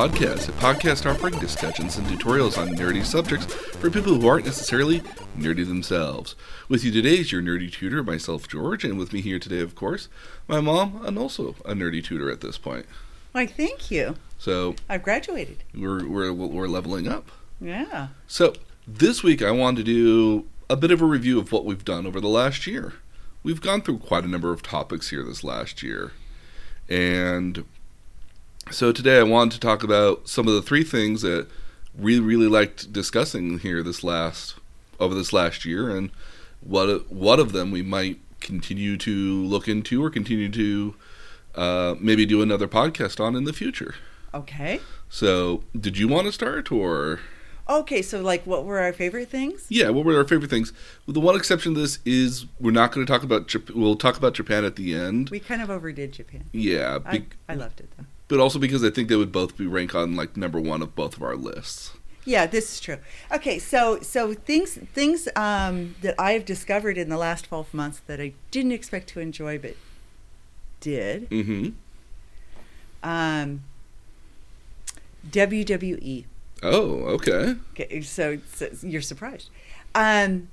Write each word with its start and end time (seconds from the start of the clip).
Podcast, 0.00 0.48
a 0.48 0.52
podcast 0.52 1.04
offering 1.04 1.38
discussions 1.38 1.98
and 1.98 2.06
tutorials 2.06 2.56
on 2.56 2.70
nerdy 2.70 3.04
subjects 3.04 3.44
for 3.44 3.90
people 3.90 4.14
who 4.14 4.26
aren't 4.26 4.46
necessarily 4.46 5.00
nerdy 5.36 5.68
themselves. 5.68 6.34
With 6.70 6.84
you 6.84 6.90
today 6.90 7.18
is 7.18 7.30
your 7.30 7.42
nerdy 7.42 7.70
tutor, 7.70 8.02
myself, 8.02 8.48
George, 8.48 8.82
and 8.82 8.98
with 8.98 9.12
me 9.12 9.20
here 9.20 9.38
today, 9.38 9.60
of 9.60 9.74
course, 9.74 10.08
my 10.48 10.58
mom, 10.58 11.04
and 11.04 11.18
also 11.18 11.54
a 11.66 11.74
nerdy 11.74 12.02
tutor 12.02 12.30
at 12.30 12.40
this 12.40 12.56
point. 12.56 12.86
Why, 13.32 13.44
thank 13.46 13.90
you. 13.90 14.14
So 14.38 14.74
I've 14.88 15.02
graduated. 15.02 15.64
we're 15.74 16.08
we're 16.08 16.32
we're 16.32 16.66
leveling 16.66 17.06
up. 17.06 17.30
Yeah. 17.60 18.08
So 18.26 18.54
this 18.88 19.22
week 19.22 19.42
I 19.42 19.50
wanted 19.50 19.84
to 19.84 19.92
do 19.92 20.48
a 20.70 20.76
bit 20.76 20.92
of 20.92 21.02
a 21.02 21.06
review 21.06 21.38
of 21.38 21.52
what 21.52 21.66
we've 21.66 21.84
done 21.84 22.06
over 22.06 22.22
the 22.22 22.28
last 22.28 22.66
year. 22.66 22.94
We've 23.42 23.60
gone 23.60 23.82
through 23.82 23.98
quite 23.98 24.24
a 24.24 24.28
number 24.28 24.50
of 24.50 24.62
topics 24.62 25.10
here 25.10 25.22
this 25.22 25.44
last 25.44 25.82
year. 25.82 26.12
And 26.88 27.66
so 28.70 28.92
today 28.92 29.18
I 29.18 29.22
wanted 29.22 29.52
to 29.52 29.60
talk 29.60 29.82
about 29.82 30.28
some 30.28 30.46
of 30.48 30.54
the 30.54 30.62
three 30.62 30.84
things 30.84 31.22
that 31.22 31.46
we 31.98 32.18
really 32.18 32.46
liked 32.46 32.92
discussing 32.92 33.58
here 33.58 33.82
this 33.82 34.04
last 34.04 34.54
over 34.98 35.14
this 35.14 35.32
last 35.32 35.64
year 35.64 35.90
and 35.94 36.10
what 36.60 37.10
what 37.10 37.40
of 37.40 37.52
them 37.52 37.70
we 37.70 37.82
might 37.82 38.20
continue 38.40 38.96
to 38.98 39.44
look 39.44 39.68
into 39.68 40.02
or 40.02 40.10
continue 40.10 40.48
to 40.50 40.94
uh, 41.54 41.94
maybe 42.00 42.24
do 42.24 42.42
another 42.42 42.68
podcast 42.68 43.18
on 43.18 43.34
in 43.34 43.44
the 43.44 43.52
future. 43.52 43.94
Okay. 44.32 44.80
So, 45.08 45.64
did 45.78 45.98
you 45.98 46.06
want 46.06 46.26
to 46.26 46.32
start 46.32 46.70
or 46.70 47.20
Okay, 47.68 48.02
so 48.02 48.20
like 48.20 48.44
what 48.46 48.64
were 48.64 48.80
our 48.80 48.92
favorite 48.92 49.28
things? 49.28 49.66
Yeah, 49.68 49.90
what 49.90 50.04
were 50.04 50.16
our 50.16 50.24
favorite 50.24 50.50
things? 50.50 50.72
Well, 51.06 51.14
the 51.14 51.20
one 51.20 51.36
exception 51.36 51.74
to 51.74 51.80
this 51.80 51.98
is 52.04 52.46
we're 52.60 52.72
not 52.72 52.92
going 52.92 53.06
to 53.06 53.12
talk 53.12 53.22
about 53.22 53.46
Jap- 53.46 53.74
we'll 53.74 53.96
talk 53.96 54.16
about 54.16 54.34
Japan 54.34 54.64
at 54.64 54.76
the 54.76 54.94
end. 54.94 55.30
We 55.30 55.40
kind 55.40 55.62
of 55.62 55.70
overdid 55.70 56.12
Japan. 56.12 56.44
Yeah, 56.52 56.98
I, 57.06 57.24
I 57.48 57.54
loved 57.54 57.80
it 57.80 57.90
though. 57.96 58.06
But 58.30 58.38
also 58.38 58.60
because 58.60 58.84
I 58.84 58.90
think 58.90 59.08
they 59.08 59.16
would 59.16 59.32
both 59.32 59.58
be 59.58 59.66
rank 59.66 59.94
on 59.94 60.14
like 60.14 60.36
number 60.36 60.60
one 60.60 60.80
of 60.80 60.94
both 60.94 61.16
of 61.16 61.22
our 61.22 61.34
lists. 61.34 61.90
Yeah, 62.24 62.46
this 62.46 62.72
is 62.72 62.80
true. 62.80 62.98
Okay, 63.32 63.58
so 63.58 64.00
so 64.00 64.32
things 64.34 64.78
things 64.94 65.28
um, 65.34 65.96
that 66.00 66.14
I 66.18 66.32
have 66.32 66.44
discovered 66.44 66.96
in 66.96 67.08
the 67.08 67.18
last 67.18 67.46
twelve 67.46 67.74
months 67.74 68.00
that 68.06 68.20
I 68.20 68.32
didn't 68.52 68.72
expect 68.72 69.08
to 69.08 69.20
enjoy 69.20 69.58
but 69.58 69.74
did. 70.78 71.28
Mm-hmm. 71.30 71.70
Um, 73.02 73.64
WWE. 75.28 76.24
Oh, 76.62 76.92
okay. 77.16 77.56
Okay, 77.72 78.00
so, 78.02 78.38
so 78.52 78.68
you're 78.82 79.00
surprised, 79.02 79.50
um, 79.94 80.48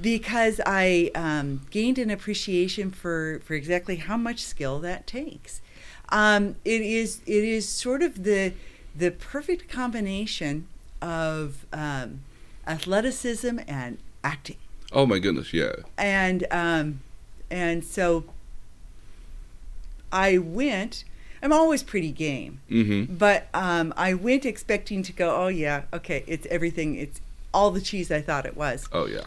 because 0.00 0.60
I 0.64 1.10
um, 1.14 1.62
gained 1.70 1.98
an 1.98 2.10
appreciation 2.10 2.92
for 2.92 3.40
for 3.42 3.54
exactly 3.54 3.96
how 3.96 4.16
much 4.16 4.44
skill 4.44 4.78
that 4.80 5.08
takes. 5.08 5.60
Um, 6.10 6.56
it 6.64 6.80
is 6.82 7.20
it 7.26 7.44
is 7.44 7.68
sort 7.68 8.02
of 8.02 8.24
the 8.24 8.52
the 8.94 9.10
perfect 9.10 9.68
combination 9.68 10.66
of 11.02 11.66
um, 11.72 12.20
athleticism 12.66 13.58
and 13.68 13.98
acting, 14.24 14.56
Oh 14.92 15.04
my 15.06 15.18
goodness, 15.18 15.52
yeah. 15.52 15.72
and 15.98 16.46
um, 16.50 17.00
and 17.50 17.84
so 17.84 18.24
I 20.12 20.38
went. 20.38 21.04
I'm 21.42 21.52
always 21.52 21.82
pretty 21.82 22.10
game. 22.12 22.60
Mm-hmm. 22.70 23.14
But 23.14 23.48
um, 23.52 23.92
I 23.96 24.14
went 24.14 24.46
expecting 24.46 25.02
to 25.02 25.12
go, 25.12 25.36
oh, 25.36 25.48
yeah, 25.48 25.82
okay, 25.92 26.24
it's 26.26 26.46
everything. 26.46 26.96
It's 26.96 27.20
all 27.52 27.70
the 27.70 27.80
cheese 27.80 28.10
I 28.10 28.22
thought 28.22 28.46
it 28.46 28.56
was. 28.56 28.88
Oh 28.90 29.06
yeah. 29.06 29.24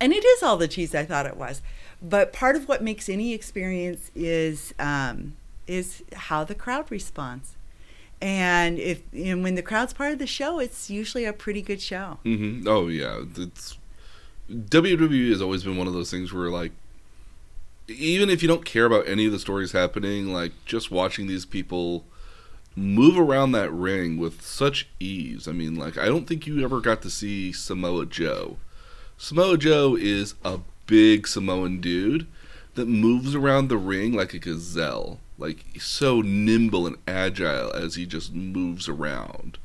And 0.00 0.12
it 0.12 0.24
is 0.24 0.42
all 0.42 0.56
the 0.56 0.68
cheese 0.68 0.94
I 0.94 1.04
thought 1.04 1.26
it 1.26 1.36
was. 1.36 1.62
But 2.02 2.32
part 2.32 2.54
of 2.56 2.68
what 2.68 2.82
makes 2.82 3.08
any 3.08 3.32
experience 3.32 4.10
is 4.14 4.74
um, 4.78 5.36
is 5.68 6.02
how 6.14 6.42
the 6.42 6.54
crowd 6.54 6.90
responds. 6.90 7.54
And 8.20 8.78
if 8.80 9.02
and 9.12 9.44
when 9.44 9.54
the 9.54 9.62
crowd's 9.62 9.92
part 9.92 10.12
of 10.12 10.18
the 10.18 10.26
show, 10.26 10.58
it's 10.58 10.90
usually 10.90 11.24
a 11.24 11.32
pretty 11.32 11.62
good 11.62 11.80
show. 11.80 12.18
Mm-hmm. 12.24 12.66
Oh 12.66 12.88
yeah. 12.88 13.22
It's 13.36 13.78
WWE 14.50 15.30
has 15.30 15.40
always 15.40 15.62
been 15.62 15.76
one 15.76 15.86
of 15.86 15.92
those 15.92 16.10
things 16.10 16.32
where 16.32 16.48
like 16.48 16.72
even 17.86 18.28
if 18.28 18.42
you 18.42 18.48
don't 18.48 18.64
care 18.64 18.84
about 18.84 19.08
any 19.08 19.26
of 19.26 19.32
the 19.32 19.38
stories 19.38 19.72
happening, 19.72 20.32
like 20.32 20.52
just 20.64 20.90
watching 20.90 21.26
these 21.26 21.46
people 21.46 22.04
move 22.74 23.18
around 23.18 23.52
that 23.52 23.72
ring 23.72 24.18
with 24.18 24.42
such 24.42 24.88
ease. 25.00 25.46
I 25.46 25.52
mean, 25.52 25.76
like 25.76 25.96
I 25.96 26.06
don't 26.06 26.26
think 26.26 26.46
you 26.46 26.62
ever 26.64 26.80
got 26.80 27.02
to 27.02 27.10
see 27.10 27.52
Samoa 27.52 28.06
Joe. 28.06 28.56
Samoa 29.16 29.58
Joe 29.58 29.96
is 29.96 30.34
a 30.44 30.60
big 30.86 31.26
Samoan 31.26 31.80
dude 31.80 32.26
that 32.74 32.86
moves 32.86 33.34
around 33.34 33.68
the 33.68 33.76
ring 33.76 34.12
like 34.12 34.34
a 34.34 34.38
gazelle. 34.38 35.18
Like 35.38 35.64
so 35.78 36.20
nimble 36.20 36.86
and 36.86 36.96
agile 37.06 37.72
as 37.72 37.94
he 37.94 38.06
just 38.06 38.34
moves 38.34 38.88
around. 38.88 39.58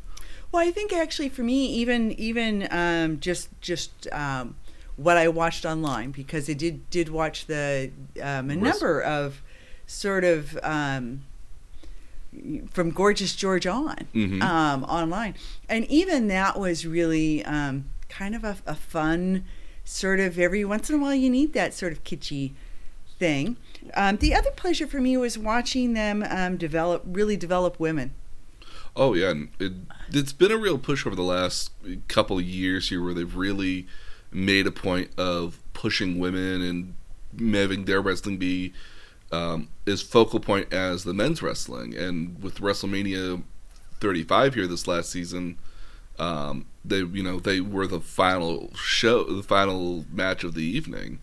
Well, 0.51 0.61
I 0.61 0.69
think 0.71 0.93
actually 0.93 1.29
for 1.29 1.41
me, 1.41 1.65
even 1.65 2.11
even 2.11 2.67
um, 2.69 3.19
just 3.19 3.49
just 3.59 4.07
um, 4.11 4.55
what 4.97 5.17
I 5.17 5.27
watched 5.27 5.65
online 5.65 6.11
because 6.11 6.47
I 6.47 6.53
did 6.53 6.87
did 6.91 7.09
watch 7.09 7.47
the 7.47 7.89
um, 8.21 8.51
a 8.51 8.55
number 8.55 9.01
of 9.01 9.41
sort 9.87 10.23
of 10.23 10.59
um, 10.61 11.23
from 12.71 12.91
Gorgeous 12.91 13.35
George 13.35 13.65
on 13.67 13.95
Mhm. 14.13 14.41
um, 14.43 14.83
online, 14.83 15.35
and 15.69 15.85
even 15.85 16.27
that 16.27 16.59
was 16.59 16.85
really 16.85 17.43
um, 17.45 17.85
kind 18.09 18.35
of 18.35 18.43
a, 18.43 18.57
a 18.65 18.75
fun 18.75 19.45
sort 19.85 20.19
of 20.19 20.37
every 20.39 20.63
once 20.63 20.89
in 20.89 20.95
a 20.97 20.99
while 20.99 21.13
you 21.15 21.29
need 21.29 21.53
that 21.53 21.73
sort 21.73 21.91
of 21.91 22.03
kitschy 22.03 22.51
thing. 23.19 23.57
Um, 23.93 24.17
the 24.17 24.33
other 24.33 24.51
pleasure 24.51 24.87
for 24.87 24.99
me 25.01 25.17
was 25.17 25.37
watching 25.37 25.93
them 25.93 26.25
um, 26.29 26.57
develop 26.57 27.03
really 27.05 27.37
develop 27.37 27.79
women. 27.79 28.13
Oh 28.95 29.13
yeah, 29.13 29.31
and 29.31 29.49
it, 29.59 29.73
it's 30.11 30.33
been 30.33 30.51
a 30.51 30.57
real 30.57 30.77
push 30.77 31.05
over 31.05 31.15
the 31.15 31.23
last 31.23 31.71
couple 32.07 32.39
years 32.39 32.89
here, 32.89 33.03
where 33.03 33.13
they've 33.13 33.35
really 33.35 33.87
made 34.31 34.67
a 34.67 34.71
point 34.71 35.09
of 35.17 35.59
pushing 35.73 36.19
women 36.19 36.61
and 36.61 37.55
having 37.55 37.85
their 37.85 38.01
wrestling 38.01 38.37
be 38.37 38.73
um, 39.31 39.69
as 39.87 40.01
focal 40.01 40.39
point 40.39 40.71
as 40.71 41.03
the 41.03 41.13
men's 41.13 41.41
wrestling. 41.41 41.95
And 41.95 42.41
with 42.41 42.59
WrestleMania 42.59 43.41
35 43.99 44.53
here 44.53 44.67
this 44.67 44.87
last 44.87 45.09
season, 45.09 45.57
um, 46.19 46.67
they 46.85 46.99
you 46.99 47.23
know 47.23 47.39
they 47.39 47.61
were 47.61 47.87
the 47.87 47.99
final 47.99 48.71
show, 48.75 49.23
the 49.23 49.43
final 49.43 50.05
match 50.11 50.43
of 50.43 50.53
the 50.53 50.63
evening. 50.63 51.19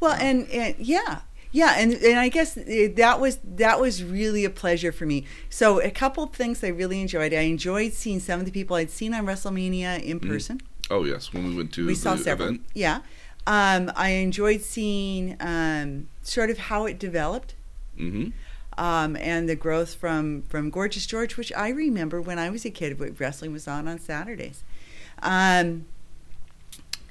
Well, 0.00 0.16
and, 0.20 0.48
and 0.50 0.76
yeah, 0.78 1.20
yeah, 1.52 1.74
and 1.78 1.92
and 1.94 2.18
I 2.18 2.28
guess 2.28 2.56
eh, 2.56 2.88
that 2.96 3.20
was 3.20 3.38
that 3.44 3.80
was 3.80 4.02
really 4.04 4.44
a 4.44 4.50
pleasure 4.50 4.92
for 4.92 5.06
me. 5.06 5.24
So 5.48 5.80
a 5.80 5.90
couple 5.90 6.24
of 6.24 6.32
things 6.32 6.62
I 6.62 6.68
really 6.68 7.00
enjoyed. 7.00 7.32
I 7.32 7.40
enjoyed 7.42 7.92
seeing 7.92 8.20
some 8.20 8.40
of 8.40 8.46
the 8.46 8.52
people 8.52 8.76
I'd 8.76 8.90
seen 8.90 9.14
on 9.14 9.26
WrestleMania 9.26 10.02
in 10.02 10.20
person. 10.20 10.60
Oh 10.90 11.04
yes, 11.04 11.32
when 11.32 11.46
we 11.48 11.56
went 11.56 11.72
to 11.74 11.86
we 11.86 11.94
saw 11.94 12.16
several. 12.16 12.48
event. 12.48 12.62
Yeah, 12.74 13.00
um, 13.46 13.90
I 13.96 14.10
enjoyed 14.10 14.60
seeing 14.62 15.36
um, 15.40 16.08
sort 16.22 16.50
of 16.50 16.58
how 16.58 16.86
it 16.86 16.98
developed. 16.98 17.54
hmm 17.96 18.28
Um, 18.78 19.16
and 19.16 19.48
the 19.48 19.56
growth 19.56 19.94
from, 19.94 20.42
from 20.42 20.70
Gorgeous 20.70 21.04
George, 21.04 21.36
which 21.36 21.52
I 21.54 21.68
remember 21.70 22.20
when 22.20 22.38
I 22.38 22.48
was 22.48 22.64
a 22.64 22.70
kid, 22.70 23.18
wrestling 23.18 23.52
was 23.52 23.66
on 23.66 23.88
on 23.88 23.98
Saturdays. 23.98 24.62
Um, 25.20 25.86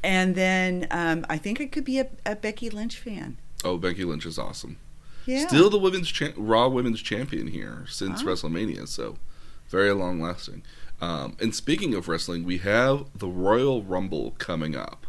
and 0.03 0.35
then 0.35 0.87
um, 0.91 1.25
I 1.29 1.37
think 1.37 1.59
I 1.59 1.65
could 1.65 1.83
be 1.83 1.99
a, 1.99 2.07
a 2.25 2.35
Becky 2.35 2.69
Lynch 2.69 2.97
fan. 2.97 3.37
Oh, 3.63 3.77
Becky 3.77 4.03
Lynch 4.03 4.25
is 4.25 4.37
awesome. 4.39 4.77
Yeah. 5.25 5.45
Still 5.47 5.69
the 5.69 5.77
women's 5.79 6.09
cha- 6.09 6.31
Raw 6.37 6.67
Women's 6.69 7.01
Champion 7.01 7.47
here 7.47 7.85
since 7.89 8.21
Ah. 8.21 8.25
WrestleMania, 8.25 8.87
so 8.87 9.17
very 9.69 9.91
long 9.91 10.21
lasting. 10.21 10.63
Um, 11.01 11.35
and 11.39 11.53
speaking 11.53 11.93
of 11.93 12.07
wrestling, 12.07 12.43
we 12.43 12.57
have 12.59 13.05
the 13.15 13.27
Royal 13.27 13.83
Rumble 13.83 14.31
coming 14.37 14.75
up. 14.75 15.05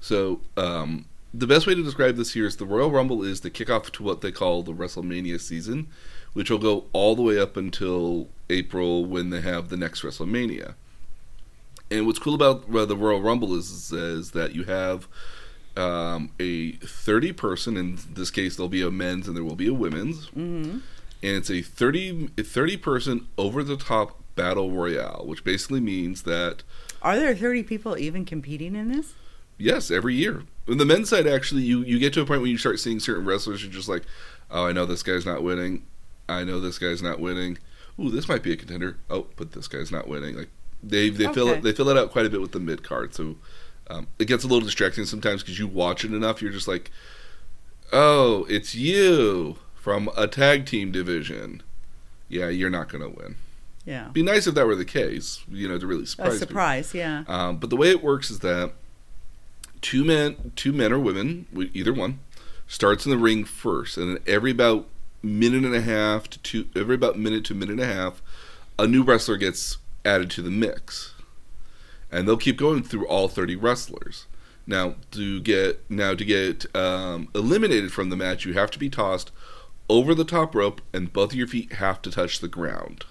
So 0.00 0.40
um, 0.56 1.06
the 1.32 1.46
best 1.46 1.66
way 1.66 1.74
to 1.74 1.82
describe 1.82 2.16
this 2.16 2.34
here 2.34 2.46
is 2.46 2.56
the 2.56 2.66
Royal 2.66 2.90
Rumble 2.90 3.22
is 3.22 3.40
the 3.40 3.50
kickoff 3.50 3.90
to 3.92 4.02
what 4.02 4.20
they 4.20 4.30
call 4.32 4.62
the 4.62 4.72
WrestleMania 4.74 5.40
season, 5.40 5.88
which 6.34 6.50
will 6.50 6.58
go 6.58 6.84
all 6.92 7.16
the 7.16 7.22
way 7.22 7.38
up 7.38 7.56
until 7.56 8.28
April 8.50 9.04
when 9.04 9.30
they 9.30 9.40
have 9.40 9.68
the 9.70 9.76
next 9.76 10.02
WrestleMania. 10.02 10.74
And 11.90 12.06
what's 12.06 12.18
cool 12.18 12.34
about 12.34 12.64
uh, 12.74 12.84
the 12.84 12.96
Royal 12.96 13.20
Rumble 13.20 13.54
is, 13.54 13.92
is 13.92 14.32
that 14.32 14.54
you 14.54 14.64
have 14.64 15.08
um, 15.76 16.30
a 16.38 16.72
30 16.72 17.32
person, 17.32 17.76
in 17.76 17.98
this 18.12 18.30
case, 18.30 18.56
there'll 18.56 18.68
be 18.68 18.82
a 18.82 18.90
men's 18.90 19.26
and 19.28 19.36
there 19.36 19.44
will 19.44 19.56
be 19.56 19.68
a 19.68 19.74
women's. 19.74 20.26
hmm 20.28 20.78
And 21.22 21.36
it's 21.36 21.50
a 21.50 21.62
30, 21.62 22.28
30 22.38 22.76
person 22.78 23.26
over 23.38 23.62
the 23.62 23.76
top 23.76 24.18
battle 24.34 24.70
royale, 24.70 25.24
which 25.26 25.44
basically 25.44 25.80
means 25.80 26.22
that, 26.22 26.62
Are 27.02 27.16
there 27.18 27.34
30 27.34 27.62
people 27.62 27.96
even 27.98 28.24
competing 28.24 28.74
in 28.74 28.88
this? 28.92 29.14
yes, 29.58 29.90
every 29.90 30.14
year. 30.14 30.42
On 30.68 30.78
the 30.78 30.84
men's 30.84 31.08
side, 31.08 31.26
actually, 31.26 31.62
you, 31.62 31.80
you 31.82 31.98
get 31.98 32.12
to 32.14 32.20
a 32.20 32.24
point 32.26 32.40
where 32.40 32.50
you 32.50 32.58
start 32.58 32.80
seeing 32.80 32.98
certain 33.00 33.24
wrestlers, 33.24 33.62
you're 33.62 33.72
just 33.72 33.88
like, 33.88 34.02
oh, 34.50 34.66
I 34.66 34.72
know 34.72 34.86
this 34.86 35.02
guy's 35.02 35.24
not 35.26 35.42
winning. 35.42 35.84
I 36.28 36.44
know 36.44 36.60
this 36.60 36.78
guy's 36.78 37.02
not 37.02 37.20
winning. 37.20 37.58
Ooh, 38.00 38.10
this 38.10 38.28
might 38.28 38.42
be 38.42 38.52
a 38.52 38.56
contender. 38.56 38.96
Oh, 39.10 39.26
but 39.36 39.52
this 39.52 39.68
guy's 39.68 39.92
not 39.92 40.08
winning. 40.08 40.36
Like 40.36 40.48
they 40.82 41.10
they 41.10 41.32
fill 41.32 41.48
Okay. 41.50 41.58
it 41.58 41.62
they 41.62 41.72
fill 41.72 41.88
it 41.90 41.96
out 41.96 42.10
quite 42.10 42.26
a 42.26 42.30
bit 42.30 42.40
with 42.40 42.52
the 42.52 42.60
mid 42.60 42.82
card. 42.82 43.14
So 43.14 43.36
um, 43.92 44.06
it 44.18 44.26
gets 44.26 44.44
a 44.44 44.46
little 44.46 44.64
distracting 44.64 45.04
sometimes 45.04 45.42
because 45.42 45.58
you 45.58 45.66
watch 45.66 46.04
it 46.04 46.12
enough. 46.12 46.40
You're 46.40 46.52
just 46.52 46.68
like, 46.68 46.90
oh, 47.92 48.46
it's 48.48 48.74
you 48.74 49.56
from 49.74 50.08
a 50.16 50.26
tag 50.26 50.66
team 50.66 50.92
division. 50.92 51.62
yeah, 52.28 52.48
you're 52.48 52.70
not 52.70 52.88
going 52.88 53.02
to 53.02 53.08
win. 53.08 53.36
Yeah. 53.84 54.08
Be 54.12 54.22
nice 54.22 54.46
if 54.46 54.54
that 54.54 54.66
were 54.66 54.76
the 54.76 54.84
case, 54.84 55.42
you 55.50 55.68
know, 55.68 55.78
to 55.78 55.86
really 55.86 56.06
surprise. 56.06 56.28
A 56.28 56.32
people. 56.32 56.48
surprise, 56.48 56.94
yeah. 56.94 57.24
Um, 57.26 57.56
but 57.56 57.68
the 57.68 57.76
way 57.76 57.90
it 57.90 58.02
works 58.02 58.30
is 58.30 58.38
that 58.38 58.72
two 59.80 60.04
men, 60.04 60.52
two 60.56 60.72
men 60.72 60.92
or 60.92 60.98
women, 60.98 61.46
either 61.74 61.92
one, 61.92 62.20
starts 62.66 63.04
in 63.04 63.10
the 63.10 63.18
ring 63.18 63.44
first, 63.44 63.98
and 63.98 64.16
then 64.16 64.22
every 64.26 64.52
about 64.52 64.86
minute 65.22 65.64
and 65.64 65.74
a 65.74 65.82
half 65.82 66.30
to 66.30 66.38
two, 66.38 66.68
every 66.74 66.94
about 66.94 67.18
minute 67.18 67.44
to 67.46 67.54
minute 67.54 67.72
and 67.72 67.80
a 67.80 67.86
half, 67.86 68.22
a 68.78 68.86
new 68.86 69.02
wrestler 69.02 69.36
gets 69.36 69.78
added 70.04 70.30
to 70.30 70.42
the 70.42 70.50
mix, 70.50 71.11
and 72.12 72.28
they'll 72.28 72.36
keep 72.36 72.58
going 72.58 72.84
through 72.84 73.06
all 73.08 73.26
thirty 73.26 73.56
wrestlers. 73.56 74.26
Now 74.66 74.94
to 75.10 75.40
get 75.40 75.82
now 75.90 76.14
to 76.14 76.24
get 76.24 76.74
um, 76.76 77.28
eliminated 77.34 77.92
from 77.92 78.10
the 78.10 78.16
match, 78.16 78.44
you 78.44 78.52
have 78.52 78.70
to 78.72 78.78
be 78.78 78.88
tossed 78.88 79.32
over 79.88 80.14
the 80.14 80.24
top 80.24 80.54
rope, 80.54 80.80
and 80.92 81.12
both 81.12 81.32
of 81.32 81.38
your 81.38 81.48
feet 81.48 81.74
have 81.74 82.00
to 82.02 82.10
touch 82.10 82.38
the 82.38 82.48
ground. 82.48 83.04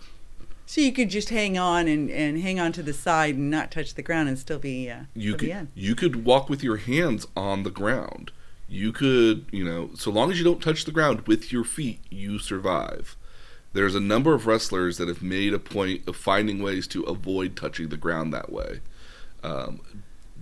So 0.66 0.80
you 0.80 0.94
could 0.94 1.10
just 1.10 1.30
hang 1.30 1.58
on 1.58 1.90
and, 1.90 2.10
and 2.10 2.40
hang 2.40 2.58
on 2.58 2.72
to 2.72 2.82
the 2.82 2.94
side 2.94 3.36
and 3.36 3.52
not 3.52 3.72
touch 3.72 3.96
the 3.96 4.02
ground 4.02 4.30
and 4.30 4.40
still 4.40 4.58
be 4.58 4.90
uh, 4.90 5.02
you 5.14 5.36
could 5.36 5.50
end. 5.50 5.68
you 5.76 5.96
could 5.96 6.24
walk 6.24 6.50
with 6.50 6.64
your 6.64 6.78
hands 6.78 7.28
on 7.36 7.64
the 7.64 7.70
ground. 7.70 8.32
You 8.70 8.94
could, 8.94 9.48
you 9.52 9.66
know, 9.66 9.90
so 9.96 10.12
long 10.12 10.32
as 10.32 10.38
you 10.38 10.46
don't 10.46 10.64
touch 10.64 10.86
the 10.86 10.94
ground 10.94 11.28
with 11.28 11.52
your 11.52 11.66
feet, 11.66 12.00
you 12.10 12.40
survive. 12.40 13.18
There's 13.74 13.96
a 13.96 14.00
number 14.00 14.34
of 14.34 14.48
wrestlers 14.48 14.98
that 14.98 15.10
have 15.10 15.22
made 15.22 15.54
a 15.54 15.60
point 15.60 16.08
of 16.08 16.16
finding 16.16 16.64
ways 16.64 16.88
to 16.88 17.04
avoid 17.04 17.58
touching 17.58 17.90
the 17.90 17.98
ground 17.98 18.34
that 18.34 18.50
way. 18.50 18.80
Um, 19.44 19.82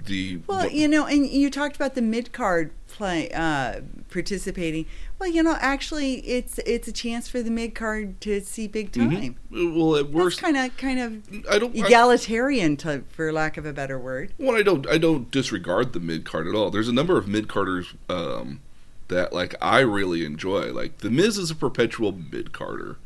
the 0.05 0.39
Well, 0.47 0.69
you 0.69 0.87
know, 0.87 1.05
and 1.05 1.27
you 1.27 1.49
talked 1.49 1.75
about 1.75 1.95
the 1.95 2.01
mid 2.01 2.31
card 2.31 2.71
play 2.87 3.29
uh, 3.31 3.81
participating. 4.09 4.85
Well, 5.17 5.29
you 5.29 5.43
know, 5.43 5.57
actually, 5.59 6.15
it's 6.27 6.59
it's 6.59 6.87
a 6.87 6.91
chance 6.91 7.27
for 7.27 7.41
the 7.41 7.51
mid 7.51 7.75
card 7.75 8.19
to 8.21 8.41
see 8.41 8.67
big 8.67 8.91
time. 8.91 9.35
Mhm. 9.51 9.75
well, 9.75 9.95
at 9.97 10.09
worst, 10.11 10.41
kind 10.41 10.57
of 10.57 10.75
kind 10.77 10.99
of 10.99 11.45
I 11.49 11.59
don't. 11.59 11.75
I, 11.75 11.85
egalitarian, 11.85 12.77
to, 12.77 13.03
for 13.09 13.31
lack 13.31 13.57
of 13.57 13.65
a 13.65 13.73
better 13.73 13.99
word. 13.99 14.33
well, 14.37 14.55
I 14.55 14.63
don't. 14.63 14.87
I 14.87 14.97
don't 14.97 15.29
disregard 15.31 15.93
the 15.93 15.99
mid 15.99 16.25
card 16.25 16.47
at 16.47 16.55
all. 16.55 16.69
There's 16.71 16.89
a 16.89 16.93
number 16.93 17.17
of 17.17 17.27
mid 17.27 17.47
carders 17.47 17.93
um, 18.09 18.61
that 19.09 19.33
like 19.33 19.55
I 19.61 19.79
really 19.79 20.25
enjoy. 20.25 20.71
Like 20.71 20.99
the 20.99 21.09
Miz 21.09 21.37
is 21.37 21.51
a 21.51 21.55
perpetual 21.55 22.13
mid 22.13 22.53
carder. 22.53 22.97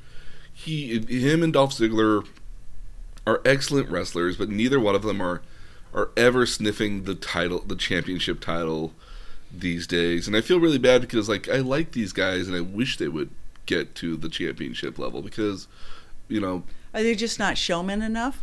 He, 0.56 1.00
him, 1.00 1.42
and 1.42 1.52
Dolph 1.52 1.74
Ziggler 1.74 2.28
are 3.26 3.42
excellent 3.44 3.90
wrestlers, 3.90 4.38
but 4.38 4.50
neither 4.50 4.80
one 4.80 4.94
of 4.94 5.02
them 5.02 5.20
are 5.20 5.42
are 5.94 6.10
ever 6.18 6.46
sniffing 6.46 7.04
the 7.04 7.16
title, 7.16 7.60
the 7.60 7.76
championship 7.76 8.40
title 8.40 8.94
these 9.52 9.86
days. 9.86 10.28
And 10.28 10.36
I 10.36 10.42
feel 10.42 10.60
really 10.60 10.80
bad 10.80 11.02
because 11.02 11.30
like 11.30 11.48
I 11.50 11.58
like 11.58 11.92
these 11.92 12.14
guys 12.14 12.48
and 12.48 12.56
I 12.58 12.62
wish 12.62 12.98
they 12.98 13.08
would 13.08 13.30
get 13.66 13.96
to 13.96 14.18
the 14.18 14.30
championship 14.30 14.98
level 15.00 15.22
because 15.22 15.68
you 16.28 16.42
know 16.42 16.64
Are 16.94 17.04
they 17.04 17.16
just 17.16 17.40
not 17.40 17.58
showmen 17.58 18.02
enough? 18.02 18.42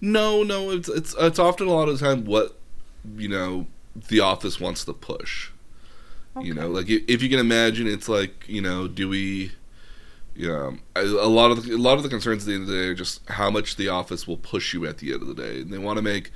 no 0.00 0.42
no 0.42 0.70
it's 0.70 0.88
it's 0.88 1.14
it's 1.18 1.38
often 1.38 1.66
a 1.66 1.70
lot 1.72 1.88
of 1.88 1.98
the 1.98 2.04
time 2.04 2.24
what 2.24 2.56
you 3.16 3.28
know 3.28 3.66
the 4.08 4.20
office 4.20 4.60
wants 4.60 4.84
to 4.84 4.92
push 4.92 5.50
you 6.40 6.54
know 6.54 6.68
like 6.68 6.88
if 6.88 7.02
if 7.08 7.22
you 7.22 7.28
can 7.28 7.38
imagine 7.40 7.86
it's 7.88 8.08
like 8.08 8.44
you 8.48 8.60
know 8.60 8.86
do 8.86 9.08
we 9.08 9.50
yeah 10.36 10.70
a 10.94 11.00
a 11.02 11.26
lot 11.28 11.50
of 11.50 11.64
the, 11.64 11.74
a 11.74 11.76
lot 11.76 11.96
of 11.96 12.02
the 12.04 12.08
concerns 12.08 12.42
at 12.42 12.46
the 12.46 12.54
end 12.54 12.62
of 12.62 12.68
the 12.68 12.74
day 12.74 12.86
are 12.86 12.94
just 12.94 13.20
how 13.30 13.50
much 13.50 13.74
the 13.76 13.88
office 13.88 14.26
will 14.28 14.36
push 14.36 14.72
you 14.72 14.86
at 14.86 14.98
the 14.98 15.12
end 15.12 15.22
of 15.22 15.28
the 15.28 15.34
day 15.34 15.60
and 15.62 15.72
they 15.72 15.78
want 15.78 15.96
to 15.96 16.02
make 16.02 16.30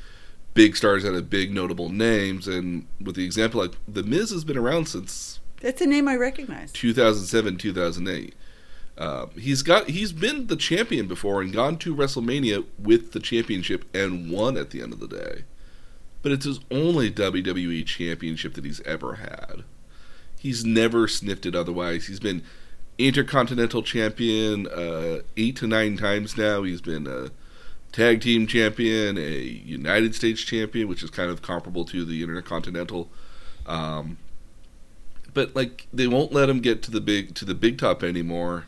big 0.54 0.76
stars 0.76 1.04
out 1.04 1.14
of 1.14 1.31
big 1.31 1.52
notable 1.52 1.88
names 1.88 2.46
and 2.46 2.87
with 3.00 3.16
the 3.16 3.25
example 3.25 3.60
like 3.60 3.72
the 3.88 4.02
miz 4.02 4.31
has 4.31 4.44
been 4.44 4.58
around 4.58 4.87
since 4.87 5.40
That's 5.60 5.81
a 5.81 5.87
name 5.87 6.08
I 6.08 6.16
recognize. 6.16 6.72
2007 6.72 7.56
2008 7.56 8.34
uh, 8.99 9.26
he's 9.38 9.62
got 9.62 9.88
he's 9.88 10.12
been 10.12 10.49
the 10.49 10.56
champion 10.56 11.06
before 11.06 11.40
and 11.40 11.52
gone 11.52 11.78
to 11.78 11.94
WrestleMania 11.94 12.66
with 12.78 13.12
the 13.12 13.20
championship 13.20 13.84
and 13.94 14.31
won 14.31 14.56
at 14.56 14.70
the 14.70 14.82
end 14.82 14.93
of 14.93 15.00
the 15.00 15.08
day. 15.08 15.44
But 16.20 16.32
it's 16.32 16.44
his 16.44 16.60
only 16.70 17.10
WWE 17.10 17.84
championship 17.87 18.54
that 18.54 18.64
he's 18.64 18.81
ever 18.82 19.14
had. 19.14 19.64
He's 20.38 20.64
never 20.64 21.08
sniffed 21.08 21.46
it 21.46 21.54
otherwise. 21.54 22.06
He's 22.06 22.20
been 22.20 22.43
intercontinental 22.99 23.82
champion 23.82 24.69
uh, 24.69 25.20
eight 25.37 25.56
to 25.56 25.66
nine 25.66 25.96
times 25.96 26.37
now. 26.37 26.62
He's 26.62 26.81
been 26.81 27.06
a 27.06 27.31
tag 27.93 28.21
team 28.23 28.47
champion 28.47 29.17
a 29.19 29.39
United 29.39 30.15
States 30.15 30.41
champion 30.43 30.89
which 30.89 31.03
is 31.03 31.11
kind 31.11 31.31
of 31.31 31.43
comparable 31.43 31.85
to 31.85 32.05
the 32.05 32.23
intercontinental 32.23 33.11
um, 33.67 34.17
but 35.35 35.55
like 35.55 35.87
they 35.93 36.06
won't 36.06 36.33
let 36.33 36.49
him 36.49 36.61
get 36.61 36.83
to 36.83 36.91
the 36.91 37.00
big 37.00 37.35
to 37.35 37.44
the 37.44 37.55
big 37.55 37.79
top 37.79 38.03
anymore 38.03 38.67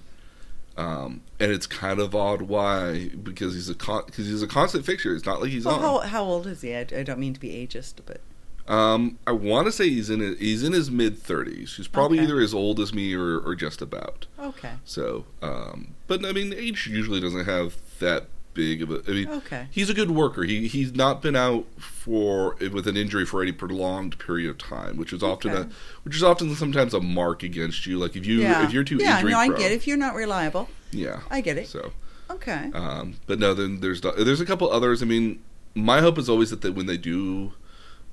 um, 0.77 1.21
and 1.39 1.53
it's 1.53 1.67
kind 1.67 2.01
of 2.01 2.15
odd 2.15 2.43
why 2.43 3.09
because 3.23 3.55
he's 3.55 3.69
a 3.71 3.75
because 3.75 4.27
he's 4.27 4.43
a 4.43 4.47
constant 4.47 4.85
fixture 4.85 5.15
it's 5.15 5.25
not 5.27 5.41
like 5.41 5.51
he's 5.51 5.65
Well, 5.65 5.77
on 5.77 5.81
how, 5.81 5.99
how 6.09 6.25
old 6.25 6.47
is 6.47 6.63
he? 6.63 6.75
I, 6.75 6.81
I 6.81 7.03
don't 7.03 7.19
mean 7.21 7.33
to 7.35 7.41
be 7.41 7.51
ageist, 7.51 7.95
but 8.05 8.21
um, 8.67 9.19
I 9.27 9.33
want 9.33 9.67
to 9.67 9.73
say 9.73 9.89
he's 9.91 10.09
in 10.11 10.23
it. 10.23 10.39
He's 10.39 10.63
in 10.65 10.73
his 10.73 10.91
mid 10.91 11.19
thirties. 11.19 11.77
He's 11.77 11.87
probably 11.87 12.19
Okay. 12.19 12.25
either 12.27 12.41
as 12.41 12.55
old 12.55 12.81
as 12.81 12.95
me 12.95 13.15
or, 13.15 13.39
or 13.39 13.55
just 13.55 13.83
about. 13.83 14.27
okay, 14.41 14.73
So, 14.87 15.27
um, 15.43 15.95
but 16.07 16.25
I 16.25 16.33
mean, 16.33 16.53
age 16.55 16.87
usually 16.87 17.21
doesn't 17.21 17.45
have 17.45 17.77
that 17.99 18.25
big 18.55 18.83
of 18.83 18.91
a. 18.91 19.03
I 19.07 19.11
mean, 19.11 19.29
okay. 19.29 19.67
he's 19.71 19.91
a 19.91 19.95
good 19.95 20.11
worker. 20.11 20.45
He 20.45 20.67
he's 20.69 20.95
not 20.95 21.21
been 21.21 21.37
out 21.37 21.67
for 21.79 22.57
with 22.73 22.87
an 22.87 22.97
injury 22.97 23.27
for 23.27 23.43
any 23.43 23.53
prolonged 23.53 24.19
period 24.19 24.49
of 24.51 24.59
time, 24.59 24.97
which 24.97 25.13
is 25.13 25.23
often 25.23 25.51
Okay. 25.51 25.61
a 25.63 25.69
which 26.05 26.17
is 26.17 26.23
often 26.23 26.55
sometimes 26.55 26.95
a 26.95 27.01
mark 27.01 27.43
against 27.43 27.87
you. 27.87 27.99
Like 27.99 28.17
if 28.17 28.25
you 28.25 28.41
yeah, 28.41 28.65
if 28.65 28.73
you're 28.73 28.85
too 28.85 28.97
yeah, 28.97 29.17
injury 29.17 29.33
no, 29.33 29.39
I 29.39 29.49
prone, 29.49 29.59
get 29.59 29.73
it. 29.73 29.75
If 29.75 29.87
you're 29.87 29.97
not 29.97 30.15
reliable, 30.15 30.69
yeah. 30.93 31.21
I 31.31 31.41
get 31.41 31.59
it. 31.59 31.69
So, 31.69 31.93
Okay. 32.31 32.71
um, 32.73 33.17
but 33.27 33.39
no, 33.39 33.53
then 33.55 33.81
there's 33.81 34.01
there's 34.01 34.41
a 34.41 34.47
couple 34.47 34.71
others. 34.71 35.03
I 35.03 35.07
mean, 35.07 35.43
my 35.75 36.01
hope 36.01 36.19
is 36.19 36.29
always 36.29 36.51
that 36.51 36.63
they, 36.63 36.71
when 36.71 36.87
they 36.87 36.97
do 36.97 37.53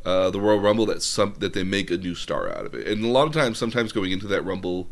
uh, 0.05 0.29
the 0.31 0.39
Royal 0.39 0.59
Rumble, 0.59 0.85
that 0.87 1.01
some 1.03 1.35
that 1.39 1.53
they 1.53 1.63
make 1.63 1.91
a 1.91 1.97
new 1.97 2.15
star 2.15 2.49
out 2.49 2.65
of 2.65 2.73
it. 2.73 2.87
And 2.87 3.03
a 3.05 3.07
lot 3.07 3.27
of 3.27 3.33
times, 3.33 3.57
sometimes 3.57 3.91
going 3.91 4.11
into 4.11 4.27
that 4.27 4.43
Rumble, 4.43 4.87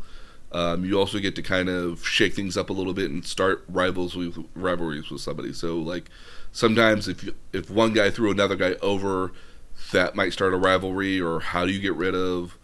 um, 0.52 0.84
you 0.84 0.98
also 0.98 1.18
get 1.18 1.34
to 1.36 1.42
kind 1.42 1.68
of 1.68 2.06
shake 2.06 2.34
things 2.34 2.56
up 2.56 2.70
a 2.70 2.72
little 2.72 2.92
bit 2.94 3.10
and 3.10 3.24
start 3.24 3.64
rivals 3.68 4.16
with 4.16 4.36
rivalries 4.54 5.10
with 5.10 5.20
somebody. 5.20 5.52
So 5.52 5.76
like 5.76 6.10
sometimes 6.52 7.06
if 7.08 7.22
you, 7.24 7.34
if 7.52 7.70
one 7.70 7.92
guy 7.92 8.10
threw 8.10 8.30
another 8.30 8.56
guy 8.56 8.72
over, 8.82 9.32
that 9.92 10.14
might 10.14 10.32
start 10.32 10.52
a 10.52 10.56
rivalry. 10.56 11.20
Or 11.20 11.40
how 11.40 11.64
do 11.66 11.72
you 11.72 11.80
get 11.80 11.94
rid 11.94 12.14
of 12.14 12.56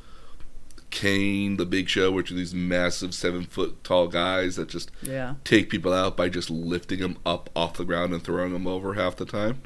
Kane, 0.90 1.56
the 1.56 1.66
Big 1.66 1.88
Show, 1.88 2.10
which 2.12 2.30
are 2.30 2.34
these 2.34 2.54
massive 2.54 3.14
seven 3.14 3.44
foot 3.44 3.82
tall 3.84 4.08
guys 4.08 4.56
that 4.56 4.68
just 4.68 4.90
Yeah. 5.02 5.34
take 5.44 5.68
people 5.68 5.92
out 5.92 6.16
by 6.16 6.28
just 6.28 6.48
lifting 6.50 7.00
them 7.00 7.18
up 7.26 7.50
off 7.54 7.74
the 7.74 7.84
ground 7.84 8.12
and 8.14 8.22
throwing 8.22 8.52
them 8.52 8.66
over 8.66 8.94
half 8.94 9.16
the 9.16 9.24
time. 9.26 9.60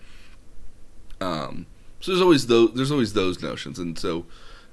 Um, 1.20 1.66
so 2.00 2.12
there's 2.12 2.22
always 2.22 2.46
those 2.46 2.72
there's 2.74 2.90
always 2.90 3.12
those 3.12 3.42
notions, 3.42 3.78
and 3.78 3.98
so, 3.98 4.24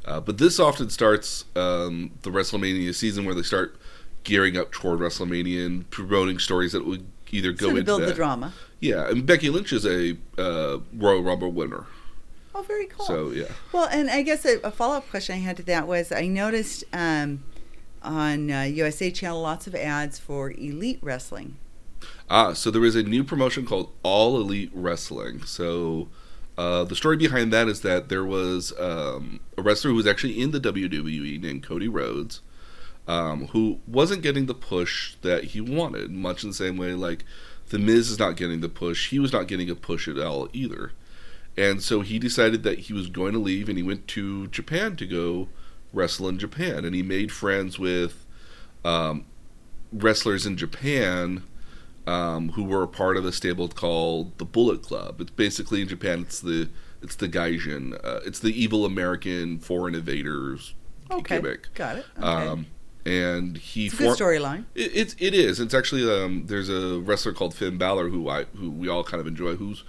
uh, 0.07 0.19
but 0.21 0.37
this 0.39 0.59
often 0.59 0.89
starts 0.89 1.45
um, 1.55 2.11
the 2.23 2.29
WrestleMania 2.31 2.95
season 2.95 3.25
where 3.25 3.35
they 3.35 3.43
start 3.43 3.75
gearing 4.23 4.57
up 4.57 4.71
toward 4.71 4.99
WrestleMania 4.99 5.65
and 5.65 5.89
promoting 5.91 6.39
stories 6.39 6.71
that 6.71 6.85
would 6.85 7.05
either 7.31 7.51
go 7.51 7.67
So 7.67 7.71
to 7.71 7.77
into 7.77 7.85
build 7.85 8.01
that. 8.01 8.05
the 8.07 8.13
drama. 8.13 8.53
Yeah, 8.79 9.07
and 9.09 9.25
Becky 9.25 9.49
Lynch 9.49 9.71
is 9.73 9.85
a 9.85 10.17
uh, 10.37 10.79
Royal 10.93 11.21
Rumble 11.23 11.51
winner, 11.51 11.85
Oh, 12.55 12.61
very 12.63 12.87
cool. 12.87 13.05
so 13.05 13.29
yeah. 13.31 13.45
Well, 13.71 13.87
and 13.91 14.09
I 14.09 14.21
guess 14.23 14.43
a, 14.45 14.59
a 14.63 14.71
follow 14.71 14.95
up 14.97 15.09
question 15.09 15.35
I 15.35 15.39
had 15.39 15.57
to 15.57 15.63
that 15.63 15.87
was 15.87 16.11
I 16.11 16.27
noticed 16.27 16.83
um, 16.93 17.43
on 18.03 18.49
uh, 18.51 18.61
USA 18.63 19.11
Channel 19.11 19.41
lots 19.41 19.67
of 19.67 19.75
ads 19.75 20.17
for 20.19 20.51
Elite 20.51 20.99
Wrestling. 21.01 21.57
Ah, 22.29 22.53
so 22.53 22.69
there 22.71 22.83
is 22.85 22.95
a 22.95 23.03
new 23.03 23.23
promotion 23.23 23.65
called 23.65 23.91
All 24.03 24.39
Elite 24.39 24.71
Wrestling. 24.73 25.43
So 25.43 26.07
uh, 26.57 26.83
the 26.83 26.95
story 26.95 27.17
behind 27.17 27.53
that 27.53 27.67
is 27.67 27.81
that 27.81 28.09
there 28.09 28.25
was 28.25 28.73
um, 28.79 29.39
a 29.57 29.61
wrestler 29.61 29.91
who 29.91 29.97
was 29.97 30.07
actually 30.07 30.41
in 30.41 30.51
the 30.51 30.59
WWE 30.59 31.39
named 31.41 31.63
Cody 31.63 31.87
Rhodes, 31.87 32.41
um, 33.07 33.47
who 33.47 33.79
wasn't 33.87 34.23
getting 34.23 34.47
the 34.47 34.55
push 34.55 35.15
that 35.21 35.45
he 35.45 35.61
wanted. 35.61 36.11
Much 36.11 36.43
in 36.43 36.49
the 36.49 36.55
same 36.55 36.75
way, 36.75 36.93
like 36.93 37.23
the 37.69 37.77
Miz 37.77 38.09
is 38.09 38.17
not 38.17 38.37
getting 38.37 38.61
the 38.61 38.69
push, 38.69 39.09
he 39.09 39.19
was 39.19 39.31
not 39.31 39.47
getting 39.47 39.69
a 39.69 39.75
push 39.75 40.07
at 40.07 40.17
all 40.17 40.49
either. 40.51 40.93
And 41.55 41.81
so 41.81 42.01
he 42.01 42.19
decided 42.19 42.63
that 42.63 42.79
he 42.79 42.93
was 42.93 43.07
going 43.07 43.33
to 43.33 43.39
leave, 43.39 43.69
and 43.69 43.77
he 43.77 43.83
went 43.83 44.07
to 44.09 44.47
Japan 44.47 44.95
to 44.97 45.05
go 45.05 45.49
wrestle 45.93 46.27
in 46.29 46.39
Japan, 46.39 46.85
and 46.85 46.95
he 46.95 47.03
made 47.03 47.31
friends 47.31 47.77
with 47.79 48.25
um, 48.83 49.25
wrestlers 49.91 50.45
in 50.45 50.57
Japan 50.57 51.43
um, 52.07 52.49
who 52.53 52.63
were 52.63 52.81
a 52.83 52.87
part 52.87 53.17
of 53.17 53.25
a 53.25 53.31
stable 53.31 53.67
called 53.67 54.37
the 54.37 54.45
Bullet 54.45 54.81
Club. 54.81 55.21
It's 55.21 55.31
basically 55.31 55.81
in 55.81 55.87
Japan. 55.87 56.21
It's 56.21 56.39
the 56.39 56.69
it's 57.01 57.15
the 57.15 57.29
Gaijin. 57.29 57.93
Uh, 58.03 58.21
it's 58.25 58.39
the 58.39 58.49
evil 58.59 58.85
American 58.85 59.59
foreign 59.59 59.93
invaders 59.93 60.73
Okay. 61.11 61.37
gimmick. 61.37 61.73
Got 61.75 61.97
it. 61.97 62.05
Okay. 62.17 62.25
Um, 62.27 62.65
and 63.05 63.57
he 63.57 63.85
it's 63.85 63.95
a 63.95 63.97
good 63.97 64.17
storyline. 64.17 64.65
it, 64.75 64.91
it's 64.95 65.15
it 65.19 65.33
is. 65.33 65.59
It's 65.59 65.73
actually 65.73 66.03
um, 66.09 66.45
there's 66.47 66.69
a 66.69 66.99
wrestler 66.99 67.33
called 67.33 67.53
Finn 67.53 67.77
Balor 67.77 68.09
who 68.09 68.27
I 68.29 68.45
who 68.55 68.69
we 68.71 68.87
all 68.89 69.03
kind 69.03 69.21
of 69.21 69.27
enjoy. 69.27 69.55
Who's 69.55 69.83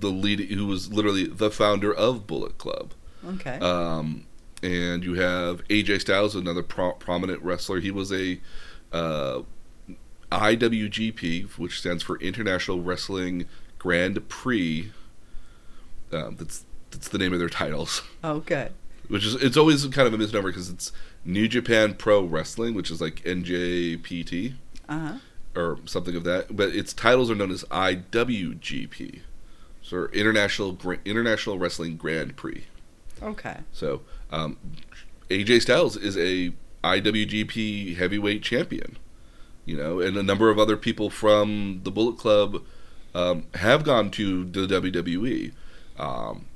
the 0.00 0.10
lead? 0.10 0.40
Who 0.40 0.66
was 0.66 0.92
literally 0.92 1.26
the 1.26 1.50
founder 1.50 1.94
of 1.94 2.26
Bullet 2.26 2.58
Club. 2.58 2.92
Okay. 3.26 3.58
Um, 3.60 4.26
and 4.62 5.02
you 5.04 5.14
have 5.14 5.66
AJ 5.68 6.00
Styles, 6.02 6.34
another 6.34 6.62
pro- 6.62 6.92
prominent 6.94 7.42
wrestler. 7.42 7.80
He 7.80 7.90
was 7.90 8.12
a 8.12 8.40
uh, 8.92 9.42
IWGP, 10.38 11.58
which 11.58 11.78
stands 11.80 12.02
for 12.02 12.18
International 12.20 12.80
Wrestling 12.80 13.46
Grand 13.78 14.28
Prix. 14.28 14.92
Um, 16.12 16.36
that's 16.36 16.64
that's 16.90 17.08
the 17.08 17.18
name 17.18 17.32
of 17.32 17.38
their 17.38 17.48
titles. 17.48 18.02
Oh, 18.24 18.40
good. 18.40 18.72
Which 19.08 19.24
is 19.24 19.34
it's 19.36 19.56
always 19.56 19.84
kind 19.86 20.06
of 20.06 20.14
a 20.14 20.18
misnomer 20.18 20.50
because 20.50 20.68
it's 20.70 20.92
New 21.24 21.48
Japan 21.48 21.94
Pro 21.94 22.22
Wrestling, 22.24 22.74
which 22.74 22.90
is 22.90 23.00
like 23.00 23.16
NJPT 23.24 24.54
Uh 24.88 24.98
huh. 24.98 25.14
or 25.56 25.78
something 25.86 26.14
of 26.16 26.24
that. 26.24 26.54
But 26.56 26.70
its 26.74 26.92
titles 26.92 27.30
are 27.30 27.34
known 27.34 27.50
as 27.50 27.64
IWGP, 27.64 29.20
so 29.82 30.06
International 30.12 30.72
Gra- 30.72 30.98
International 31.04 31.58
Wrestling 31.58 31.96
Grand 31.96 32.36
Prix. 32.36 32.64
Okay. 33.22 33.58
So 33.72 34.02
um, 34.30 34.56
AJ 35.30 35.62
Styles 35.62 35.96
is 35.96 36.16
a 36.16 36.52
IWGP 36.84 37.96
Heavyweight 37.96 38.42
Champion, 38.42 38.98
you 39.64 39.76
know, 39.76 40.00
and 40.00 40.16
a 40.16 40.22
number 40.22 40.50
of 40.50 40.58
other 40.58 40.76
people 40.76 41.10
from 41.10 41.80
the 41.84 41.90
Bullet 41.90 42.18
Club 42.18 42.62
um, 43.14 43.44
have 43.54 43.84
gone 43.84 44.10
to 44.12 44.44
the 44.44 44.66
WWE, 44.66 45.52
um, 45.98 46.46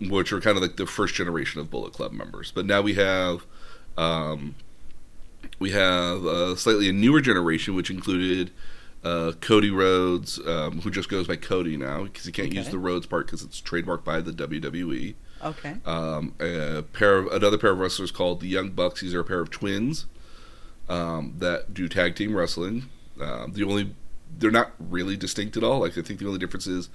which 0.00 0.32
are 0.32 0.40
kind 0.40 0.56
of 0.56 0.62
like 0.62 0.76
the 0.76 0.86
first 0.86 1.14
generation 1.14 1.60
of 1.60 1.70
Bullet 1.70 1.92
Club 1.92 2.12
members. 2.12 2.50
But 2.50 2.66
now 2.66 2.80
we 2.82 2.94
have. 2.94 3.44
Um, 3.96 4.54
we 5.58 5.70
have 5.70 6.24
a 6.24 6.56
slightly 6.56 6.88
a 6.88 6.92
newer 6.92 7.20
generation, 7.20 7.74
which 7.74 7.88
included 7.88 8.50
uh, 9.04 9.32
Cody 9.40 9.70
Rhodes, 9.70 10.38
um, 10.46 10.80
who 10.80 10.90
just 10.90 11.08
goes 11.08 11.26
by 11.26 11.36
Cody 11.36 11.76
now 11.76 12.04
because 12.04 12.24
he 12.24 12.32
can't 12.32 12.52
use 12.52 12.68
the 12.68 12.78
Rhodes 12.78 13.06
part 13.06 13.26
because 13.26 13.42
it's 13.42 13.60
trademarked 13.60 14.04
by 14.04 14.20
the 14.20 14.32
WWE 14.32 15.14
Okay. 15.44 15.76
um, 15.86 16.34
a 16.40 16.82
pair 16.92 17.18
of 17.18 17.26
another 17.28 17.56
pair 17.58 17.70
of 17.70 17.78
wrestlers 17.78 18.10
called 18.10 18.40
the 18.40 18.48
Young 18.48 18.70
Bucks. 18.70 19.00
These 19.00 19.14
are 19.14 19.20
a 19.20 19.24
pair 19.24 19.40
of 19.40 19.50
twins 19.50 20.06
um, 20.88 21.34
that 21.38 21.74
do 21.74 21.88
tag 21.88 22.14
team 22.16 22.34
wrestling. 22.36 22.88
Um, 23.20 23.52
the 23.52 23.64
only 23.64 23.94
they're 24.38 24.50
not 24.50 24.72
really 24.78 25.16
distinct 25.16 25.56
at 25.56 25.62
all. 25.64 25.80
Like 25.80 25.96
I 25.96 26.02
think 26.02 26.18
the 26.20 26.26
only 26.26 26.38
difference 26.38 26.66
is 26.66 26.88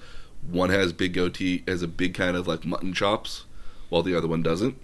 one 0.50 0.70
has 0.70 0.92
big 0.92 1.12
goatee, 1.14 1.64
has 1.66 1.82
a 1.82 1.88
big 1.88 2.14
kind 2.14 2.36
of 2.36 2.46
like 2.46 2.64
mutton 2.64 2.92
chops, 2.92 3.44
while 3.88 4.02
the 4.02 4.14
other 4.16 4.28
one 4.28 4.42
doesn't. 4.42 4.76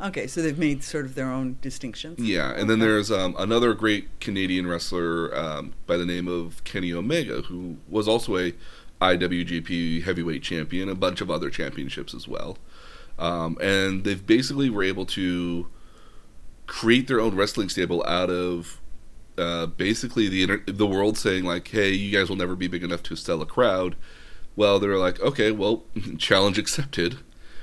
Okay. 0.00 0.26
So 0.26 0.40
they've 0.42 0.58
made 0.58 0.82
sort 0.82 1.04
of 1.04 1.14
their 1.14 1.30
own 1.30 1.58
distinctions. 1.60 2.18
Yeah, 2.18 2.50
and 2.52 2.70
then 2.70 2.80
Okay. 2.80 2.90
there's 2.90 3.10
um, 3.10 3.34
another 3.38 3.74
great 3.74 4.08
Canadian 4.20 4.66
wrestler 4.66 5.36
um, 5.36 5.74
by 5.86 5.96
the 5.96 6.06
name 6.06 6.26
of 6.26 6.64
Kenny 6.64 6.92
Omega, 6.92 7.42
who 7.42 7.76
was 7.88 8.08
also 8.08 8.36
a 8.38 8.54
IWGP 9.00 10.02
Heavyweight 10.04 10.42
Champion, 10.42 10.88
a 10.88 10.94
bunch 10.94 11.20
of 11.20 11.30
other 11.30 11.50
championships 11.50 12.14
as 12.14 12.26
well. 12.28 12.58
Um, 13.18 13.58
and 13.60 14.04
they've 14.04 14.24
basically 14.24 14.70
were 14.70 14.82
able 14.82 15.04
to 15.06 15.66
create 16.70 17.08
their 17.08 17.20
own 17.20 17.34
wrestling 17.34 17.68
stable 17.68 18.04
out 18.06 18.30
of 18.30 18.80
uh, 19.36 19.66
basically 19.66 20.28
the 20.28 20.44
inter- 20.44 20.62
the 20.66 20.86
world 20.86 21.18
saying 21.18 21.44
like, 21.44 21.66
"Hey, 21.66 21.90
you 21.90 22.16
guys 22.16 22.28
will 22.28 22.36
never 22.36 22.54
be 22.54 22.68
big 22.68 22.84
enough 22.84 23.02
to 23.04 23.16
sell 23.16 23.42
a 23.42 23.46
crowd." 23.46 23.96
Well, 24.54 24.78
they're 24.78 24.96
like, 24.96 25.20
"Okay, 25.20 25.50
well, 25.50 25.82
challenge 26.18 26.58
accepted." 26.58 27.18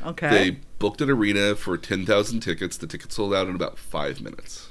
Okay. 0.05 0.29
They 0.29 0.57
booked 0.77 1.01
an 1.01 1.09
arena 1.09 1.55
for 1.55 1.75
10,000 1.75 2.39
tickets. 2.41 2.77
The 2.77 2.85
tickets 2.85 3.15
sold 3.15 3.33
out 3.33 3.47
in 3.47 3.55
about 3.55 3.79
five 3.79 4.21
minutes. 4.21 4.69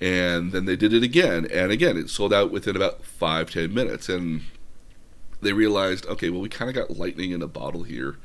And 0.00 0.52
then 0.52 0.64
they 0.64 0.74
did 0.74 0.94
it 0.94 1.02
again. 1.02 1.46
And 1.52 1.70
again, 1.70 1.98
it 1.98 2.08
sold 2.08 2.32
out 2.32 2.50
within 2.50 2.76
about 2.76 3.04
five, 3.04 3.50
ten 3.50 3.74
minutes. 3.74 4.08
And 4.08 4.42
they 5.42 5.52
realized, 5.52 6.06
okay, 6.06 6.30
well, 6.30 6.40
we 6.40 6.48
kind 6.48 6.70
of 6.70 6.74
got 6.74 6.96
lightning 6.96 7.30
in 7.32 7.42
a 7.42 7.46
bottle 7.46 7.82
here. 7.82 8.16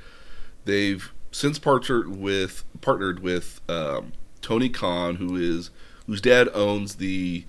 They've 0.63 1.11
since 1.31 1.59
partnered 1.59 2.15
with 2.15 2.63
partnered 2.79 3.19
with 3.19 3.59
um, 3.67 4.13
Tony 4.41 4.69
Khan, 4.69 5.15
who 5.15 5.35
is 5.35 5.69
whose 6.07 6.21
dad 6.21 6.49
owns 6.53 6.95
the 6.95 7.45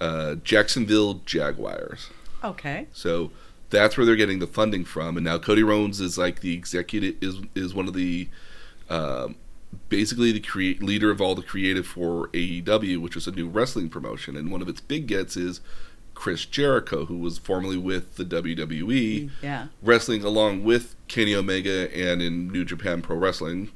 uh, 0.00 0.36
Jacksonville 0.36 1.14
Jaguars. 1.26 2.08
okay. 2.44 2.86
So 2.92 3.30
that's 3.70 3.96
where 3.96 4.06
they're 4.06 4.16
getting 4.16 4.38
the 4.38 4.46
funding 4.46 4.84
from. 4.84 5.16
And 5.16 5.24
now 5.24 5.38
Cody 5.38 5.62
Rhodes 5.62 6.00
is 6.00 6.16
like 6.16 6.40
the 6.40 6.54
executive 6.54 7.16
is 7.22 7.36
is 7.54 7.74
one 7.74 7.88
of 7.88 7.94
the 7.94 8.28
um, 8.88 9.36
basically 9.88 10.32
the 10.32 10.40
create 10.40 10.82
leader 10.82 11.10
of 11.10 11.20
all 11.20 11.34
the 11.34 11.42
creative 11.42 11.86
for 11.86 12.28
AEW, 12.28 12.98
which 13.00 13.16
is 13.16 13.26
a 13.26 13.32
new 13.32 13.48
wrestling 13.48 13.88
promotion. 13.88 14.36
And 14.36 14.50
one 14.50 14.62
of 14.62 14.68
its 14.68 14.80
big 14.80 15.06
gets 15.06 15.36
is 15.36 15.60
Chris 16.14 16.44
Jericho, 16.46 17.04
who 17.04 17.18
was 17.18 17.38
formerly 17.38 17.76
with 17.76 18.16
the 18.16 18.24
WWE, 18.24 19.30
Yeah. 19.42 19.66
wrestling 19.82 20.24
along 20.24 20.64
with 20.64 20.94
Kenny 21.06 21.34
Omega 21.34 21.94
and 21.96 22.20
in 22.22 22.48
New 22.48 22.64
Japan 22.64 23.02
Pro 23.02 23.16
Wrestling. 23.16 23.70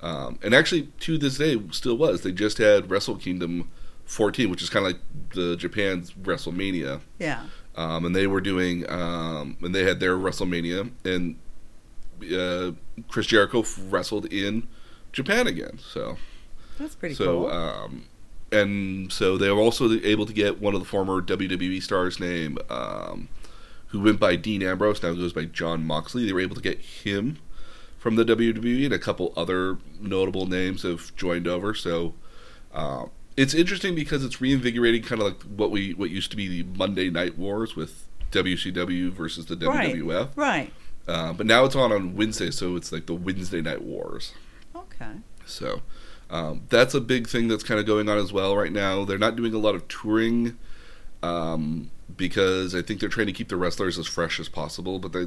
Um, 0.00 0.38
and 0.42 0.54
actually, 0.54 0.88
to 1.00 1.18
this 1.18 1.38
day, 1.38 1.60
still 1.72 1.96
was. 1.96 2.22
They 2.22 2.32
just 2.32 2.58
had 2.58 2.90
Wrestle 2.90 3.16
Kingdom 3.16 3.68
14, 4.04 4.48
which 4.50 4.62
is 4.62 4.70
kind 4.70 4.86
of 4.86 4.92
like 4.92 5.00
the 5.34 5.56
Japan's 5.56 6.12
WrestleMania 6.12 7.00
Yeah. 7.18 7.42
um, 7.76 8.04
and 8.06 8.14
they 8.16 8.26
were 8.26 8.40
doing, 8.40 8.88
um, 8.90 9.56
and 9.60 9.74
they 9.74 9.84
had 9.84 10.00
their 10.00 10.16
WrestleMania, 10.16 10.90
and 11.04 11.36
uh, 12.34 12.72
Chris 13.08 13.26
Jericho 13.26 13.64
wrestled 13.88 14.26
in 14.32 14.66
Japan 15.12 15.46
again. 15.46 15.78
So, 15.78 16.16
That's 16.78 16.94
pretty 16.94 17.14
so, 17.14 17.24
cool. 17.42 17.50
um, 17.50 18.04
and 18.50 19.12
so 19.12 19.36
they 19.36 19.50
were 19.50 19.60
also 19.60 19.92
able 20.00 20.26
to 20.26 20.32
get 20.32 20.60
one 20.60 20.74
of 20.74 20.80
the 20.80 20.86
former 20.86 21.20
WWE 21.20 21.82
stars' 21.82 22.18
name, 22.18 22.56
um, 22.70 23.28
who 23.88 24.00
went 24.00 24.18
by 24.20 24.36
Dean 24.36 24.62
Ambrose, 24.62 25.02
now 25.02 25.12
goes 25.12 25.32
by 25.32 25.44
John 25.44 25.84
Moxley. 25.84 26.24
They 26.26 26.32
were 26.32 26.40
able 26.40 26.56
to 26.56 26.62
get 26.62 26.78
him 26.78 27.38
from 27.98 28.16
the 28.16 28.24
WWE, 28.24 28.84
and 28.84 28.94
a 28.94 28.98
couple 28.98 29.32
other 29.36 29.78
notable 30.00 30.46
names 30.46 30.82
have 30.82 31.14
joined 31.16 31.46
over. 31.46 31.74
So. 31.74 32.14
Uh, 32.72 33.06
it's 33.36 33.54
interesting 33.54 33.94
because 33.94 34.24
it's 34.24 34.40
reinvigorating 34.40 35.00
kind 35.00 35.22
of 35.22 35.28
like 35.28 35.42
what 35.44 35.70
we 35.70 35.94
what 35.94 36.10
used 36.10 36.30
to 36.32 36.36
be 36.36 36.48
the 36.48 36.68
Monday 36.76 37.08
Night 37.08 37.38
Wars 37.38 37.76
with 37.76 38.08
WCW 38.32 39.10
versus 39.10 39.46
the 39.46 39.56
Right. 39.56 39.94
WWF. 39.94 40.30
right. 40.36 40.72
Uh, 41.06 41.32
but 41.32 41.46
now 41.46 41.64
it's 41.64 41.76
on 41.76 41.92
on 41.92 42.16
Wednesday, 42.16 42.50
so 42.50 42.74
it's 42.76 42.90
like 42.92 43.06
the 43.06 43.14
Wednesday 43.14 43.62
Night 43.62 43.80
Wars. 43.80 44.34
Okay. 44.74 45.12
So 45.46 45.82
um, 46.30 46.62
that's 46.68 46.94
a 46.94 47.00
big 47.00 47.28
thing 47.28 47.46
that's 47.46 47.62
kind 47.62 47.78
of 47.80 47.86
going 47.86 48.08
on 48.08 48.18
as 48.18 48.32
well 48.32 48.56
right 48.56 48.72
now. 48.72 49.04
They're 49.04 49.18
not 49.18 49.36
doing 49.36 49.54
a 49.54 49.58
lot 49.58 49.74
of 49.76 49.86
touring 49.88 50.58
um, 51.22 51.90
because 52.16 52.74
I 52.74 52.82
think 52.82 53.00
they're 53.00 53.08
trying 53.08 53.28
to 53.28 53.32
keep 53.32 53.48
the 53.48 53.56
wrestlers 53.56 53.98
as 53.98 54.06
fresh 54.06 54.38
as 54.38 54.48
possible. 54.48 54.98
But 54.98 55.12
they 55.12 55.26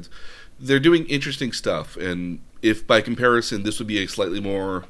they're 0.60 0.78
doing 0.80 1.06
interesting 1.06 1.52
stuff, 1.52 1.96
and 1.96 2.40
if 2.62 2.86
by 2.86 3.00
comparison 3.00 3.62
this 3.64 3.78
would 3.78 3.88
be 3.88 4.02
a 4.02 4.06
slightly 4.08 4.40
more 4.40 4.84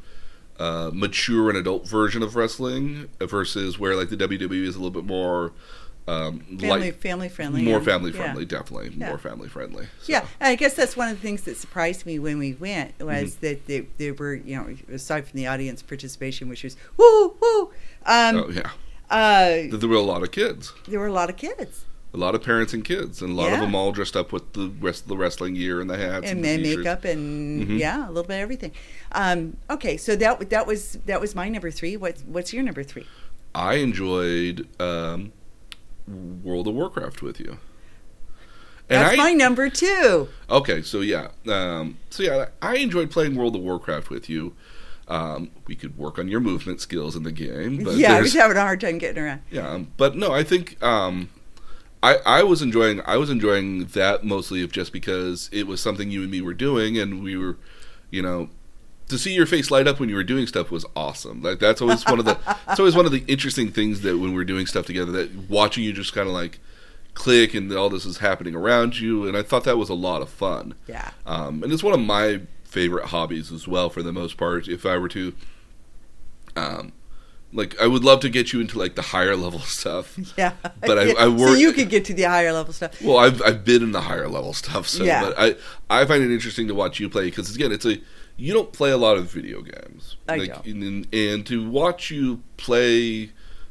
uh, 0.58 0.90
mature 0.92 1.48
and 1.48 1.58
adult 1.58 1.88
version 1.88 2.22
of 2.22 2.36
wrestling 2.36 3.08
versus 3.20 3.78
where 3.78 3.96
like 3.96 4.10
the 4.10 4.16
WWE 4.16 4.64
is 4.66 4.76
a 4.76 4.78
little 4.78 4.90
bit 4.90 5.04
more 5.04 5.52
um, 6.08 6.40
Family, 6.40 6.68
light, 6.68 6.96
family 6.96 7.28
friendly. 7.28 7.62
more 7.62 7.78
yeah. 7.78 7.84
family 7.84 8.10
Yeah. 8.10 8.16
friendly, 8.22 8.44
definitely 8.44 8.92
Yeah. 8.96 9.08
more 9.08 9.18
family 9.18 9.48
friendly. 9.48 9.86
So, 10.02 10.12
Yeah, 10.12 10.26
I 10.40 10.56
guess 10.56 10.74
that's 10.74 10.96
one 10.96 11.08
of 11.08 11.16
the 11.16 11.22
things 11.22 11.42
that 11.42 11.56
surprised 11.56 12.04
me 12.06 12.18
when 12.18 12.38
we 12.38 12.54
went 12.54 12.98
was 13.00 13.36
Mm-hmm. 13.36 13.40
that 13.46 13.66
there, 13.68 13.84
there 13.98 14.14
were, 14.14 14.34
you 14.34 14.56
know, 14.56 14.76
aside 14.92 15.28
from 15.28 15.36
the 15.36 15.46
audience 15.46 15.80
participation, 15.80 16.48
which 16.48 16.64
was 16.64 16.76
woo 16.96 17.34
woo, 17.40 17.70
um, 18.04 18.36
oh 18.36 18.50
yeah, 18.50 18.70
uh, 19.10 19.76
there 19.76 19.88
were 19.88 19.94
a 19.96 20.00
lot 20.00 20.22
of 20.24 20.32
kids. 20.32 20.72
there 20.88 20.98
were 20.98 21.06
a 21.06 21.12
lot 21.12 21.30
of 21.30 21.36
kids 21.36 21.84
A 22.14 22.18
lot 22.18 22.34
of 22.34 22.42
parents 22.42 22.74
and 22.74 22.84
kids, 22.84 23.22
and 23.22 23.30
a 23.30 23.34
lot 23.34 23.52
of 23.54 23.60
them 23.60 23.74
all 23.74 23.90
dressed 23.90 24.16
up 24.16 24.32
with 24.32 24.52
the 24.52 24.68
rest 24.80 25.02
of 25.04 25.08
the 25.08 25.16
wrestling 25.16 25.54
gear 25.54 25.80
and 25.80 25.88
the 25.88 25.96
hats 25.96 26.30
and 26.30 26.44
the 26.44 26.48
then 26.48 26.62
makeup 26.62 27.04
and 27.06 27.66
Mhm. 27.66 27.78
yeah, 27.78 28.06
a 28.06 28.08
little 28.08 28.24
bit 28.24 28.34
of 28.34 28.40
everything. 28.40 28.72
Um, 29.12 29.56
okay, 29.70 29.96
so 29.96 30.14
that 30.16 30.50
that 30.50 30.66
was 30.66 30.98
that 31.06 31.20
was 31.22 31.34
my 31.34 31.48
number 31.48 31.70
three. 31.70 31.96
What's 31.96 32.22
what's 32.22 32.52
your 32.52 32.62
number 32.62 32.82
three? 32.82 33.06
I 33.54 33.74
enjoyed 33.76 34.68
um, 34.78 35.32
World 36.06 36.68
of 36.68 36.74
Warcraft 36.74 37.22
with 37.22 37.40
you. 37.40 37.58
And 38.90 39.00
That's 39.00 39.14
I, 39.14 39.16
my 39.16 39.32
number 39.32 39.70
two. 39.70 40.28
Okay, 40.50 40.82
so 40.82 41.00
yeah, 41.00 41.28
um, 41.48 41.96
so 42.10 42.22
yeah, 42.22 42.48
I 42.60 42.76
enjoyed 42.76 43.10
playing 43.10 43.36
World 43.36 43.56
of 43.56 43.62
Warcraft 43.62 44.10
with 44.10 44.28
you. 44.28 44.54
Um, 45.08 45.50
we 45.66 45.74
could 45.76 45.96
work 45.96 46.18
on 46.18 46.28
your 46.28 46.40
movement 46.40 46.80
skills 46.82 47.16
in 47.16 47.22
the 47.22 47.32
game, 47.32 47.84
but 47.84 47.96
yeah, 47.96 48.14
I 48.16 48.20
was 48.20 48.34
having 48.34 48.56
a 48.56 48.60
hard 48.60 48.80
time 48.82 48.98
getting 48.98 49.22
around. 49.22 49.40
Yeah, 49.50 49.68
um, 49.68 49.88
but 49.96 50.14
no, 50.16 50.32
I 50.32 50.42
think 50.42 50.82
um, 50.82 51.30
I 52.02 52.16
I 52.26 52.42
was 52.42 52.62
enjoying 52.62 53.00
I 53.06 53.16
was 53.16 53.30
enjoying 53.30 53.86
that 53.86 54.24
mostly 54.24 54.62
of 54.62 54.72
just 54.72 54.92
because 54.92 55.48
it 55.52 55.66
was 55.66 55.80
something 55.80 56.10
you 56.10 56.22
and 56.22 56.30
me 56.30 56.40
were 56.40 56.54
doing, 56.54 56.98
and 56.98 57.22
we 57.22 57.36
were, 57.36 57.56
you 58.10 58.22
know, 58.22 58.50
to 59.08 59.18
see 59.18 59.34
your 59.34 59.46
face 59.46 59.70
light 59.70 59.86
up 59.86 60.00
when 60.00 60.08
you 60.08 60.14
were 60.14 60.24
doing 60.24 60.46
stuff 60.46 60.70
was 60.70 60.84
awesome. 60.96 61.42
Like 61.42 61.58
that's 61.58 61.80
always 61.80 62.04
one 62.06 62.18
of 62.18 62.24
the 62.24 62.38
it's 62.68 62.80
always 62.80 62.96
one 62.96 63.06
of 63.06 63.12
the 63.12 63.24
interesting 63.28 63.70
things 63.70 64.00
that 64.02 64.18
when 64.18 64.34
we're 64.34 64.44
doing 64.44 64.66
stuff 64.66 64.86
together 64.86 65.12
that 65.12 65.48
watching 65.48 65.84
you 65.84 65.92
just 65.92 66.12
kind 66.12 66.28
of 66.28 66.34
like 66.34 66.58
click 67.14 67.54
and 67.54 67.72
all 67.72 67.90
this 67.90 68.04
is 68.04 68.18
happening 68.18 68.54
around 68.54 68.98
you, 68.98 69.26
and 69.26 69.36
I 69.36 69.42
thought 69.42 69.64
that 69.64 69.78
was 69.78 69.88
a 69.88 69.94
lot 69.94 70.22
of 70.22 70.28
fun. 70.28 70.74
Yeah. 70.86 71.10
Um, 71.26 71.62
and 71.62 71.72
it's 71.72 71.82
one 71.82 71.94
of 71.94 72.00
my 72.00 72.42
favorite 72.64 73.06
hobbies 73.06 73.52
as 73.52 73.68
well, 73.68 73.90
for 73.90 74.02
the 74.02 74.12
most 74.12 74.36
part. 74.36 74.66
If 74.66 74.86
I 74.86 74.96
were 74.96 75.08
to, 75.10 75.34
um, 76.56 76.92
like, 77.52 77.78
I 77.80 77.86
would 77.86 78.02
love 78.04 78.20
to 78.20 78.28
get 78.30 78.52
you 78.52 78.60
into 78.60 78.78
like 78.78 78.94
the 78.94 79.02
higher 79.02 79.36
level 79.36 79.60
stuff. 79.78 80.18
Yeah, 80.38 80.52
But 80.80 80.98
I- 80.98 81.02
Yeah, 81.04 81.12
I 81.18 81.24
so 81.24 81.32
work- 81.32 81.58
you 81.58 81.72
could 81.72 81.88
get 81.90 82.04
to 82.06 82.14
the 82.14 82.22
higher 82.24 82.52
level 82.52 82.72
stuff. 82.72 83.00
Well, 83.02 83.18
I've 83.18 83.42
I've 83.42 83.64
been 83.64 83.82
in 83.82 83.92
the 83.92 84.00
higher 84.02 84.28
level 84.28 84.52
stuff, 84.52 84.88
so 84.88 85.04
Yeah. 85.04 85.22
but 85.24 85.34
I 85.38 85.56
I 85.90 86.04
find 86.06 86.22
it 86.22 86.32
interesting 86.32 86.68
to 86.68 86.74
watch 86.74 86.98
you 87.00 87.08
play 87.08 87.24
because 87.26 87.54
again, 87.54 87.72
it's 87.72 87.84
a 87.86 87.98
you 88.36 88.52
don't 88.54 88.72
play 88.72 88.90
a 88.90 88.96
lot 88.96 89.16
of 89.18 89.30
video 89.30 89.60
games, 89.60 90.16
I 90.28 90.36
like, 90.36 90.64
don't. 90.64 90.82
And, 90.82 91.06
and 91.14 91.46
to 91.46 91.68
watch 91.70 92.10
you 92.10 92.42
play 92.56 93.30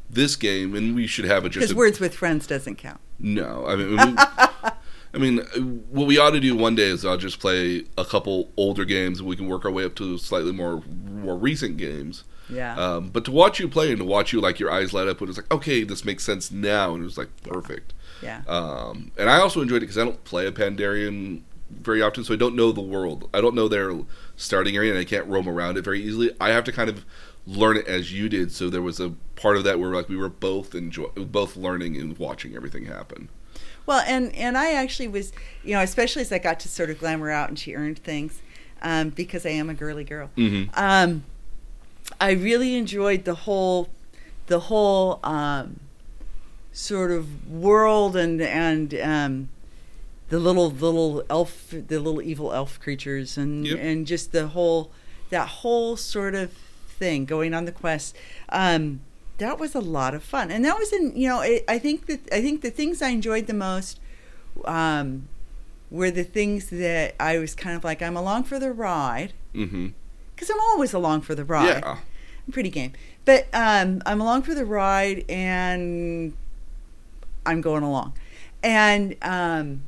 this 0.10 0.36
game, 0.36 0.76
and 0.76 0.94
we 0.96 1.08
should 1.08 1.26
have 1.26 1.46
it 1.46 1.50
just 1.50 1.62
Because 1.64 1.76
words 1.76 2.00
with 2.00 2.14
friends 2.14 2.46
doesn't 2.46 2.76
count. 2.76 3.00
no. 3.20 3.66
I 3.66 3.76
mean, 3.76 3.90
we, 3.98 4.16
I 5.14 5.18
mean, 5.18 5.38
what 5.90 6.06
we 6.08 6.18
ought 6.20 6.30
to 6.32 6.40
do 6.40 6.56
one 6.56 6.76
day 6.76 6.88
is 6.90 7.04
I'll 7.06 7.18
just 7.18 7.40
play 7.40 7.86
a 7.98 8.06
couple 8.06 8.50
older 8.56 8.86
games, 8.86 9.20
and 9.20 9.28
we 9.28 9.36
can 9.36 9.48
work 9.48 9.66
our 9.66 9.72
way 9.72 9.84
up 9.84 9.96
to 9.96 10.18
slightly 10.20 10.52
more 10.54 10.84
more 11.12 11.38
recent 11.38 11.78
games. 11.78 12.24
Yeah. 12.52 12.76
Um, 12.76 13.10
but 13.10 13.26
to 13.26 13.32
watch 13.32 13.60
you 13.60 13.68
play 13.68 13.90
and 13.90 14.00
to 14.00 14.06
watch 14.06 14.34
you 14.34 14.42
like 14.42 14.60
your 14.60 14.70
eyes 14.72 14.94
light 14.94 15.08
up 15.08 15.22
when 15.22 15.30
it's 15.30 15.38
like, 15.38 15.52
okay, 15.52 15.84
this 15.84 16.04
makes 16.06 16.24
sense 16.24 16.52
now, 16.52 16.94
and 16.94 17.02
it 17.02 17.06
was 17.06 17.18
like 17.18 17.30
perfect. 17.44 17.94
yeah. 18.22 18.42
Um, 18.48 19.12
and 19.18 19.30
I 19.30 19.38
also 19.40 19.62
enjoyed 19.62 19.78
it 19.78 19.82
because 19.82 19.98
I 19.98 20.04
don't 20.04 20.24
play 20.26 20.46
a 20.46 20.52
Pandaren 20.52 21.42
very 21.72 22.02
often, 22.02 22.24
so 22.26 22.34
I 22.34 22.38
don't 22.38 22.56
know 22.56 22.72
the 22.74 22.82
world. 22.82 23.30
I 23.34 23.40
don't 23.42 23.56
know 23.56 23.68
their 23.70 23.94
starting 24.36 24.76
area, 24.76 24.92
and 24.92 25.00
I 25.00 25.06
can't 25.06 25.26
roam 25.28 25.48
around 25.48 25.78
it 25.78 25.84
very 25.84 26.02
easily. 26.04 26.32
I 26.42 26.50
have 26.50 26.66
to 26.66 26.72
kind 26.72 26.90
of 26.90 27.06
learn 27.48 27.78
it 27.78 27.88
as 27.88 28.12
you 28.14 28.28
did. 28.30 28.52
So 28.52 28.70
there 28.70 28.82
was 28.82 29.00
a 29.00 29.14
part 29.36 29.56
of 29.58 29.64
that 29.64 29.80
where 29.80 29.90
like 29.92 30.10
we 30.10 30.18
were 30.18 30.30
both 30.30 30.76
enjoy, 30.76 31.08
both 31.16 31.56
learning 31.56 31.96
and 31.98 32.18
watching 32.18 32.56
everything 32.56 32.86
happen. 32.86 33.30
Well, 33.86 34.04
and 34.06 34.36
and 34.36 34.58
I 34.58 34.74
actually 34.74 35.08
was, 35.08 35.32
you 35.64 35.74
know, 35.74 35.82
especially 35.82 36.22
as 36.22 36.32
I 36.32 36.38
got 36.40 36.60
to 36.62 36.68
sort 36.70 36.90
of 36.90 37.00
glamour 37.00 37.32
out 37.32 37.50
and 37.50 37.58
she 37.58 37.74
earned 37.74 37.98
things, 38.00 38.42
um, 38.84 39.10
because 39.10 39.46
I 39.46 39.50
am 39.50 39.70
a 39.70 39.74
girly 39.74 40.04
girl. 40.04 40.30
Mhm. 40.38 40.70
Um, 40.78 41.24
I 42.20 42.32
really 42.32 42.76
enjoyed 42.76 43.26
the 43.26 43.36
whole, 43.36 43.90
the 44.48 44.60
whole 44.62 45.20
um, 45.24 45.80
sort 46.72 47.12
of 47.12 47.50
world 47.50 48.16
and 48.16 48.42
and 48.42 48.94
um, 48.96 49.50
the 50.30 50.40
little 50.40 50.70
little 50.72 51.24
elf, 51.30 51.70
the 51.72 52.00
little 52.00 52.22
evil 52.22 52.54
elf 52.54 52.80
creatures, 52.80 53.38
and 53.38 53.66
Yep. 53.68 53.78
and 53.80 54.08
just 54.08 54.32
the 54.32 54.48
whole 54.50 54.92
that 55.30 55.48
whole 55.48 55.96
sort 55.98 56.36
of 56.36 56.52
thing 57.00 57.26
going 57.26 57.54
on 57.54 57.66
the 57.66 57.72
quest. 57.72 58.16
Um, 58.50 59.02
that 59.38 59.58
was 59.60 59.74
a 59.74 59.80
lot 59.80 60.14
of 60.14 60.24
fun, 60.24 60.52
and 60.52 60.64
that 60.66 60.78
was 60.78 60.94
in 60.94 61.16
you 61.16 61.28
know 61.28 61.42
I, 61.42 61.64
I 61.68 61.80
think 61.80 62.06
that 62.08 62.20
I 62.32 62.42
think 62.42 62.62
the 62.62 62.70
things 62.72 63.02
I 63.02 63.10
enjoyed 63.10 63.48
the 63.48 63.54
most 63.56 64.00
um, 64.66 65.28
were 65.90 66.12
the 66.12 66.24
things 66.24 66.70
that 66.70 67.16
I 67.20 67.38
was 67.40 67.56
kind 67.56 67.76
of 67.76 67.84
like 67.84 68.02
I'm 68.02 68.16
along 68.18 68.44
for 68.44 68.60
the 68.60 68.72
ride 68.72 69.34
Mm-hmm. 69.56 69.88
Because 70.42 70.56
I'm 70.56 70.60
always 70.60 70.92
along 70.92 71.22
for 71.22 71.36
the 71.36 71.46
ride. 71.46 71.84
Yeah. 71.84 71.98
I'm 72.48 72.52
pretty 72.52 72.72
game, 72.72 72.94
but 73.26 73.46
um, 73.54 74.02
I'm 74.08 74.20
along 74.20 74.42
for 74.42 74.56
the 74.56 74.66
ride 74.66 75.24
and 75.30 76.34
I'm 77.46 77.62
going 77.62 77.84
along, 77.84 78.14
and 78.64 79.16
um, 79.22 79.84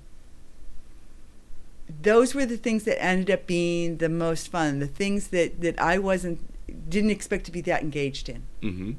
those 2.04 2.36
were 2.36 2.46
the 2.46 2.58
things 2.58 2.84
that 2.84 3.04
ended 3.04 3.32
up 3.32 3.48
being 3.48 3.98
the 3.98 4.10
most 4.10 4.50
fun. 4.50 4.78
The 4.78 4.86
things 4.86 5.30
that 5.30 5.60
that 5.62 5.82
I 5.82 5.98
wasn't 5.98 6.40
didn't 6.88 7.10
expect 7.10 7.46
to 7.46 7.52
be 7.52 7.62
that 7.62 7.82
engaged 7.82 8.30
in. 8.30 8.44
Mm-hmm. 8.62 8.92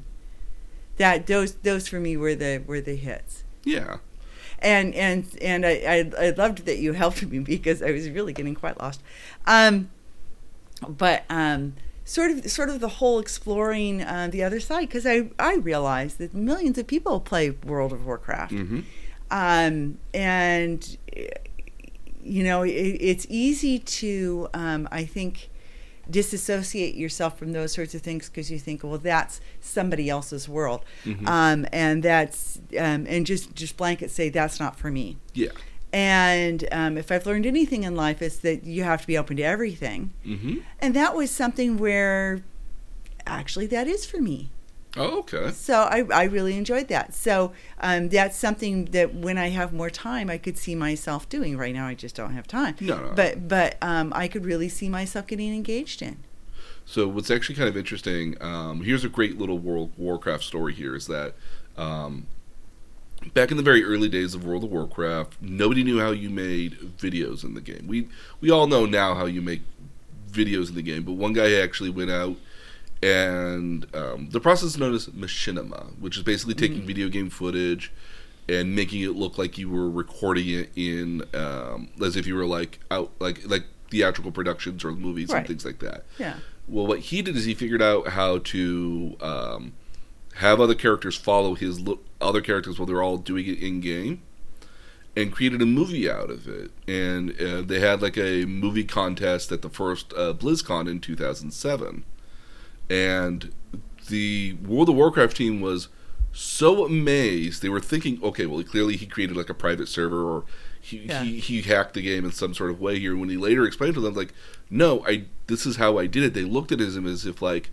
That 0.97 1.27
those 1.27 1.53
those 1.53 1.87
for 1.87 2.01
me 2.01 2.17
were 2.17 2.35
the 2.35 2.61
were 2.67 2.81
the 2.81 2.97
hits. 2.97 3.45
Yeah. 3.63 3.99
and 4.59 4.93
and 4.93 5.25
and 5.41 5.65
I, 5.65 5.71
I 6.19 6.27
I 6.27 6.29
loved 6.31 6.65
that 6.65 6.79
you 6.79 6.91
helped 6.91 7.23
me 7.31 7.39
because 7.39 7.81
I 7.81 7.91
was 7.91 8.09
really 8.09 8.33
getting 8.33 8.55
quite 8.55 8.77
lost. 8.81 9.01
Um, 9.45 9.89
but 10.89 11.23
um, 11.29 11.73
sort 12.03 12.31
of 12.31 12.49
sort 12.51 12.69
of 12.69 12.79
the 12.79 12.87
whole 12.87 13.19
exploring 13.19 14.01
uh, 14.03 14.27
the 14.31 14.43
other 14.43 14.59
side 14.59 14.87
because 14.87 15.05
I 15.05 15.29
I 15.39 15.55
realized 15.55 16.17
that 16.19 16.33
millions 16.33 16.77
of 16.77 16.87
people 16.87 17.19
play 17.19 17.49
World 17.51 17.93
of 17.93 18.05
Warcraft, 18.05 18.53
Mm-hmm. 18.53 18.79
um, 19.31 19.97
and 20.13 20.97
you 22.23 22.43
know 22.43 22.63
it, 22.63 22.69
it's 22.71 23.25
easy 23.29 23.79
to 23.79 24.47
um, 24.53 24.87
I 24.91 25.05
think 25.05 25.49
disassociate 26.09 26.93
yourself 26.95 27.37
from 27.39 27.51
those 27.51 27.73
sorts 27.73 27.95
of 27.95 28.01
things 28.01 28.29
because 28.29 28.51
you 28.51 28.59
think 28.59 28.83
well 28.83 28.99
that's 28.99 29.41
somebody 29.59 30.07
else's 30.07 30.47
world 30.47 30.85
Mhm. 31.03 31.27
um, 31.27 31.65
and 31.73 32.03
that's 32.03 32.59
um, 32.77 33.07
and 33.09 33.25
just 33.25 33.55
just 33.55 33.75
blanket 33.75 34.11
say 34.11 34.29
that's 34.29 34.59
not 34.59 34.77
for 34.77 34.91
me 34.91 35.17
Yeah. 35.33 35.49
And 35.95 36.67
um, 36.71 36.97
if 36.97 37.11
i've 37.11 37.25
learned 37.25 37.45
anything 37.45 37.83
in 37.83 37.95
life 37.95 38.21
is 38.21 38.39
that 38.39 38.65
you 38.65 38.83
have 38.83 38.99
to 39.01 39.07
be 39.07 39.17
open 39.17 39.37
to 39.37 39.43
everything 39.43 40.11
Mm-hmm. 40.25 40.57
and 40.79 40.93
that 40.93 41.15
was 41.15 41.31
something 41.31 41.77
where 41.77 42.43
actually 43.25 43.65
that 43.67 43.87
is 43.87 44.05
for 44.05 44.19
me 44.21 44.49
Oh, 44.97 45.19
okay. 45.19 45.51
so 45.51 45.81
i, 45.91 46.03
I 46.13 46.23
really 46.23 46.55
enjoyed 46.57 46.87
that 46.89 47.13
so 47.13 47.51
um, 47.81 48.09
that's 48.09 48.37
something 48.37 48.85
that 48.85 49.13
when 49.13 49.37
i 49.37 49.49
have 49.49 49.73
more 49.73 49.89
time 49.89 50.29
i 50.29 50.37
could 50.37 50.57
see 50.57 50.75
myself 50.75 51.27
doing 51.29 51.57
right 51.57 51.73
now 51.73 51.87
i 51.87 51.93
just 51.93 52.15
don't 52.15 52.33
have 52.33 52.47
time 52.47 52.75
No, 52.81 52.97
no. 52.97 53.13
but 53.15 53.47
but 53.47 53.77
um, 53.81 54.11
i 54.15 54.27
could 54.27 54.45
really 54.45 54.69
see 54.69 54.87
myself 54.89 55.27
getting 55.27 55.53
engaged 55.55 56.01
in 56.01 56.17
So 56.85 57.07
what's 57.07 57.31
actually 57.31 57.55
kind 57.55 57.67
of 57.67 57.75
interesting, 57.75 58.35
um, 58.41 58.83
here's 58.83 59.03
a 59.03 59.09
great 59.09 59.39
little 59.39 59.57
World 59.57 59.91
Warcraft 59.97 60.43
story 60.43 60.73
here 60.73 60.95
is 60.95 61.07
that 61.07 61.33
um, 61.77 62.27
back 63.33 63.51
in 63.51 63.57
the 63.57 63.63
very 63.63 63.83
early 63.83 64.07
days 64.09 64.33
of 64.35 64.45
World 64.45 64.63
of 64.63 64.71
Warcraft, 64.71 65.41
nobody 65.41 65.83
knew 65.83 65.99
how 65.99 66.11
you 66.11 66.29
made 66.29 66.73
videos 66.97 67.43
in 67.43 67.53
the 67.53 67.61
game. 67.61 67.85
We 67.87 68.07
we 68.41 68.49
all 68.51 68.67
know 68.67 68.85
now 68.85 69.15
how 69.15 69.25
you 69.25 69.41
make 69.41 69.61
videos 70.31 70.69
in 70.69 70.75
the 70.75 70.81
game, 70.81 71.03
but 71.03 71.13
one 71.13 71.33
guy 71.33 71.53
actually 71.53 71.89
went 71.89 72.11
out 72.11 72.35
and 73.03 73.85
um, 73.95 74.29
the 74.31 74.39
process 74.39 74.69
is 74.69 74.77
known 74.77 74.93
as 74.93 75.07
machinima, 75.07 75.97
which 75.99 76.17
is 76.17 76.23
basically 76.23 76.53
taking 76.55 76.81
video 76.85 77.09
game 77.09 77.29
footage 77.29 77.91
and 78.47 78.75
making 78.75 79.01
it 79.01 79.11
look 79.15 79.37
like 79.37 79.57
you 79.57 79.69
were 79.69 79.89
recording 79.89 80.47
it 80.49 80.69
in 80.75 81.23
um, 81.33 81.89
as 82.03 82.15
if 82.15 82.25
you 82.27 82.35
were 82.35 82.45
like 82.45 82.79
out 82.91 83.11
like 83.19 83.45
like 83.47 83.63
theatrical 83.91 84.31
productions 84.31 84.83
or 84.83 84.91
movies 84.91 85.29
Right. 85.29 85.39
and 85.39 85.47
things 85.47 85.65
like 85.65 85.79
that. 85.79 86.05
yeah 86.17 86.35
Well, 86.67 86.87
what 86.87 86.99
he 86.99 87.21
did 87.21 87.35
is 87.35 87.45
he 87.45 87.53
figured 87.53 87.81
out 87.81 88.07
how 88.09 88.39
to 88.39 89.15
um, 89.21 89.73
have 90.35 90.59
other 90.59 90.75
characters 90.75 91.15
follow 91.17 91.55
his 91.55 91.79
lo- 91.79 91.99
other 92.21 92.41
characters 92.41 92.77
while 92.79 92.85
they're 92.85 93.03
all 93.03 93.17
doing 93.17 93.45
it 93.47 93.59
in 93.59 93.79
game, 93.81 94.21
and 95.15 95.31
created 95.31 95.61
a 95.61 95.65
movie 95.65 96.09
out 96.09 96.29
of 96.29 96.47
it. 96.47 96.71
And 96.87 97.39
uh, 97.41 97.61
they 97.61 97.79
had 97.79 98.01
like 98.01 98.17
a 98.17 98.45
movie 98.45 98.83
contest 98.83 99.51
at 99.51 99.61
the 99.61 99.69
first 99.69 100.11
uh, 100.13 100.33
BlizzCon 100.33 100.89
in 100.89 100.99
2007, 100.99 102.03
and 102.89 103.51
the 104.09 104.53
World 104.65 104.89
of 104.89 104.95
Warcraft 104.95 105.37
team 105.37 105.61
was 105.61 105.87
so 106.31 106.85
amazed. 106.85 107.61
They 107.61 107.69
were 107.69 107.79
thinking, 107.79 108.19
okay, 108.21 108.45
well, 108.45 108.61
clearly 108.63 108.97
he 108.97 109.05
created 109.05 109.35
like 109.37 109.49
a 109.49 109.53
private 109.53 109.87
server 109.87 110.21
or. 110.23 110.43
He, 110.81 110.97
Yeah. 110.99 111.23
he, 111.23 111.39
he 111.39 111.61
hacked 111.63 111.95
the 111.95 112.01
game 112.03 112.25
in 112.25 112.31
some 112.31 112.53
sort 112.53 112.69
of 112.69 112.79
way 112.79 112.99
here. 112.99 113.15
When 113.17 113.27
he 113.29 113.37
later 113.37 113.65
explained 113.65 113.95
to 113.95 114.01
them, 114.01 114.13
like, 114.13 114.31
no, 114.69 115.03
I 115.07 115.23
this 115.47 115.65
is 115.65 115.77
how 115.77 115.97
I 115.97 116.05
did 116.05 116.21
it. 116.21 116.35
They 116.35 116.43
looked 116.43 116.71
at 116.71 116.79
him 116.79 117.07
as 117.07 117.25
if 117.25 117.41
like, 117.41 117.71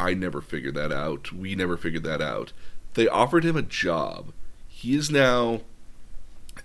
I 0.00 0.14
never 0.14 0.40
figured 0.40 0.74
that 0.76 0.92
out. 0.92 1.30
We 1.30 1.54
never 1.54 1.76
figured 1.76 2.04
that 2.04 2.22
out. 2.22 2.52
They 2.94 3.06
offered 3.06 3.44
him 3.44 3.56
a 3.56 3.62
job. 3.62 4.32
He 4.66 4.94
is 4.94 5.10
now 5.10 5.60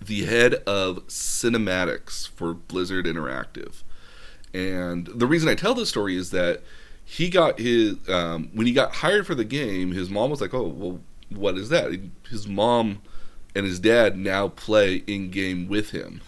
the 0.00 0.24
head 0.24 0.54
of 0.66 1.06
cinematics 1.06 2.28
for 2.28 2.54
Blizzard 2.54 3.04
Interactive. 3.04 3.82
And 4.54 5.06
the 5.08 5.26
reason 5.26 5.48
I 5.50 5.54
tell 5.54 5.74
this 5.74 5.90
story 5.90 6.16
is 6.16 6.30
that 6.30 6.62
he 7.04 7.28
got 7.28 7.58
his 7.58 7.96
um, 8.08 8.50
when 8.54 8.66
he 8.66 8.72
got 8.72 8.96
hired 8.96 9.26
for 9.26 9.34
the 9.34 9.44
game. 9.44 9.92
His 9.92 10.08
mom 10.08 10.30
was 10.30 10.40
like, 10.40 10.54
"Oh, 10.54 10.66
well, 10.66 11.00
what 11.28 11.58
is 11.58 11.68
that?" 11.68 11.92
His 12.30 12.48
mom 12.48 13.02
and 13.54 13.66
his 13.66 13.78
dad 13.78 14.16
now 14.16 14.48
play 14.48 15.04
in 15.06 15.30
game 15.30 15.68
with 15.68 15.90
him, 15.90 16.22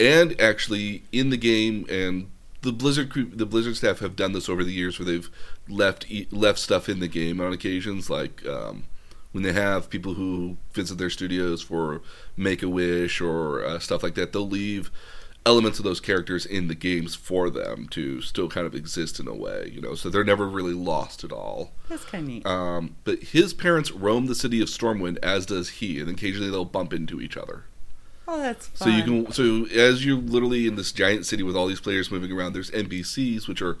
and 0.00 0.38
actually 0.40 1.04
in 1.12 1.30
the 1.30 1.36
game. 1.36 1.86
And 1.88 2.30
the 2.62 2.72
Blizzard 2.72 3.12
the 3.36 3.46
Blizzard 3.46 3.76
staff 3.76 3.98
have 4.00 4.16
done 4.16 4.32
this 4.32 4.48
over 4.48 4.64
the 4.64 4.72
years, 4.72 4.98
where 4.98 5.06
they've 5.06 5.30
left 5.68 6.06
left 6.30 6.58
stuff 6.58 6.88
in 6.88 7.00
the 7.00 7.08
game 7.08 7.40
on 7.40 7.52
occasions, 7.52 8.10
like. 8.10 8.44
Um, 8.46 8.84
when 9.32 9.42
they 9.42 9.52
have 9.52 9.90
people 9.90 10.14
who 10.14 10.56
visit 10.74 10.96
their 10.96 11.10
studios 11.10 11.60
for 11.60 12.02
Make 12.36 12.62
a 12.62 12.68
Wish 12.68 13.20
or 13.20 13.64
uh, 13.64 13.80
stuff 13.80 14.04
like 14.04 14.14
that, 14.14 14.32
they'll 14.32 14.48
leave 14.48 14.92
elements 15.46 15.78
of 15.78 15.84
those 15.84 16.00
characters 16.00 16.46
in 16.46 16.68
the 16.68 16.74
games 16.74 17.14
for 17.14 17.50
them 17.50 17.86
to 17.88 18.20
still 18.22 18.48
kind 18.48 18.66
of 18.66 18.74
exist 18.74 19.20
in 19.20 19.28
a 19.28 19.34
way, 19.34 19.70
you 19.74 19.80
know, 19.80 19.94
so 19.94 20.08
they're 20.08 20.24
never 20.24 20.48
really 20.48 20.72
lost 20.72 21.24
at 21.24 21.32
all. 21.32 21.72
that's 21.88 22.04
kind 22.04 22.22
of 22.22 22.28
neat 22.28 22.46
Um, 22.46 22.96
but 23.04 23.18
his 23.18 23.52
parents 23.52 23.90
roam 23.90 24.26
the 24.26 24.34
city 24.34 24.62
of 24.62 24.68
Stormwind, 24.68 25.18
as 25.22 25.46
does 25.46 25.68
he, 25.68 26.00
and 26.00 26.08
occasionally 26.08 26.50
they'll 26.50 26.64
bump 26.64 26.92
into 26.92 27.20
each 27.20 27.36
other. 27.36 27.64
oh 28.26 28.40
that's 28.40 28.70
So 28.74 28.88
you 28.88 29.02
can, 29.02 29.32
so 29.32 29.66
as 29.66 30.06
you're 30.06 30.16
literally 30.16 30.66
in 30.66 30.76
this 30.76 30.92
giant 30.92 31.26
city 31.26 31.42
with 31.42 31.56
all 31.56 31.66
these 31.66 31.80
players 31.80 32.10
moving 32.10 32.32
around, 32.32 32.52
there's 32.52 32.70
NPCs 32.70 33.46
which 33.48 33.60
are 33.60 33.76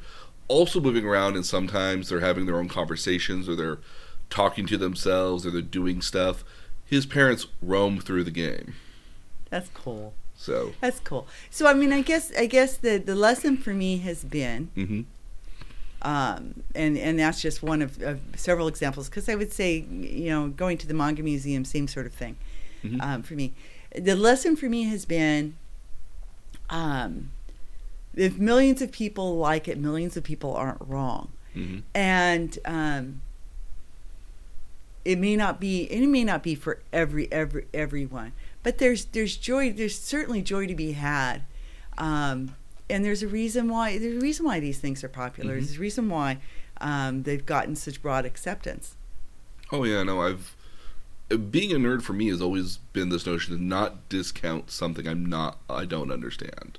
also 0.48 0.80
moving 0.80 1.04
around, 1.04 1.36
and 1.36 1.44
sometimes 1.46 2.08
they're 2.08 2.20
having 2.20 2.46
their 2.46 2.56
own 2.56 2.68
conversations, 2.68 3.48
or 3.48 3.54
they're 3.56 3.78
talking 4.30 4.66
to 4.66 4.76
themselves, 4.76 5.46
or 5.46 5.50
they're 5.50 5.60
doing 5.62 6.00
stuff. 6.02 6.44
His 6.84 7.06
parents 7.06 7.46
roam 7.62 7.98
through 8.00 8.24
the 8.24 8.30
game, 8.30 8.74
that's 9.50 9.70
cool 9.74 10.14
so 10.36 10.72
That's 10.80 10.98
cool. 11.00 11.26
So 11.48 11.66
I 11.66 11.74
mean, 11.74 11.92
I 11.92 12.02
guess 12.02 12.32
I 12.36 12.46
guess 12.46 12.76
the 12.76 12.98
the 12.98 13.14
lesson 13.14 13.56
for 13.56 13.72
me 13.72 13.98
has 13.98 14.24
been, 14.24 14.70
hmm 14.74 15.02
um, 16.02 16.62
and 16.74 16.98
and 16.98 17.18
that's 17.18 17.40
just 17.40 17.62
one 17.62 17.80
of, 17.80 18.02
of 18.02 18.20
several 18.36 18.68
examples. 18.68 19.08
Because 19.08 19.28
I 19.28 19.36
would 19.36 19.52
say, 19.52 19.86
you 19.90 20.28
know, 20.28 20.48
going 20.48 20.76
to 20.78 20.86
the 20.86 20.92
manga 20.92 21.22
museum, 21.22 21.64
same 21.64 21.88
sort 21.88 22.04
of 22.06 22.12
thing 22.12 22.36
Mhm. 22.84 23.00
um, 23.00 23.22
for 23.22 23.34
me. 23.34 23.54
The 23.96 24.14
lesson 24.16 24.56
for 24.56 24.68
me 24.68 24.82
has 24.84 25.06
been, 25.06 25.54
um, 26.68 27.30
if 28.16 28.38
millions 28.38 28.80
of 28.82 28.90
people 28.92 29.36
like 29.36 29.66
it, 29.68 29.78
millions 29.78 30.16
of 30.16 30.24
people 30.24 30.54
aren't 30.54 30.80
wrong. 30.80 31.30
hmm 31.54 31.78
and 31.94 32.58
um, 32.64 33.20
it 35.04 35.18
may 35.18 35.36
not 35.36 35.60
be 35.60 35.82
it 35.84 36.06
may 36.06 36.24
not 36.24 36.42
be 36.42 36.54
for 36.54 36.80
every 36.92 37.30
every 37.32 37.66
everyone 37.74 38.32
but 38.62 38.78
there's 38.78 39.04
there's 39.06 39.36
joy 39.36 39.70
there's 39.72 39.98
certainly 39.98 40.40
joy 40.42 40.66
to 40.66 40.74
be 40.74 40.92
had 40.92 41.42
um, 41.98 42.54
and 42.88 43.04
there's 43.04 43.22
a 43.22 43.28
reason 43.28 43.68
why 43.68 43.98
there's 43.98 44.16
a 44.16 44.20
reason 44.20 44.46
why 44.46 44.58
these 44.60 44.78
things 44.78 45.04
are 45.04 45.08
popular 45.08 45.54
Mhm. 45.56 45.58
there's 45.66 45.76
a 45.76 45.80
reason 45.80 46.08
why 46.08 46.38
um, 46.80 47.22
they've 47.22 47.44
gotten 47.46 47.76
such 47.76 48.00
broad 48.02 48.24
acceptance 48.26 48.96
Oh 49.72 49.84
yeah, 49.84 50.02
no, 50.02 50.20
I've 50.22 50.54
being 51.50 51.72
a 51.72 51.76
nerd 51.76 52.02
for 52.02 52.12
me 52.12 52.28
has 52.28 52.40
always 52.42 52.76
been 52.92 53.08
this 53.08 53.26
notion 53.26 53.56
to 53.56 53.62
not 53.62 54.08
discount 54.08 54.70
something 54.70 55.06
I'm 55.08 55.24
not 55.26 55.58
I 55.70 55.84
don't 55.84 56.12
understand. 56.12 56.78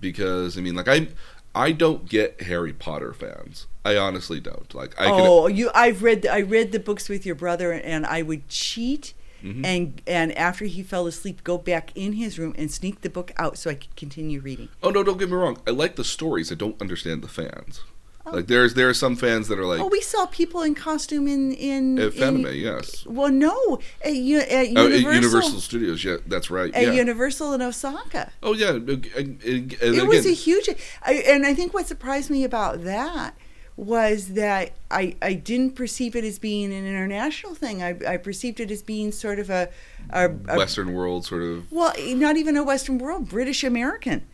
Because 0.00 0.56
I 0.58 0.60
mean 0.60 0.74
like 0.74 0.88
I 0.88 1.08
I 1.54 1.72
don't 1.72 2.06
get 2.08 2.42
Harry 2.42 2.72
Potter 2.72 3.12
fans. 3.14 3.66
I 3.84 3.96
honestly 3.96 4.40
don't. 4.40 4.74
Like 4.74 4.94
I 5.00 5.04
can 5.06 5.20
oh 5.20 5.46
you 5.46 5.70
i've 5.74 6.02
read 6.02 6.26
i 6.26 6.40
read 6.40 6.72
the 6.72 6.80
books 6.80 7.08
with 7.08 7.24
your 7.24 7.34
brother 7.36 7.72
and 7.72 8.04
i 8.06 8.20
would 8.22 8.48
cheat 8.48 9.14
Mhm. 9.44 9.64
and 9.66 10.02
and 10.06 10.32
after 10.36 10.64
he 10.64 10.82
fell 10.82 11.06
asleep 11.06 11.44
go 11.44 11.58
back 11.58 11.92
in 11.94 12.14
his 12.14 12.38
room 12.38 12.54
and 12.56 12.70
sneak 12.72 13.02
the 13.02 13.10
book 13.10 13.32
out 13.36 13.58
so 13.58 13.68
i 13.70 13.74
could 13.74 13.94
continue 13.94 14.40
reading 14.40 14.70
Oh 14.82 14.88
no, 14.90 15.02
don't 15.04 15.18
get 15.18 15.28
me 15.28 15.36
wrong. 15.36 15.58
I 15.66 15.70
like 15.72 15.96
the 15.96 16.04
stories. 16.04 16.50
I 16.50 16.54
don't 16.54 16.80
understand 16.80 17.22
the 17.22 17.28
fans. 17.28 17.82
Oh. 18.28 18.32
Like 18.32 18.48
there's 18.48 18.74
there 18.74 18.88
are 18.88 18.94
some 18.94 19.14
fans 19.14 19.46
that 19.48 19.58
are 19.58 19.64
like 19.66 19.78
oh 19.80 19.86
we 19.86 20.00
saw 20.00 20.26
people 20.26 20.62
in 20.62 20.74
costume 20.74 21.28
in 21.28 21.52
in, 21.52 21.96
at 21.98 22.12
in 22.14 22.38
Fanime, 22.38 22.60
yes. 22.60 23.06
well 23.06 23.30
no 23.30 23.78
at, 24.04 24.16
U- 24.16 24.38
at 24.40 24.66
Oh, 24.76 24.86
universal, 24.88 25.08
at 25.08 25.14
Universal 25.14 25.60
Studios, 25.60 26.04
yeah, 26.04 26.16
that's 26.26 26.50
right. 26.50 26.74
at 26.74 26.82
yeah. 26.82 26.92
universal 26.92 27.52
in 27.52 27.62
osaka 27.62 28.32
oh 28.42 28.52
yeah, 28.52 28.70
and- 28.70 28.88
and- 29.16 29.42
and 29.44 29.76
it 29.80 30.06
was 30.08 30.26
a 30.26 30.32
huge 30.34 30.68
I, 31.04 31.12
and 31.28 31.46
i 31.46 31.54
think 31.54 31.72
what 31.72 31.86
surprised 31.86 32.28
me 32.28 32.42
about 32.42 32.82
that 32.82 33.36
was 33.76 34.28
that 34.28 34.72
I, 34.90 35.16
I 35.20 35.34
didn't 35.34 35.72
perceive 35.74 36.16
it 36.16 36.24
as 36.24 36.38
being 36.38 36.72
an 36.72 36.86
international 36.86 37.54
thing. 37.54 37.82
I, 37.82 37.94
I 38.08 38.16
perceived 38.16 38.58
it 38.58 38.70
as 38.70 38.82
being 38.82 39.12
sort 39.12 39.38
of 39.38 39.50
a, 39.50 39.68
a, 40.08 40.30
a 40.30 40.56
Western 40.56 40.94
world 40.94 41.26
sort 41.26 41.42
of. 41.42 41.70
Well, 41.70 41.92
not 42.14 42.38
even 42.38 42.56
a 42.56 42.64
Western 42.64 42.96
world, 42.96 43.28
British 43.28 43.62
American. 43.64 44.26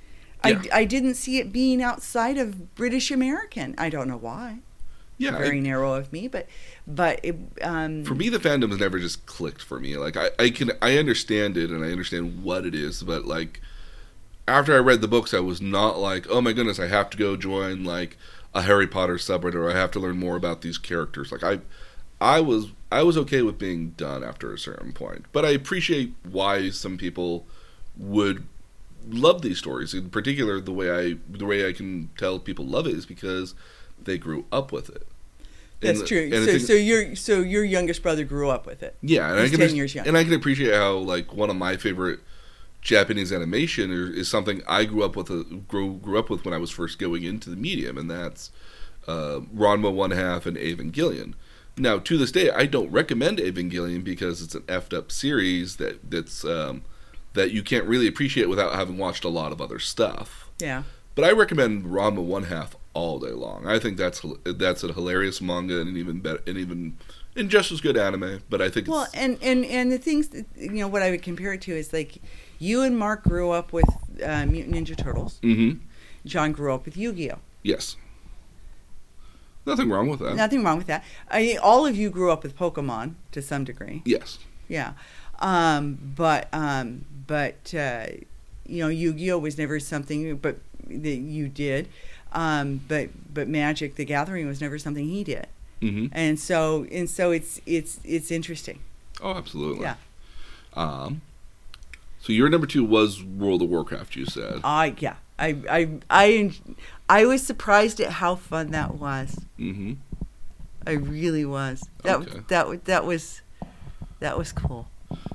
Yeah. 0.44 0.62
I, 0.72 0.80
I 0.80 0.84
didn't 0.84 1.14
see 1.14 1.38
it 1.38 1.52
being 1.52 1.82
outside 1.82 2.38
of 2.38 2.74
British 2.74 3.10
American. 3.10 3.74
I 3.78 3.88
don't 3.90 4.08
know 4.08 4.16
why. 4.16 4.58
Yeah, 5.18 5.38
Very 5.38 5.58
I- 5.58 5.60
narrow 5.60 5.94
of 5.94 6.12
me, 6.12 6.26
but 6.28 6.46
but 6.86 7.20
it, 7.22 7.36
um, 7.62 8.04
for 8.04 8.14
me 8.14 8.28
the 8.28 8.38
fandom 8.38 8.70
has 8.70 8.80
never 8.80 8.98
just 8.98 9.24
clicked 9.26 9.62
for 9.62 9.78
me 9.78 9.96
like 9.96 10.16
I, 10.16 10.30
I 10.38 10.50
can 10.50 10.72
i 10.82 10.98
understand 10.98 11.56
it 11.56 11.70
and 11.70 11.84
i 11.84 11.92
understand 11.92 12.42
what 12.42 12.66
it 12.66 12.74
is 12.74 13.04
but 13.04 13.24
like 13.24 13.60
after 14.48 14.74
i 14.74 14.78
read 14.78 15.00
the 15.00 15.06
books 15.06 15.32
i 15.32 15.38
was 15.38 15.60
not 15.62 15.98
like 16.00 16.26
oh 16.28 16.40
my 16.40 16.52
goodness 16.52 16.80
i 16.80 16.88
have 16.88 17.08
to 17.10 17.16
go 17.16 17.36
join 17.36 17.84
like 17.84 18.16
a 18.52 18.62
harry 18.62 18.88
potter 18.88 19.14
subreddit 19.14 19.54
or 19.54 19.70
i 19.70 19.74
have 19.74 19.92
to 19.92 20.00
learn 20.00 20.18
more 20.18 20.36
about 20.36 20.62
these 20.62 20.76
characters 20.76 21.30
like 21.30 21.44
i 21.44 21.60
i 22.20 22.40
was 22.40 22.66
i 22.90 23.04
was 23.04 23.16
okay 23.16 23.42
with 23.42 23.58
being 23.58 23.90
done 23.90 24.24
after 24.24 24.52
a 24.52 24.58
certain 24.58 24.92
point 24.92 25.24
but 25.30 25.44
i 25.44 25.50
appreciate 25.50 26.12
why 26.28 26.68
some 26.68 26.98
people 26.98 27.46
would 27.96 28.44
love 29.10 29.42
these 29.42 29.58
stories 29.58 29.94
in 29.94 30.10
particular 30.10 30.60
the 30.60 30.72
way 30.72 30.90
i 30.90 31.16
the 31.28 31.44
way 31.44 31.66
i 31.68 31.72
can 31.72 32.08
tell 32.16 32.38
people 32.38 32.64
love 32.64 32.86
it 32.86 32.94
is 32.94 33.06
because 33.06 33.54
they 34.02 34.16
grew 34.18 34.44
up 34.52 34.72
with 34.72 34.88
it 34.90 35.06
that's 35.80 35.98
And- 35.98 36.08
true. 36.08 36.30
and 36.32 36.44
So 36.44 36.58
so 36.58 36.72
your 36.74 37.16
so 37.16 37.40
your 37.40 37.64
youngest 37.64 38.02
brother 38.04 38.22
grew 38.24 38.48
up 38.50 38.66
with 38.66 38.84
it. 38.84 38.94
yeah, 39.02 39.28
and 39.30 39.40
I 39.40 39.48
can 39.48 39.58
10 39.58 39.60
just- 39.60 39.74
years 39.76 39.94
young. 39.96 40.06
and 40.06 40.16
I 40.16 40.22
can 40.22 40.32
appreciate 40.32 40.72
how 40.74 40.94
like 40.96 41.34
one 41.34 41.50
of 41.50 41.56
my 41.56 41.76
favorite 41.76 42.20
Japanese 42.82 43.32
animation 43.32 43.90
is, 43.92 44.10
is 44.16 44.28
something 44.28 44.62
I 44.68 44.84
grew 44.84 45.02
up 45.02 45.16
with 45.16 45.28
uh, 45.30 45.42
grew 45.68 45.94
grew 45.94 46.18
up 46.18 46.30
with 46.30 46.44
when 46.44 46.54
I 46.54 46.58
was 46.58 46.70
first 46.70 46.98
going 47.00 47.24
into 47.24 47.50
the 47.50 47.56
medium, 47.56 47.98
and 47.98 48.08
that's 48.10 48.50
uh, 49.08 49.40
Ranma 49.54 49.92
One 49.92 50.12
Half 50.12 50.46
and 50.46 50.56
Evangelion. 50.56 51.34
Now, 51.76 51.98
to 51.98 52.16
this 52.18 52.30
day, 52.30 52.50
I 52.50 52.66
don't 52.66 52.90
recommend 52.92 53.38
Evangelion 53.38 54.04
because 54.04 54.40
it's 54.42 54.54
an 54.54 54.62
effed 54.62 54.96
up 54.96 55.10
series 55.10 55.76
that 55.76 56.10
that's 56.10 56.44
um, 56.44 56.82
that 57.34 57.50
you 57.50 57.62
can't 57.62 57.84
really 57.86 58.06
appreciate 58.06 58.48
without 58.48 58.74
having 58.74 58.98
watched 58.98 59.24
a 59.24 59.28
lot 59.28 59.52
of 59.52 59.60
other 59.60 59.78
stuff. 59.78 60.50
Yeah. 60.58 60.82
But 61.14 61.24
I 61.24 61.32
recommend 61.32 61.84
Ranma 61.86 62.22
One 62.22 62.44
Half 62.44 62.76
all 62.94 63.18
day 63.18 63.32
long. 63.32 63.66
I 63.66 63.78
think 63.78 63.96
that's 63.96 64.22
that's 64.44 64.82
a 64.84 64.92
hilarious 64.92 65.40
manga 65.40 65.80
and 65.80 65.88
an 65.90 65.96
even 65.96 66.20
better 66.20 66.40
and 66.46 66.56
even 66.58 66.96
and 67.36 67.50
just 67.50 67.72
as 67.72 67.80
good 67.80 67.96
anime. 67.96 68.42
But 68.50 68.60
I 68.62 68.68
think 68.70 68.88
Well, 68.88 69.04
it's, 69.04 69.14
and 69.14 69.38
and 69.42 69.64
and 69.66 69.90
the 69.92 69.98
things 69.98 70.28
that, 70.28 70.46
you 70.56 70.70
know 70.70 70.88
what 70.88 71.02
I 71.02 71.10
would 71.10 71.22
compare 71.22 71.52
it 71.54 71.60
to 71.62 71.72
is 71.76 71.92
like 71.92 72.18
you 72.58 72.82
and 72.82 72.98
Mark 72.98 73.24
grew 73.24 73.50
up 73.50 73.72
with 73.72 73.84
uh, 74.24 74.46
Mutant 74.46 74.74
Ninja 74.74 74.96
Turtles. 74.96 75.38
hmm 75.42 75.72
John 76.24 76.52
grew 76.52 76.72
up 76.72 76.84
with 76.84 76.96
Yu-Gi-Oh. 76.96 77.38
Yes. 77.64 77.96
Nothing 79.66 79.90
wrong 79.90 80.08
with 80.08 80.20
that. 80.20 80.34
Nothing 80.36 80.62
wrong 80.64 80.78
with 80.78 80.86
that. 80.88 81.04
I, 81.30 81.56
all 81.62 81.86
of 81.86 81.96
you 81.96 82.10
grew 82.10 82.30
up 82.30 82.42
with 82.42 82.56
Pokemon 82.56 83.14
to 83.32 83.42
some 83.42 83.64
degree. 83.64 84.02
yes. 84.04 84.38
Yeah, 84.68 84.92
um, 85.40 85.98
but 86.16 86.48
um, 86.52 87.04
but 87.26 87.74
uh, 87.74 88.06
you 88.66 88.82
know, 88.82 88.88
Yu-Gi-Oh 88.88 89.38
was 89.38 89.58
never 89.58 89.78
something, 89.80 90.36
but 90.36 90.58
that 90.88 91.16
you 91.16 91.48
did. 91.48 91.88
Um, 92.32 92.80
but 92.88 93.10
but 93.32 93.48
Magic: 93.48 93.96
The 93.96 94.04
Gathering 94.04 94.46
was 94.46 94.60
never 94.60 94.78
something 94.78 95.04
he 95.06 95.22
did, 95.24 95.46
hmm 95.80 96.06
and 96.12 96.38
so 96.40 96.86
and 96.90 97.08
so 97.10 97.30
it's 97.30 97.60
it's 97.66 98.00
it's 98.04 98.30
interesting. 98.30 98.80
Oh, 99.20 99.32
absolutely. 99.34 99.82
Yeah. 99.82 99.96
Um. 100.74 101.20
So 102.20 102.32
your 102.32 102.48
number 102.48 102.66
two 102.66 102.84
was 102.84 103.22
World 103.22 103.62
of 103.62 103.68
Warcraft. 103.68 104.16
You 104.16 104.24
said. 104.26 104.60
I 104.64 104.94
yeah, 104.98 105.16
I 105.38 105.56
I 105.68 105.88
I 106.08 106.52
I 107.08 107.26
was 107.26 107.42
surprised 107.44 108.00
at 108.00 108.12
how 108.12 108.36
fun 108.36 108.70
that 108.70 108.94
was. 108.94 109.38
Mm-hmm. 109.58 109.94
I 110.86 110.92
really 110.92 111.44
was. 111.44 111.84
That 112.02 112.20
Okay. 112.20 112.40
that 112.48 112.84
that 112.86 113.04
was 113.04 113.42
that 114.20 114.38
was 114.38 114.52
cool. 114.52 114.88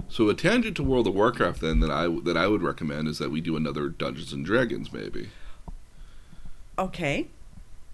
So 0.10 0.30
a 0.30 0.34
tangent 0.34 0.78
to 0.78 0.84
World 0.84 1.08
of 1.08 1.16
Warcraft 1.16 1.62
then 1.62 1.80
that 1.82 1.92
I 1.92 2.08
that 2.24 2.38
I 2.38 2.48
would 2.48 2.62
recommend 2.62 3.08
is 3.08 3.18
that 3.20 3.30
we 3.32 3.42
do 3.42 3.56
another 3.56 3.90
Dungeons 3.90 4.34
and 4.34 4.46
Dragons 4.46 4.92
maybe. 4.94 5.30
Okay. 6.80 7.28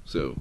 So 0.05 0.37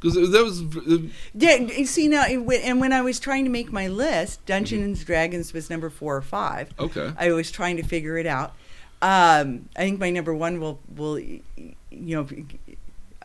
because 0.00 0.14
that 0.32 0.42
was 0.42 0.62
uh, 0.62 1.08
Yeah, 1.34 1.56
you 1.56 1.86
see 1.86 2.08
now, 2.08 2.24
it 2.26 2.62
and 2.64 2.80
when 2.80 2.92
I 2.92 3.02
was 3.02 3.20
trying 3.20 3.44
to 3.44 3.50
make 3.50 3.70
my 3.70 3.86
list, 3.88 4.44
Dungeons 4.46 4.98
and 4.98 5.06
Dragons 5.06 5.52
was 5.52 5.70
number 5.70 5.90
four 5.90 6.16
or 6.16 6.22
five. 6.22 6.70
okay. 6.78 7.12
I 7.16 7.32
was 7.32 7.50
trying 7.50 7.76
to 7.76 7.82
figure 7.82 8.18
it 8.18 8.26
out. 8.26 8.54
Um, 9.00 9.68
I 9.76 9.80
think 9.80 9.98
my 10.00 10.10
number 10.10 10.34
one 10.34 10.60
will 10.60 10.80
will 10.94 11.18
you 11.18 11.42
know 11.90 12.26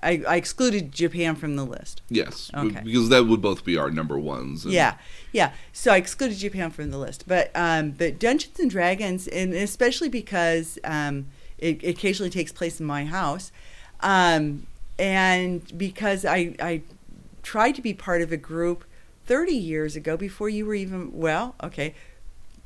I, 0.03 0.23
I 0.27 0.35
excluded 0.35 0.91
Japan 0.91 1.35
from 1.35 1.55
the 1.55 1.65
list. 1.65 2.01
Yes. 2.09 2.51
Okay. 2.53 2.81
Because 2.83 3.09
that 3.09 3.25
would 3.25 3.41
both 3.41 3.63
be 3.65 3.77
our 3.77 3.89
number 3.89 4.17
ones. 4.17 4.63
and- 4.65 4.73
Yeah, 4.73 4.95
yeah. 5.31 5.53
So 5.73 5.91
I 5.91 5.97
excluded 5.97 6.37
Japan 6.37 6.69
from 6.71 6.91
the 6.91 6.97
list, 6.97 7.23
but 7.27 7.51
um, 7.55 7.91
but 7.91 8.19
Dungeons 8.19 8.59
and 8.59 8.69
Dragons, 8.69 9.27
and 9.27 9.53
especially 9.53 10.09
because 10.09 10.77
um, 10.83 11.27
it, 11.57 11.83
it 11.83 11.89
occasionally 11.89 12.29
takes 12.29 12.51
place 12.51 12.79
in 12.79 12.85
my 12.85 13.05
house, 13.05 13.51
um, 14.01 14.67
and 14.99 15.77
because 15.77 16.25
I 16.25 16.55
I 16.59 16.81
tried 17.43 17.73
to 17.75 17.81
be 17.81 17.93
part 17.93 18.21
of 18.21 18.31
a 18.31 18.37
group 18.37 18.83
thirty 19.25 19.55
years 19.55 19.95
ago 19.95 20.17
before 20.17 20.49
you 20.49 20.65
were 20.65 20.75
even 20.75 21.11
well, 21.13 21.55
okay. 21.63 21.95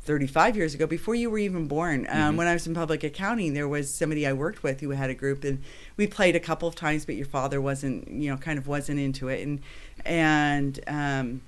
35 0.03 0.57
years 0.57 0.73
ago, 0.73 0.87
before 0.87 1.13
you 1.13 1.29
were 1.29 1.37
even 1.37 1.67
born, 1.67 2.07
um, 2.09 2.33
Mhm. 2.33 2.37
when 2.37 2.47
I 2.47 2.53
was 2.53 2.65
in 2.65 2.73
public 2.73 3.03
accounting, 3.03 3.53
there 3.53 3.67
was 3.67 3.93
somebody 3.93 4.25
I 4.25 4.33
worked 4.33 4.63
with 4.63 4.79
who 4.81 4.89
had 4.91 5.09
a 5.11 5.13
group, 5.13 5.43
and 5.43 5.61
we 5.95 6.07
played 6.07 6.35
a 6.35 6.39
couple 6.39 6.67
of 6.67 6.73
times, 6.75 7.05
but 7.05 7.15
your 7.15 7.27
father 7.27 7.61
wasn't, 7.61 8.09
you 8.09 8.29
know, 8.31 8.37
kind 8.37 8.57
of 8.57 8.67
wasn't 8.67 8.99
into 8.99 9.27
it, 9.27 9.41
and 9.45 9.61
and 10.03 10.79
um, 10.87 11.41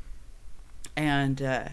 and 0.95 1.41
uh, 1.41 1.69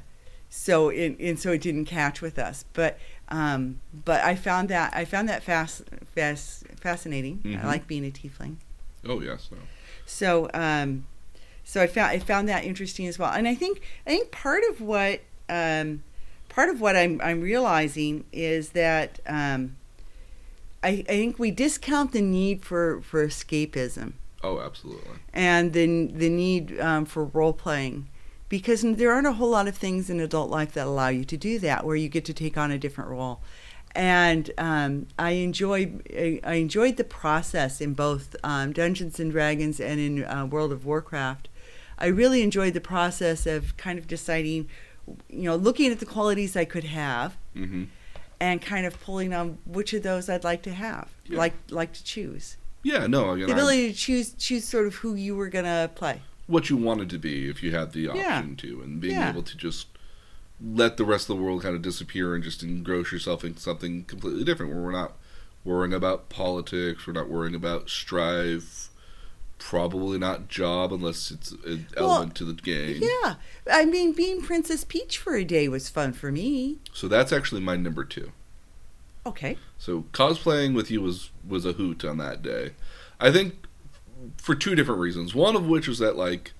so 0.48 0.88
it 0.88 1.16
and 1.20 1.38
so 1.38 1.52
it 1.52 1.60
didn't 1.60 1.84
catch 1.84 2.22
with 2.22 2.38
us. 2.38 2.64
But 2.72 2.98
um, 3.28 3.80
but 4.04 4.24
I 4.24 4.34
found 4.34 4.68
that 4.70 4.92
I 4.94 5.04
found 5.04 5.28
that 5.28 5.42
fast, 5.42 5.82
fast 6.14 6.64
fascinating. 6.80 7.38
Mhm. 7.44 7.62
I 7.62 7.66
like 7.66 7.86
being 7.86 8.06
a 8.06 8.10
tiefling. 8.10 8.56
Oh 9.04 9.20
yes. 9.20 9.48
No. 9.52 9.58
So 10.06 10.48
um, 10.54 11.04
so 11.62 11.82
I 11.82 11.86
found 11.86 12.10
I 12.10 12.18
found 12.18 12.48
that 12.48 12.64
interesting 12.64 13.06
as 13.06 13.18
well. 13.18 13.32
And 13.32 13.46
I 13.46 13.54
think 13.54 13.82
I 14.06 14.10
think 14.10 14.30
part 14.30 14.62
of 14.70 14.80
what 14.80 15.20
um, 15.50 16.02
part 16.60 16.68
of 16.74 16.80
what 16.80 16.94
I'm 16.94 17.18
I'm 17.22 17.40
realizing 17.40 18.24
is 18.32 18.70
that 18.70 19.18
um, 19.26 19.76
I, 20.82 20.88
I 21.08 21.14
think 21.20 21.38
we 21.38 21.50
discount 21.50 22.12
the 22.12 22.20
need 22.20 22.62
for 22.66 23.00
for 23.00 23.26
escapism 23.26 24.12
Oh, 24.44 24.60
absolutely. 24.60 25.14
and 25.32 25.72
the 25.72 26.06
the 26.06 26.28
need 26.28 26.78
um, 26.78 27.06
for 27.06 27.24
role 27.24 27.54
playing 27.54 28.08
because 28.50 28.82
there 28.82 29.10
aren't 29.10 29.26
a 29.26 29.32
whole 29.32 29.50
lot 29.50 29.68
of 29.68 29.74
things 29.76 30.10
in 30.10 30.20
adult 30.20 30.50
life 30.50 30.72
that 30.74 30.86
allow 30.86 31.08
you 31.08 31.24
to 31.24 31.36
do 31.38 31.58
that 31.60 31.86
where 31.86 31.96
you 31.96 32.10
get 32.10 32.26
to 32.26 32.34
take 32.34 32.58
on 32.58 32.70
a 32.70 32.78
different 32.78 33.08
role 33.08 33.40
and 33.94 34.50
um, 34.58 35.06
I 35.18 35.30
enjoyed 35.30 36.02
I 36.14 36.40
I 36.44 36.54
enjoyed 36.66 36.98
the 36.98 37.04
process 37.04 37.80
in 37.80 37.94
both 37.94 38.36
um, 38.44 38.72
Dungeons 38.72 39.18
and 39.18 39.30
Dragons 39.32 39.80
and 39.80 39.98
in 39.98 40.24
uh, 40.24 40.44
World 40.44 40.72
of 40.72 40.84
Warcraft. 40.84 41.48
I 41.98 42.06
really 42.06 42.40
enjoyed 42.42 42.72
the 42.74 42.80
process 42.80 43.46
of 43.46 43.76
kind 43.76 43.98
of 43.98 44.06
deciding, 44.06 44.68
you 45.28 45.44
know, 45.44 45.56
looking 45.56 45.90
at 45.92 46.00
the 46.00 46.06
qualities 46.06 46.56
I 46.56 46.64
could 46.64 46.84
have 46.84 47.36
hmm 47.54 47.84
and 48.42 48.62
kind 48.62 48.86
of 48.86 48.98
pulling 49.02 49.34
on 49.34 49.58
which 49.66 49.92
of 49.92 50.02
those 50.02 50.30
I'd 50.30 50.44
like 50.44 50.62
to 50.62 50.72
have, 50.72 51.08
Yeah. 51.26 51.36
like 51.38 51.54
like 51.70 51.92
to 51.92 52.02
choose 52.04 52.56
Yeah. 52.82 53.06
No. 53.06 53.36
The 53.36 53.42
I'm- 53.42 53.50
ability 53.50 53.92
to 53.92 53.94
choose 53.98 54.32
choose 54.34 54.64
sort 54.66 54.86
of 54.86 54.94
who 54.96 55.14
you 55.14 55.36
were 55.36 55.48
gonna 55.48 55.90
play. 55.94 56.22
what 56.46 56.68
you 56.70 56.76
wanted 56.76 57.08
to 57.10 57.18
be 57.18 57.48
if 57.48 57.62
you 57.62 57.70
had 57.70 57.92
the 57.92 58.08
option 58.08 58.22
Yeah. 58.24 58.54
to, 58.56 58.80
and 58.82 59.00
being 59.00 59.14
Yeah. 59.14 59.30
able 59.30 59.42
to 59.44 59.56
just 59.56 59.86
let 60.62 60.96
the 60.96 61.04
rest 61.04 61.30
of 61.30 61.36
the 61.36 61.42
world 61.42 61.62
kind 61.62 61.74
of 61.76 61.80
disappear 61.82 62.34
and 62.34 62.42
just 62.44 62.62
engross 62.62 63.12
yourself 63.12 63.44
in 63.44 63.56
something 63.56 64.04
completely 64.04 64.44
different, 64.44 64.72
where 64.72 64.82
we're 64.82 64.90
not 64.92 65.16
worrying 65.64 65.92
about 65.94 66.28
politics, 66.28 67.06
we're 67.06 67.12
not 67.12 67.28
worrying 67.30 67.54
about 67.54 67.88
strife. 67.88 68.89
Probably 69.60 70.18
not 70.18 70.48
job 70.48 70.92
unless 70.92 71.30
it's 71.30 71.52
an 71.52 71.86
Well, 71.96 72.14
element 72.14 72.34
to 72.36 72.44
the 72.44 72.54
game. 72.54 73.00
Yeah, 73.02 73.36
I 73.70 73.84
mean, 73.84 74.12
being 74.12 74.40
Princess 74.42 74.84
Peach 74.84 75.18
for 75.18 75.36
a 75.36 75.44
day 75.44 75.68
was 75.68 75.88
fun 75.88 76.12
for 76.14 76.32
me. 76.32 76.78
So 76.92 77.06
that's 77.08 77.32
actually 77.32 77.60
my 77.60 77.76
number 77.76 78.02
two. 78.02 78.32
Okay. 79.26 79.58
So 79.78 80.06
cosplaying 80.12 80.74
with 80.74 80.90
you 80.90 81.02
was 81.02 81.30
was 81.46 81.64
a 81.66 81.72
hoot 81.72 82.04
on 82.04 82.16
that 82.18 82.42
day. 82.42 82.72
I 83.20 83.30
think 83.30 83.54
for 84.38 84.54
two 84.54 84.74
different 84.74 85.00
reasons. 85.00 85.34
One 85.34 85.54
of 85.54 85.66
which 85.66 85.86
was 85.86 85.98
that 85.98 86.16
like 86.16 86.52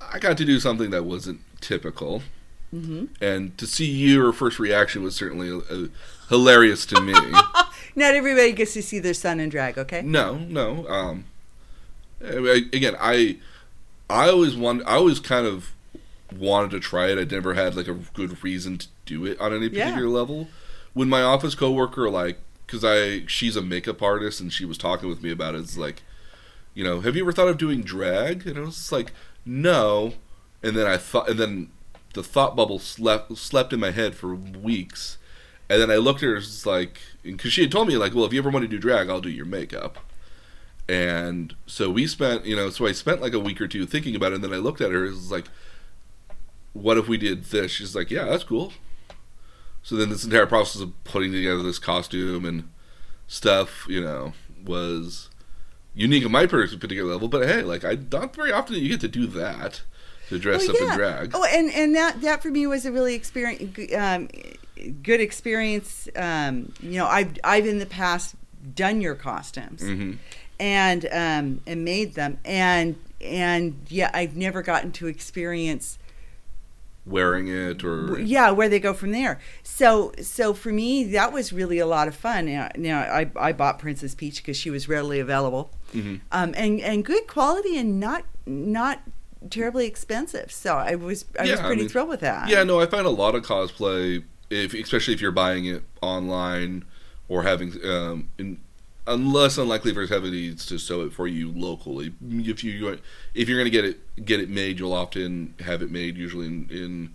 I 0.00 0.18
got 0.18 0.36
to 0.38 0.44
do 0.44 0.58
something 0.58 0.90
that 0.90 1.04
wasn't 1.04 1.40
typical, 1.60 2.22
hmm 2.70 3.04
and 3.20 3.56
to 3.58 3.66
see 3.66 3.84
your 3.86 4.32
first 4.32 4.58
reaction 4.58 5.02
was 5.02 5.14
certainly 5.14 5.50
uh 5.70 5.88
hilarious 6.30 6.86
to 6.86 7.00
me. 7.00 7.12
Not 7.94 8.14
everybody 8.14 8.52
gets 8.52 8.72
to 8.72 8.82
see 8.82 8.98
their 8.98 9.14
son 9.14 9.38
in 9.38 9.50
drag. 9.50 9.76
Okay. 9.76 10.00
no, 10.00 10.38
no. 10.38 10.88
Um, 10.88 11.26
I- 12.24 12.64
again, 12.72 12.96
I 13.00 13.36
I 14.10 14.28
always 14.28 14.54
want 14.56 14.82
I 14.86 14.94
always 14.94 15.20
kind 15.20 15.46
of 15.46 15.72
wanted 16.36 16.70
to 16.72 16.80
try 16.80 17.08
it. 17.10 17.18
I 17.18 17.24
never 17.24 17.54
had 17.54 17.76
like 17.76 17.88
a 17.88 17.94
good 18.14 18.42
reason 18.42 18.78
to 18.78 18.86
do 19.06 19.24
it 19.26 19.40
on 19.40 19.52
any 19.54 19.68
Yeah. 19.68 19.84
particular 19.90 20.08
level. 20.08 20.48
When 20.94 21.08
my 21.08 21.22
office 21.22 21.54
coworker 21.54 22.08
like 22.10 22.38
because 22.66 22.84
I 22.84 23.24
she's 23.26 23.56
a 23.56 23.62
makeup 23.62 24.02
artist 24.02 24.40
and 24.40 24.52
she 24.52 24.64
was 24.64 24.78
talking 24.78 25.08
with 25.08 25.22
me 25.22 25.30
about 25.30 25.54
it. 25.54 25.58
It's 25.60 25.76
like, 25.76 26.02
you 26.74 26.84
know, 26.84 27.00
have 27.00 27.16
you 27.16 27.22
ever 27.22 27.32
thought 27.32 27.48
of 27.48 27.58
doing 27.58 27.82
drag? 27.82 28.46
And 28.46 28.56
I 28.58 28.62
was 28.62 28.90
like, 28.92 29.12
no. 29.44 30.14
And 30.62 30.76
then 30.76 30.86
I 30.86 30.96
thought, 30.96 31.28
and 31.28 31.38
then 31.38 31.68
the 32.14 32.22
thought 32.22 32.54
bubble 32.56 32.78
slept 32.78 33.36
slept 33.36 33.72
in 33.72 33.80
my 33.80 33.90
head 33.90 34.14
for 34.14 34.34
weeks. 34.34 35.18
And 35.68 35.80
then 35.80 35.90
I 35.90 35.96
looked 35.96 36.22
at 36.22 36.28
her, 36.28 36.36
it's 36.36 36.66
like, 36.66 36.98
because 37.22 37.52
she 37.52 37.62
had 37.62 37.72
told 37.72 37.88
me 37.88 37.96
like, 37.96 38.14
well, 38.14 38.24
if 38.26 38.32
you 38.32 38.38
ever 38.40 38.50
want 38.50 38.62
to 38.64 38.68
do 38.68 38.78
drag, 38.78 39.08
I'll 39.08 39.20
do 39.22 39.30
your 39.30 39.46
makeup. 39.46 39.98
And 40.88 41.54
so 41.66 41.90
we 41.90 42.06
spent, 42.06 42.44
you 42.44 42.56
know, 42.56 42.70
so 42.70 42.86
I 42.86 42.92
spent 42.92 43.20
like 43.20 43.32
a 43.32 43.38
week 43.38 43.60
or 43.60 43.68
two 43.68 43.86
thinking 43.86 44.16
about 44.16 44.32
it. 44.32 44.36
And 44.36 44.44
then 44.44 44.52
I 44.52 44.56
looked 44.56 44.80
at 44.80 44.90
her, 44.90 45.04
it 45.04 45.10
was 45.10 45.30
like, 45.30 45.46
what 46.72 46.98
if 46.98 47.08
we 47.08 47.16
did 47.16 47.44
this? 47.46 47.70
She's 47.70 47.94
like, 47.94 48.10
yeah, 48.10 48.24
that's 48.24 48.44
cool. 48.44 48.72
So 49.82 49.96
then 49.96 50.10
this 50.10 50.24
entire 50.24 50.46
process 50.46 50.80
of 50.80 50.92
putting 51.04 51.32
together 51.32 51.62
this 51.62 51.78
costume 51.78 52.44
and 52.44 52.70
stuff, 53.26 53.86
you 53.88 54.00
know, 54.00 54.32
was 54.64 55.28
unique 55.94 56.24
in 56.24 56.32
my 56.32 56.46
particular 56.46 57.10
level. 57.10 57.28
But 57.28 57.48
hey, 57.48 57.62
like 57.62 57.84
I 57.84 57.98
not 58.10 58.34
very 58.34 58.52
often 58.52 58.76
you 58.76 58.88
get 58.88 59.00
to 59.00 59.08
do 59.08 59.26
that 59.28 59.82
to 60.28 60.38
dress 60.38 60.68
Well, 60.68 60.76
up 60.76 60.82
in 60.82 60.96
drag. 60.96 61.30
Oh, 61.34 61.44
and 61.44 61.70
and 61.72 61.94
that 61.94 62.20
that 62.22 62.42
for 62.42 62.50
me 62.50 62.66
was 62.66 62.86
a 62.86 62.92
really 62.92 63.14
experience, 63.14 63.92
um, 63.94 64.28
good 65.02 65.20
experience. 65.20 66.08
Um, 66.16 66.72
you 66.80 66.98
know, 66.98 67.06
I've 67.06 67.36
I've 67.42 67.66
in 67.66 67.78
the 67.78 67.86
past 67.86 68.36
done 68.74 69.00
your 69.00 69.16
costumes 69.16 69.82
hmm 69.82 70.12
and 70.62 71.06
um, 71.12 71.60
and 71.66 71.84
made 71.84 72.14
them, 72.14 72.38
and 72.44 72.94
and 73.20 73.74
yeah, 73.88 74.10
I've 74.14 74.36
never 74.36 74.62
gotten 74.62 74.92
to 74.92 75.08
experience 75.08 75.98
Wearing 77.04 77.48
it 77.48 77.82
or 77.82 78.20
yeah 78.20 78.52
where 78.52 78.68
they 78.68 78.78
go 78.78 78.94
from 78.94 79.10
there. 79.10 79.40
So 79.64 80.12
so 80.22 80.54
for 80.54 80.70
me 80.72 81.02
that 81.02 81.32
was 81.32 81.52
really 81.52 81.80
a 81.80 81.86
lot 81.86 82.06
of 82.06 82.14
fun. 82.14 82.46
Now, 82.46 82.68
now 82.76 83.00
I 83.00 83.28
I 83.34 83.52
bought 83.52 83.80
Princess 83.80 84.14
Peach 84.14 84.36
because 84.36 84.56
she 84.56 84.70
was 84.70 84.88
readily 84.88 85.18
available, 85.18 85.72
Mhm. 85.92 86.20
um, 86.30 86.54
and 86.56 86.80
and 86.80 87.04
good 87.04 87.26
quality 87.26 87.76
and 87.76 87.98
not 87.98 88.22
not 88.46 89.00
terribly 89.50 89.84
expensive. 89.86 90.52
So 90.52 90.76
I 90.76 90.94
was 90.94 91.24
I 91.40 91.42
Yeah, 91.46 91.50
was 91.52 91.60
I 91.60 91.66
pretty 91.66 91.82
mean, 91.82 91.88
thrilled 91.88 92.08
with 92.08 92.20
that. 92.20 92.48
Yeah, 92.48 92.62
no, 92.62 92.78
I 92.80 92.86
find 92.86 93.04
a 93.04 93.10
lot 93.10 93.34
of 93.34 93.42
cosplay, 93.42 94.22
if 94.48 94.72
especially 94.72 95.14
if 95.14 95.20
you're 95.20 95.32
buying 95.32 95.64
it 95.66 95.82
online 96.02 96.84
or 97.28 97.42
having, 97.42 97.72
um, 97.84 98.28
in, 98.38 98.60
unless 99.06 99.58
unlikely 99.58 99.92
for 99.94 100.06
somebody 100.06 100.54
to 100.54 100.78
sew 100.78 101.02
it 101.02 101.12
for 101.12 101.26
you 101.26 101.50
locally. 101.52 102.12
If 102.30 102.62
you 102.64 102.98
if 103.34 103.48
you're 103.48 103.58
going 103.58 103.66
to 103.66 103.70
get 103.70 103.84
it 103.84 104.24
get 104.24 104.40
it 104.40 104.48
made, 104.48 104.78
you'll 104.78 104.92
often 104.92 105.54
have 105.60 105.82
it 105.82 105.90
made 105.90 106.16
usually 106.16 106.46
in, 106.46 106.68
in 106.70 107.14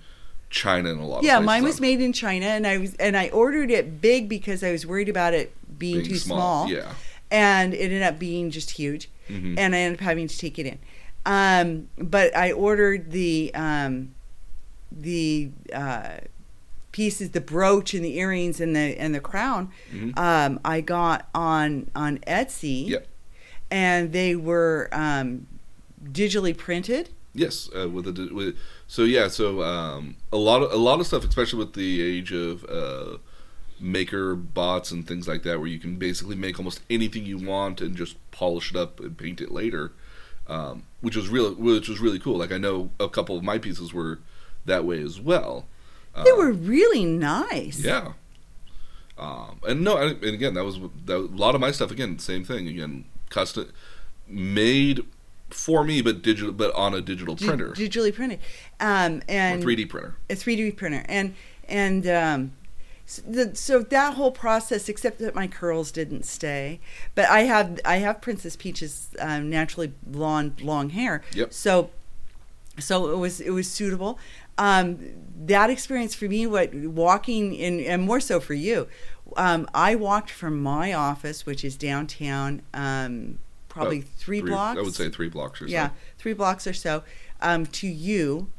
China 0.49 0.89
and 0.91 1.01
a 1.01 1.05
lot. 1.05 1.23
Yeah, 1.23 1.39
mine 1.39 1.63
was 1.63 1.79
made 1.81 2.01
in 2.01 2.13
China, 2.13 2.45
and 2.45 2.65
I 2.67 2.77
was 2.77 2.95
and 2.95 3.15
I 3.17 3.29
ordered 3.29 3.71
it 3.71 4.01
big 4.01 4.27
because 4.29 4.63
I 4.63 4.71
was 4.71 4.85
worried 4.85 5.09
about 5.09 5.33
it 5.33 5.53
being, 5.77 5.97
being 5.99 6.09
too 6.09 6.17
small. 6.17 6.69
Yeah. 6.69 6.93
and 7.29 7.73
it 7.73 7.77
ended 7.79 8.03
up 8.03 8.17
being 8.19 8.51
just 8.51 8.71
huge, 8.71 9.09
Mhm. 9.29 9.55
and 9.57 9.75
I 9.75 9.79
ended 9.79 9.99
up 9.99 10.03
having 10.05 10.27
to 10.29 10.37
take 10.37 10.57
it 10.59 10.65
in. 10.65 10.79
Um, 11.25 11.89
but 11.97 12.35
I 12.35 12.53
ordered 12.53 13.11
the 13.11 13.51
um, 13.53 14.13
the 14.91 15.49
uh, 15.73 16.19
pieces, 16.97 17.29
the 17.31 17.39
brooch 17.41 17.93
and 17.93 18.03
the 18.03 18.17
earrings 18.17 18.59
and 18.59 18.75
the 18.75 18.87
and 19.03 19.13
the 19.13 19.19
crown. 19.31 19.69
Mhm. 19.93 20.17
Um, 20.17 20.59
I 20.65 20.81
got 20.81 21.29
on 21.35 21.89
on 21.95 22.17
Etsy, 22.27 22.87
Yep. 22.89 23.07
and 23.69 24.11
they 24.11 24.35
were 24.35 24.89
um, 24.91 25.45
digitally 26.03 26.55
printed. 26.57 27.09
Yes, 27.33 27.69
uh, 27.79 27.87
with 27.87 28.07
a 28.07 28.13
with 28.33 28.55
so 28.87 29.03
yeah, 29.03 29.27
so 29.27 29.61
um, 29.61 30.15
a 30.33 30.37
lot 30.37 30.63
of 30.63 30.71
a 30.71 30.81
lot 30.89 30.99
of 30.99 31.05
stuff, 31.05 31.23
especially 31.23 31.59
with 31.59 31.73
the 31.73 32.01
age 32.01 32.31
of 32.33 32.65
uh, 32.65 33.17
maker 33.79 34.35
bots 34.35 34.89
and 34.91 35.07
things 35.07 35.27
like 35.27 35.43
that, 35.43 35.59
where 35.59 35.67
you 35.67 35.79
can 35.79 35.97
basically 35.97 36.35
make 36.35 36.57
almost 36.57 36.79
anything 36.89 37.25
you 37.27 37.37
want 37.37 37.79
and 37.79 37.95
just 37.95 38.15
polish 38.31 38.71
it 38.71 38.75
up 38.77 38.99
and 38.99 39.15
paint 39.19 39.39
it 39.39 39.51
later, 39.51 39.91
um, 40.47 40.83
which 41.01 41.15
was 41.15 41.27
really 41.29 41.53
which 41.53 41.87
was 41.87 41.99
really 41.99 42.17
cool. 42.17 42.37
Like 42.39 42.51
I 42.51 42.57
know 42.57 42.89
a 42.99 43.07
couple 43.07 43.37
of 43.37 43.43
my 43.43 43.59
pieces 43.59 43.93
were 43.93 44.17
that 44.65 44.83
way 44.83 44.99
as 44.99 45.21
well. 45.21 45.67
They 46.23 46.31
Um, 46.31 46.37
were 46.37 46.51
really 46.51 47.05
nice. 47.05 47.79
yeah. 47.79 48.13
Um, 49.17 49.59
and 49.67 49.81
no, 49.81 49.97
and 49.97 50.23
again, 50.23 50.53
that 50.53 50.63
was 50.63 50.79
that, 51.05 51.15
a 51.15 51.19
lot 51.19 51.55
of 51.55 51.61
my 51.61 51.71
stuff. 51.71 51.89
Again, 51.91 52.19
same 52.19 52.43
thing. 52.45 52.67
Again, 52.67 53.05
custom 53.29 53.71
made 54.27 55.03
for 55.49 55.83
me, 55.83 56.01
but 56.01 56.21
digital, 56.21 56.51
but 56.51 56.73
on 56.75 56.93
a 56.93 57.01
digital 57.01 57.33
Di- 57.35 57.47
printer, 57.47 57.69
digitally 57.69 58.13
printed, 58.13 58.39
um, 58.79 59.21
and 59.27 59.63
3D 59.63 59.89
printer. 59.89 60.15
a 60.29 60.33
3D 60.35 60.75
printer, 60.77 61.03
and 61.07 61.33
and 61.67 62.05
um, 62.07 62.51
so, 63.07 63.21
the, 63.23 63.55
so 63.55 63.81
that 63.81 64.13
whole 64.13 64.31
process, 64.31 64.87
except 64.87 65.17
that 65.19 65.33
my 65.33 65.47
curls 65.47 65.91
didn't 65.91 66.23
stay, 66.25 66.79
but 67.15 67.25
I 67.25 67.41
have 67.43 67.79
I 67.85 67.97
have 67.97 68.21
Princess 68.21 68.55
Peach's 68.55 69.09
um, 69.19 69.49
naturally 69.49 69.93
blonde 70.03 70.61
long 70.61 70.89
hair, 70.91 71.23
Yep. 71.33 71.53
so 71.53 71.89
so 72.77 73.09
it 73.11 73.17
was 73.17 73.39
it 73.41 73.49
was 73.49 73.67
suitable. 73.67 74.19
Um, 74.57 74.99
that 75.45 75.69
experience 75.69 76.15
for 76.15 76.25
me, 76.25 76.47
what 76.47 76.73
walking 76.73 77.53
in, 77.53 77.79
and 77.81 78.03
more 78.03 78.19
so 78.19 78.39
for 78.39 78.53
you, 78.53 78.87
um, 79.35 79.67
I 79.73 79.95
walked 79.95 80.31
from 80.31 80.61
my 80.61 80.93
office, 80.93 81.45
which 81.45 81.63
is 81.63 81.75
downtown, 81.75 82.61
um, 82.73 83.39
probably 83.69 83.99
About 83.99 84.09
three, 84.17 84.41
blocks. 84.41 84.79
I 84.79 84.81
would 84.81 84.95
say 84.95 85.09
three 85.09 85.29
blocks 85.29 85.61
or 85.61 85.67
so. 85.67 85.73
Yeah, 85.73 85.89
three 86.17 86.33
blocks 86.33 86.65
or 86.65 86.73
so 86.73 87.03
um, 87.41 87.65
to 87.67 87.87
you, 87.87 88.49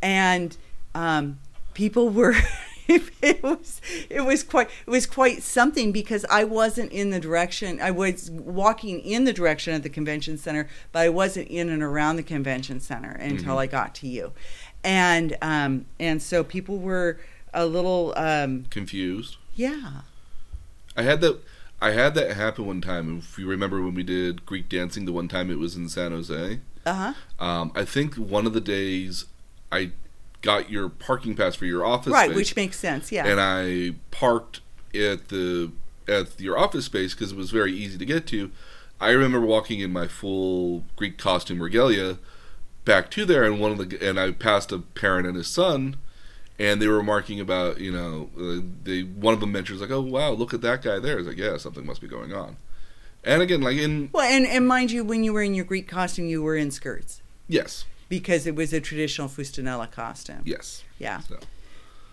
and 0.00 0.56
um, 0.94 1.38
people 1.74 2.08
were. 2.08 2.34
it 2.88 3.42
was 3.44 3.80
it 4.10 4.22
was 4.22 4.42
quite 4.42 4.68
it 4.86 4.90
was 4.90 5.06
quite 5.06 5.40
something 5.42 5.92
because 5.92 6.26
I 6.28 6.42
wasn't 6.42 6.90
in 6.90 7.10
the 7.10 7.20
direction 7.20 7.80
I 7.80 7.92
was 7.92 8.28
walking 8.30 8.98
in 9.00 9.22
the 9.22 9.32
direction 9.32 9.72
of 9.72 9.84
the 9.84 9.88
convention 9.88 10.36
center, 10.36 10.68
but 10.90 11.00
I 11.02 11.08
wasn't 11.08 11.46
in 11.48 11.68
and 11.68 11.80
around 11.82 12.16
the 12.16 12.24
convention 12.24 12.80
center 12.80 13.12
until 13.12 13.54
Mhm. 13.54 13.60
I 13.60 13.66
got 13.68 13.94
to 13.96 14.08
you, 14.08 14.32
and 14.84 15.36
um, 15.42 15.86
and 16.00 16.22
so 16.22 16.42
people 16.44 16.78
were 16.78 17.18
a 17.54 17.66
little 17.66 18.12
um, 18.16 18.64
Confused. 18.70 19.36
yeah 19.54 20.00
I 20.96 21.02
had 21.02 21.20
that. 21.22 21.40
I 21.80 21.90
had 21.92 22.14
that 22.14 22.36
happen 22.36 22.66
one 22.66 22.80
time. 22.80 23.18
If 23.18 23.38
you 23.38 23.46
remember 23.48 23.82
when 23.82 23.94
we 23.94 24.02
did 24.04 24.46
Greek 24.46 24.68
dancing, 24.68 25.04
the 25.04 25.12
one 25.12 25.26
time 25.26 25.50
it 25.50 25.58
was 25.58 25.74
in 25.74 25.88
San 25.88 26.12
Jose. 26.12 26.60
uh 26.86 26.92
huh 26.94 27.14
Um, 27.44 27.72
I 27.74 27.84
think 27.84 28.14
one 28.16 28.46
of 28.46 28.52
the 28.52 28.60
days 28.60 29.24
I 29.72 29.90
got 30.42 30.70
your 30.70 30.88
parking 30.88 31.34
pass 31.34 31.54
for 31.54 31.66
your 31.66 31.84
office 31.84 32.12
right 32.12 32.26
space, 32.26 32.36
which 32.36 32.56
makes 32.56 32.76
sense 32.78 33.12
yeah 33.12 33.24
and 33.26 33.40
I 33.40 33.94
parked 34.10 34.60
at 34.92 35.28
the 35.28 35.70
at 36.08 36.40
your 36.40 36.58
office 36.58 36.84
space 36.86 37.14
because 37.14 37.30
it 37.32 37.38
was 37.38 37.50
very 37.50 37.72
easy 37.72 37.96
to 37.96 38.04
get 38.04 38.26
to. 38.28 38.50
I 39.00 39.10
remember 39.10 39.40
walking 39.40 39.80
in 39.80 39.92
my 39.92 40.08
full 40.08 40.84
Greek 40.96 41.16
costume 41.18 41.62
regalia 41.62 42.18
back 42.84 43.10
to 43.12 43.24
there, 43.24 43.44
and 43.44 43.60
one 43.60 43.72
of 43.72 43.78
the 43.78 44.08
and 44.08 44.18
I 44.18 44.32
passed 44.32 44.72
a 44.72 44.78
parent 44.78 45.26
and 45.26 45.36
his 45.36 45.46
son, 45.48 45.96
and 46.58 46.80
they 46.80 46.88
were 46.88 46.96
remarking 46.96 47.40
about 47.40 47.80
you 47.80 47.92
know 47.92 48.30
uh, 48.38 48.62
they 48.84 49.02
one 49.02 49.34
of 49.34 49.40
them 49.40 49.52
mentions 49.52 49.80
like 49.80 49.90
oh 49.90 50.00
wow 50.00 50.30
look 50.32 50.52
at 50.54 50.60
that 50.62 50.82
guy 50.82 50.98
there. 50.98 51.18
It's 51.18 51.28
like 51.28 51.36
yeah 51.36 51.56
something 51.56 51.84
must 51.86 52.00
be 52.00 52.08
going 52.08 52.32
on, 52.32 52.56
and 53.24 53.42
again 53.42 53.60
like 53.62 53.76
in 53.76 54.10
well 54.12 54.24
and 54.28 54.46
and 54.46 54.66
mind 54.66 54.90
you 54.90 55.04
when 55.04 55.24
you 55.24 55.32
were 55.32 55.42
in 55.42 55.54
your 55.54 55.64
Greek 55.64 55.88
costume 55.88 56.26
you 56.26 56.42
were 56.42 56.56
in 56.56 56.70
skirts. 56.70 57.20
Yes. 57.48 57.84
Because 58.08 58.46
it 58.46 58.54
was 58.54 58.72
a 58.72 58.80
traditional 58.80 59.26
fustanella 59.28 59.90
costume. 59.90 60.42
Yes. 60.44 60.84
Yeah. 60.98 61.20
So. 61.20 61.38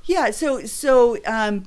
Yeah, 0.06 0.32
so 0.32 0.66
so 0.66 1.18
um, 1.26 1.66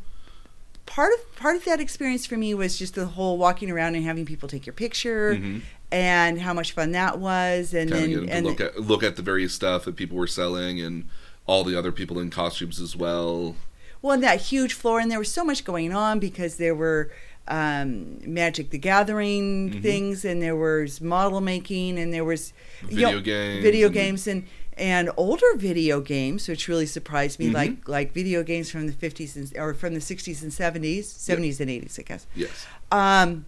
part 0.86 1.12
of 1.12 1.36
part 1.36 1.56
of 1.56 1.64
that 1.66 1.80
experience 1.80 2.26
for 2.26 2.36
me 2.36 2.54
was 2.54 2.78
just 2.78 2.94
the 2.94 3.06
whole 3.06 3.36
walking 3.38 3.70
around 3.70 3.94
and 3.94 4.04
having 4.04 4.24
people 4.26 4.48
take 4.48 4.66
your 4.66 4.72
picture, 4.72 5.34
Mhm. 5.34 5.60
And 5.92 6.40
how 6.40 6.52
much 6.54 6.72
fun 6.72 6.90
that 6.92 7.18
was, 7.18 7.74
and 7.74 7.90
then 7.90 8.28
and 8.28 8.46
look 8.46 8.60
at 8.60 8.80
look 8.80 9.02
at 9.02 9.14
the 9.16 9.22
various 9.22 9.52
stuff 9.52 9.84
that 9.84 9.94
people 9.94 10.16
were 10.16 10.26
selling 10.26 10.80
and 10.80 11.08
all 11.46 11.62
the 11.64 11.76
other 11.78 11.92
people 11.92 12.18
in 12.18 12.30
costumes 12.30 12.80
as 12.80 12.96
well. 12.96 13.54
well, 14.00 14.14
and 14.14 14.22
that 14.22 14.40
huge 14.40 14.72
floor, 14.72 14.98
and 15.00 15.10
there 15.10 15.18
was 15.18 15.30
so 15.30 15.44
much 15.44 15.64
going 15.64 15.92
on 15.92 16.18
because 16.18 16.56
there 16.56 16.74
were 16.74 17.10
um, 17.48 18.18
Magic 18.26 18.70
the 18.70 18.78
Gathering 18.78 19.70
Mm-hmm. 19.70 19.80
things, 19.82 20.24
and 20.24 20.40
there 20.40 20.56
was 20.56 21.00
model 21.00 21.40
making, 21.40 21.98
and 21.98 22.12
there 22.14 22.24
was 22.24 22.52
you 22.82 22.88
Video 22.96 23.10
know, 23.12 23.20
games 23.20 23.62
video 23.62 23.86
and- 23.88 23.94
games, 23.94 24.26
and 24.26 24.46
and 24.78 25.10
older 25.18 25.54
video 25.56 26.00
games, 26.00 26.48
which 26.48 26.66
really 26.66 26.86
surprised 26.86 27.38
me, 27.38 27.48
Mhm. 27.50 27.54
like 27.54 27.88
like 27.88 28.14
video 28.14 28.42
games 28.42 28.70
from 28.70 28.86
the 28.86 28.92
fifties 28.94 29.36
and 29.36 29.52
or 29.58 29.74
from 29.74 29.92
the 29.94 30.00
sixties 30.00 30.42
and 30.42 30.52
seventies, 30.52 31.10
seventies 31.10 31.60
and 31.60 31.68
eighties, 31.68 31.98
I 31.98 32.02
guess. 32.02 32.26
Yes. 32.34 32.66
Um, 32.90 33.44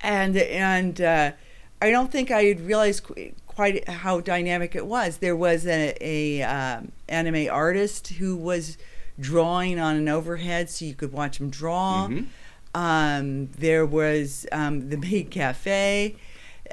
and 0.00 0.36
and 0.36 1.00
uh, 1.00 1.32
I 1.80 1.90
don't 1.90 2.10
think 2.12 2.30
I 2.30 2.44
had 2.44 2.60
realized 2.60 3.04
qu- 3.04 3.32
quite 3.46 3.88
how 3.88 4.20
dynamic 4.20 4.74
it 4.74 4.86
was. 4.86 5.18
There 5.18 5.36
was 5.36 5.66
a, 5.66 5.96
a 6.00 6.42
um, 6.42 6.92
anime 7.08 7.48
artist 7.50 8.08
who 8.08 8.36
was 8.36 8.76
drawing 9.18 9.78
on 9.78 9.96
an 9.96 10.08
overhead, 10.08 10.68
so 10.68 10.84
you 10.84 10.94
could 10.94 11.12
watch 11.12 11.40
him 11.40 11.48
draw. 11.50 12.08
Mhm. 12.08 12.26
Um, 12.74 13.46
there 13.58 13.86
was 13.86 14.46
um, 14.52 14.90
the 14.90 14.98
Maid 14.98 15.30
Cafe. 15.30 16.16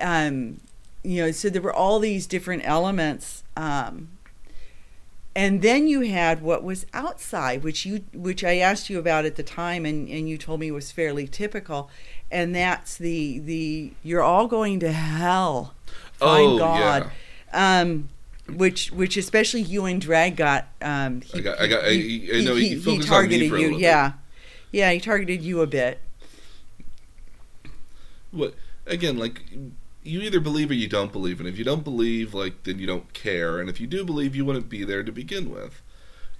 Um, 0.01 0.59
you 1.03 1.21
know, 1.21 1.31
so 1.31 1.49
there 1.49 1.61
were 1.61 1.73
all 1.73 1.99
these 1.99 2.27
different 2.27 2.63
elements. 2.65 3.43
Um, 3.55 4.09
and 5.35 5.61
then 5.61 5.87
you 5.87 6.01
had 6.01 6.41
what 6.41 6.63
was 6.63 6.85
outside, 6.93 7.63
which 7.63 7.85
you 7.85 8.03
which 8.13 8.43
I 8.43 8.57
asked 8.57 8.89
you 8.89 8.99
about 8.99 9.25
at 9.25 9.35
the 9.35 9.43
time, 9.43 9.85
and, 9.85 10.07
and 10.07 10.29
you 10.29 10.37
told 10.37 10.59
me 10.59 10.69
was 10.71 10.91
fairly 10.91 11.27
typical, 11.27 11.89
and 12.33 12.53
that's 12.55 12.97
the 12.97 13.39
the 13.39 13.91
you're 14.03 14.21
all 14.23 14.47
going 14.47 14.79
to 14.81 14.91
hell. 14.91 15.73
Find 16.13 16.51
Oh, 16.53 16.57
God. 16.57 17.11
Um, 17.53 18.09
which 18.49 18.91
which 18.91 19.15
especially 19.15 19.61
you 19.61 19.85
and 19.85 20.01
Drag 20.01 20.35
got. 20.35 20.67
Um, 20.81 21.21
he, 21.21 21.39
I 21.39 21.41
got- 21.41 21.59
I 21.61 21.67
got- 21.67 21.83
I- 21.85 22.37
I 22.37 22.41
know 22.43 22.55
he 22.55 22.75
me 22.75 22.99
targeted 22.99 23.41
you. 23.47 23.51
little 23.51 23.69
bit. 23.71 23.79
yeah, 23.79 24.13
yeah, 24.71 24.91
he 24.91 24.99
targeted 24.99 25.41
you 25.41 25.61
a 25.61 25.67
bit. 25.67 25.99
What 28.31 28.55
again? 28.87 29.17
Like 29.17 29.41
you 30.03 30.19
either 30.21 30.39
believe 30.39 30.69
or 30.71 30.73
you 30.73 30.87
don't 30.89 31.11
believe, 31.11 31.39
and 31.39 31.47
if 31.47 31.57
you 31.57 31.63
don't 31.63 31.83
believe, 31.83 32.33
like 32.33 32.63
then 32.63 32.79
you 32.79 32.87
don't 32.87 33.13
care, 33.13 33.59
and 33.59 33.69
if 33.69 33.79
you 33.79 33.87
do 33.87 34.03
believe, 34.03 34.35
you 34.35 34.43
wouldn't 34.45 34.69
be 34.69 34.83
there 34.83 35.03
to 35.03 35.11
begin 35.11 35.49
with. 35.49 35.81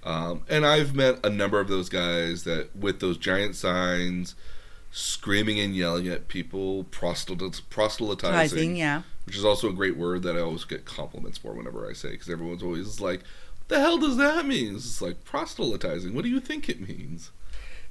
Um, 0.02 0.42
and 0.50 0.66
I've 0.66 0.94
met 0.94 1.24
a 1.24 1.30
number 1.30 1.60
of 1.60 1.68
those 1.68 1.88
guys 1.88 2.44
that 2.44 2.76
with 2.76 3.00
those 3.00 3.16
giant 3.16 3.56
signs, 3.56 4.34
screaming 4.96 5.58
and 5.58 5.74
yelling 5.74 6.06
at 6.06 6.28
people, 6.28 6.84
proselytiz- 6.84 7.60
proselytizing, 7.68 8.32
Rising, 8.58 8.76
yeah. 8.76 9.02
which 9.26 9.36
is 9.36 9.44
also 9.44 9.68
a 9.68 9.72
great 9.72 9.96
word 9.96 10.22
that 10.22 10.36
I 10.36 10.40
always 10.40 10.64
get 10.64 10.84
compliments 10.84 11.36
for 11.36 11.52
whenever 11.52 11.88
I 11.90 11.92
say, 11.94 12.12
because 12.12 12.30
everyone's 12.30 12.62
always 12.62 13.00
like, 13.00 13.20
"What 13.58 13.68
the 13.68 13.80
hell 13.80 13.98
does 13.98 14.16
that 14.18 14.46
mean?" 14.46 14.76
It's 14.76 15.02
like 15.02 15.24
proselytizing. 15.24 16.14
What 16.14 16.22
do 16.22 16.30
you 16.30 16.38
think 16.38 16.68
it 16.68 16.80
means? 16.88 17.32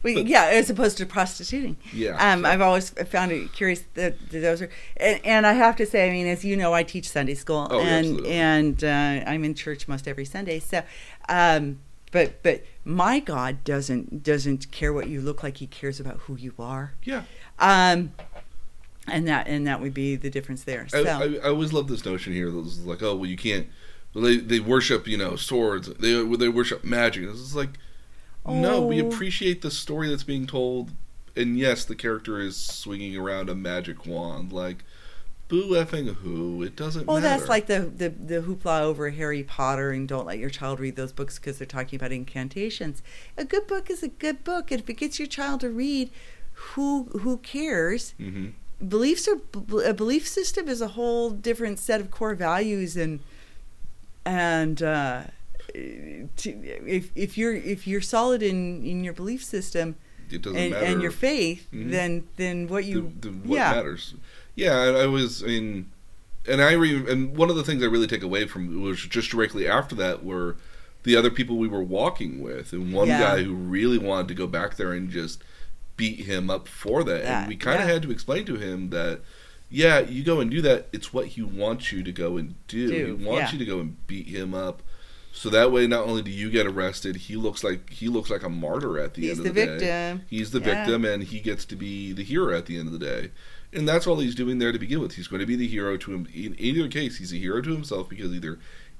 Well, 0.02 0.14
But- 0.16 0.28
yeah, 0.28 0.46
as 0.46 0.70
opposed 0.70 0.98
to 1.00 1.06
prostituting. 1.06 1.76
Yeah, 1.94 2.16
Um, 2.20 2.44
so- 2.44 2.50
I've 2.50 2.62
always 2.62 2.90
found 2.92 3.34
it 3.34 3.52
curious 3.52 3.84
that, 3.96 4.18
that 4.30 4.40
those 4.40 4.62
are, 4.62 4.70
and, 4.98 5.20
and 5.26 5.46
I 5.48 5.54
have 5.54 5.76
to 5.78 5.86
say, 5.86 6.08
I 6.08 6.12
mean, 6.12 6.28
as 6.28 6.46
you 6.46 6.56
know, 6.56 6.74
I 6.74 6.84
teach 6.84 7.10
Sunday 7.10 7.36
school, 7.36 7.68
Oh, 7.70 7.80
and 7.82 8.06
absolutely. 8.06 8.32
and 8.32 8.84
uh, 8.84 9.30
I'm 9.30 9.44
in 9.44 9.56
church 9.56 9.88
most 9.90 10.08
every 10.08 10.26
Sunday. 10.26 10.60
So, 10.60 10.84
um, 11.28 11.80
but 12.12 12.42
but 12.44 12.64
my 12.86 13.20
God 13.20 13.64
doesn't 13.64 14.24
doesn't 14.24 14.72
care 14.72 14.92
what 14.94 15.08
you 15.10 15.22
look 15.22 15.44
like. 15.44 15.58
He 15.58 15.68
cares 15.68 16.00
about 16.00 16.18
who 16.22 16.36
you 16.36 16.54
are. 16.60 16.94
Yeah. 17.04 17.24
Um, 17.60 18.12
and 19.08 19.28
that 19.28 19.48
and 19.48 19.68
that 19.68 19.82
would 19.82 19.94
be 19.94 20.16
the 20.16 20.30
difference 20.30 20.64
there. 20.64 20.88
I, 20.94 21.04
So 21.04 21.04
I, 21.06 21.46
I 21.46 21.50
always 21.50 21.74
love 21.74 21.88
this 21.88 22.06
notion 22.06 22.34
here. 22.34 22.50
That 22.52 22.58
was 22.58 22.86
like, 22.86 23.02
oh, 23.04 23.16
well, 23.16 23.30
you 23.30 23.38
can't. 23.38 23.68
Well, 24.14 24.24
they 24.24 24.38
they 24.38 24.60
worship, 24.60 25.08
you 25.08 25.18
know, 25.18 25.36
swords. 25.36 25.88
They 25.96 26.14
they 26.36 26.50
worship 26.50 26.84
magic. 26.84 27.26
This 27.28 27.40
is 27.40 27.56
like, 27.56 27.72
no, 28.48 28.82
we 28.82 29.02
Oh. 29.02 29.08
appreciate 29.08 29.62
the 29.62 29.72
story 29.72 30.10
that's 30.10 30.24
being 30.24 30.46
told. 30.48 30.92
And 31.36 31.58
yes, 31.58 31.84
the 31.86 31.96
character 31.96 32.40
is 32.40 32.56
swinging 32.56 33.18
around 33.18 33.50
a 33.50 33.56
magic 33.56 34.06
wand. 34.06 34.52
Like, 34.54 34.84
boo 35.48 35.70
effing 35.72 36.14
who? 36.16 36.64
It 36.64 36.76
doesn't 36.76 37.06
Well, 37.08 37.20
matter. 37.22 37.38
that's 37.40 37.50
like 37.50 37.68
the, 37.68 37.82
the 37.82 38.10
the 38.10 38.42
hoopla 38.42 38.82
over 38.82 39.10
Harry 39.12 39.44
Potter 39.44 39.92
and 39.92 40.08
don't 40.08 40.26
let 40.26 40.38
your 40.40 40.50
child 40.50 40.80
read 40.80 40.96
those 40.96 41.12
books 41.12 41.38
because 41.38 41.58
they're 41.58 41.68
talking 41.68 41.98
about 41.98 42.12
incantations. 42.12 43.02
A 43.38 43.46
good 43.46 43.68
book 43.68 43.90
is 43.90 44.02
a 44.04 44.08
good 44.08 44.44
book, 44.44 44.72
and 44.72 44.82
if 44.82 44.90
it 44.90 44.94
gets 44.98 45.20
your 45.20 45.28
child 45.28 45.60
to 45.62 45.70
read, 45.70 46.10
who 46.54 47.06
who 47.22 47.38
cares? 47.38 48.14
hmm 48.18 48.48
Beliefs 48.86 49.30
are 49.30 49.38
a 49.86 49.94
belief 49.94 50.28
system 50.28 50.68
is 50.68 50.82
a 50.82 50.90
whole 50.90 51.30
different 51.30 51.80
set 51.80 52.02
of 52.02 52.12
core 52.12 52.36
values 52.36 52.98
and 52.98 53.22
and 54.26 54.82
uh, 54.84 55.24
to, 55.74 56.50
if 56.86 57.10
if 57.16 57.38
you're 57.38 57.54
if 57.54 57.88
you're 57.88 58.02
solid 58.02 58.44
in 58.44 58.84
in 58.86 59.04
your 59.04 59.14
belief 59.14 59.44
system 59.44 59.96
It 60.30 60.42
doesn't 60.42 60.58
and, 60.60 60.72
matter. 60.72 60.86
and 60.86 61.02
your 61.02 61.12
faith, 61.12 61.68
Mhm. 61.72 61.92
then 61.92 62.28
then 62.38 62.68
what 62.68 62.86
you 62.86 63.14
the, 63.22 63.30
the, 63.30 63.36
what 63.48 63.56
yeah 63.56 63.72
matters. 63.72 64.16
Yeah, 64.56 64.76
I, 64.76 65.04
I 65.04 65.06
was 65.08 65.44
I 65.44 65.48
mean, 65.48 65.92
and 66.48 66.62
I 66.62 66.74
re- 66.74 67.10
and 67.12 67.36
one 67.36 67.50
of 67.50 67.56
the 67.56 67.64
things 67.64 67.82
I 67.84 67.88
really 67.88 68.08
take 68.08 68.24
away 68.24 68.46
from 68.48 68.82
was 68.82 69.00
just 69.02 69.30
directly 69.32 69.68
after 69.68 69.96
that 69.96 70.24
were 70.24 70.56
the 71.04 71.16
other 71.16 71.30
people 71.30 71.58
we 71.58 71.68
were 71.68 71.84
walking 71.84 72.42
with, 72.42 72.72
and 72.74 72.94
one 72.94 73.08
Yeah. 73.08 73.20
guy 73.20 73.44
who 73.44 73.54
really 73.54 73.98
wanted 73.98 74.28
to 74.30 74.34
go 74.34 74.48
back 74.48 74.78
there 74.78 74.94
and 74.94 75.10
just 75.10 75.44
beat 75.98 76.22
him 76.22 76.50
up 76.50 76.68
for 76.68 77.04
that, 77.04 77.24
That, 77.24 77.42
and 77.42 77.48
we 77.50 77.56
kind 77.56 77.82
of 77.82 77.88
yeah. 77.88 77.94
had 77.94 78.02
to 78.04 78.12
explain 78.12 78.46
to 78.46 78.56
him 78.56 78.90
that. 78.92 79.22
Yeah, 79.70 80.02
you 80.02 80.24
go 80.24 80.40
and 80.40 80.52
do 80.52 80.62
that. 80.62 80.88
It's 80.94 81.12
what 81.12 81.28
he 81.30 81.42
wants 81.42 81.92
you 81.92 82.04
to 82.04 82.12
go 82.12 82.38
and 82.38 82.54
do. 82.68 82.90
Do, 82.90 83.06
he 83.06 83.12
wants 83.26 83.52
yeah. 83.52 83.58
you 83.58 83.66
to 83.66 83.66
go 83.66 83.80
and 83.80 84.06
beat 84.06 84.28
him 84.28 84.54
up, 84.54 84.84
so 85.32 85.50
that 85.50 85.72
way 85.72 85.88
not 85.88 86.06
only 86.06 86.22
do 86.22 86.30
you 86.30 86.52
get 86.52 86.68
arrested, 86.68 87.16
he 87.16 87.36
looks 87.36 87.64
like 87.64 87.90
he 87.90 88.08
looks 88.08 88.30
like 88.30 88.44
a 88.44 88.50
martyr 88.50 89.00
at 89.00 89.16
the 89.16 89.24
he's 89.24 89.40
end 89.40 89.48
of 89.48 89.56
the 89.56 89.66
day. 89.66 89.72
He's 89.72 89.80
the 89.80 89.80
victim. 89.88 90.26
He's 90.30 90.52
the 90.52 90.60
victim, 90.60 91.06
and 91.06 91.24
he 91.24 91.40
gets 91.40 91.66
to 91.66 91.76
be 91.76 92.12
the 92.14 92.24
hero 92.24 92.56
at 92.56 92.68
the 92.68 92.78
end 92.78 92.86
of 92.88 92.94
the 92.94 93.00
day. 93.04 93.32
And 93.76 93.88
that's 93.88 94.08
all 94.08 94.20
he's 94.20 94.36
doing 94.36 94.60
there 94.60 94.72
to 94.72 94.80
begin 94.80 95.00
with. 95.00 95.14
He's 95.16 95.28
going 95.28 95.40
to 95.40 95.46
be 95.46 95.56
the 95.56 95.68
hero 95.68 95.98
to 95.98 96.14
him. 96.14 96.28
In 96.34 96.56
either 96.60 96.88
case, 96.88 97.18
he's 97.18 97.34
a 97.34 97.38
hero 97.38 97.62
to 97.62 97.72
himself 97.72 98.10
because 98.10 98.32
either 98.32 98.60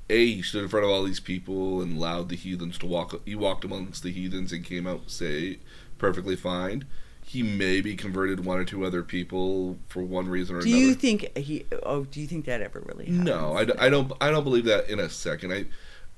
a 0.10 0.34
he 0.34 0.42
stood 0.42 0.64
in 0.64 0.70
front 0.70 0.86
of 0.86 0.92
all 0.92 1.04
these 1.04 1.20
people 1.20 1.82
and 1.82 1.98
allowed 1.98 2.30
the 2.30 2.36
heathens 2.36 2.78
to 2.80 2.86
walk. 2.86 3.22
He 3.26 3.36
walked 3.36 3.64
amongst 3.64 4.04
the 4.04 4.12
heathens 4.12 4.52
and 4.52 4.64
came 4.64 4.86
out 4.88 5.10
say 5.10 5.60
perfectly 5.98 6.36
fine. 6.36 6.86
He 7.26 7.42
maybe 7.42 7.96
converted 7.96 8.44
one 8.44 8.60
or 8.60 8.66
two 8.66 8.84
other 8.86 9.02
people 9.02 9.78
for 9.88 10.04
one 10.04 10.28
reason 10.28 10.58
or 10.58 10.62
Do 10.62 10.68
another. 10.68 10.84
you 10.84 10.94
think 10.94 11.38
he? 11.38 11.66
Oh, 11.84 12.04
do 12.04 12.20
you 12.20 12.28
think 12.28 12.46
that 12.46 12.62
ever 12.62 12.82
really? 12.82 13.06
Happens? 13.06 13.24
no, 13.24 13.54
I, 13.56 13.86
I 13.86 13.90
don't. 13.90 14.12
I 14.20 14.30
don't 14.30 14.44
believe 14.44 14.66
that 14.66 14.90
in 14.90 15.00
a 15.00 15.10
second. 15.10 15.54
I, 15.54 15.66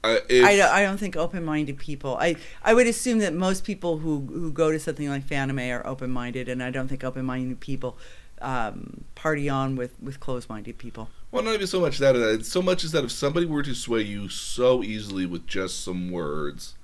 I, 0.03 0.21
if, 0.29 0.45
I 0.45 0.55
don't, 0.55 0.71
I 0.71 0.81
don't 0.81 0.97
think 0.97 1.15
open-minded 1.15 1.77
people. 1.77 2.17
I 2.19 2.37
I 2.63 2.73
would 2.73 2.87
assume 2.87 3.19
that 3.19 3.33
most 3.35 3.63
people 3.63 3.99
who 3.99 4.21
who 4.21 4.51
go 4.51 4.71
to 4.71 4.79
something 4.79 5.07
like 5.07 5.27
Fanime 5.27 5.71
are 5.79 5.85
open-minded, 5.85 6.49
and 6.49 6.63
I 6.63 6.71
don't 6.71 6.87
think 6.87 7.03
open-minded 7.03 7.59
people 7.59 7.97
um, 8.41 9.04
party 9.15 9.50
on 9.50 9.76
with 9.76 9.95
with 10.02 10.19
closed-minded 10.19 10.78
people. 10.78 11.10
Well, 11.32 11.43
not 11.43 11.54
even 11.56 11.67
so 11.67 11.82
much 11.82 11.98
that. 11.98 12.15
uh, 12.15 12.41
So 12.43 12.62
much 12.62 12.84
as 12.84 12.91
that 12.93 13.04
if 13.04 13.12
somebody 13.12 13.45
were 13.45 13.63
to 13.63 13.74
sway 13.76 14.02
you 14.02 14.30
so 14.30 14.84
easily 14.84 15.26
with 15.26 15.45
just 15.48 15.84
some 15.84 16.10
words 16.12 16.76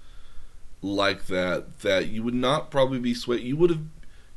like 0.81 1.27
that, 1.27 1.79
that 1.81 2.07
you 2.07 2.23
would 2.23 2.33
not 2.33 2.71
probably 2.71 2.99
be 2.99 3.13
swayed. 3.13 3.41
You 3.43 3.55
would 3.57 3.69
have, 3.69 3.81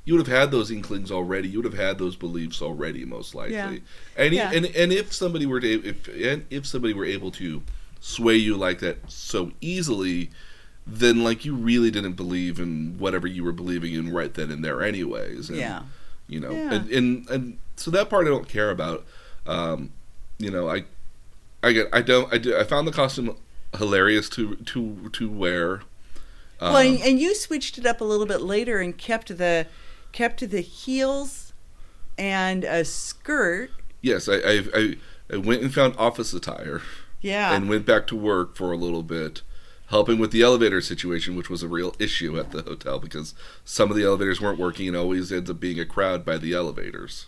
you 0.05 0.15
would 0.15 0.27
have 0.27 0.37
had 0.37 0.51
those 0.51 0.71
inklings 0.71 1.11
already. 1.11 1.49
You 1.49 1.59
would 1.63 1.73
have 1.73 1.81
had 1.81 1.99
those 1.99 2.17
beliefs 2.17 2.61
already, 2.61 3.05
most 3.05 3.35
likely. 3.35 3.55
Yeah. 3.55 3.77
And, 4.17 4.35
Yeah. 4.35 4.53
and 4.53 4.67
and 4.67 4.93
if 4.93 5.13
somebody 5.13 5.47
were 5.47 5.61
to, 5.61 5.85
if 5.89 6.07
and 6.09 6.45
if 6.51 6.67
somebody 6.67 6.93
were 6.95 7.07
able 7.07 7.31
to 7.33 7.63
sway 8.01 8.37
you 8.37 8.57
like 8.57 8.81
that 8.81 9.11
so 9.11 9.53
easily, 9.63 10.31
then 10.87 11.25
like 11.25 11.47
you 11.47 11.55
really 11.55 11.91
didn't 11.91 12.13
believe 12.13 12.61
in 12.61 12.99
whatever 12.99 13.27
you 13.27 13.43
were 13.43 13.53
believing 13.53 13.95
in 13.95 14.13
right 14.13 14.35
then 14.35 14.51
and 14.51 14.63
there, 14.63 14.83
anyways. 14.83 15.49
And, 15.49 15.59
yeah, 15.59 15.83
you 16.27 16.41
know? 16.41 16.51
Yeah. 16.51 16.75
and, 16.75 16.91
and 16.91 17.31
and 17.31 17.59
so 17.77 17.91
that 17.91 18.09
part 18.09 18.27
i 18.27 18.31
don't 18.31 18.49
care 18.49 18.71
about. 18.71 19.05
Um 19.47 19.93
you 20.39 20.51
know 20.51 20.69
i 20.69 20.85
i 21.63 21.73
get 21.73 21.89
i 21.93 22.03
don't 22.03 22.33
i 22.33 22.39
do 22.39 22.57
i 22.57 22.65
found 22.65 22.87
the 22.89 22.93
costume 22.93 23.37
hilarious 23.79 24.29
to 24.31 24.57
to 24.57 25.11
to 25.13 25.29
wear. 25.31 25.83
Um, 26.61 26.73
well, 26.73 26.77
and, 26.79 27.01
and 27.01 27.21
you 27.21 27.35
switched 27.35 27.79
it 27.79 27.87
up 27.87 28.01
a 28.01 28.05
little 28.05 28.27
bit 28.27 28.41
later 28.41 28.79
and 28.79 28.97
kept 28.97 29.37
the 29.37 29.67
kept 30.13 30.49
the 30.49 30.61
heels 30.61 31.53
and 32.17 32.65
a 32.65 32.85
skirt. 32.85 33.71
yes 34.03 34.29
I, 34.29 34.37
I 34.37 34.65
i 34.75 34.97
i 35.33 35.37
went 35.37 35.63
and 35.63 35.73
found 35.75 35.97
office 35.97 36.33
attire. 36.33 36.81
Yeah, 37.21 37.55
and 37.55 37.71
went 37.71 37.87
back 37.87 38.07
to 38.09 38.17
work 38.17 38.55
for 38.55 38.71
a 38.71 38.77
little 38.77 39.03
bit 39.03 39.41
helping 39.89 40.19
with 40.19 40.31
the 40.31 40.43
elevator 40.43 40.81
situation 40.81 41.37
which 41.37 41.51
was 41.51 41.63
a 41.63 41.69
real 41.69 41.95
issue 41.99 42.39
at 42.39 42.51
the 42.51 42.63
hotel 42.63 42.99
because 42.99 43.35
some 43.65 43.91
of 43.91 43.97
the 43.97 44.05
elevators 44.05 44.41
weren't 44.41 44.59
working 44.59 44.89
and 44.89 44.97
always 44.97 45.31
ends 45.31 45.51
up 45.51 45.61
being 45.61 45.79
a 45.79 45.85
crowd 45.85 46.25
by 46.25 46.39
the 46.39 46.53
elevators. 46.55 47.27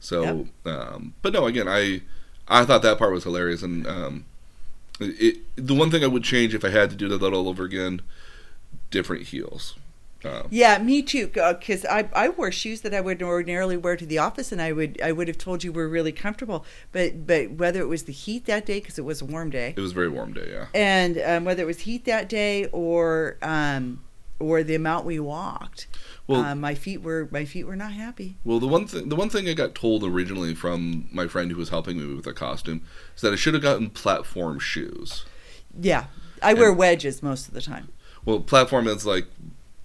So 0.00 0.48
um 0.64 1.14
but 1.22 1.32
no 1.32 1.46
again 1.46 1.68
i 1.68 2.02
i 2.48 2.64
thought 2.64 2.82
that 2.82 2.98
part 2.98 3.12
was 3.12 3.24
hilarious 3.24 3.62
and 3.62 3.86
um 3.86 4.24
it 5.00 5.38
the 5.56 5.74
one 5.74 5.90
thing 5.90 6.04
i 6.04 6.06
would 6.06 6.22
change 6.22 6.54
if 6.54 6.64
i 6.64 6.70
had 6.70 6.90
to 6.90 6.96
do 6.96 7.08
that 7.08 7.32
all 7.32 7.48
over 7.48 7.64
again 7.64 8.00
different 8.90 9.24
heels 9.28 9.74
Um, 10.24 10.48
Yeah, 10.50 10.78
me 10.78 11.02
too. 11.02 11.28
Because 11.28 11.84
I, 11.84 12.08
I 12.12 12.28
wore 12.30 12.50
shoes 12.50 12.80
that 12.80 12.94
I 12.94 13.00
would 13.00 13.22
ordinarily 13.22 13.76
wear 13.76 13.96
to 13.96 14.06
the 14.06 14.18
office, 14.18 14.50
and 14.52 14.60
I 14.60 14.72
would 14.72 15.00
I 15.02 15.12
would 15.12 15.28
have 15.28 15.38
told 15.38 15.62
you 15.62 15.72
were 15.72 15.88
really 15.88 16.12
comfortable. 16.12 16.64
But 16.92 17.26
but 17.26 17.52
whether 17.52 17.80
it 17.80 17.88
was 17.88 18.04
the 18.04 18.12
heat 18.12 18.46
that 18.46 18.66
day, 18.66 18.80
because 18.80 18.98
it 18.98 19.04
was 19.04 19.20
a 19.22 19.24
warm 19.24 19.50
day, 19.50 19.74
it 19.76 19.80
was 19.80 19.92
a 19.92 19.94
very 19.94 20.08
warm 20.08 20.32
day. 20.32 20.48
Yeah. 20.50 20.66
and 20.74 21.18
um, 21.18 21.44
whether 21.44 21.62
it 21.62 21.66
was 21.66 21.80
heat 21.80 22.04
that 22.06 22.28
day 22.28 22.66
or 22.72 23.36
um, 23.42 24.02
or 24.38 24.62
the 24.62 24.74
amount 24.74 25.04
we 25.06 25.18
walked, 25.20 25.86
Well- 26.26 26.40
uh, 26.40 26.54
my 26.54 26.74
feet 26.74 27.02
were 27.02 27.28
my 27.30 27.44
feet 27.44 27.64
were 27.66 27.76
not 27.76 27.92
happy. 27.92 28.36
Well, 28.44 28.58
the 28.58 28.66
one 28.66 28.86
thing 28.86 29.08
the 29.08 29.16
one 29.16 29.28
thing 29.30 29.48
I 29.48 29.52
got 29.52 29.74
told 29.74 30.02
originally 30.02 30.54
from 30.54 31.08
my 31.12 31.26
friend 31.28 31.50
who 31.50 31.56
was 31.58 31.68
helping 31.68 31.98
me 31.98 32.14
with 32.14 32.24
the 32.24 32.32
costume 32.34 32.82
is 33.14 33.22
that 33.22 33.32
I 33.32 33.36
should 33.36 33.54
have 33.54 33.62
gotten 33.62 33.90
platform 33.90 34.58
shoes. 34.58 35.24
Yeah, 35.78 36.06
I 36.42 36.54
wear 36.54 36.72
wedges 36.72 37.22
most 37.22 37.48
of 37.48 37.54
the 37.54 37.60
time. 37.60 37.88
Well, 38.24 38.40
platform 38.40 38.88
is 38.88 39.06
like 39.06 39.26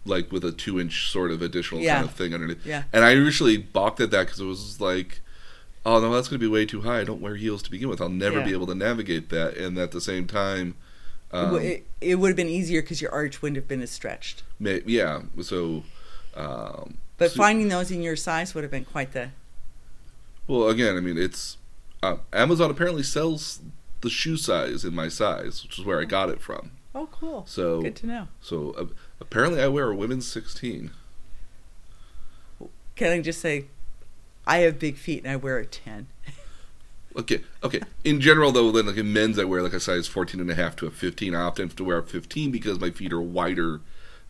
like 0.05 0.31
with 0.31 0.43
a 0.43 0.51
two 0.51 0.79
inch 0.79 1.09
sort 1.11 1.31
of 1.31 1.41
additional 1.41 1.81
Yeah. 1.81 1.95
kind 1.97 2.05
of 2.09 2.15
thing 2.15 2.33
underneath. 2.33 2.65
Yeah. 2.65 2.83
And 2.91 3.03
I 3.05 3.11
usually 3.11 3.57
balked 3.57 3.99
at 3.99 4.11
that 4.11 4.25
because 4.25 4.39
it 4.39 4.45
was 4.45 4.81
like, 4.81 5.21
oh 5.85 5.99
no, 5.99 6.11
that's 6.13 6.27
going 6.27 6.39
to 6.39 6.43
be 6.45 6.51
way 6.51 6.65
too 6.65 6.81
high. 6.81 6.99
I 6.99 7.03
don't 7.03 7.21
wear 7.21 7.35
heels 7.35 7.61
to 7.63 7.71
begin 7.71 7.87
with. 7.89 8.01
I'll 8.01 8.09
never 8.09 8.39
Yeah. 8.39 8.45
be 8.45 8.51
able 8.53 8.67
to 8.67 8.75
navigate 8.75 9.29
that. 9.29 9.57
And 9.57 9.77
at 9.77 9.91
the 9.91 10.01
same 10.01 10.25
time, 10.27 10.75
It 11.31 11.35
um, 11.37 11.55
it, 11.61 11.85
it 12.01 12.15
would 12.15 12.29
have 12.29 12.35
been 12.37 12.49
easier 12.49 12.81
because 12.81 13.01
your 13.01 13.11
arch 13.11 13.41
wouldn't 13.41 13.55
have 13.57 13.67
been 13.67 13.81
as 13.81 13.91
stretched. 13.91 14.43
may, 14.59 14.81
yeah. 14.85 15.21
So, 15.41 15.83
um, 16.35 16.97
But 17.17 17.31
so- 17.31 17.37
finding 17.37 17.67
those 17.69 17.91
in 17.91 18.01
your 18.01 18.15
size 18.15 18.53
would 18.55 18.63
have 18.63 18.71
been 18.71 18.85
quite 18.85 19.13
the. 19.13 19.29
well, 20.47 20.67
again, 20.69 20.97
I 20.97 20.99
mean, 20.99 21.17
it's 21.17 21.57
uh, 22.03 22.17
Amazon 22.33 22.71
apparently 22.71 23.03
sells 23.03 23.59
the 24.01 24.09
shoe 24.09 24.35
size 24.37 24.83
in 24.83 24.93
my 24.95 25.07
size, 25.07 25.61
which 25.63 25.77
is 25.77 25.85
where 25.85 26.01
I 26.01 26.05
got 26.05 26.29
it 26.29 26.41
from. 26.41 26.71
Oh, 26.93 27.07
cool. 27.11 27.45
So, 27.47 27.81
Good 27.83 27.95
to 27.97 28.07
know. 28.07 28.27
so 28.41 28.71
uh, 28.71 28.85
apparently, 29.32 29.61
I 29.61 29.67
wear 29.67 29.89
a 29.89 29.95
women's 29.95 30.27
sixteen. 30.27 30.91
Can 32.95 33.11
I 33.11 33.21
just 33.21 33.39
say, 33.41 33.65
I 34.45 34.57
have 34.59 34.77
big 34.77 34.97
feet 34.97 35.23
and 35.23 35.32
I 35.32 35.36
wear 35.38 35.57
a 35.57 35.65
ten. 35.65 36.07
Okay, 37.13 37.41
okay. 37.61 37.82
In 38.05 38.21
general, 38.21 38.53
though, 38.53 38.71
then 38.71 38.86
like 38.86 38.95
in 38.95 39.11
men's, 39.11 39.38
I 39.38 39.43
wear 39.43 39.61
like 39.61 39.73
a 39.73 39.82
size 39.82 40.07
14 40.07 40.39
and 40.39 40.49
a 40.49 40.55
half 40.55 40.77
to 40.77 40.88
a 40.88 40.89
15. 40.91 41.36
I 41.36 41.41
often 41.41 41.67
have 41.67 41.75
to 41.75 41.84
wear 41.84 41.97
a 41.97 42.03
15 42.03 42.51
because 42.51 42.79
my 42.79 42.89
feet 42.89 43.11
are 43.11 43.19
wider 43.19 43.82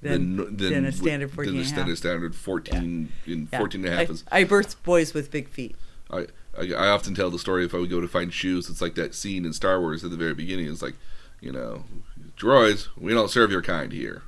Than- 0.02 0.38
than 0.38 0.58
than 0.58 0.86
a 0.86 0.91
standard 0.91 1.30
14 1.30 1.54
than 1.54 1.60
and 1.60 1.64
a 1.64 1.70
standard, 1.70 1.97
standard 1.99 2.34
14 2.34 3.12
in 3.28 3.47
Yeah. 3.54 3.60
14 3.60 3.86
and 3.86 3.93
a 3.93 3.95
half 3.95 4.10
I, 4.10 4.12
is. 4.12 4.24
I 4.32 4.43
birthed 4.45 4.78
boys 4.82 5.14
with 5.14 5.30
big 5.30 5.47
feet. 5.49 5.76
I, 6.10 6.26
I 6.58 6.74
I 6.74 6.88
often 6.88 7.14
tell 7.14 7.30
the 7.30 7.38
story 7.38 7.66
if 7.66 7.76
I 7.76 7.78
would 7.78 7.91
go 7.91 8.02
to 8.02 8.08
find 8.08 8.34
shoes. 8.34 8.68
It's 8.68 8.82
like 8.82 8.95
that 8.95 9.14
scene 9.14 9.45
in 9.45 9.54
Star 9.54 9.80
Wars 9.80 10.04
at 10.04 10.10
the 10.10 10.18
very 10.18 10.34
beginning. 10.34 10.66
It's 10.68 10.82
like, 10.82 10.95
you 11.39 11.52
know, 11.52 11.84
droids, 12.36 12.88
we 12.97 13.14
don't 13.14 13.30
serve 13.30 13.52
your 13.52 13.62
kind 13.62 13.91
here. 13.93 14.24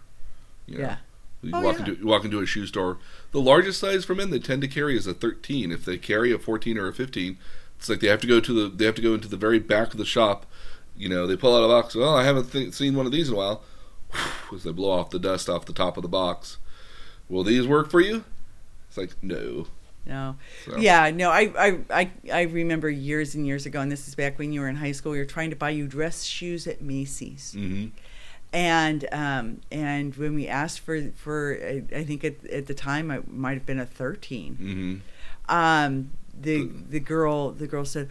You 0.68 0.78
know, 0.80 0.84
Yeah. 0.84 0.97
You 1.41 1.51
Oh, 1.53 1.61
walk 1.61 1.74
yeah. 1.80 1.86
into 1.88 1.99
you 1.99 2.07
walk 2.07 2.24
into 2.24 2.39
a 2.39 2.45
shoe 2.45 2.66
store. 2.66 2.99
The 3.32 3.41
largest 3.41 3.80
size 3.80 4.05
for 4.05 4.16
men 4.16 4.30
they 4.30 4.39
tend 4.39 4.61
to 4.61 4.68
carry 4.68 4.95
is 4.95 5.05
a 5.07 5.14
13. 5.14 5.72
If 5.74 5.84
they 5.84 5.97
carry 5.97 6.32
a 6.32 6.39
14 6.39 6.78
or 6.78 6.88
a 6.88 6.93
15, 6.93 7.38
it's 7.78 7.89
like 7.89 7.99
they 7.99 8.07
have 8.07 8.22
to 8.22 8.28
go 8.28 8.39
to 8.39 8.53
the 8.53 8.70
they 8.74 8.86
have 8.86 8.95
to 8.95 9.01
go 9.01 9.14
into 9.14 9.28
the 9.28 9.36
very 9.36 9.59
back 9.59 9.91
of 9.91 9.97
the 9.97 10.05
shop. 10.05 10.45
You 10.95 11.09
know, 11.09 11.28
they 11.28 11.36
pull 11.36 11.53
out 11.55 11.66
a 11.66 11.68
box. 11.68 11.95
Oh, 11.97 12.16
I 12.16 12.24
haven't 12.24 12.51
th- 12.51 12.74
seen 12.74 12.95
one 12.95 13.05
of 13.05 13.11
these 13.11 13.28
in 13.28 13.34
a 13.34 13.38
while. 13.38 13.61
As 14.53 14.64
they 14.64 14.72
blow 14.72 14.91
off 14.91 15.09
the 15.09 15.20
dust 15.20 15.49
off 15.49 15.66
the 15.66 15.74
top 15.74 15.97
of 15.97 16.03
the 16.03 16.07
box. 16.09 16.57
Will 17.28 17.43
these 17.43 17.68
work 17.68 17.89
for 17.91 17.99
you? 17.99 18.24
It's 18.88 18.97
like 18.97 19.11
no. 19.22 19.68
No. 20.05 20.36
So. 20.66 20.78
Yeah, 20.78 21.09
no, 21.11 21.30
I, 21.30 21.51
I, 21.57 21.80
I, 21.89 22.11
I 22.32 22.41
remember 22.43 22.89
years 22.89 23.36
and 23.36 23.47
years 23.47 23.66
ago, 23.66 23.80
and 23.80 23.89
this 23.91 24.05
is 24.07 24.16
back 24.16 24.38
when 24.38 24.51
you 24.51 24.59
were 24.59 24.68
in 24.68 24.76
high 24.76 24.91
school, 24.91 25.14
we 25.14 25.18
were 25.18 25.24
trying 25.26 25.49
to 25.49 25.55
buy 25.55 25.70
you 25.72 25.88
dress 25.88 26.24
shoes 26.24 26.68
at 26.68 26.82
Macy's. 26.82 27.53
hmm 27.53 27.88
And 28.54 29.08
um, 29.12 29.62
and 29.72 30.16
when 30.16 30.36
we 30.36 30.47
asked 30.47 30.82
for, 30.82 31.10
for 31.16 31.58
I 31.60 31.84
I 31.93 32.04
think 32.04 32.24
at, 32.24 32.45
at 32.45 32.68
the 32.68 32.76
time 32.76 33.10
it 33.10 33.32
might 33.32 33.56
have 33.56 33.66
been 33.66 33.80
a 33.80 33.86
13, 33.86 34.56
hmm 34.56 34.95
um, 35.49 36.12
the, 36.39 36.70
the 36.89 36.99
girl 36.99 37.51
the 37.51 37.68
girl 37.68 37.86
said, 37.86 38.10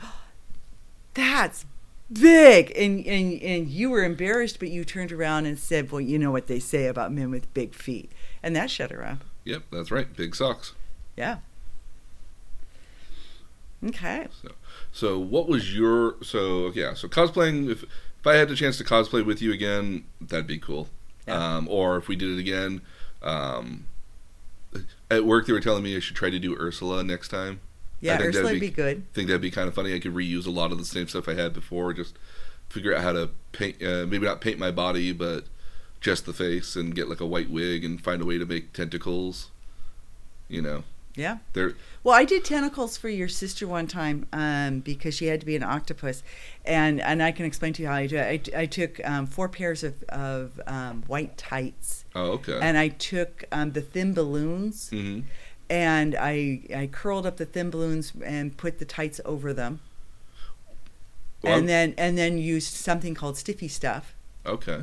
that's 1.15 1.65
big. 2.13 2.73
And, 2.77 3.07
and, 3.07 3.43
and 3.43 3.69
you 3.69 3.91
were 3.91 4.05
embarrassed, 4.05 4.59
but 4.59 4.69
you 4.69 4.85
turned 4.85 5.13
around 5.13 5.47
and 5.47 5.59
said, 5.59 5.91
well, 5.91 6.01
you 6.01 6.19
know 6.19 6.31
what 6.31 6.47
they 6.47 6.59
say 6.59 6.87
about 6.87 7.13
men 7.13 7.31
with 7.31 7.53
big 7.55 7.75
feet. 7.75 8.11
And 8.43 8.55
that 8.57 8.71
shut 8.71 8.91
her 8.91 9.05
up. 9.05 9.25
Yep, 9.45 9.63
that's 9.73 9.91
right. 9.91 10.15
Big 10.15 10.35
socks. 10.35 10.75
Yeah. 11.17 11.39
Okay. 13.85 14.29
So, 14.93 15.19
what 15.19 15.49
was 15.49 15.77
your 15.77 16.15
so 16.23 16.71
yeah? 16.73 16.95
So 16.95 17.09
cosplaying. 17.09 17.69
If 17.69 17.85
if 18.23 18.27
I 18.29 18.37
had 18.37 18.49
the 18.49 18.55
chance 18.55 18.79
to 18.79 18.85
cosplay 18.85 19.27
with 19.27 19.43
you 19.43 19.53
again, 19.53 20.05
that'd 20.21 20.47
be 20.47 20.59
cool. 20.59 20.89
Yeah. 21.27 21.57
Um, 21.57 21.69
or 21.69 21.97
if 21.97 22.07
we 22.07 22.15
did 22.15 22.31
it 22.31 22.39
again, 22.41 22.81
um, 23.21 23.87
at 25.11 25.25
work 25.25 25.47
they 25.47 25.53
were 25.53 25.61
telling 25.61 25.83
me 25.83 25.97
I 25.97 25.99
should 25.99 26.15
try 26.17 26.31
to 26.31 26.39
do 26.39 26.57
Ursula 26.57 27.03
next 27.03 27.29
time. 27.29 27.61
Yeah, 28.01 28.13
think 28.19 28.33
that'd 28.33 28.37
Ursula 28.37 28.53
would 28.53 28.61
be- 28.61 28.69
be 28.69 28.75
good. 28.75 28.97
I 29.13 29.15
think 29.15 29.27
that'd 29.27 29.43
be 29.43 29.51
kind 29.51 29.67
of 29.69 29.75
funny. 29.75 29.93
I 29.93 29.99
could 29.99 30.15
reuse 30.15 30.47
a 30.47 30.51
lot 30.51 30.71
of 30.71 30.79
the 30.79 30.85
same 30.85 31.09
stuff 31.09 31.29
I 31.29 31.35
had 31.35 31.53
before. 31.53 31.93
Just 31.93 32.17
figure 32.69 32.95
out 32.95 33.03
how 33.03 33.13
to 33.13 33.31
paint. 33.53 33.83
Uh, 33.83 34.07
maybe 34.07 34.25
not 34.27 34.41
paint 34.41 34.59
my 34.59 34.71
body, 34.71 35.13
but 35.13 35.45
just 36.01 36.25
the 36.25 36.33
face, 36.33 36.75
and 36.77 36.95
get 36.95 37.09
like 37.09 37.21
a 37.21 37.27
white 37.27 37.51
wig, 37.51 37.85
and 37.85 38.03
find 38.03 38.23
a 38.23 38.25
way 38.25 38.39
to 38.39 38.47
make 38.47 38.73
tentacles. 38.73 39.51
You 40.49 40.63
know, 40.63 40.85
Yeah. 41.15 41.39
Well, 42.03 42.15
I 42.15 42.25
did 42.25 42.45
tentacles 42.45 42.97
for 42.97 43.09
your 43.09 43.29
sister 43.29 43.69
one 43.69 43.87
time 43.87 44.27
um, 44.33 44.81
because 44.81 45.15
she 45.15 45.27
had 45.27 45.41
to 45.41 45.47
be 45.47 45.57
an 45.57 45.63
octopus, 45.63 46.23
and 46.65 47.01
and 47.01 47.23
I 47.23 47.33
can 47.33 47.45
explain 47.45 47.75
to 47.75 47.83
you 47.83 47.89
how 47.89 47.95
I 47.95 48.07
do 48.07 48.17
it. 48.17 48.49
I, 48.55 48.63
I 48.63 48.67
took 48.67 48.99
um, 49.07 49.27
four 49.27 49.49
pairs 49.49 49.85
of 49.85 50.03
of 50.05 50.61
um, 50.67 51.03
white 51.07 51.37
tights, 51.37 52.05
oh 52.15 52.33
okay. 52.33 52.59
and 52.63 52.79
I 52.79 52.89
took 52.89 53.45
um, 53.53 53.73
the 53.73 53.83
thin 53.83 54.15
balloons, 54.15 54.89
hmm 54.91 55.21
and 55.71 56.15
I 56.15 56.61
I 56.75 56.89
curled 56.91 57.25
up 57.25 57.37
the 57.37 57.47
thin 57.47 57.71
balloons 57.71 58.13
and 58.25 58.57
put 58.57 58.79
the 58.79 58.85
tights 58.85 59.21
over 59.25 59.53
them, 59.53 59.81
Well, 61.43 61.57
and 61.57 61.69
then 61.69 61.95
and 61.97 62.19
then 62.19 62.37
used 62.39 62.75
something 62.75 63.15
called 63.15 63.37
stiffy 63.37 63.69
stuff 63.69 64.15
okay. 64.47 64.83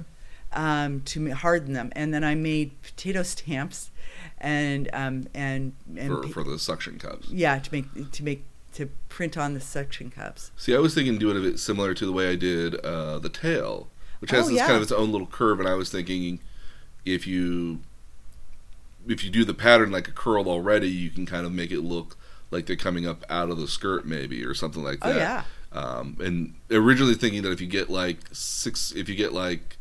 Um, 0.53 1.01
to 1.01 1.29
harden 1.31 1.73
them, 1.73 1.91
and 1.95 2.13
then 2.13 2.23
I 2.23 2.35
made 2.35 2.81
potato 2.81 3.23
stamps, 3.23 3.91
and 4.39 4.89
um, 4.93 5.27
and 5.33 5.73
and 5.97 6.07
For, 6.25 6.27
for 6.29 6.43
the 6.43 6.57
suction 6.59 6.97
cups. 6.99 7.29
yeah 7.29 7.59
to 7.59 7.71
make 7.71 8.11
to 8.11 8.23
make 8.23 8.43
to 8.73 8.87
print 9.09 9.37
on 9.37 9.53
the 9.53 9.59
suction 9.61 10.09
cups. 10.11 10.51
See, 10.55 10.75
I 10.75 10.79
was 10.79 10.93
thinking 10.93 11.17
doing 11.17 11.43
it 11.43 11.59
similar 11.59 11.93
to 11.93 12.05
the 12.05 12.11
way 12.11 12.29
I 12.29 12.35
did 12.35 12.75
uh, 12.85 13.19
the 13.19 13.29
tail, 13.29 13.87
which 14.19 14.31
has 14.31 14.45
Oh, 14.45 14.49
this 14.49 14.57
yeah. 14.57 14.65
kind 14.65 14.77
of 14.77 14.83
its 14.83 14.91
own 14.91 15.11
little 15.11 15.27
curve, 15.27 15.59
and 15.59 15.67
I 15.67 15.73
was 15.73 15.89
thinking 15.91 16.39
if 17.05 17.25
you 17.27 17.79
if 19.07 19.23
you 19.23 19.29
do 19.29 19.43
the 19.43 19.53
pattern 19.53 19.91
like 19.91 20.07
a 20.07 20.11
curl 20.11 20.47
already, 20.47 20.89
you 20.89 21.09
can 21.09 21.25
kind 21.25 21.45
of 21.45 21.51
make 21.51 21.71
it 21.71 21.81
look 21.81 22.15
like 22.51 22.65
they're 22.65 22.75
coming 22.75 23.07
up 23.07 23.23
out 23.29 23.49
of 23.49 23.57
the 23.57 23.67
skirt, 23.67 24.05
maybe, 24.05 24.43
or 24.45 24.53
something 24.53 24.83
like 24.83 24.99
that. 25.01 25.09
Oh 25.09 25.13
that. 25.13 25.19
yeah. 25.19 25.43
Um, 25.71 26.17
and 26.19 26.55
originally 26.71 27.13
thinking 27.13 27.43
that 27.43 27.51
if 27.51 27.61
you 27.61 27.67
get 27.67 27.89
like 27.89 28.17
six, 28.31 28.91
if 28.91 29.07
you 29.09 29.15
get 29.15 29.33
like 29.33 29.77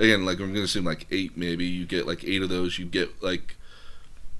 again, 0.00 0.24
like 0.24 0.40
I'm 0.40 0.46
going 0.46 0.54
to 0.54 0.62
assume 0.62 0.84
like 0.84 1.06
eight, 1.10 1.36
maybe 1.36 1.64
you 1.64 1.84
get 1.84 2.06
like 2.06 2.24
eight 2.24 2.42
of 2.42 2.48
those, 2.48 2.78
you 2.78 2.86
get 2.86 3.22
like 3.22 3.56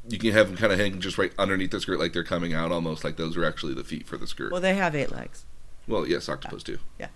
you 0.09 0.19
can 0.19 0.33
have 0.33 0.49
them 0.49 0.57
kind 0.57 0.73
of 0.73 0.79
hanging 0.79 1.01
just 1.01 1.19
right 1.19 1.33
underneath 1.39 1.71
the 1.71 1.81
skirt, 1.81 2.01
like 2.01 2.13
they're 2.13 2.25
coming 2.25 2.53
out 2.55 2.73
almost 2.73 3.05
like 3.05 3.17
those 3.17 3.37
are 3.37 3.45
actually 3.45 3.75
the 3.75 3.85
feet 3.85 4.07
for 4.07 4.17
the 4.17 4.27
skirt. 4.27 4.51
Well, 4.51 4.61
they 4.61 4.75
have 4.75 4.97
eight 4.97 5.13
legs. 5.13 5.45
Well, 5.87 6.07
yes, 6.07 6.29
octopus 6.29 6.63
too. 6.63 6.79
Yeah. 6.99 7.09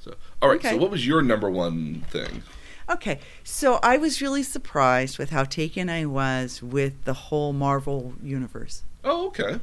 So, 0.00 0.14
all 0.42 0.48
right. 0.48 0.58
Okay. 0.58 0.70
So, 0.70 0.76
what 0.76 0.90
was 0.90 1.06
your 1.06 1.22
number 1.22 1.48
one 1.48 2.02
thing? 2.10 2.42
Okay, 2.90 3.20
so 3.44 3.78
I 3.84 3.98
was 3.98 4.20
really 4.20 4.42
surprised 4.42 5.16
with 5.16 5.30
how 5.30 5.44
taken 5.44 5.88
I 5.88 6.06
was 6.06 6.60
with 6.60 7.04
the 7.04 7.14
whole 7.14 7.52
Marvel 7.52 8.14
universe. 8.20 8.82
Oh, 9.04 9.28
okay. 9.28 9.60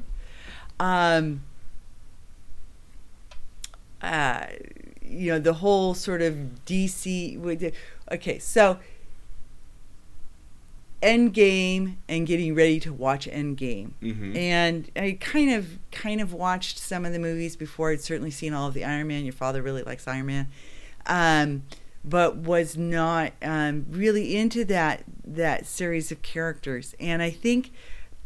Um, 0.79 1.43
uh, 4.01 4.45
you 5.09 5.31
know, 5.31 5.39
the 5.39 5.53
whole 5.53 5.93
sort 5.93 6.21
of 6.21 6.35
DC. 6.65 7.73
Okay, 8.11 8.39
so 8.39 8.79
Endgame 11.01 11.97
and 12.09 12.25
getting 12.25 12.55
ready 12.55 12.79
to 12.79 12.91
watch 12.91 13.27
Endgame. 13.27 13.91
Mm-hmm. 14.01 14.35
and 14.35 14.91
I 14.95 15.17
kind 15.19 15.53
of 15.53 15.77
kind 15.91 16.21
of 16.21 16.33
watched 16.33 16.79
some 16.79 17.05
of 17.05 17.13
the 17.13 17.19
movies 17.19 17.55
before. 17.55 17.91
I'd 17.91 18.01
certainly 18.01 18.31
seen 18.31 18.53
all 18.53 18.67
of 18.67 18.73
the 18.73 18.83
Iron 18.83 19.07
Man. 19.07 19.23
Your 19.23 19.33
father 19.33 19.61
really 19.61 19.83
likes 19.83 20.07
Iron 20.07 20.25
Man, 20.25 20.47
um, 21.05 21.63
but 22.03 22.37
was 22.37 22.77
not 22.77 23.33
um, 23.43 23.85
really 23.89 24.35
into 24.35 24.65
that 24.65 25.03
that 25.23 25.67
series 25.67 26.11
of 26.11 26.23
characters. 26.23 26.95
And 26.99 27.21
I 27.21 27.29
think 27.29 27.71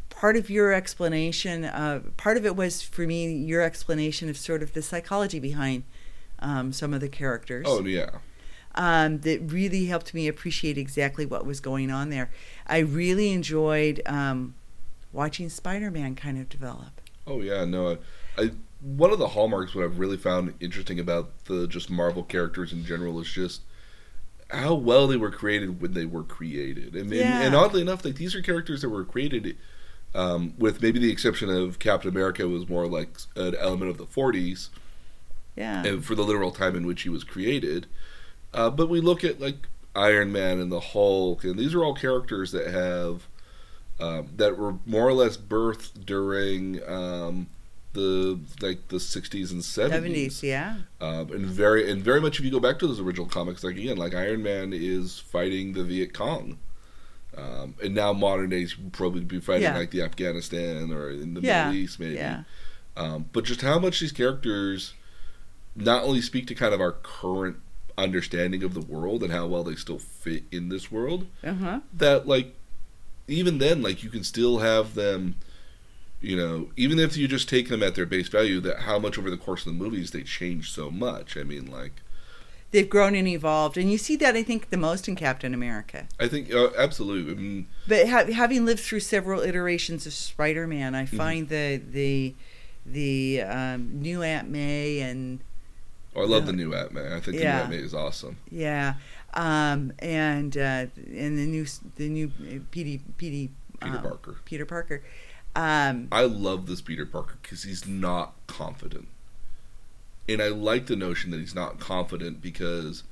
part 0.09 0.37
of 0.37 0.49
your 0.49 0.71
explanation, 0.71 1.65
uh, 1.65 2.01
part 2.15 2.37
of 2.37 2.45
it 2.45 2.55
was 2.55 2.81
for 2.81 3.01
me 3.01 3.33
your 3.33 3.61
explanation 3.61 4.29
of 4.29 4.37
sort 4.37 4.63
of 4.63 4.73
the 4.73 4.81
psychology 4.81 5.39
behind 5.39 5.83
um, 6.41 6.71
some 6.73 6.93
of 6.93 7.01
the 7.01 7.09
characters 7.09 7.65
Oh, 7.67 7.83
yeah. 7.85 8.09
um, 8.75 9.19
that 9.21 9.39
really 9.41 9.85
helped 9.85 10.13
me 10.13 10.27
appreciate 10.27 10.77
exactly 10.77 11.25
what 11.25 11.45
was 11.45 11.59
going 11.59 11.91
on 11.91 12.09
there. 12.09 12.29
I 12.67 12.79
really 12.79 13.31
enjoyed 13.31 14.01
um, 14.05 14.55
watching 15.13 15.49
Spider-Man 15.49 16.15
kind 16.15 16.39
of 16.39 16.49
develop. 16.49 17.01
Oh, 17.27 17.41
yeah. 17.41 17.65
No, 17.65 17.91
I, 17.91 17.97
I 18.43 18.51
one 18.81 19.11
of 19.11 19.19
the 19.19 19.27
hallmarks 19.27 19.75
what 19.75 19.83
I've 19.85 19.99
really 19.99 20.17
found 20.17 20.55
interesting 20.59 20.99
about 20.99 21.45
the 21.45 21.67
just 21.67 21.91
Marvel 21.91 22.23
characters 22.23 22.73
in 22.73 22.83
general 22.83 23.19
is 23.19 23.31
just 23.31 23.61
how 24.49 24.73
well 24.73 25.05
they 25.07 25.17
were 25.17 25.29
created 25.29 25.79
when 25.81 25.93
they 25.93 26.05
were 26.05 26.23
created. 26.23 26.95
And, 26.95 27.11
Yeah. 27.11 27.21
and, 27.35 27.43
and 27.47 27.55
oddly 27.55 27.81
enough, 27.81 28.03
like 28.03 28.15
these 28.15 28.33
are 28.35 28.41
characters 28.41 28.81
that 28.81 28.89
were 28.89 29.05
created 29.05 29.55
um, 30.15 30.55
with 30.57 30.81
maybe 30.81 30.97
the 30.99 31.11
exception 31.11 31.49
of 31.49 31.77
Captain 31.79 32.09
America 32.09 32.47
was 32.47 32.67
more 32.67 32.87
like 32.87 33.09
an 33.35 33.55
element 33.59 33.91
of 33.91 33.97
the 33.97 34.05
40s 34.07 34.69
Yeah. 35.55 35.83
and 35.85 36.03
for 36.05 36.15
the 36.15 36.23
literal 36.23 36.51
time 36.51 36.75
in 36.75 36.85
which 36.85 37.01
he 37.03 37.09
was 37.09 37.23
created. 37.23 37.87
Uh, 38.53 38.69
but 38.69 38.89
we 38.89 39.01
look 39.01 39.23
at 39.23 39.39
like 39.39 39.67
Iron 39.95 40.31
Man 40.31 40.59
and 40.59 40.71
the 40.71 40.79
Hulk, 40.79 41.43
and 41.43 41.57
these 41.59 41.73
are 41.73 41.83
all 41.83 41.93
characters 41.93 42.51
that 42.51 42.67
have 42.67 43.27
um, 43.99 44.29
that 44.37 44.57
were 44.57 44.75
more 44.85 45.07
or 45.07 45.13
less 45.13 45.37
birthed 45.37 46.05
during 46.05 46.81
um, 46.87 47.47
the 47.93 48.39
like 48.61 48.87
the 48.87 48.97
60s 48.97 49.51
and 49.51 49.61
70s. 49.61 49.63
Seventies, 49.89 50.43
yeah. 50.43 50.77
Um, 51.01 51.31
and 51.31 51.45
very 51.45 51.89
and 51.91 52.01
very 52.01 52.19
much 52.21 52.39
if 52.39 52.45
you 52.45 52.51
go 52.51 52.59
back 52.59 52.79
to 52.79 52.87
those 52.87 52.99
original 52.99 53.27
comics, 53.27 53.63
like 53.63 53.75
again, 53.77 53.97
like 53.97 54.15
Iron 54.15 54.41
Man 54.43 54.71
is 54.73 55.19
fighting 55.19 55.73
the 55.73 55.83
Viet 55.83 56.13
Cong. 56.13 56.57
Um, 57.37 57.75
and 57.81 57.95
now 57.95 58.11
modern 58.11 58.49
days 58.49 58.75
probably 58.91 59.21
be 59.21 59.39
fighting 59.39 59.63
Yeah. 59.63 59.77
like 59.77 59.91
the 59.91 60.01
Afghanistan 60.01 60.91
or 60.91 61.09
in 61.11 61.33
the 61.33 61.41
Yeah. 61.41 61.65
Middle 61.67 61.81
East 61.81 61.99
maybe. 61.99 62.15
Yeah. 62.15 62.43
Um, 62.97 63.25
but 63.31 63.45
just 63.45 63.61
how 63.61 63.79
much 63.79 63.99
these 64.01 64.11
characters 64.11 64.93
not 65.75 66.03
only 66.03 66.21
speak 66.21 66.47
to 66.47 66.55
kind 66.55 66.73
of 66.73 66.81
our 66.81 66.91
current 66.91 67.57
understanding 67.97 68.63
of 68.63 68.73
the 68.73 68.81
world 68.81 69.23
and 69.23 69.31
how 69.31 69.45
well 69.47 69.63
they 69.63 69.75
still 69.75 69.99
fit 69.99 70.43
in 70.51 70.69
this 70.69 70.91
world, 70.91 71.27
Uh 71.43 71.53
huh. 71.53 71.79
that 71.93 72.27
like 72.27 72.55
even 73.27 73.59
then 73.59 73.81
like 73.81 74.03
you 74.03 74.09
can 74.09 74.23
still 74.23 74.59
have 74.59 74.95
them 74.95 75.35
you 76.19 76.35
know 76.35 76.69
even 76.75 76.99
if 76.99 77.15
you 77.17 77.27
just 77.27 77.47
take 77.47 77.69
them 77.69 77.81
at 77.81 77.95
their 77.95 78.05
base 78.05 78.27
value 78.27 78.59
that 78.59 78.79
how 78.81 78.99
much 78.99 79.17
over 79.17 79.29
the 79.29 79.37
course 79.37 79.65
of 79.65 79.71
the 79.73 79.77
movies 79.83 80.11
they 80.11 80.21
change 80.23 80.69
so 80.71 80.89
much 80.91 81.37
i 81.37 81.43
mean 81.43 81.65
like 81.71 81.93
They've 82.71 82.89
grown 82.89 83.15
and 83.15 83.27
evolved, 83.27 83.75
and 83.77 83.91
you 83.91 83.97
see 83.97 84.15
that 84.17 84.33
I 84.37 84.43
think 84.43 84.69
the 84.69 84.77
most 84.77 85.09
in 85.09 85.17
Captain 85.17 85.53
America. 85.53 86.07
i 86.21 86.27
think 86.29 86.53
uh, 86.53 86.69
absolutely 86.77 87.33
I 87.33 87.35
mean, 87.35 87.67
But 87.85 88.07
ha- 88.07 88.31
having 88.31 88.63
lived 88.65 88.79
through 88.79 89.01
several 89.01 89.41
iterations 89.41 90.05
of 90.07 90.13
Spider-Man, 90.13 90.93
Mm-hmm. 90.93 91.15
I 91.15 91.17
find 91.17 91.49
the 91.49 91.81
the 91.91 92.33
the 92.85 93.41
um, 93.41 94.01
new 94.01 94.23
Aunt 94.23 94.49
May 94.49 95.01
and 95.01 95.39
oh, 96.15 96.21
i 96.21 96.25
love 96.25 96.43
Yeah. 96.43 96.47
the 96.47 96.53
new 96.53 96.73
Aunt 96.73 96.93
man. 96.93 97.13
i 97.13 97.19
think 97.19 97.37
Yeah. 97.39 97.61
the 97.63 97.67
new 97.69 97.77
May 97.77 97.83
is 97.83 97.93
awesome 97.93 98.37
yeah, 98.49 98.95
um, 99.33 99.93
and 99.99 100.55
uh, 100.57 100.85
and 100.95 101.37
the 101.37 101.45
new 101.45 101.65
the 101.95 102.09
new 102.09 102.31
uh, 102.41 102.59
Petey 102.71 103.01
Petey 103.17 103.49
peter 103.79 103.95
um, 103.97 104.01
parker 104.03 104.35
Peter 104.45 104.65
Parker. 104.65 105.03
Um, 105.55 106.07
i 106.11 106.23
love 106.23 106.65
this 106.67 106.81
peter 106.81 107.05
parker 107.05 107.35
because 107.41 107.63
he's 107.63 107.85
not 107.87 108.33
confident 108.47 109.07
and 110.29 110.41
i 110.41 110.47
like 110.47 110.85
the 110.87 110.95
notion 110.95 111.31
that 111.31 111.39
he's 111.39 111.55
not 111.55 111.79
confident 111.79 112.41
because 112.41 113.03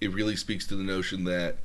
it 0.00 0.12
really 0.12 0.34
speaks 0.36 0.66
to 0.66 0.76
the 0.76 0.82
notion 0.82 1.24
that 1.24 1.56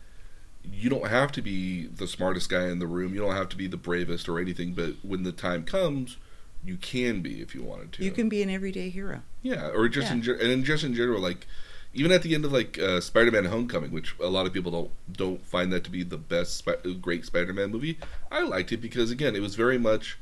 you 0.63 0.89
don't 0.89 1.07
have 1.07 1.31
to 1.31 1.41
be 1.41 1.87
the 1.87 2.05
smartest 2.07 2.49
guy 2.49 2.67
in 2.67 2.79
the 2.79 2.85
room. 2.85 3.13
You 3.13 3.21
don't 3.21 3.35
have 3.35 3.47
to 3.49 3.55
be 3.55 3.65
the 3.65 3.77
bravest 3.77 4.27
or 4.27 4.39
anything. 4.39 4.73
But 4.73 4.95
when 5.03 5.23
the 5.23 5.31
time 5.31 5.63
comes, 5.63 6.17
you 6.63 6.77
can 6.77 7.21
be 7.21 7.41
if 7.41 7.55
you 7.55 7.63
wanted 7.63 7.93
to. 7.93 8.03
you 8.03 8.11
can 8.11 8.29
be 8.29 8.41
an 8.43 8.49
everyday 8.49 8.89
hero. 8.89 9.21
yeah, 9.41 9.67
or 9.69 9.87
just 9.89 10.07
Yeah. 10.07 10.13
in 10.13 10.21
ge- 10.21 10.27
and 10.41 10.63
just 10.65 10.83
in 10.83 10.93
general, 10.93 11.21
like 11.21 11.47
even 11.93 12.11
at 12.11 12.21
the 12.21 12.35
end 12.35 12.45
of 12.45 12.51
like 12.51 12.77
uh, 12.77 12.99
Spider-Man: 13.01 13.45
Homecoming, 13.45 13.91
which 13.91 14.13
a 14.19 14.27
lot 14.27 14.45
of 14.45 14.53
people 14.53 14.71
don't 14.71 14.91
don't 15.11 15.45
find 15.45 15.71
that 15.73 15.83
to 15.85 15.89
be 15.89 16.03
the 16.03 16.17
best 16.17 16.57
Spi- 16.57 16.93
great 17.01 17.25
Spider-Man 17.25 17.71
movie. 17.71 17.97
I 18.31 18.41
liked 18.41 18.71
it 18.71 18.77
because 18.77 19.09
again, 19.11 19.35
it 19.35 19.41
was 19.41 19.55
very 19.55 19.77
much. 19.77 20.17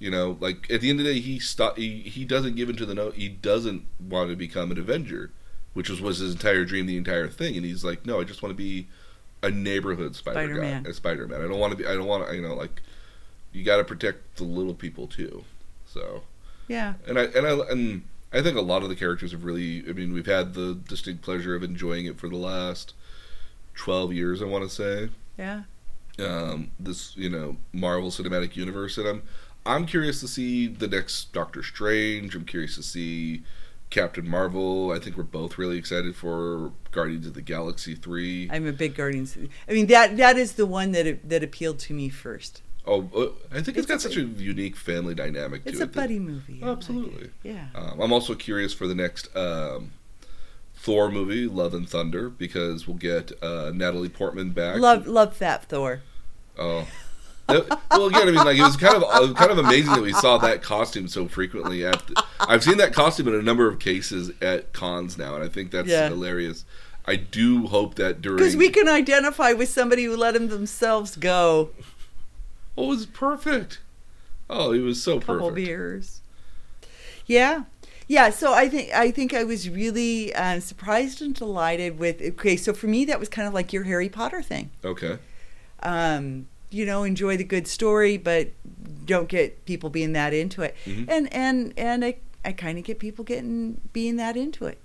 You 0.00 0.12
know, 0.12 0.36
like 0.38 0.70
at 0.70 0.80
the 0.80 0.90
end 0.90 1.00
of 1.00 1.06
the 1.06 1.14
day, 1.14 1.18
he 1.20 1.40
stop. 1.40 1.76
He, 1.76 2.00
he 2.02 2.24
doesn't 2.24 2.54
give 2.54 2.68
into 2.68 2.86
the 2.86 2.94
note. 2.94 3.14
He 3.14 3.28
doesn't 3.28 3.82
want 3.98 4.30
to 4.30 4.36
become 4.36 4.70
an 4.70 4.78
Avenger, 4.78 5.32
which 5.74 5.88
was 5.90 6.00
was 6.00 6.18
his 6.18 6.32
entire 6.34 6.64
dream, 6.64 6.86
the 6.86 6.96
entire 6.96 7.26
thing. 7.28 7.56
And 7.56 7.64
he's 7.66 7.82
like, 7.84 8.06
no, 8.06 8.20
I 8.20 8.24
just 8.24 8.40
want 8.40 8.50
to 8.52 8.56
be 8.56 8.86
a 9.42 9.50
neighborhood 9.50 10.14
Spider 10.14 10.34
Spider-Man. 10.46 10.82
guy, 10.84 10.90
a 10.90 10.92
Spider 10.92 11.26
Man. 11.26 11.40
I 11.40 11.48
don't 11.48 11.58
want 11.58 11.72
to 11.72 11.76
be. 11.76 11.84
I 11.86 11.94
don't 11.94 12.06
want 12.06 12.28
to. 12.28 12.34
You 12.36 12.42
know, 12.42 12.54
like 12.54 12.80
you 13.52 13.64
got 13.64 13.78
to 13.78 13.84
protect 13.84 14.36
the 14.36 14.44
little 14.44 14.74
people 14.74 15.08
too. 15.08 15.42
So, 15.98 16.22
Yeah, 16.68 16.94
and 17.06 17.18
I 17.18 17.24
and 17.24 17.46
I 17.46 17.50
and 17.70 18.02
I 18.32 18.42
think 18.42 18.56
a 18.56 18.62
lot 18.62 18.82
of 18.82 18.88
the 18.88 18.96
characters 18.96 19.32
have 19.32 19.44
really. 19.44 19.84
I 19.88 19.92
mean, 19.92 20.12
we've 20.12 20.26
had 20.26 20.54
the 20.54 20.74
distinct 20.74 21.22
pleasure 21.22 21.54
of 21.54 21.62
enjoying 21.62 22.06
it 22.06 22.18
for 22.18 22.28
the 22.28 22.36
last 22.36 22.94
twelve 23.74 24.12
years. 24.12 24.40
I 24.40 24.44
want 24.44 24.68
to 24.68 24.70
say 24.70 25.08
yeah. 25.36 25.62
um, 26.18 26.70
this 26.78 27.16
you 27.16 27.30
know 27.30 27.56
Marvel 27.72 28.10
Cinematic 28.10 28.54
Universe, 28.54 28.96
and 28.96 29.08
I'm 29.08 29.22
I'm 29.66 29.86
curious 29.86 30.20
to 30.20 30.28
see 30.28 30.66
the 30.66 30.88
next 30.88 31.32
Doctor 31.32 31.62
Strange. 31.62 32.34
I'm 32.34 32.44
curious 32.44 32.76
to 32.76 32.82
see 32.82 33.42
Captain 33.90 34.28
Marvel. 34.28 34.92
I 34.92 34.98
think 34.98 35.16
we're 35.16 35.24
both 35.24 35.58
really 35.58 35.78
excited 35.78 36.14
for 36.14 36.72
Guardians 36.92 37.26
of 37.26 37.34
the 37.34 37.42
Galaxy 37.42 37.94
three. 37.94 38.48
I'm 38.52 38.66
a 38.66 38.72
big 38.72 38.94
Guardians. 38.94 39.36
I 39.68 39.72
mean 39.72 39.86
that 39.86 40.16
that 40.18 40.36
is 40.36 40.52
the 40.52 40.66
one 40.66 40.92
that 40.92 41.28
that 41.28 41.42
appealed 41.42 41.78
to 41.80 41.94
me 41.94 42.08
first. 42.08 42.62
Oh, 42.88 43.08
uh, 43.14 43.28
I 43.56 43.60
think 43.60 43.76
it's 43.76 43.78
It's 43.78 43.86
got 43.86 43.96
a- 43.96 44.00
such 44.00 44.16
a 44.16 44.22
unique 44.22 44.74
family 44.76 45.14
dynamic 45.14 45.62
It's 45.66 45.76
to 45.76 45.82
a 45.82 45.86
it. 45.86 45.92
that- 45.92 46.00
buddy 46.00 46.18
movie. 46.18 46.60
I 46.62 46.66
like. 46.68 46.76
Absolutely. 46.78 47.30
Yeah. 47.42 47.66
Um, 47.74 48.00
I'm 48.00 48.12
also 48.12 48.34
curious 48.34 48.72
for 48.72 48.86
the 48.86 48.94
next 48.94 49.28
um, 49.36 49.92
Thor 50.74 51.10
movie, 51.10 51.46
Love 51.46 51.74
and 51.74 51.88
Thunder, 51.88 52.30
because 52.30 52.88
we'll 52.88 52.96
get 52.96 53.32
uh, 53.42 53.72
Natalie 53.74 54.08
Portman 54.08 54.50
back. 54.50 54.78
Love 54.78 55.06
love 55.06 55.36
Fat 55.36 55.64
Thor. 55.66 56.00
Oh. 56.58 56.86
Well, 57.48 58.06
again, 58.08 58.22
I 58.22 58.24
mean, 58.26 58.34
like 58.34 58.58
it 58.58 58.62
was 58.62 58.76
kind 58.76 58.94
of 58.96 59.04
uh, 59.04 59.32
kind 59.32 59.50
of 59.50 59.56
amazing 59.58 59.94
that 59.94 60.02
we 60.02 60.12
saw 60.12 60.36
that 60.38 60.62
costume 60.62 61.08
so 61.08 61.26
frequently. 61.28 61.84
At 61.84 62.06
the, 62.06 62.22
I've 62.40 62.62
seen 62.62 62.76
that 62.76 62.92
costume 62.92 63.28
in 63.28 63.34
a 63.34 63.40
number 63.42 63.66
of 63.66 63.78
cases 63.78 64.30
at 64.42 64.72
cons 64.74 65.16
now, 65.16 65.34
and 65.34 65.42
I 65.42 65.48
think 65.48 65.70
that's 65.70 65.88
Yeah. 65.88 66.08
hilarious. 66.08 66.66
I 67.06 67.16
do 67.16 67.66
hope 67.68 67.94
that 67.94 68.20
during 68.20 68.36
Because 68.36 68.54
we 68.54 68.68
can 68.68 68.86
identify 68.86 69.54
with 69.54 69.70
somebody 69.70 70.04
who 70.04 70.14
let 70.14 70.34
them 70.34 70.48
themselves 70.48 71.16
go. 71.16 71.70
Oh, 72.78 72.84
it 72.84 72.88
was 72.88 73.06
perfect. 73.06 73.80
Oh, 74.48 74.72
he 74.72 74.80
was 74.80 75.02
so 75.02 75.18
Couple 75.20 75.50
perfect. 75.50 75.56
beers. 75.66 76.20
Yeah. 77.26 77.64
Yeah, 78.06 78.30
so 78.30 78.54
I 78.54 78.68
think 78.70 78.90
I 78.94 79.10
think 79.10 79.34
I 79.34 79.44
was 79.44 79.68
really 79.68 80.32
uh, 80.34 80.60
surprised 80.60 81.20
and 81.20 81.34
delighted 81.34 81.98
with. 81.98 82.22
Okay, 82.22 82.56
so 82.56 82.72
for 82.72 82.86
me 82.86 83.04
that 83.04 83.20
was 83.20 83.28
kind 83.28 83.46
of 83.46 83.52
like 83.52 83.70
your 83.72 83.82
Harry 83.84 84.08
Potter 84.08 84.40
thing. 84.40 84.70
Okay. 84.82 85.18
Um, 85.82 86.46
you 86.70 86.86
know, 86.86 87.02
enjoy 87.04 87.36
the 87.36 87.44
good 87.44 87.66
story, 87.68 88.16
but 88.16 88.48
don't 89.04 89.28
get 89.28 89.64
people 89.66 89.90
being 89.90 90.14
that 90.14 90.32
into 90.32 90.62
it. 90.62 90.74
Mhm. 90.86 91.04
And 91.08 91.32
and 91.34 91.74
and 91.76 92.02
I 92.04 92.16
I 92.46 92.52
kind 92.52 92.78
of 92.78 92.84
get 92.84 92.98
people 92.98 93.24
getting 93.26 93.80
being 93.92 94.16
that 94.16 94.36
into 94.38 94.64
it. 94.64 94.78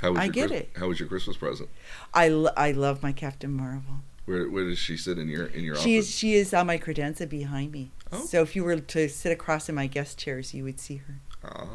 How 0.00 0.10
was 0.12 0.20
I 0.20 0.24
your 0.24 0.32
get 0.32 0.50
it. 0.50 0.70
How 0.76 0.88
was 0.88 0.98
your 0.98 1.08
Christmas 1.10 1.36
present? 1.36 1.68
I, 2.14 2.28
lo- 2.28 2.50
I 2.56 2.72
love 2.72 3.02
my 3.02 3.12
Captain 3.12 3.52
Marvel. 3.52 4.00
Where 4.26 4.48
Where 4.48 4.64
does 4.64 4.78
she 4.78 4.96
sit 4.96 5.18
in 5.18 5.28
your 5.28 5.46
in 5.46 5.64
your 5.64 5.76
She 5.76 5.96
is 5.96 6.06
office? 6.06 6.14
she 6.16 6.34
is 6.34 6.54
on 6.54 6.66
my 6.66 6.78
credenza 6.78 7.28
behind 7.28 7.72
me. 7.72 7.90
Oh. 8.12 8.24
So 8.24 8.42
if 8.42 8.54
you 8.54 8.62
were 8.64 8.76
to 8.78 9.08
sit 9.08 9.32
across 9.32 9.68
in 9.68 9.74
my 9.74 9.86
guest 9.86 10.18
chairs, 10.18 10.54
you 10.54 10.64
would 10.64 10.78
see 10.80 10.96
her. 10.96 11.14
Ah. 11.44 11.66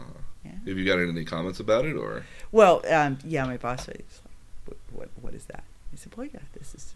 Yeah. 0.45 0.51
Have 0.67 0.77
you 0.77 0.85
got 0.85 0.99
any 0.99 1.25
comments 1.25 1.59
about 1.59 1.85
it, 1.85 1.95
or 1.97 2.23
Well, 2.51 2.81
um, 2.89 3.17
yeah, 3.25 3.43
my 3.45 3.57
boss 3.57 3.87
was 3.87 3.97
like, 4.67 4.77
what, 4.93 5.09
what, 5.21 5.33
is 5.33 5.45
that? 5.45 5.63
I 5.91 5.97
said, 5.97 6.15
well, 6.15 6.27
yeah, 6.31 6.39
this 6.57 6.73
is 6.73 6.93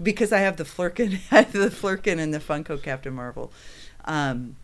because 0.00 0.32
I 0.32 0.38
have 0.40 0.56
the 0.58 0.64
Flerken, 0.64 1.18
I 1.32 1.42
have 1.42 1.52
the 1.52 1.70
Flerken 1.70 2.18
and 2.20 2.32
the 2.32 2.38
Funko 2.38 2.80
Captain 2.80 3.12
Marvel, 3.14 3.50
um, 4.04 4.54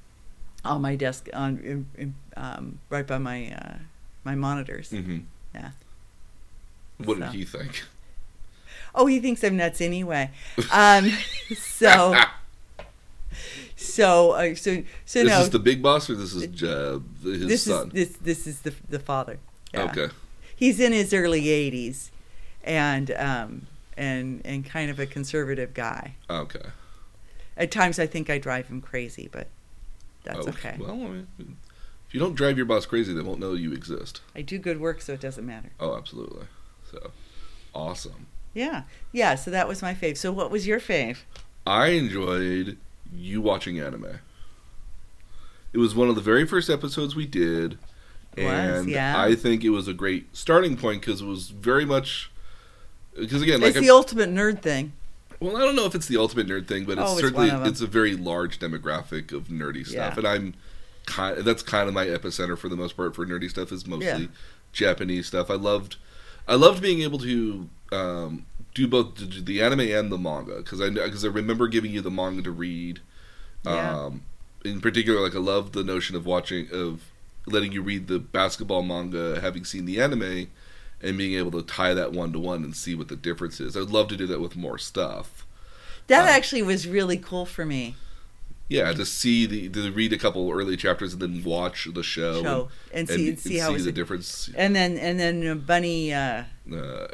on 0.65 0.81
my 0.83 0.95
desk 0.95 1.29
on 1.33 1.59
in, 1.59 1.87
in, 1.97 2.15
um, 2.37 2.79
right 2.89 3.07
by 3.07 3.19
my 3.19 3.53
uh, 3.53 3.79
my 4.23 4.35
monitors. 4.37 4.91
hmm 4.91 5.19
Yeah. 5.55 5.71
what 6.99 7.19
So. 7.19 7.25
did 7.25 7.33
he 7.35 7.45
think? 7.45 7.83
Oh, 8.95 9.07
he 9.07 9.21
thinks 9.21 9.43
I'm 9.45 9.57
nuts 9.57 9.81
anyway. 9.81 10.31
Um, 10.73 11.11
so 11.57 12.15
so 13.77 14.33
uh, 14.33 14.55
so 14.55 14.83
so 15.05 15.23
this 15.25 15.33
no. 15.33 15.41
is 15.41 15.51
the 15.51 15.59
big 15.59 15.83
boss, 15.83 16.11
or 16.11 16.15
this 16.17 16.35
is 16.35 16.63
uh, 16.63 16.99
his 17.23 17.47
this 17.47 17.63
son? 17.65 17.91
is 17.95 18.17
this 18.17 18.17
this 18.19 18.47
is 18.47 18.61
the 18.63 18.75
the 18.89 18.99
father. 18.99 19.39
Yeah. 19.73 19.85
Okay. 19.85 20.09
he's 20.57 20.81
in 20.81 20.93
his 20.93 21.15
early 21.15 21.43
80s 21.45 22.11
and 22.65 23.13
um 23.13 23.67
and 23.97 24.43
and 24.45 24.65
kind 24.67 24.91
of 24.91 24.99
a 24.99 25.07
conservative 25.07 25.75
guy 25.75 26.17
Okay. 26.29 26.67
at 27.57 27.71
times 27.71 28.01
i 28.01 28.07
think 28.09 28.29
i 28.29 28.37
drive 28.39 28.67
him 28.67 28.81
crazy 28.81 29.29
but 29.31 29.47
that's 30.25 30.45
Oh, 30.45 30.51
okay 30.51 30.75
Well, 30.77 30.91
I 30.91 30.95
mean, 30.97 31.29
if 32.09 32.13
you 32.15 32.19
don't 32.19 32.35
drive 32.35 32.57
your 32.57 32.67
boss 32.67 32.85
crazy, 32.85 33.15
they 33.15 33.23
won't 33.23 33.39
know 33.39 33.53
you 33.53 33.73
exist. 33.73 34.23
i 34.35 34.43
do 34.43 34.59
good 34.59 34.81
work 34.81 35.01
so 35.03 35.13
it 35.13 35.21
doesn't 35.21 35.47
matter 35.47 35.71
Oh, 35.79 35.97
absolutely. 35.97 36.47
So, 36.91 37.13
awesome. 37.73 38.27
Yeah 38.55 38.83
yeah 39.13 39.35
so 39.35 39.51
that 39.51 39.69
was 39.69 39.81
my 39.83 39.95
fave 39.95 40.17
so 40.17 40.33
what 40.33 40.51
was 40.51 40.67
your 40.67 40.81
fave 40.81 41.19
I 41.67 41.89
enjoyed 41.89 42.79
you 43.15 43.41
watching 43.43 43.79
anime. 43.79 44.19
It 45.73 45.79
was 45.79 45.95
one 45.95 46.09
of 46.09 46.15
the 46.15 46.21
very 46.21 46.47
first 46.47 46.69
episodes 46.71 47.15
we 47.15 47.27
did, 47.27 47.79
Was, 48.37 48.45
and 48.81 48.89
yeah. 48.91 49.21
I 49.21 49.35
think 49.35 49.63
it 49.63 49.71
was 49.71 49.87
a 49.87 49.93
great 49.93 50.35
starting 50.35 50.77
point 50.77 51.01
because 51.03 51.21
it 51.21 51.27
was 51.27 51.51
very 51.51 51.85
much. 51.85 52.31
Because 53.17 53.43
again, 53.43 53.61
like 53.61 53.71
it's 53.77 53.81
the 53.81 53.91
ultimate 53.91 54.31
nerd 54.31 54.63
thing 54.63 54.93
Well, 55.39 55.57
I 55.57 55.61
don't 55.61 55.77
know 55.77 55.85
if 55.87 55.95
it's 55.95 56.07
the 56.07 56.17
ultimate 56.17 56.47
nerd 56.49 56.67
thing, 56.67 56.85
but 56.87 56.93
it's 56.99 57.11
Oh, 57.11 57.19
certainly 57.19 57.51
'em. 57.51 57.65
it's 57.67 57.81
a 57.83 57.87
very 57.87 58.17
large 58.17 58.59
demographic 58.59 59.33
of 59.33 59.49
nerdy 59.49 59.87
stuff, 59.87 60.15
Yeah. 60.15 60.19
and 60.19 60.27
I'm 60.27 60.55
kind. 61.07 61.39
That's 61.39 61.63
kind 61.63 61.89
of 61.89 61.95
my 61.95 62.07
epicenter 62.07 62.57
for 62.59 62.69
the 62.69 62.77
most 62.77 62.97
part 62.97 63.15
for 63.15 63.27
nerdy 63.27 63.51
stuff 63.51 63.71
is 63.71 63.87
mostly 63.87 64.07
Yeah. 64.07 64.27
Japanese 64.73 65.27
stuff. 65.27 65.51
I 65.51 65.55
loved, 65.55 65.97
I 66.49 66.55
loved 66.55 66.81
being 66.83 67.03
able 67.03 67.19
to 67.21 67.69
um, 67.93 68.47
do 68.75 68.87
both 68.87 69.17
the- 69.17 69.41
the 69.41 69.61
anime 69.63 69.81
and 69.81 70.11
the 70.13 70.19
manga 70.19 70.57
because 70.57 70.81
I 70.81 70.91
because 70.91 71.25
I 71.25 71.29
remember 71.29 71.69
giving 71.69 71.91
you 71.93 72.01
the 72.01 72.11
manga 72.11 72.43
to 72.43 72.51
read. 72.51 73.01
Yeah. 73.65 73.97
Um, 74.05 74.23
in 74.65 74.81
particular, 74.81 75.21
like 75.21 75.35
I 75.35 75.39
love 75.39 75.73
the 75.73 75.83
notion 75.85 76.17
of 76.17 76.27
watching 76.27 76.69
of 76.73 77.03
letting 77.47 77.73
you 77.73 77.83
read 77.83 78.07
the 78.07 78.19
basketball 78.19 78.83
manga, 78.83 79.41
having 79.41 79.65
seen 79.65 79.87
the 79.87 80.01
anime, 80.01 80.49
and 81.03 81.19
being 81.19 81.35
able 81.35 81.51
to 81.53 81.63
tie 81.63 81.95
that 81.95 82.13
one 82.13 82.33
to 82.33 82.39
one 82.39 82.63
and 82.63 82.77
see 82.77 82.95
what 82.95 83.09
the 83.09 83.17
difference 83.17 83.59
is. 83.61 83.77
I'd 83.77 83.91
love 83.91 84.09
to 84.09 84.17
do 84.17 84.27
that 84.27 84.41
with 84.41 84.57
more 84.57 84.79
stuff. 84.79 85.47
That 86.07 86.27
Uh, 86.27 86.31
actually 86.31 86.63
was 86.63 86.87
really 86.87 87.17
cool 87.17 87.47
for 87.47 87.65
me. 87.65 87.97
Yeah, 88.69 88.93
to 88.93 89.05
see 89.05 89.47
the 89.47 89.69
to 89.71 89.91
read 89.91 90.13
a 90.13 90.19
couple 90.19 90.49
early 90.53 90.77
chapters 90.77 91.13
and 91.15 91.21
then 91.23 91.43
watch 91.43 91.89
the 91.93 92.03
show, 92.05 92.43
Show 92.43 92.69
and 92.95 93.09
see 93.09 93.31
and 93.31 93.39
see 93.41 93.57
how 93.59 93.75
it's 93.75 93.85
the 93.85 93.91
difference. 93.93 94.49
and 94.55 94.77
then 94.77 94.97
and 94.97 95.19
then 95.19 95.45
uh, 95.47 95.55
Bunny, 95.57 96.13
uh, 96.15 96.45
Uh, 96.73 97.07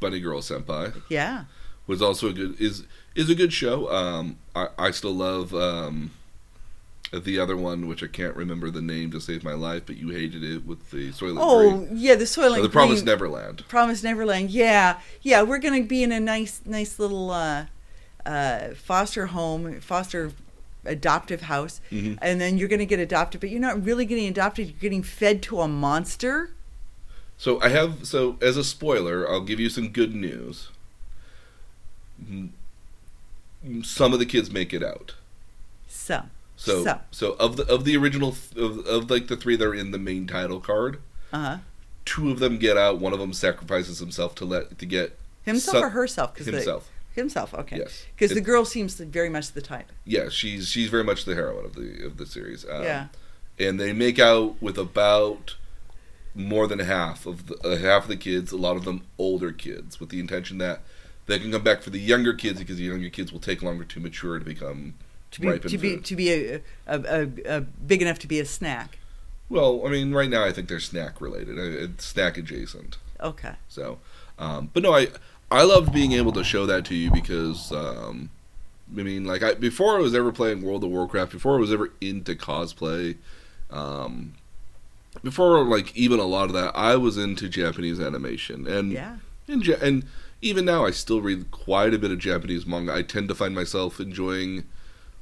Bunny 0.00 0.20
Girl 0.20 0.40
Senpai. 0.40 1.00
yeah, 1.08 1.44
was 1.86 2.00
also 2.02 2.28
a 2.28 2.32
good 2.32 2.60
is 2.60 2.84
is 3.14 3.28
a 3.30 3.34
good 3.34 3.52
show. 3.52 3.90
Um, 3.92 4.38
I 4.54 4.68
I 4.78 4.90
still 4.92 5.14
love 5.14 5.54
um, 5.54 6.10
the 7.12 7.38
other 7.38 7.56
one, 7.56 7.88
which 7.88 8.02
I 8.02 8.06
can't 8.06 8.36
remember 8.36 8.70
the 8.70 8.82
name 8.82 9.10
to 9.12 9.20
save 9.20 9.42
my 9.42 9.54
life, 9.54 9.84
but 9.86 9.96
you 9.96 10.10
hated 10.10 10.44
it 10.44 10.66
with 10.66 10.90
the 10.90 11.10
Soylent 11.10 11.38
Oh 11.40 11.78
Green. 11.78 11.88
yeah, 11.94 12.14
the 12.14 12.24
Soylent 12.24 12.62
the 12.62 12.68
Promised 12.68 13.04
Green- 13.04 13.12
Neverland. 13.14 13.64
Promised 13.68 14.04
Neverland. 14.04 14.50
Yeah, 14.50 14.98
yeah. 15.22 15.42
We're 15.42 15.58
gonna 15.58 15.82
be 15.82 16.02
in 16.02 16.12
a 16.12 16.20
nice, 16.20 16.60
nice 16.66 16.98
little 16.98 17.30
uh, 17.30 17.66
uh, 18.26 18.74
foster 18.74 19.26
home, 19.26 19.80
foster 19.80 20.32
adoptive 20.84 21.42
house, 21.42 21.80
Mhm. 21.90 22.18
and 22.22 22.40
then 22.40 22.56
you're 22.58 22.68
gonna 22.68 22.84
get 22.86 23.00
adopted, 23.00 23.40
but 23.40 23.50
you're 23.50 23.60
not 23.60 23.82
really 23.84 24.04
getting 24.04 24.28
adopted. 24.28 24.66
You're 24.68 24.76
getting 24.80 25.02
fed 25.02 25.42
to 25.44 25.60
a 25.62 25.68
monster. 25.68 26.50
So 27.38 27.60
I 27.62 27.68
have 27.68 28.06
so 28.06 28.36
as 28.42 28.56
a 28.56 28.64
spoiler, 28.64 29.28
I'll 29.30 29.40
give 29.40 29.60
you 29.60 29.70
some 29.70 29.88
good 29.90 30.14
news. 30.14 30.68
Some 33.82 34.12
of 34.12 34.18
the 34.18 34.26
kids 34.26 34.50
make 34.50 34.72
it 34.72 34.82
out. 34.82 35.14
So, 35.88 36.24
So 36.56 36.84
So. 36.84 37.00
so, 37.10 37.32
of 37.34 37.56
the 37.56 37.66
of 37.72 37.84
the 37.84 37.96
original 37.96 38.32
th- 38.32 38.56
of, 38.62 38.86
of 38.86 39.10
like 39.10 39.28
the 39.28 39.36
three 39.36 39.56
that 39.56 39.64
are 39.66 39.74
in 39.74 39.90
the 39.90 39.98
main 39.98 40.26
title 40.26 40.60
card, 40.60 40.98
uh 41.32 41.38
huh. 41.38 41.56
two 42.04 42.30
of 42.30 42.38
them 42.40 42.58
get 42.58 42.76
out. 42.76 42.98
One 42.98 43.12
of 43.12 43.18
them 43.18 43.32
sacrifices 43.32 43.98
himself 43.98 44.34
to 44.36 44.44
let 44.44 44.78
to 44.78 44.86
get 44.86 45.18
Himself 45.44 45.76
some- 45.76 45.84
or 45.84 45.88
herself? 45.90 46.34
'Cause 46.34 46.46
the- 46.46 46.52
himself. 46.52 46.90
himself. 47.14 47.54
Okay. 47.54 47.78
Yes. 47.78 48.04
Because 48.16 48.32
the 48.34 48.40
girl 48.40 48.64
seems 48.64 48.94
very 48.94 49.28
much 49.30 49.52
the 49.52 49.62
type. 49.62 49.90
yeah, 50.04 50.28
she's 50.28 50.68
she's 50.68 50.88
very 50.90 51.04
much 51.04 51.24
the 51.24 51.34
heroine 51.34 51.64
of 51.64 51.74
the 51.74 52.04
of 52.04 52.16
the 52.16 52.26
series. 52.26 52.64
Um, 52.68 52.82
Yeah. 52.82 53.06
and 53.58 53.78
they 53.80 53.92
make 53.92 54.18
out 54.18 54.60
with 54.62 54.76
about 54.78 55.56
more 56.38 56.66
than 56.66 56.78
half 56.78 57.26
of 57.26 57.48
the 57.48 57.56
uh, 57.66 57.76
half 57.76 58.04
of 58.04 58.08
the 58.08 58.16
kids. 58.16 58.52
A 58.52 58.56
lot 58.56 58.76
of 58.76 58.84
them 58.84 59.02
older 59.18 59.52
kids, 59.52 60.00
with 60.00 60.08
the 60.08 60.20
intention 60.20 60.58
that 60.58 60.80
they 61.26 61.38
can 61.38 61.52
come 61.52 61.62
back 61.62 61.82
for 61.82 61.90
the 61.90 62.00
younger 62.00 62.32
kids 62.32 62.58
because 62.58 62.78
the 62.78 62.84
younger 62.84 63.10
kids 63.10 63.32
will 63.32 63.40
take 63.40 63.62
longer 63.62 63.84
to 63.84 64.00
mature 64.00 64.38
to 64.38 64.44
become 64.44 64.94
To 65.32 65.40
be 65.40 65.58
to 65.58 65.78
be 65.78 65.98
to 65.98 66.16
be 66.16 66.32
a, 66.32 66.60
a, 66.86 67.00
a, 67.00 67.28
a 67.56 67.60
big 67.60 68.00
enough 68.00 68.18
to 68.20 68.26
be 68.26 68.40
a 68.40 68.46
snack. 68.46 68.98
Well, 69.50 69.86
I 69.86 69.90
mean, 69.90 70.12
right 70.12 70.30
now 70.30 70.44
I 70.44 70.52
think 70.52 70.68
they're 70.68 70.80
snack 70.80 71.20
related, 71.20 71.58
uh, 71.58 71.84
it's 71.84 72.04
snack 72.06 72.38
adjacent. 72.38 72.96
Okay. 73.20 73.54
So, 73.68 73.98
um, 74.38 74.70
but 74.72 74.82
no, 74.82 74.94
I 74.94 75.08
I 75.50 75.64
loved 75.64 75.92
being 75.92 76.12
able 76.12 76.32
to 76.32 76.44
show 76.44 76.66
that 76.66 76.84
to 76.86 76.94
you 76.94 77.10
because 77.10 77.72
um, 77.72 78.30
I 78.96 79.02
mean, 79.02 79.24
like 79.24 79.42
I 79.42 79.54
before 79.54 79.96
I 79.96 80.00
was 80.00 80.14
ever 80.14 80.32
playing 80.32 80.62
World 80.62 80.84
of 80.84 80.90
Warcraft, 80.90 81.32
before 81.32 81.56
I 81.56 81.58
was 81.58 81.72
ever 81.72 81.92
into 82.00 82.34
cosplay, 82.34 83.16
um, 83.70 84.34
before 85.22 85.62
like 85.64 85.94
even 85.96 86.18
a 86.20 86.24
lot 86.24 86.44
of 86.46 86.52
that, 86.52 86.72
I 86.76 86.96
was 86.96 87.16
into 87.16 87.48
Japanese 87.48 88.00
animation 88.00 88.66
and 88.66 88.92
Yeah. 88.92 89.16
and, 89.46 89.66
and 89.68 90.04
even 90.40 90.64
now 90.64 90.84
I 90.86 90.90
still 90.92 91.20
read 91.20 91.50
quite 91.50 91.92
a 91.94 91.98
bit 91.98 92.10
of 92.10 92.18
Japanese 92.18 92.64
manga. 92.66 92.94
I 92.94 93.02
tend 93.02 93.28
to 93.28 93.34
find 93.34 93.54
myself 93.54 93.98
enjoying 94.00 94.64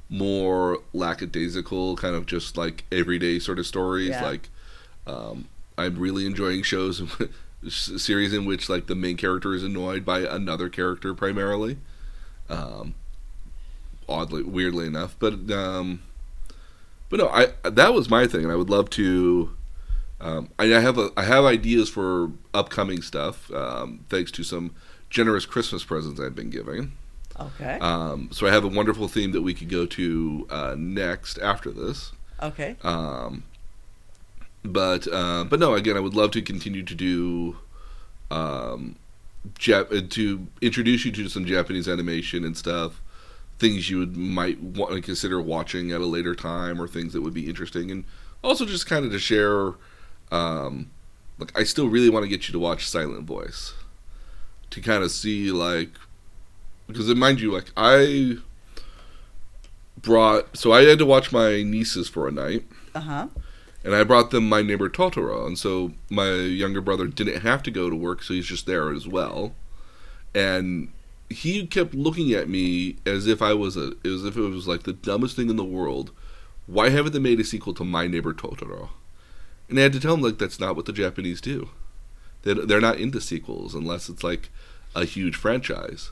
more 0.09 0.79
lackadaisical, 0.93 1.95
kind 1.97 2.15
of 2.15 2.25
just 2.25 2.55
like 2.57 2.83
everyday 2.91 3.39
sort 3.39 3.59
of 3.59 3.65
stories. 3.67 4.09
Yeah. 4.09 4.23
Like, 4.23 4.49
um, 5.05 5.47
I'm 5.77 5.97
really 5.97 6.25
enjoying 6.25 6.61
shows, 6.63 7.01
series 7.67 8.33
in 8.33 8.45
which 8.45 8.69
like 8.69 8.87
the 8.87 8.95
main 8.95 9.17
character 9.17 9.53
is 9.53 9.63
annoyed 9.63 10.05
by 10.05 10.19
another 10.19 10.69
character 10.69 11.13
primarily. 11.13 11.77
Um, 12.49 12.93
oddly, 14.07 14.43
weirdly 14.43 14.85
enough, 14.87 15.15
but 15.19 15.33
um, 15.51 16.01
but 17.09 17.19
no, 17.19 17.27
I 17.29 17.47
that 17.69 17.93
was 17.93 18.09
my 18.09 18.27
thing, 18.27 18.43
and 18.43 18.51
I 18.51 18.55
would 18.55 18.69
love 18.69 18.89
to. 18.91 19.51
Um, 20.19 20.49
I 20.57 20.65
have 20.65 20.97
a, 20.97 21.11
I 21.15 21.23
have 21.23 21.45
ideas 21.45 21.89
for 21.89 22.31
upcoming 22.53 23.01
stuff, 23.01 23.51
um, 23.53 24.05
thanks 24.09 24.31
to 24.31 24.43
some 24.43 24.75
generous 25.09 25.45
Christmas 25.45 25.83
presents 25.83 26.19
I've 26.19 26.35
been 26.35 26.49
giving. 26.49 26.93
Okay. 27.39 27.77
Um, 27.79 28.29
so 28.31 28.47
I 28.47 28.51
have 28.51 28.63
a 28.63 28.67
wonderful 28.67 29.07
theme 29.07 29.31
that 29.33 29.41
we 29.41 29.53
could 29.53 29.69
go 29.69 29.85
to 29.85 30.47
uh, 30.49 30.75
next 30.77 31.37
after 31.37 31.71
this. 31.71 32.11
okay. 32.41 32.75
Um, 32.83 33.43
but 34.63 35.07
uh, 35.11 35.43
but 35.45 35.59
no, 35.59 35.75
again, 35.75 35.95
I 35.95 35.99
would 35.99 36.15
love 36.15 36.31
to 36.31 36.41
continue 36.41 36.83
to 36.83 36.95
do 36.95 37.57
um, 38.31 38.97
Jap- 39.59 39.95
uh, 39.95 40.05
to 40.09 40.47
introduce 40.61 41.05
you 41.05 41.11
to 41.13 41.29
some 41.29 41.45
Japanese 41.45 41.87
animation 41.87 42.43
and 42.43 42.57
stuff, 42.57 43.01
things 43.59 43.89
you 43.89 43.99
would 43.99 44.17
might 44.17 44.59
want 44.59 44.93
to 44.93 45.01
consider 45.01 45.39
watching 45.39 45.91
at 45.91 46.01
a 46.01 46.05
later 46.05 46.35
time, 46.35 46.81
or 46.81 46.87
things 46.87 47.13
that 47.13 47.21
would 47.21 47.33
be 47.35 47.47
interesting, 47.47 47.91
and 47.91 48.03
also 48.43 48.65
just 48.65 48.87
kind 48.87 49.05
of 49.05 49.11
to 49.11 49.19
share. 49.19 49.73
Um, 50.31 50.91
like, 51.39 51.57
I 51.57 51.63
still 51.63 51.87
really 51.87 52.09
want 52.09 52.23
to 52.23 52.29
get 52.29 52.47
you 52.47 52.51
to 52.51 52.59
watch 52.59 52.87
Silent 52.87 53.25
Voice 53.25 53.73
to 54.69 54.81
kind 54.81 55.03
of 55.03 55.11
see 55.11 55.51
like 55.51 55.89
because 56.87 57.13
mind 57.15 57.39
you, 57.39 57.51
like 57.51 57.71
I 57.77 58.37
brought 60.01 60.55
so 60.57 60.71
I 60.71 60.83
had 60.83 60.99
to 60.99 61.05
watch 61.05 61.31
my 61.31 61.63
nieces 61.63 62.07
for 62.07 62.27
a 62.27 62.31
night 62.31 62.65
Uh 62.93 62.99
huh. 63.01 63.27
and 63.83 63.95
I 63.95 64.03
brought 64.03 64.31
them 64.31 64.47
my 64.47 64.61
neighbor 64.61 64.89
Totoro, 64.89 65.45
and 65.47 65.57
so 65.57 65.93
my 66.09 66.31
younger 66.33 66.81
brother 66.81 67.07
didn't 67.07 67.41
have 67.41 67.63
to 67.63 67.71
go 67.71 67.89
to 67.89 67.95
work, 67.95 68.23
so 68.23 68.33
he's 68.33 68.45
just 68.45 68.65
there 68.65 68.91
as 68.91 69.07
well. 69.07 69.53
And 70.35 70.91
he 71.29 71.65
kept 71.67 71.93
looking 71.93 72.31
at 72.33 72.47
me 72.47 72.97
as 73.05 73.27
if 73.27 73.41
I 73.41 73.53
was 73.53 73.75
a, 73.75 73.93
as 74.05 74.23
if 74.23 74.37
it 74.37 74.41
was 74.41 74.67
like 74.67 74.83
the 74.83 74.93
dumbest 74.93 75.35
thing 75.35 75.49
in 75.49 75.55
the 75.55 75.63
world. 75.63 76.11
Why 76.67 76.89
haven't 76.89 77.13
they 77.13 77.19
made 77.19 77.39
a 77.39 77.43
sequel 77.45 77.73
to 77.75 77.83
My 77.85 78.07
Neighbor 78.07 78.33
Totoro? 78.33 78.89
And 79.69 79.77
I 79.79 79.83
had 79.83 79.93
to 79.93 79.99
tell 79.99 80.13
him 80.13 80.21
like 80.21 80.37
that's 80.37 80.59
not 80.59 80.75
what 80.75 80.85
the 80.85 80.93
Japanese 80.93 81.41
do. 81.41 81.69
They 82.43 82.53
they're 82.53 82.81
not 82.81 82.97
into 82.99 83.19
sequels 83.21 83.73
unless 83.75 84.09
it's 84.09 84.23
like 84.23 84.49
a 84.95 85.05
huge 85.05 85.35
franchise. 85.35 86.11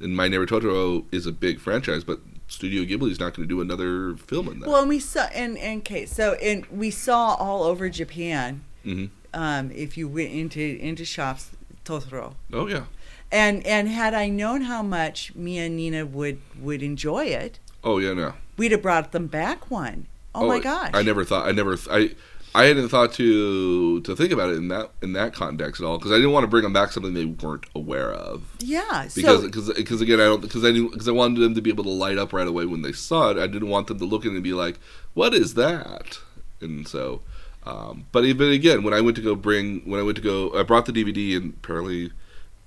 And 0.00 0.14
My 0.16 0.28
Neighbor 0.28 0.46
Totoro 0.46 1.04
is 1.10 1.26
a 1.26 1.32
big 1.32 1.58
franchise, 1.60 2.04
but 2.04 2.20
Studio 2.48 2.82
Ghibli 2.84 3.10
is 3.10 3.18
not 3.18 3.34
going 3.34 3.48
to 3.48 3.54
do 3.54 3.60
another 3.60 4.14
film 4.16 4.48
in 4.48 4.60
that. 4.60 4.68
Well, 4.68 4.80
and 4.80 4.88
we 4.88 4.98
saw 4.98 5.22
and 5.34 5.56
and 5.58 5.80
okay, 5.80 6.06
so 6.06 6.34
and 6.34 6.66
we 6.66 6.90
saw 6.90 7.34
all 7.34 7.62
over 7.62 7.88
Japan. 7.88 8.62
hmm 8.84 9.06
Um, 9.32 9.70
if 9.70 9.96
you 9.96 10.08
went 10.08 10.32
into 10.32 10.60
into 10.80 11.04
shops, 11.04 11.50
Totoro. 11.84 12.34
Oh 12.52 12.66
yeah. 12.66 12.84
And 13.32 13.66
and 13.66 13.88
had 13.88 14.14
I 14.14 14.28
known 14.28 14.62
how 14.62 14.82
much 14.82 15.34
me 15.34 15.58
and 15.58 15.76
Nina 15.76 16.04
would 16.06 16.40
would 16.60 16.82
enjoy 16.82 17.26
it, 17.26 17.58
Oh 17.82 17.98
yeah, 17.98 18.12
no. 18.14 18.34
we'd 18.56 18.72
have 18.72 18.82
brought 18.82 19.12
them 19.12 19.26
back 19.28 19.70
one. 19.70 20.06
Oh, 20.34 20.46
my 20.46 20.58
gosh! 20.60 20.90
I 20.92 21.00
never 21.02 21.24
thought. 21.24 21.48
I 21.48 21.52
never. 21.52 21.78
I. 21.90 22.10
I 22.56 22.64
hadn't 22.64 22.88
thought 22.88 23.12
to 23.14 24.00
to 24.00 24.16
think 24.16 24.32
about 24.32 24.50
it 24.50 24.56
in 24.56 24.68
that 24.68 24.90
in 25.02 25.12
that 25.12 25.34
context 25.34 25.80
at 25.80 25.86
all 25.86 25.98
because 25.98 26.10
I 26.12 26.16
didn't 26.16 26.32
want 26.32 26.44
to 26.44 26.48
bring 26.48 26.62
them 26.62 26.72
back 26.72 26.90
something 26.92 27.12
they 27.14 27.24
weren't 27.26 27.66
aware 27.74 28.12
of 28.12 28.42
Yeah. 28.60 29.06
because 29.14 29.40
so 29.42 29.46
because 29.46 29.72
because 29.74 30.00
again 30.00 30.20
I 30.20 30.24
don't 30.24 30.40
because 30.40 30.64
I 30.64 30.72
because 30.72 31.08
I 31.08 31.12
wanted 31.12 31.40
them 31.40 31.54
to 31.54 31.60
be 31.60 31.70
able 31.70 31.84
to 31.84 31.90
light 31.90 32.18
up 32.18 32.32
right 32.32 32.46
away 32.48 32.64
when 32.66 32.82
they 32.82 32.92
saw 32.92 33.30
it 33.30 33.36
I 33.38 33.46
didn't 33.46 33.68
want 33.68 33.88
them 33.88 33.98
to 33.98 34.04
look 34.04 34.24
at 34.24 34.32
it 34.32 34.34
and 34.34 34.42
be 34.42 34.52
like 34.54 34.78
what 35.14 35.34
is 35.34 35.54
that 35.54 36.18
and 36.60 36.88
so 36.88 37.20
um, 37.64 38.06
but 38.12 38.24
even 38.24 38.50
again 38.50 38.82
when 38.82 38.94
I 38.94 39.00
went 39.00 39.16
to 39.16 39.22
go 39.22 39.34
bring 39.34 39.80
when 39.88 40.00
I 40.00 40.02
went 40.02 40.16
to 40.16 40.22
go 40.22 40.52
I 40.58 40.62
brought 40.62 40.86
the 40.86 40.92
DVD 40.92 41.36
and 41.36 41.54
apparently 41.62 42.12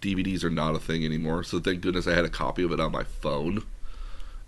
DVDs 0.01 0.43
are 0.43 0.49
not 0.49 0.75
a 0.75 0.79
thing 0.79 1.03
anymore 1.03 1.43
so 1.43 1.59
thank 1.59 1.81
goodness 1.81 2.05
I 2.07 2.13
had 2.13 2.25
a 2.25 2.29
copy 2.29 2.63
of 2.63 2.71
it 2.71 2.79
on 2.79 2.91
my 2.91 3.03
phone 3.05 3.63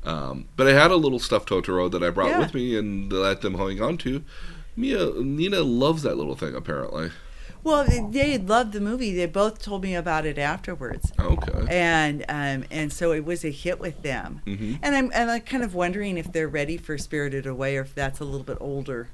um, 0.04 0.46
but 0.56 0.68
I 0.68 0.74
had 0.74 0.92
a 0.92 0.96
little 0.96 1.20
stuffed 1.20 1.50
Totoro 1.50 1.89
that 1.92 2.04
I 2.04 2.10
brought 2.10 2.30
Yeah. 2.30 2.39
with 2.39 2.54
me 2.54 2.76
and 2.78 3.12
let 3.12 3.42
them 3.42 3.56
hang 3.56 3.82
on 3.82 3.98
to. 4.00 4.24
Mia 4.82 5.11
Nina 5.21 5.61
loves 5.61 6.01
that 6.03 6.17
little 6.17 6.36
thing 6.36 6.55
apparently. 6.55 7.11
well, 7.63 7.86
they- 7.86 8.38
loved 8.39 8.73
the 8.73 8.82
movie. 8.82 9.13
They 9.15 9.27
both 9.27 9.61
told 9.61 9.84
me 9.84 9.93
about 9.95 10.25
it 10.25 10.38
afterwards. 10.38 11.13
Okay. 11.19 11.65
and 11.69 12.25
um, 12.27 12.65
and 12.71 12.91
so 12.91 13.11
it 13.11 13.23
was 13.23 13.45
a 13.45 13.51
hit 13.51 13.79
with 13.79 14.01
them. 14.01 14.41
Mhm. 14.47 14.79
And 14.82 14.95
I'm 14.95 15.11
and 15.13 15.29
I'm 15.29 15.41
kind 15.41 15.63
of 15.63 15.75
wondering 15.75 16.17
if 16.17 16.32
they're 16.34 16.47
ready 16.47 16.77
for 16.77 16.97
Spirited 16.97 17.45
Away 17.45 17.77
or 17.77 17.82
if 17.82 17.93
that's 17.93 18.19
a 18.19 18.25
little 18.25 18.43
bit 18.45 18.57
older. 18.59 19.09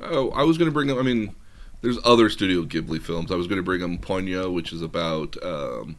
Oh, 0.00 0.30
I 0.30 0.44
was 0.44 0.56
going 0.58 0.70
to 0.70 0.72
bring 0.72 0.86
them. 0.88 0.98
I 0.98 1.02
mean, 1.02 1.34
there's 1.82 1.98
other 2.04 2.30
Studio 2.30 2.62
Ghibli 2.62 3.00
films. 3.02 3.30
I 3.30 3.34
was 3.36 3.46
going 3.46 3.58
to 3.58 3.62
bring 3.64 3.80
them 3.80 3.98
Ponyo, 3.98 4.52
which 4.52 4.72
is 4.72 4.80
about 4.80 5.36
um, 5.44 5.96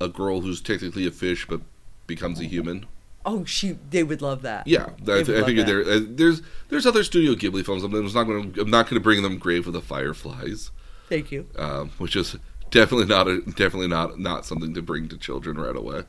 a 0.00 0.08
girl 0.08 0.40
who's 0.40 0.60
technically 0.60 1.06
a 1.06 1.10
fish 1.10 1.46
but 1.46 1.60
becomes 2.06 2.40
a 2.40 2.44
human. 2.44 2.86
Oh, 3.26 3.44
she 3.44 3.78
they 3.90 4.02
would 4.02 4.22
love 4.22 4.42
that. 4.42 4.66
Yeah, 4.66 4.90
I, 5.02 5.22
th- 5.22 5.28
I 5.28 5.44
figured 5.44 5.66
there. 5.66 5.82
Uh, 5.82 6.00
there's 6.02 6.40
there's 6.68 6.86
other 6.86 7.04
Studio 7.04 7.34
Ghibli 7.34 7.64
films. 7.64 7.82
I'm, 7.82 7.92
not 7.92 8.24
going. 8.24 8.54
I'm 8.58 8.70
not 8.70 8.86
going 8.86 8.94
to 8.94 9.00
bring 9.00 9.22
them 9.22 9.38
Grave 9.38 9.66
of 9.66 9.72
the 9.72 9.82
Fireflies, 9.82 10.70
Thank 11.08 11.30
you. 11.32 11.46
um, 11.56 11.90
which 11.98 12.16
is 12.16 12.36
definitely 12.70 13.06
not 13.06 13.28
a 13.28 13.40
definitely 13.40 13.88
not 13.88 14.18
not 14.18 14.46
something 14.46 14.72
to 14.74 14.82
bring 14.82 15.08
to 15.08 15.18
children 15.18 15.58
right 15.58 15.76
away. 15.76 16.04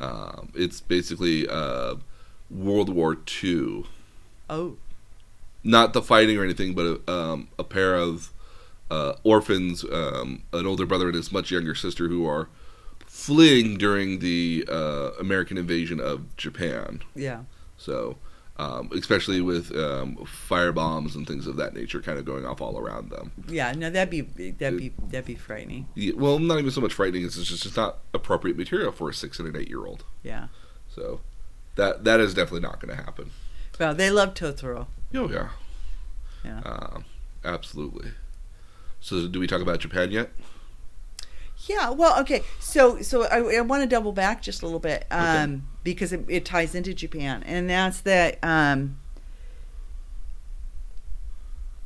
Um, 0.00 0.50
it's 0.54 0.80
basically 0.80 1.48
uh, 1.48 1.94
World 2.50 2.88
War 2.88 3.16
II, 3.42 3.84
Oh, 4.50 4.76
not 5.62 5.92
the 5.92 6.02
fighting 6.02 6.36
or 6.36 6.44
anything, 6.44 6.74
but 6.74 7.00
a, 7.06 7.10
um, 7.12 7.48
a 7.58 7.64
pair 7.64 7.94
of 7.94 8.32
uh, 8.90 9.14
orphans, 9.22 9.84
um, 9.84 10.42
an 10.52 10.66
older 10.66 10.84
brother 10.86 11.06
and 11.06 11.14
his 11.14 11.30
much 11.32 11.50
younger 11.50 11.74
sister, 11.74 12.08
who 12.08 12.26
are 12.26 12.48
fleeing 13.22 13.78
during 13.78 14.18
the 14.18 14.64
uh, 14.68 15.10
American 15.20 15.56
invasion 15.58 16.00
of 16.00 16.36
Japan. 16.36 17.00
yeah. 17.14 17.42
So, 17.78 18.16
um, 18.58 18.90
especially 18.94 19.40
with 19.40 19.74
um, 19.76 20.16
fire 20.26 20.70
bombs 20.72 21.16
and 21.16 21.26
things 21.26 21.46
of 21.48 21.56
that 21.56 21.74
nature, 21.74 22.00
kind 22.00 22.18
of 22.18 22.24
going 22.24 22.46
off 22.46 22.60
all 22.60 22.78
around 22.78 23.10
them. 23.10 23.32
Yeah, 23.48 23.72
no, 23.72 23.90
that'd 23.90 24.10
be 24.10 24.20
that'd 24.52 24.78
be 24.78 24.92
that'd 25.10 25.24
be 25.26 25.34
frightening. 25.34 25.88
Yeah, 25.96 26.12
well, 26.16 26.38
not 26.38 26.58
even 26.60 26.70
so 26.70 26.80
much 26.80 26.92
frightening; 26.94 27.24
it's 27.24 27.36
just 27.42 27.66
it's 27.66 27.76
not 27.76 27.98
appropriate 28.14 28.56
material 28.56 28.92
for 28.92 29.08
a 29.10 29.14
six 29.14 29.38
and 29.40 29.48
an 29.48 29.60
eight 29.60 29.68
year 29.68 29.84
old. 29.86 30.04
Yeah. 30.22 30.46
So, 30.94 31.20
that 31.76 32.04
that 32.04 32.20
is 32.20 32.34
definitely 32.34 32.60
not 32.68 32.80
going 32.80 32.96
to 32.96 33.02
happen. 33.02 33.30
Well, 33.80 33.94
they 33.94 34.10
love 34.10 34.34
Totoro. 34.34 34.86
Oh 35.14 35.28
yeah, 35.30 35.48
Yeah. 36.44 36.60
um, 36.64 37.04
absolutely. 37.44 38.10
So, 39.00 39.26
do 39.26 39.40
we 39.40 39.46
talk 39.48 39.60
about 39.62 39.80
Japan 39.80 40.12
yet? 40.12 40.30
Yeah, 41.68 41.90
well, 41.90 42.18
okay. 42.20 42.42
So, 42.58 43.00
so 43.02 43.24
I, 43.24 43.58
I 43.58 43.60
want 43.60 43.82
to 43.82 43.86
double 43.88 44.12
back 44.12 44.42
just 44.42 44.62
a 44.62 44.66
little 44.66 44.80
bit 44.80 45.06
um, 45.10 45.68
because 45.84 46.12
it, 46.12 46.24
it 46.28 46.44
ties 46.44 46.74
into 46.74 46.92
Japan, 46.92 47.42
and 47.44 47.70
that's 47.70 48.00
that 48.00 48.38
um, 48.42 48.98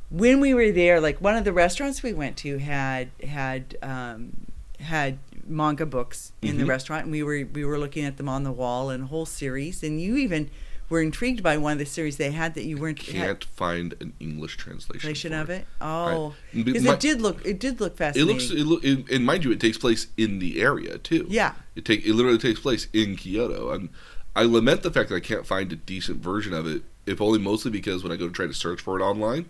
when 0.09 0.39
we 0.39 0.53
were 0.53 0.71
there, 0.71 0.99
like 1.01 1.19
one 1.21 1.35
of 1.35 1.43
the 1.43 1.53
restaurants 1.53 2.01
we 2.01 2.13
went 2.13 2.37
to 2.37 2.57
had 2.59 3.09
had 3.23 3.77
um, 3.81 4.47
had 4.79 5.19
manga 5.45 5.85
books 5.85 6.31
in 6.41 6.57
the 6.57 6.63
Mhm. 6.63 6.69
restaurant, 6.69 7.03
and 7.03 7.11
we 7.11 7.23
were 7.23 7.47
we 7.53 7.65
were 7.65 7.77
looking 7.77 8.05
at 8.05 8.17
them 8.17 8.29
on 8.29 8.43
the 8.43 8.51
wall 8.51 8.89
and 8.89 9.03
a 9.03 9.07
whole 9.07 9.25
series, 9.25 9.83
and 9.83 10.01
you 10.01 10.15
even 10.17 10.49
were 10.89 11.01
intrigued 11.01 11.43
by 11.43 11.57
one 11.57 11.73
of 11.73 11.79
the 11.79 11.85
series 11.85 12.17
they 12.17 12.31
had 12.31 12.53
that 12.55 12.63
you 12.65 12.77
weren't 12.77 13.01
had 13.01 13.13
Can't 13.13 13.43
find 13.43 13.93
an 13.99 14.13
English 14.19 14.57
translation. 14.57 14.99
translation 14.99 15.33
of 15.33 15.49
it. 15.49 15.67
Oh, 15.81 16.33
because 16.53 16.85
it 16.85 16.99
did 16.99 17.21
look 17.21 17.45
it 17.45 17.59
did 17.59 17.79
look 17.79 17.97
fascinating. 17.97 18.29
It 18.29 18.33
looks, 18.33 18.51
it 18.51 18.63
look, 18.65 18.83
and 18.83 19.09
and 19.09 19.25
mind 19.25 19.43
you, 19.43 19.51
it 19.51 19.59
takes 19.59 19.77
place 19.77 20.07
in 20.17 20.39
the 20.39 20.61
area 20.61 20.97
too. 20.97 21.25
yeah, 21.29 21.53
It 21.75 21.85
take 21.85 22.05
it 22.05 22.13
literally 22.13 22.37
takes 22.37 22.59
place 22.59 22.87
in 22.93 23.15
Kyoto, 23.15 23.71
and 23.71 23.89
I 24.35 24.43
lament 24.43 24.83
the 24.83 24.91
fact 24.91 25.09
that 25.09 25.15
I 25.15 25.19
can't 25.19 25.45
find 25.45 25.71
a 25.73 25.75
decent 25.75 26.21
version 26.21 26.53
of 26.53 26.65
it. 26.67 26.83
If 27.05 27.21
only 27.21 27.39
mostly 27.39 27.71
because 27.71 28.03
when 28.03 28.11
I 28.11 28.17
go 28.17 28.27
to 28.27 28.33
try 28.33 28.47
to 28.47 28.53
search 28.53 28.81
for 28.81 28.99
it 28.99 29.03
online, 29.03 29.45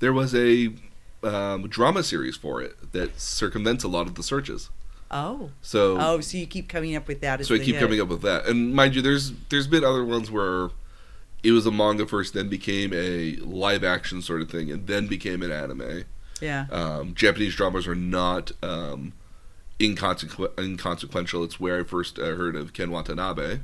there 0.00 0.12
was 0.12 0.34
a 0.34 0.70
um, 1.22 1.68
drama 1.68 2.02
series 2.02 2.36
for 2.36 2.62
it 2.62 2.92
that 2.92 3.20
circumvents 3.20 3.84
a 3.84 3.88
lot 3.88 4.06
of 4.06 4.14
the 4.14 4.22
searches. 4.22 4.70
Oh. 5.10 5.50
So 5.62 5.96
Oh, 6.00 6.20
so 6.20 6.38
you 6.38 6.46
keep 6.46 6.68
coming 6.68 6.94
up 6.96 7.06
with 7.08 7.20
that 7.22 7.40
as 7.40 7.48
so 7.48 7.54
I 7.54 7.58
the 7.58 7.64
keep 7.64 7.74
hit. 7.76 7.80
coming 7.82 8.00
up 8.00 8.08
with 8.08 8.22
that. 8.22 8.46
And 8.46 8.74
mind 8.74 8.94
you, 8.94 9.02
there's 9.02 9.32
there's 9.48 9.66
been 9.66 9.84
other 9.84 10.04
ones 10.04 10.30
where 10.30 10.70
it 11.42 11.52
was 11.52 11.66
a 11.66 11.70
manga 11.70 12.06
first, 12.06 12.34
then 12.34 12.48
became 12.48 12.92
a 12.92 13.36
live 13.36 13.84
action 13.84 14.20
sort 14.22 14.42
of 14.42 14.50
thing, 14.50 14.70
and 14.70 14.86
then 14.86 15.06
became 15.06 15.42
an 15.42 15.52
anime. 15.52 16.04
Yeah. 16.40 16.66
Um, 16.70 17.14
Japanese 17.14 17.54
dramas 17.54 17.86
are 17.86 17.94
not 17.94 18.52
um, 18.62 19.12
inconsequ- 19.78 20.58
inconsequential. 20.58 21.44
It's 21.44 21.60
where 21.60 21.80
I 21.80 21.84
first 21.84 22.18
uh, 22.18 22.34
heard 22.36 22.56
of 22.56 22.72
Ken 22.72 22.90
Watanabe, 22.90 23.60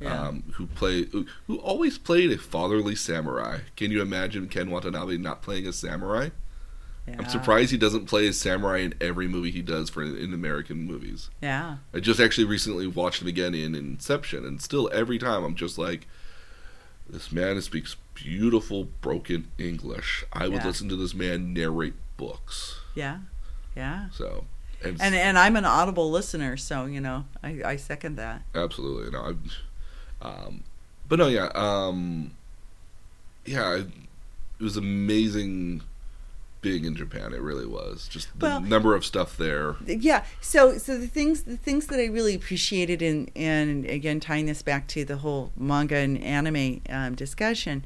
Yeah. 0.00 0.28
um, 0.28 0.42
who 0.54 0.66
play 0.66 1.04
who, 1.06 1.26
who 1.46 1.58
always 1.58 1.98
played 1.98 2.30
a 2.32 2.38
fatherly 2.38 2.94
samurai. 2.96 3.58
Can 3.76 3.90
you 3.90 4.02
imagine 4.02 4.48
Ken 4.48 4.70
Watanabe 4.70 5.16
not 5.16 5.42
playing 5.42 5.66
a 5.66 5.72
samurai? 5.72 6.30
I'm 7.18 7.28
surprised 7.28 7.70
he 7.70 7.76
doesn't 7.78 8.06
play 8.06 8.26
a 8.26 8.32
samurai 8.32 8.78
in 8.78 8.94
every 9.00 9.28
movie 9.28 9.50
he 9.52 9.62
does 9.62 9.88
for 9.90 10.02
in 10.02 10.34
American 10.34 10.78
movies. 10.84 11.30
Yeah. 11.40 11.76
I 11.94 12.00
just 12.00 12.18
actually 12.20 12.44
recently 12.46 12.86
watched 12.86 13.22
him 13.22 13.28
again 13.28 13.54
in 13.54 13.74
Inception, 13.74 14.44
and 14.44 14.60
still 14.60 14.90
every 14.92 15.18
time 15.18 15.44
I'm 15.44 15.54
just 15.54 15.78
like, 15.78 16.06
this 17.08 17.30
man 17.30 17.60
speaks 17.62 17.96
beautiful 18.14 18.88
broken 19.00 19.48
English. 19.58 20.24
I 20.32 20.48
would 20.48 20.62
Yeah. 20.62 20.66
listen 20.66 20.88
to 20.88 20.96
this 20.96 21.14
man 21.14 21.52
narrate 21.54 21.94
books. 22.16 22.80
Yeah. 22.96 23.18
Yeah. 23.76 24.08
So, 24.10 24.46
and, 24.82 25.00
And 25.00 25.14
and 25.14 25.38
I'm 25.38 25.54
an 25.54 25.64
audible 25.64 26.10
listener, 26.10 26.56
so 26.56 26.86
you 26.86 27.00
know 27.00 27.24
I, 27.42 27.60
I 27.64 27.76
second 27.76 28.16
that. 28.16 28.42
absolutely, 28.54 29.10
no, 29.12 29.20
I'm, 29.22 29.42
um, 30.22 30.62
but 31.08 31.18
no, 31.20 31.28
yeah, 31.28 31.50
um, 31.54 32.32
yeah, 33.44 33.74
it 33.76 34.62
was 34.62 34.76
amazing 34.76 35.82
being 36.60 36.84
in 36.84 36.94
Japan. 36.96 37.32
It 37.32 37.40
really 37.40 37.66
was 37.66 38.08
just 38.08 38.28
the 38.38 38.46
Well- 38.46 38.60
number 38.60 38.94
of 38.94 39.04
stuff 39.04 39.36
there. 39.36 39.76
Yeah. 39.86 40.24
So 40.40 40.78
so 40.78 40.98
the 40.98 41.06
things 41.06 41.42
the 41.42 41.56
things 41.56 41.86
that 41.86 42.00
I 42.00 42.06
really 42.06 42.34
appreciated 42.34 43.02
in 43.02 43.30
and 43.36 43.84
again 43.86 44.20
tying 44.20 44.46
this 44.46 44.62
back 44.62 44.88
to 44.88 45.04
the 45.04 45.18
whole 45.18 45.52
manga 45.56 45.96
and 45.96 46.22
anime 46.22 46.80
um, 46.88 47.14
discussion. 47.14 47.84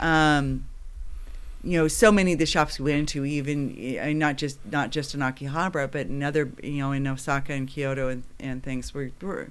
Um, 0.00 0.66
you 1.62 1.78
know, 1.78 1.88
so 1.88 2.12
many 2.12 2.34
of 2.34 2.38
the 2.38 2.46
shops 2.46 2.78
we 2.78 2.90
went 2.92 3.00
into, 3.00 3.24
even 3.24 3.98
uh, 3.98 4.08
not 4.12 4.36
just 4.36 4.58
not 4.70 4.90
just 4.90 5.14
in 5.14 5.20
Akihabara, 5.20 5.90
but 5.90 6.06
in 6.08 6.22
other, 6.22 6.52
you 6.62 6.78
know, 6.78 6.92
in 6.92 7.06
Osaka 7.06 7.54
and 7.54 7.66
Kyoto 7.66 8.08
and, 8.08 8.22
and 8.38 8.62
things, 8.62 8.92
were, 8.92 9.12
were 9.22 9.48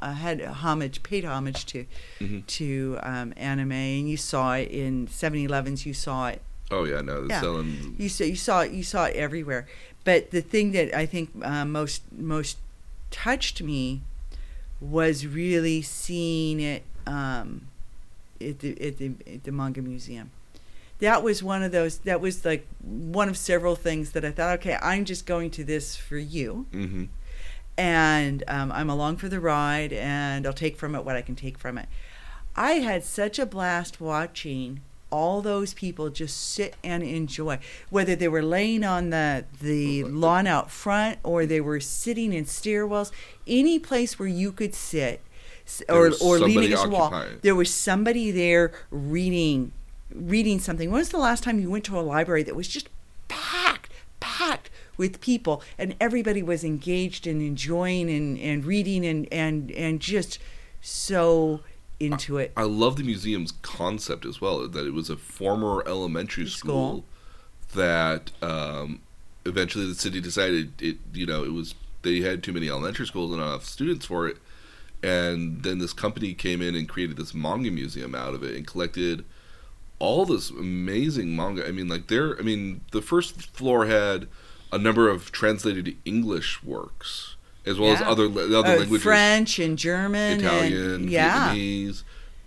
uh, 0.00 0.12
had 0.12 0.42
homage, 0.42 1.02
paid 1.02 1.24
homage 1.24 1.64
to 1.66 1.86
hmm 2.18 2.40
to 2.46 2.98
um, 3.02 3.32
anime, 3.36 3.72
and 3.72 4.10
you 4.10 4.16
saw 4.18 4.54
it 4.54 4.70
in 4.70 5.06
7-Elevens. 5.06 5.86
You 5.86 5.94
saw 5.94 6.28
it 6.28 6.42
Oh 6.70 6.84
yeah, 6.84 7.00
no, 7.00 7.20
they're 7.22 7.30
Yeah. 7.36 7.40
selling. 7.40 7.96
you 7.98 8.08
saw 8.08 8.24
you 8.24 8.36
saw 8.36 8.60
it 8.62 8.72
you 8.72 8.82
saw 8.82 9.04
it 9.06 9.16
everywhere. 9.16 9.66
But 10.04 10.30
the 10.30 10.40
thing 10.40 10.72
that 10.72 10.94
I 10.96 11.06
think 11.06 11.30
uh, 11.42 11.64
most 11.64 12.02
most 12.12 12.58
touched 13.10 13.62
me 13.62 14.02
was 14.80 15.26
really 15.26 15.82
seeing 15.82 16.60
it 16.60 16.82
um, 17.06 17.68
at 18.40 18.60
the 18.60 18.80
at 18.86 18.98
the 18.98 19.12
at 19.26 19.44
the 19.44 19.52
manga 19.52 19.82
museum. 19.82 20.30
That 21.00 21.22
was 21.22 21.42
one 21.42 21.62
of 21.62 21.70
those. 21.72 21.98
That 21.98 22.20
was 22.20 22.44
like 22.44 22.66
one 22.82 23.28
of 23.28 23.36
several 23.36 23.76
things 23.76 24.12
that 24.12 24.24
I 24.24 24.30
thought, 24.32 24.58
okay, 24.58 24.76
I'm 24.82 25.04
just 25.04 25.26
going 25.26 25.50
to 25.52 25.64
this 25.64 25.96
for 25.96 26.18
you, 26.18 26.66
hmm 26.72 27.04
and 27.76 28.42
um, 28.48 28.72
I'm 28.72 28.90
along 28.90 29.18
for 29.18 29.28
the 29.28 29.38
ride, 29.38 29.92
and 29.92 30.44
I'll 30.46 30.52
take 30.52 30.76
from 30.76 30.96
it 30.96 31.04
what 31.04 31.14
I 31.14 31.22
can 31.22 31.36
take 31.36 31.56
from 31.58 31.78
it. 31.78 31.88
I 32.56 32.72
had 32.72 33.04
such 33.04 33.38
a 33.38 33.46
blast 33.46 34.00
watching 34.00 34.80
all 35.10 35.40
those 35.40 35.74
people 35.74 36.10
just 36.10 36.52
sit 36.52 36.74
and 36.84 37.02
enjoy, 37.02 37.58
whether 37.90 38.14
they 38.14 38.28
were 38.28 38.42
laying 38.42 38.84
on 38.84 39.10
the 39.10 39.44
the 39.60 40.04
lawn 40.04 40.46
out 40.46 40.70
front 40.70 41.18
or 41.22 41.46
they 41.46 41.60
were 41.60 41.80
sitting 41.80 42.32
in 42.32 42.44
stairwells, 42.44 43.10
any 43.46 43.78
place 43.78 44.18
where 44.18 44.28
you 44.28 44.52
could 44.52 44.74
sit 44.74 45.20
or 45.88 46.12
or 46.22 46.38
leaning 46.38 46.64
against 46.64 46.86
a 46.86 46.88
wall, 46.88 47.24
there 47.42 47.54
was 47.54 47.72
somebody 47.72 48.30
there 48.30 48.72
reading 48.90 49.72
reading 50.14 50.58
something. 50.58 50.90
When 50.90 51.00
was 51.00 51.10
the 51.10 51.18
last 51.18 51.42
time 51.42 51.60
you 51.60 51.70
went 51.70 51.84
to 51.84 51.98
a 51.98 52.00
library 52.00 52.42
that 52.44 52.56
was 52.56 52.68
just 52.68 52.88
packed, 53.28 53.92
packed 54.20 54.70
with 54.96 55.20
people 55.20 55.62
and 55.76 55.94
everybody 56.00 56.42
was 56.42 56.64
engaged 56.64 57.26
and 57.26 57.40
enjoying 57.40 58.10
and, 58.10 58.38
and 58.38 58.64
reading 58.64 59.06
and, 59.06 59.28
and, 59.32 59.70
and 59.72 60.00
just 60.00 60.38
so 60.80 61.60
into 62.00 62.38
it. 62.38 62.52
I 62.56 62.62
love 62.64 62.96
the 62.96 63.02
museum's 63.04 63.52
concept 63.62 64.24
as 64.24 64.40
well. 64.40 64.66
That 64.68 64.86
it 64.86 64.92
was 64.92 65.10
a 65.10 65.16
former 65.16 65.82
elementary 65.86 66.46
school, 66.46 67.02
School. 67.02 67.04
that 67.74 68.30
um, 68.42 69.00
eventually 69.44 69.86
the 69.86 69.94
city 69.94 70.20
decided 70.20 70.80
it. 70.80 70.98
You 71.12 71.26
know, 71.26 71.44
it 71.44 71.52
was 71.52 71.74
they 72.02 72.20
had 72.20 72.42
too 72.42 72.52
many 72.52 72.68
elementary 72.68 73.06
schools 73.06 73.30
and 73.32 73.40
not 73.40 73.48
enough 73.48 73.64
students 73.64 74.06
for 74.06 74.28
it, 74.28 74.36
and 75.02 75.62
then 75.62 75.78
this 75.78 75.92
company 75.92 76.34
came 76.34 76.62
in 76.62 76.74
and 76.74 76.88
created 76.88 77.16
this 77.16 77.34
manga 77.34 77.70
museum 77.70 78.14
out 78.14 78.34
of 78.34 78.42
it 78.42 78.54
and 78.56 78.66
collected 78.66 79.24
all 79.98 80.24
this 80.24 80.50
amazing 80.50 81.34
manga. 81.34 81.66
I 81.66 81.72
mean, 81.72 81.88
like 81.88 82.06
there. 82.08 82.38
I 82.38 82.42
mean, 82.42 82.82
the 82.92 83.02
first 83.02 83.54
floor 83.56 83.86
had 83.86 84.28
a 84.72 84.78
number 84.78 85.08
of 85.08 85.32
translated 85.32 85.96
English 86.04 86.62
works 86.62 87.34
as 87.66 87.78
well 87.78 87.92
as 87.92 88.00
other 88.02 88.24
other 88.24 88.56
Uh, 88.56 88.76
languages. 88.78 89.02
French 89.02 89.58
and 89.58 89.76
German 89.78 90.38
Italian, 90.40 90.94
and 90.94 91.10
yeah, 91.10 91.54
Vietnamese, 91.54 92.02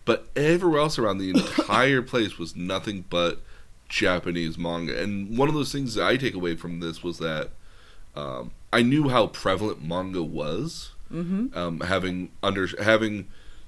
but 0.06 0.28
everywhere 0.36 0.80
else 0.82 0.98
around 0.98 1.18
the 1.20 1.30
entire 1.30 2.02
place 2.12 2.38
was 2.38 2.56
nothing 2.56 3.06
but 3.10 3.42
Japanese 3.90 4.58
manga. 4.58 5.00
And 5.02 5.38
one 5.38 5.48
of 5.50 5.54
those 5.56 5.72
things 5.72 5.96
that 5.96 6.06
I 6.06 6.18
take 6.18 6.34
away 6.34 6.56
from 6.56 6.80
this 6.80 7.04
was 7.04 7.18
that 7.20 7.50
um, 8.16 8.52
I 8.74 8.82
knew 8.82 9.10
how 9.10 9.28
prevalent 9.28 9.84
manga 9.84 10.24
was, 10.24 10.92
hmm 11.10 11.48
um, 11.54 11.82
having 11.82 12.30
under 12.42 12.68
having 12.82 13.28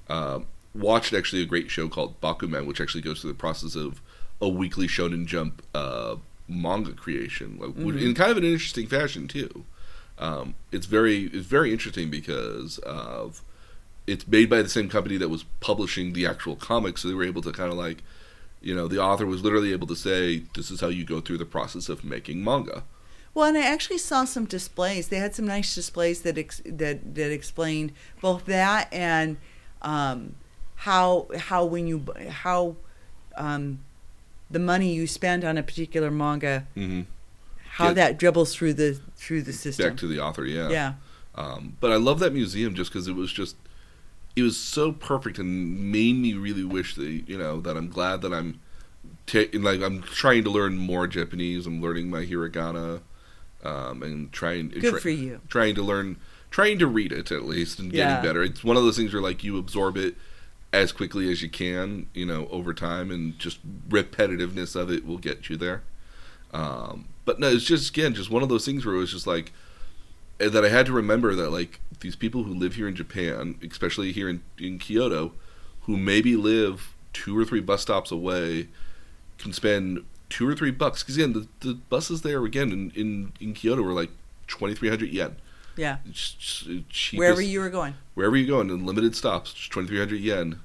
um, 0.09 0.45
watched 0.73 1.13
actually 1.13 1.41
a 1.41 1.45
great 1.45 1.69
show 1.69 1.87
called 1.87 2.19
Bakuman, 2.21 2.65
which 2.65 2.81
actually 2.81 3.01
goes 3.01 3.21
through 3.21 3.31
the 3.31 3.37
process 3.37 3.75
of 3.75 4.01
a 4.41 4.49
weekly 4.49 4.87
Shonen 4.87 5.25
Jump 5.25 5.61
uh, 5.75 6.15
manga 6.47 6.91
creation, 6.93 7.57
like, 7.59 7.71
Mhm. 7.71 8.01
in 8.01 8.13
kind 8.13 8.31
of 8.31 8.37
an 8.37 8.43
interesting 8.43 8.87
fashion 8.87 9.27
too. 9.27 9.65
Um, 10.19 10.55
it's 10.71 10.85
very 10.85 11.23
it's 11.25 11.47
very 11.47 11.71
interesting 11.71 12.09
because 12.09 12.77
of 12.79 13.41
it's 14.05 14.27
made 14.27 14.49
by 14.49 14.61
the 14.61 14.69
same 14.69 14.89
company 14.89 15.17
that 15.17 15.29
was 15.29 15.43
publishing 15.59 16.13
the 16.13 16.25
actual 16.25 16.55
comics, 16.55 17.01
so 17.01 17.07
they 17.07 17.13
were 17.13 17.23
able 17.23 17.41
to 17.41 17.51
kind 17.51 17.71
of 17.71 17.77
like, 17.77 18.03
you 18.61 18.75
know, 18.75 18.87
the 18.87 19.01
author 19.01 19.25
was 19.25 19.43
literally 19.43 19.71
able 19.71 19.87
to 19.87 19.95
say, 19.95 20.43
"This 20.55 20.69
is 20.71 20.81
how 20.81 20.87
you 20.87 21.05
go 21.05 21.21
through 21.21 21.37
the 21.37 21.45
process 21.45 21.89
of 21.89 22.03
making 22.03 22.43
manga." 22.43 22.83
Well, 23.33 23.47
and 23.47 23.57
I 23.57 23.65
actually 23.65 23.97
saw 23.97 24.25
some 24.25 24.45
displays. 24.45 25.07
They 25.07 25.17
had 25.17 25.33
some 25.33 25.47
nice 25.47 25.73
displays 25.73 26.21
that 26.21 26.37
ex- 26.37 26.61
that 26.65 27.15
that 27.15 27.31
explained 27.31 27.93
both 28.21 28.45
that 28.45 28.93
and 28.93 29.37
um, 29.81 30.35
how 30.75 31.27
how 31.37 31.65
when 31.65 31.87
you 31.87 32.05
how 32.29 32.75
um, 33.35 33.79
the 34.51 34.59
money 34.59 34.93
you 34.93 35.07
spend 35.07 35.43
on 35.43 35.57
a 35.57 35.63
particular 35.63 36.11
manga, 36.11 36.67
hmm 36.75 37.01
how 37.77 37.93
that 37.93 38.17
dribbles 38.19 38.53
through 38.55 38.73
the 38.73 38.99
through 39.15 39.41
the 39.43 39.53
system. 39.53 39.89
Back 39.89 39.97
to 39.97 40.07
the 40.07 40.19
author, 40.19 40.45
yeah. 40.45 40.69
yeah, 40.69 40.93
Um, 41.35 41.77
but 41.79 41.91
I 41.91 41.95
love 41.95 42.19
that 42.19 42.33
museum 42.33 42.75
just 42.75 42.91
because 42.91 43.07
it 43.07 43.15
was 43.15 43.31
just, 43.31 43.55
it 44.35 44.41
was 44.43 44.57
so 44.57 44.91
perfect 44.91 45.37
and 45.39 45.91
made 45.91 46.15
me 46.17 46.33
really 46.33 46.63
wish 46.63 46.95
that 46.95 47.23
you 47.27 47.37
know 47.37 47.61
that 47.61 47.75
I'm 47.77 47.89
glad 47.89 48.21
that 48.21 48.33
I'm, 48.33 48.59
ta- 49.25 49.49
like 49.53 49.81
I'm 49.81 50.01
trying 50.01 50.43
to 50.43 50.49
learn 50.51 50.77
more 50.77 51.07
Japanese. 51.07 51.65
I'm 51.65 51.81
learning 51.81 52.09
my 52.09 52.25
hiragana, 52.25 53.01
um, 53.63 54.03
and 54.03 54.31
trying 54.31 54.69
good 54.69 54.83
try- 54.91 54.99
for 54.99 55.09
you. 55.09 55.39
trying 55.47 55.75
to 55.75 55.81
learn, 55.81 56.17
trying 56.51 56.77
to 56.79 56.87
read 56.87 57.11
it 57.11 57.31
at 57.31 57.43
least 57.45 57.79
and 57.79 57.91
getting 57.91 58.15
Yeah. 58.15 58.21
better. 58.21 58.43
It's 58.43 58.63
one 58.63 58.77
of 58.77 58.83
those 58.83 58.97
things 58.97 59.13
where 59.13 59.21
like 59.21 59.43
you 59.43 59.57
absorb 59.57 59.97
it 59.97 60.15
as 60.71 60.91
quickly 60.91 61.31
as 61.31 61.41
you 61.41 61.49
can, 61.49 62.07
you 62.13 62.25
know, 62.25 62.47
over 62.51 62.73
time, 62.73 63.09
and 63.11 63.37
just 63.39 63.59
repetitiveness 63.89 64.75
of 64.75 64.91
it 64.91 65.05
will 65.05 65.17
get 65.19 65.49
you 65.49 65.55
there. 65.57 65.81
Um, 66.53 67.05
but 67.25 67.39
no, 67.39 67.49
it's 67.49 67.63
just 67.63 67.89
again 67.89 68.13
just 68.13 68.29
one 68.29 68.43
of 68.43 68.49
those 68.49 68.65
things 68.65 68.85
where 68.85 68.95
it 68.95 68.99
was 68.99 69.11
just 69.11 69.27
like 69.27 69.51
eh, 70.39 70.49
that 70.49 70.65
I 70.65 70.69
had 70.69 70.85
to 70.87 70.93
remember 70.93 71.35
that 71.35 71.49
like 71.49 71.79
these 71.99 72.15
people 72.15 72.43
who 72.43 72.53
live 72.53 72.75
here 72.75 72.87
in 72.87 72.95
Japan, 72.95 73.55
especially 73.67 74.11
here 74.11 74.29
in, 74.29 74.41
in 74.57 74.79
Kyoto, 74.79 75.33
who 75.81 75.97
maybe 75.97 76.35
live 76.35 76.95
two 77.13 77.37
or 77.37 77.45
three 77.45 77.61
bus 77.61 77.81
stops 77.81 78.11
away, 78.11 78.67
can 79.37 79.53
spend 79.53 80.03
two 80.29 80.47
or 80.47 80.55
three 80.55 80.71
bucks. 80.71 81.03
Because 81.03 81.17
again, 81.17 81.33
the, 81.33 81.47
the 81.61 81.73
buses 81.75 82.21
there 82.21 82.43
again 82.43 82.71
in, 82.71 82.91
in, 82.95 83.33
in 83.39 83.53
Kyoto 83.53 83.81
were 83.81 83.93
like 83.93 84.11
twenty 84.47 84.75
three 84.75 84.89
hundred 84.89 85.09
yen. 85.09 85.37
Yeah, 85.75 85.97
cheapest, 86.11 87.13
wherever 87.13 87.41
you 87.41 87.59
were 87.59 87.69
going. 87.71 87.95
wherever 88.13 88.37
you 88.37 88.45
go 88.45 88.61
in 88.61 88.85
limited 88.85 89.15
stops, 89.15 89.53
just 89.53 89.71
twenty 89.71 89.87
three 89.87 89.99
hundred 89.99 90.21
yen. 90.21 90.59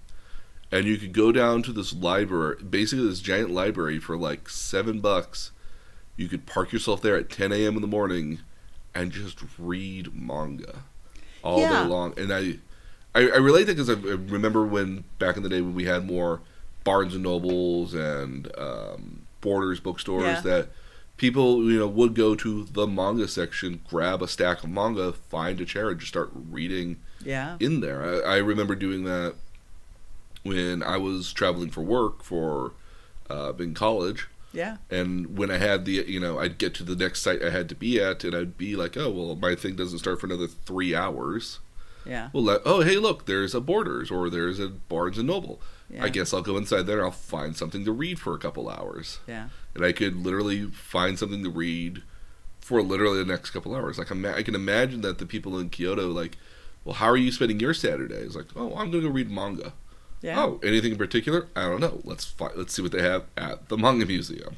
And 0.70 0.84
you 0.84 0.98
could 0.98 1.14
go 1.14 1.32
down 1.32 1.62
to 1.62 1.72
this 1.72 1.94
library, 1.94 2.62
basically 2.62 3.08
this 3.08 3.20
giant 3.20 3.50
library 3.50 3.98
for 3.98 4.18
like 4.18 4.50
seven 4.50 5.00
bucks. 5.00 5.50
You 6.18 6.28
could 6.28 6.44
park 6.46 6.72
yourself 6.72 7.00
there 7.00 7.16
at 7.16 7.30
ten 7.30 7.52
a.m. 7.52 7.76
in 7.76 7.80
the 7.80 7.88
morning, 7.88 8.40
and 8.94 9.10
just 9.12 9.38
read 9.56 10.12
manga 10.14 10.82
all 11.42 11.60
Yeah. 11.62 11.68
day 11.84 11.88
long. 11.88 12.12
And 12.18 12.32
I, 12.32 12.58
I, 13.14 13.30
I 13.30 13.36
relate 13.36 13.64
that 13.68 13.76
because 13.76 13.88
I, 13.88 13.92
I 13.94 14.16
remember 14.16 14.66
when 14.66 15.04
back 15.18 15.36
in 15.36 15.42
the 15.44 15.48
day 15.48 15.60
when 15.60 15.74
we 15.74 15.84
had 15.84 16.04
more 16.04 16.40
Barnes 16.84 17.14
and 17.14 17.22
Nobles 17.22 17.94
and 17.94 18.50
um, 18.58 19.22
Borders 19.40 19.78
bookstores 19.78 20.44
Yeah. 20.44 20.50
that 20.50 20.68
people 21.16 21.70
you 21.70 21.78
know 21.78 21.86
would 21.86 22.14
go 22.14 22.34
to 22.34 22.64
the 22.64 22.86
manga 22.88 23.28
section, 23.28 23.80
grab 23.88 24.20
a 24.20 24.26
stack 24.28 24.64
of 24.64 24.70
manga, 24.70 25.12
find 25.12 25.60
a 25.60 25.64
chair, 25.64 25.90
and 25.90 26.00
just 26.00 26.10
start 26.10 26.30
reading 26.34 26.96
Yeah, 27.24 27.56
in 27.60 27.78
there. 27.80 28.24
I, 28.26 28.34
I 28.34 28.36
remember 28.38 28.74
doing 28.74 29.04
that 29.04 29.36
when 30.42 30.82
I 30.82 30.96
was 30.96 31.32
traveling 31.32 31.70
for 31.70 31.82
work 31.82 32.22
for 32.24 32.72
uh, 33.30 33.52
in 33.58 33.74
college, 33.74 34.26
yeah, 34.52 34.76
and 34.90 35.36
when 35.38 35.50
I 35.50 35.58
had 35.58 35.84
the 35.84 36.04
you 36.06 36.20
know 36.20 36.38
I'd 36.38 36.58
get 36.58 36.74
to 36.74 36.82
the 36.84 36.96
next 36.96 37.22
site 37.22 37.42
I 37.42 37.50
had 37.50 37.68
to 37.68 37.74
be 37.74 38.00
at, 38.00 38.24
and 38.24 38.34
I'd 38.34 38.56
be 38.56 38.76
like, 38.76 38.96
oh 38.96 39.10
well, 39.10 39.34
my 39.36 39.54
thing 39.54 39.76
doesn't 39.76 39.98
start 39.98 40.20
for 40.20 40.26
another 40.26 40.46
three 40.46 40.94
hours. 40.94 41.58
yeah, 42.06 42.30
Well, 42.32 42.42
let, 42.44 42.60
oh 42.64 42.80
hey 42.82 42.96
look, 42.96 43.26
there's 43.26 43.54
a 43.54 43.60
Borders 43.60 44.10
or 44.10 44.30
there's 44.30 44.58
a 44.58 44.68
Barnes 44.68 45.18
and 45.18 45.26
Noble. 45.28 45.60
yeah. 45.90 46.04
I 46.04 46.08
guess 46.08 46.32
I'll 46.32 46.42
go 46.42 46.56
inside 46.56 46.82
there. 46.86 47.04
I'll 47.04 47.10
find 47.10 47.56
something 47.56 47.84
to 47.84 47.92
read 47.92 48.18
for 48.18 48.34
a 48.34 48.38
couple 48.38 48.68
hours, 48.68 49.18
Yeah, 49.26 49.48
and 49.74 49.84
I 49.84 49.92
could 49.92 50.16
literally 50.16 50.64
find 50.66 51.18
something 51.18 51.42
to 51.44 51.50
read 51.50 52.02
for 52.60 52.82
literally 52.82 53.18
the 53.18 53.24
next 53.24 53.50
couple 53.50 53.74
hours. 53.74 53.98
Like 53.98 54.10
I'm, 54.10 54.24
I 54.26 54.42
can 54.42 54.54
imagine 54.54 55.00
that 55.02 55.18
the 55.18 55.24
people 55.26 55.58
in 55.58 55.70
Kyoto 55.70 56.08
like, 56.08 56.36
well, 56.84 56.94
how 56.94 57.06
are 57.06 57.16
you 57.16 57.32
spending 57.32 57.60
your 57.60 57.72
Saturdays? 57.74 58.36
Like, 58.36 58.46
oh, 58.56 58.74
I'm 58.76 58.90
gonna 58.90 59.02
go 59.04 59.08
read 59.08 59.30
manga. 59.30 59.72
Yeah. 60.22 60.42
Oh, 60.42 60.60
anything 60.62 60.92
in 60.92 60.98
particular? 60.98 61.48
I 61.54 61.62
don't 61.62 61.80
know. 61.80 62.00
Let's 62.04 62.34
let's 62.56 62.74
see 62.74 62.82
what 62.82 62.92
they 62.92 63.02
have 63.02 63.24
at 63.36 63.68
the 63.68 63.76
manga 63.76 64.06
museum. 64.06 64.56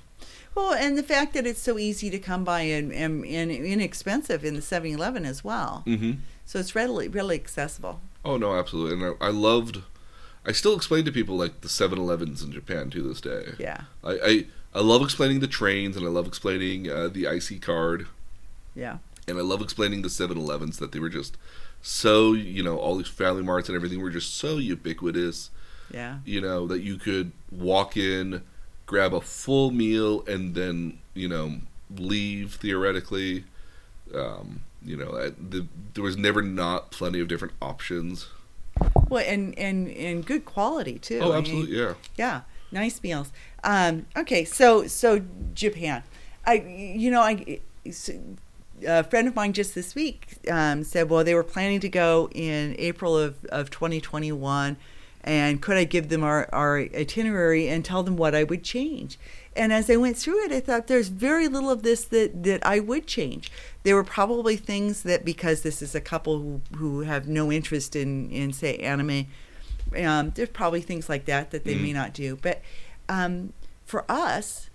Well, 0.54 0.72
and 0.74 0.98
the 0.98 1.02
fact 1.02 1.34
that 1.34 1.46
it's 1.46 1.60
so 1.60 1.78
easy 1.78 2.10
to 2.10 2.18
come 2.18 2.42
by 2.42 2.62
and, 2.62 2.92
and, 2.92 3.24
and 3.24 3.52
inexpensive 3.52 4.44
in 4.44 4.54
the 4.54 4.60
7-Eleven 4.60 5.24
as 5.24 5.44
well. 5.44 5.84
Mm-hmm. 5.86 6.12
So 6.44 6.58
it's 6.58 6.74
readily, 6.74 7.06
really 7.06 7.36
accessible. 7.36 8.00
Oh 8.24 8.36
no, 8.36 8.58
absolutely. 8.58 8.94
And 9.06 9.16
I, 9.20 9.26
I 9.26 9.30
loved. 9.30 9.82
I 10.44 10.52
still 10.52 10.74
explain 10.74 11.04
to 11.04 11.12
people 11.12 11.36
like 11.36 11.60
the 11.60 11.68
7-Elevens 11.68 12.42
in 12.42 12.50
Japan 12.50 12.90
to 12.90 13.02
this 13.02 13.20
day. 13.20 13.52
Yeah, 13.58 13.82
I, 14.02 14.12
I 14.12 14.46
I 14.74 14.80
love 14.80 15.02
explaining 15.02 15.40
the 15.40 15.46
trains 15.46 15.96
and 15.96 16.04
I 16.04 16.08
love 16.08 16.26
explaining 16.26 16.90
uh, 16.90 17.08
the 17.08 17.26
IC 17.26 17.60
card 17.62 18.06
yeah, 18.74 18.98
and 19.26 19.38
I 19.38 19.42
love 19.42 19.60
explaining 19.60 20.02
the 20.02 20.08
7-Elevens 20.08 20.78
that 20.78 20.92
they 20.92 20.98
were 20.98 21.08
just 21.08 21.36
so 21.82 22.32
you 22.32 22.62
know 22.62 22.78
all 22.78 22.96
these 22.96 23.08
family 23.08 23.42
marts 23.42 23.68
and 23.68 23.76
everything 23.76 24.00
were 24.00 24.10
just 24.10 24.36
so 24.36 24.58
ubiquitous. 24.58 25.50
yeah. 25.92 26.18
You 26.24 26.40
know 26.40 26.66
that 26.66 26.80
you 26.82 26.96
could 26.96 27.32
walk 27.50 27.96
in, 27.96 28.42
grab 28.86 29.14
a 29.14 29.20
full 29.20 29.70
meal, 29.70 30.24
and 30.26 30.54
then 30.54 30.98
you 31.14 31.28
know 31.28 31.60
leave 31.96 32.54
theoretically. 32.54 33.44
Um, 34.14 34.62
you 34.82 34.96
know, 34.96 35.10
uh, 35.10 35.30
the, 35.38 35.66
there 35.94 36.02
was 36.02 36.16
never 36.16 36.42
not 36.42 36.90
plenty 36.90 37.20
of 37.20 37.28
different 37.28 37.54
options. 37.60 38.28
Well, 39.08 39.22
and, 39.26 39.56
and, 39.58 39.90
and 39.90 40.24
good 40.24 40.44
quality, 40.46 40.98
too. 40.98 41.20
Oh, 41.20 41.32
I 41.32 41.34
mean, 41.34 41.38
absolutely, 41.38 41.76
yeah. 41.78 41.94
Yeah, 42.16 42.40
nice 42.72 43.02
meals. 43.02 43.30
Um, 43.62 44.06
okay, 44.16 44.44
so 44.44 44.86
so 44.86 45.20
Japan, 45.52 46.02
I 46.46 46.54
you 46.54 47.10
know 47.10 47.20
I 47.20 47.60
a 48.86 49.04
friend 49.04 49.28
of 49.28 49.34
mine 49.34 49.52
just 49.52 49.74
this 49.74 49.94
week 49.94 50.38
um, 50.50 50.84
said, 50.84 51.08
well, 51.10 51.24
they 51.24 51.34
were 51.34 51.44
planning 51.44 51.80
to 51.80 51.88
go 51.88 52.28
in 52.32 52.74
April 52.78 53.16
of 53.16 53.44
of 53.46 53.70
2021, 53.70 54.76
and 55.22 55.60
could 55.60 55.76
I 55.76 55.84
give 55.84 56.08
them 56.08 56.22
our 56.24 56.48
our 56.52 56.78
itinerary 56.78 57.68
and 57.68 57.84
tell 57.84 58.02
them 58.02 58.16
what 58.16 58.34
I 58.34 58.44
would 58.44 58.62
change? 58.64 59.18
And 59.56 59.72
as 59.72 59.90
I 59.90 59.96
went 59.96 60.16
through 60.16 60.44
it, 60.44 60.52
I 60.52 60.60
thought 60.60 60.86
there's 60.86 61.08
very 61.08 61.48
little 61.48 61.70
of 61.70 61.82
this 61.82 62.04
that 62.06 62.42
that 62.44 62.64
I 62.64 62.80
would 62.80 63.06
change. 63.06 63.50
There 63.82 63.96
were 63.96 64.04
probably 64.04 64.56
things 64.56 65.02
that 65.02 65.24
because 65.24 65.62
this 65.62 65.82
is 65.82 65.94
a 65.94 66.00
couple 66.00 66.38
who 66.38 66.60
who 66.76 67.00
have 67.00 67.28
no 67.28 67.50
interest 67.50 67.96
in 67.96 68.30
in 68.30 68.52
say 68.52 68.76
anime 68.78 69.26
um, 70.04 70.30
there's 70.36 70.48
probably 70.50 70.80
things 70.80 71.08
like 71.08 71.24
that 71.24 71.50
that 71.50 71.64
they 71.64 71.74
may 71.74 71.90
Mhm. 71.90 71.94
not 71.94 72.14
do. 72.14 72.38
But 72.40 72.62
um, 73.08 73.52
for 73.84 74.04
us, 74.08 74.69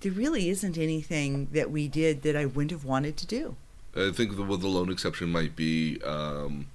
there 0.00 0.12
really 0.12 0.48
isn't 0.48 0.78
anything 0.78 1.48
that 1.52 1.70
we 1.70 1.88
did 1.88 2.22
that 2.22 2.36
I 2.36 2.46
wouldn't 2.46 2.70
have 2.70 2.84
wanted 2.84 3.16
to 3.18 3.26
do. 3.26 3.56
I 3.96 4.10
think 4.12 4.36
the, 4.36 4.42
well, 4.42 4.56
the 4.58 4.68
lone 4.68 4.90
exception 4.90 5.30
might 5.30 5.56
be 5.56 6.00
um, 6.04 6.66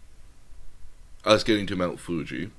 us 1.23 1.43
getting 1.43 1.65
to 1.67 1.75
Mount 1.75 1.99
Fuji, 1.99 2.51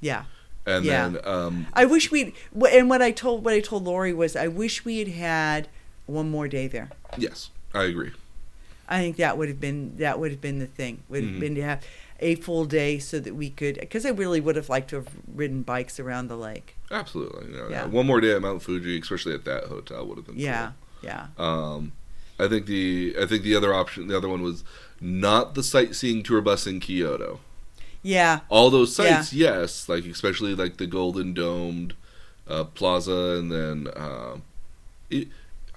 Yeah, 0.00 0.24
and 0.66 0.84
Yeah. 0.84 1.08
then 1.08 1.20
um, 1.26 1.66
I 1.72 1.84
wish 1.84 2.10
we'd. 2.10 2.32
And 2.72 2.88
what 2.90 3.02
I 3.02 3.10
told 3.10 3.44
what 3.44 3.54
I 3.54 3.60
told 3.60 3.84
Lori 3.84 4.12
was, 4.12 4.34
I 4.36 4.48
wish 4.48 4.84
we 4.84 4.98
had 4.98 5.08
had 5.08 5.68
one 6.06 6.30
more 6.30 6.48
day 6.48 6.66
there. 6.68 6.90
yes, 7.16 7.50
I 7.74 7.84
agree. 7.84 8.12
I 8.88 9.00
think 9.00 9.16
that 9.18 9.36
would 9.36 9.48
have 9.48 9.60
been 9.60 9.96
that 9.98 10.18
would 10.18 10.30
have 10.30 10.40
been 10.40 10.58
the 10.58 10.66
thing. 10.66 11.02
Would 11.10 11.22
have 11.22 11.32
Mhm. 11.34 11.40
been 11.40 11.54
to 11.56 11.62
have 11.62 11.84
a 12.20 12.34
full 12.36 12.64
day 12.64 12.98
so 12.98 13.20
that 13.20 13.34
we 13.34 13.50
could. 13.50 13.78
Because 13.80 14.04
I 14.04 14.10
really 14.10 14.40
would 14.40 14.56
have 14.56 14.68
liked 14.68 14.90
to 14.90 14.96
have 14.96 15.08
ridden 15.32 15.62
bikes 15.62 16.00
around 16.00 16.28
the 16.28 16.36
lake. 16.36 16.76
Absolutely, 16.90 17.48
know, 17.48 17.68
Yeah. 17.68 17.86
one 17.86 18.06
more 18.06 18.20
day 18.20 18.32
at 18.32 18.42
Mount 18.42 18.62
Fuji, 18.62 18.98
especially 18.98 19.34
at 19.34 19.44
that 19.44 19.64
hotel, 19.64 20.06
would 20.06 20.16
have 20.18 20.26
been 20.26 20.38
Yeah, 20.38 20.72
yeah, 21.02 21.28
Um, 21.38 21.92
I 22.38 22.48
think 22.48 22.66
the 22.66 23.14
I 23.20 23.26
think 23.26 23.42
the 23.42 23.54
other 23.56 23.74
option, 23.74 24.08
the 24.08 24.16
other 24.16 24.28
one 24.28 24.42
was 24.42 24.64
not 25.00 25.54
the 25.54 25.62
sightseeing 25.62 26.22
tour 26.22 26.40
bus 26.40 26.66
in 26.66 26.80
Kyoto. 26.80 27.40
yeah, 28.02 28.40
All 28.48 28.70
those 28.70 28.94
sites, 28.94 29.32
yes, 29.32 29.88
like 29.88 30.04
especially 30.06 30.54
like 30.54 30.76
the 30.78 30.86
Golden 30.86 31.34
Domed 31.34 31.94
uh, 32.48 32.64
Plaza, 32.64 33.36
and 33.38 33.50
then 33.52 33.88
um, 33.96 34.42
it, 35.10 35.28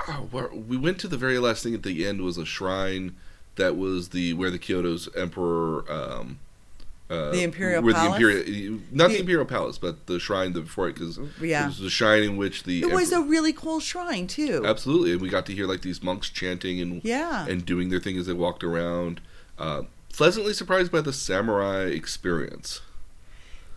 oh, 0.07 0.27
we 0.51 0.77
went 0.77 0.99
to 0.99 1.07
the 1.07 1.17
very 1.17 1.37
last 1.39 1.63
thing 1.63 1.73
at 1.73 1.83
the 1.83 2.05
end 2.07 2.21
was 2.21 2.37
a 2.37 2.45
shrine 2.45 3.15
that 3.55 3.75
was 3.77 4.09
the 4.09 4.33
where 4.33 4.49
the 4.49 4.59
Kyoto's 4.59 5.09
emperor. 5.15 5.89
Um, 5.91 6.39
uh, 7.09 7.31
The 7.31 7.43
Imperial 7.43 7.83
where 7.83 7.93
Palace? 7.93 8.19
The 8.19 8.25
Imperial, 8.39 8.79
not 8.91 9.07
the, 9.09 9.15
The- 9.15 9.19
Imperial 9.19 9.45
Palace, 9.45 9.77
but 9.77 10.07
the 10.07 10.17
shrine 10.19 10.53
before 10.53 10.87
it, 10.87 10.93
because 10.93 11.19
Yeah. 11.41 11.63
it 11.65 11.67
was 11.67 11.79
the 11.79 11.89
shrine 11.89 12.23
in 12.23 12.37
which 12.37 12.63
the 12.63 12.81
it 12.83 12.91
was 12.91 13.11
a 13.11 13.21
really 13.21 13.51
cool 13.51 13.79
shrine 13.81 14.27
too. 14.27 14.63
absolutely, 14.65 15.11
and 15.11 15.21
we 15.21 15.27
got 15.27 15.45
to 15.47 15.53
hear 15.53 15.67
like 15.67 15.81
these 15.81 16.01
monks 16.01 16.29
chanting 16.29 16.79
and 16.79 17.01
Yeah, 17.03 17.45
and 17.47 17.65
doing 17.65 17.89
their 17.89 17.99
thing 17.99 18.17
as 18.17 18.27
they 18.27 18.33
walked 18.33 18.63
around. 18.63 19.19
Uh, 19.59 19.83
pleasantly 20.13 20.53
surprised 20.53 20.91
by 20.91 21.01
the 21.01 21.11
samurai 21.13 21.83
experience. 21.87 22.79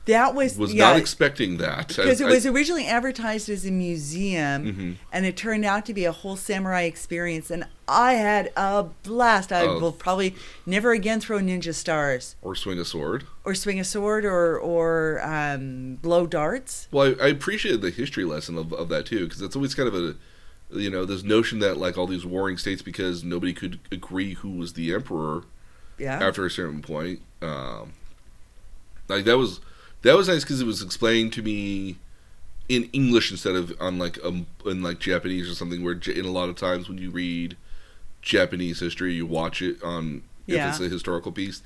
That 0.07 0.35
was 0.35 0.57
Was 0.59 0.75
yeah. 0.75 0.89
not 0.89 0.97
expecting 0.99 1.57
that 1.59 1.89
because 1.89 2.21
I- 2.21 2.27
it 2.27 2.31
was 2.31 2.45
originally 2.47 2.87
advertised 2.87 3.49
as 3.49 3.65
a 3.65 3.71
museum 3.71 4.65
Mhm. 4.65 4.97
and 5.13 5.25
it 5.27 5.37
turned 5.37 5.65
out 5.65 5.87
to 5.87 5.95
be 5.95 6.05
a 6.05 6.13
whole 6.13 6.37
samurai 6.37 6.83
experience 6.83 7.51
and 7.51 7.65
i 7.89 8.15
had 8.15 8.53
a 8.57 8.85
blast 9.03 9.51
i 9.53 9.63
Oh. 9.63 9.79
will 9.79 9.93
probably 9.93 10.35
never 10.67 10.93
again 10.93 11.21
throw 11.21 11.39
ninja 11.39 11.75
stars 11.75 12.37
or 12.43 12.55
swing 12.55 12.79
a 12.79 12.85
sword. 12.85 13.25
or 13.45 13.55
swing 13.55 13.81
a 13.81 13.85
sword 13.85 14.25
or 14.25 14.59
or 14.59 15.21
um, 15.25 15.95
blow 16.03 16.27
darts 16.27 16.89
Well, 16.91 17.15
I, 17.21 17.25
I 17.25 17.29
appreciated 17.29 17.81
the 17.81 17.91
history 17.91 18.25
lesson 18.25 18.59
of, 18.59 18.73
of 18.73 18.89
that 18.91 19.07
too, 19.07 19.25
because 19.27 19.41
it's 19.43 19.57
always 19.57 19.75
kind 19.75 19.89
of 19.89 19.95
a 19.95 20.15
you 20.73 20.91
know, 20.91 21.05
this 21.05 21.23
notion 21.23 21.61
that 21.61 21.77
like 21.77 21.97
all 21.97 22.07
these 22.07 22.25
warring 22.27 22.57
states 22.59 22.83
because 22.83 23.23
nobody 23.23 23.53
could 23.53 23.79
agree 23.93 24.35
who 24.35 24.51
was 24.51 24.73
the 24.73 24.93
emperor 24.93 25.45
Yeah. 25.99 26.19
after 26.27 26.45
a 26.45 26.51
certain 26.51 26.83
point. 26.83 27.21
Um, 27.41 27.93
like 29.09 29.25
that 29.27 29.37
was 29.39 29.61
that 30.05 30.17
was 30.17 30.29
nice 30.29 30.45
because 30.45 30.61
it 30.61 30.67
was 30.67 30.81
explained 30.81 31.33
to 31.35 31.43
me 31.43 31.97
in 32.69 32.85
English 32.93 33.31
instead 33.31 33.55
of 33.57 33.75
on 33.81 33.99
like 33.99 34.19
um 34.25 34.47
in 34.65 34.83
like 34.83 35.01
Japanese 35.01 35.51
or 35.51 35.55
something. 35.55 35.83
Where 35.85 35.95
in 36.07 36.25
a 36.25 36.31
lot 36.31 36.49
of 36.49 36.57
times 36.57 36.89
when 36.89 36.99
you 36.99 37.11
read 37.11 37.57
Japanese 38.23 38.81
history, 38.81 39.15
you 39.15 39.27
watch 39.27 39.61
it 39.61 39.83
on 39.83 40.23
if 40.47 40.55
Yeah. 40.57 40.69
it's 40.71 40.81
a 40.81 40.89
historical 40.89 41.33
piece. 41.33 41.63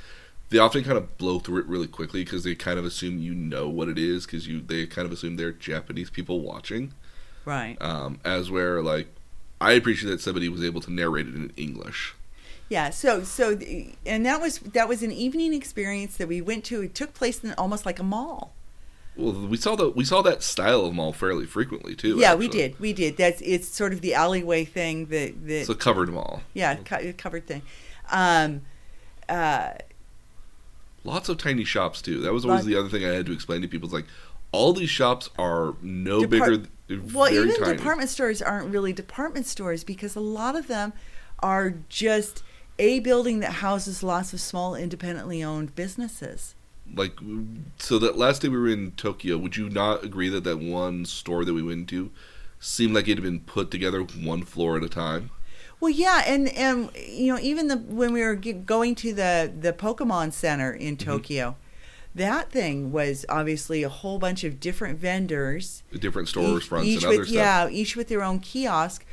They 0.51 0.59
often 0.59 0.83
kind 0.83 0.97
of 0.97 1.19
blow 1.19 1.39
through 1.41 1.59
it 1.61 1.67
really 1.67 1.87
quickly 1.87 2.25
because 2.25 2.43
they 2.43 2.55
kind 2.55 2.79
of 2.79 2.85
assume 2.87 3.19
you 3.19 3.35
know 3.35 3.69
what 3.69 3.89
it 3.89 3.99
is 3.99 4.25
because 4.25 4.49
you 4.49 4.61
they 4.63 4.87
kind 4.87 5.05
of 5.07 5.13
assume 5.13 5.37
they're 5.37 5.53
Japanese 5.53 6.11
people 6.11 6.41
watching. 6.41 6.93
right. 7.45 7.77
Um, 7.81 8.19
as 8.25 8.51
where 8.51 8.83
like 8.83 9.09
I 9.61 9.73
appreciate 9.73 10.11
that 10.11 10.21
somebody 10.21 10.49
was 10.49 10.63
able 10.65 10.81
to 10.83 10.93
narrate 10.93 11.27
it 11.27 11.35
in 11.35 11.53
English. 11.57 12.15
Yeah, 12.69 12.91
so 12.91 13.23
so 13.25 13.55
the- 13.55 13.95
and 14.05 14.27
that 14.27 14.41
was 14.41 14.59
that 14.59 14.89
was 14.89 15.03
an 15.03 15.13
evening 15.13 15.55
experience 15.55 16.17
that 16.19 16.29
we 16.29 16.41
went 16.41 16.65
to. 16.67 16.83
It 16.83 16.95
took 16.95 17.15
place 17.15 17.43
in 17.43 17.55
almost 17.55 17.87
like 17.87 17.99
a 17.99 18.03
mall. 18.03 18.53
Well, 19.17 19.33
we 19.33 19.57
saw 19.57 19.75
the 19.75 19.89
we 19.91 20.05
saw 20.05 20.23
that 20.23 20.43
style 20.43 20.85
of 20.85 20.95
mall 20.95 21.13
fairly 21.13 21.47
frequently 21.47 21.97
too. 21.97 22.19
yeah, 22.19 22.35
we 22.35 22.47
did. 22.47 22.79
We 22.79 22.93
did. 22.93 23.17
That's 23.17 23.41
it's 23.41 23.69
sort 23.69 23.93
of 23.93 24.01
the 24.03 24.15
alleyway 24.15 24.65
thing 24.65 25.07
that 25.07 25.47
that 25.47 25.61
It's 25.61 25.69
a 25.71 25.75
covered 25.75 26.11
mall. 26.11 26.43
yeah, 26.55 26.77
co- 26.77 27.13
covered 27.17 27.47
thing. 27.47 27.63
Um 28.11 28.63
uh 29.29 29.73
Lots 31.05 31.29
of 31.29 31.39
tiny 31.39 31.65
shops 31.65 32.03
too. 32.03 32.21
That 32.21 32.33
was 32.33 32.45
always 32.45 32.65
Lot- 32.65 32.69
the 32.69 32.77
other 32.77 32.89
thing 32.89 33.05
I 33.05 33.09
had 33.15 33.27
to 33.27 33.33
explain 33.33 33.63
to 33.63 33.69
people. 33.69 33.87
It's 33.87 33.95
like 33.95 34.07
all 34.53 34.73
these 34.73 34.91
shops 34.91 35.31
are 35.39 35.75
no 35.81 36.25
Depart- 36.27 36.69
bigger. 36.89 37.03
Well, 37.13 37.31
even 37.33 37.55
tiny. 37.63 37.77
department 37.77 38.11
stores 38.11 38.41
aren't 38.43 38.69
really 38.73 38.93
department 38.93 39.47
stores 39.47 39.85
because 39.85 40.17
a 40.17 40.21
lot 40.21 40.55
of 40.57 40.67
them 40.69 40.93
are 41.41 41.75
just 41.89 42.43
a 42.79 43.01
building 43.01 43.41
that 43.41 43.55
houses 43.55 44.03
lots 44.03 44.33
of 44.33 44.41
small 44.41 44.75
independently 44.75 45.43
owned 45.43 45.75
businesses. 45.75 46.55
Like 46.95 47.13
so, 47.79 47.99
that 47.99 48.17
last 48.17 48.43
day 48.43 48.49
we 48.49 48.57
were 48.59 48.69
in 48.69 48.93
Tokyo. 48.93 49.37
Would 49.37 49.57
you 49.57 49.69
not 49.69 50.05
agree 50.05 50.29
that 50.31 50.45
that 50.45 50.59
one 50.59 51.05
store 51.05 51.45
that 51.45 51.53
we 51.53 51.63
went 51.63 51.89
to 51.91 52.11
seemed 52.61 52.95
like 52.95 53.07
it 53.09 53.15
had 53.17 53.23
been 53.23 53.41
put 53.41 53.71
together 53.71 54.01
one 54.03 54.43
floor 54.43 54.77
at 54.79 54.83
a 54.85 54.89
time? 54.89 55.31
Well, 55.81 55.91
yeah, 55.91 56.23
and 56.27 56.49
and 56.51 56.91
you 56.97 57.33
know, 57.35 57.39
even 57.41 57.69
the 57.69 57.77
when 57.77 58.13
we 58.13 58.23
were 58.23 58.35
going 58.37 58.95
to 58.97 59.13
the 59.13 59.53
the 59.61 59.73
Pokemon 59.73 60.33
Center 60.33 60.73
in 60.73 60.97
Mm-hmm. 60.97 61.11
Tokyo, 61.11 61.57
that 62.15 62.51
thing 62.51 62.91
was 62.91 63.27
obviously 63.29 63.83
a 63.83 63.89
whole 63.91 64.19
bunch 64.19 64.43
of 64.43 64.59
different 64.59 64.99
vendors, 64.99 65.83
Different 65.93 66.29
stores, 66.29 66.63
each, 66.63 66.69
fronts, 66.69 66.89
each 66.89 66.97
and 67.03 67.05
other 67.07 67.19
with 67.19 67.29
stuff. 67.29 67.37
yeah, 67.37 67.69
each 67.69 67.97
with 67.97 68.09
their 68.09 68.25
own 68.25 68.41
kiosk, 68.41 69.05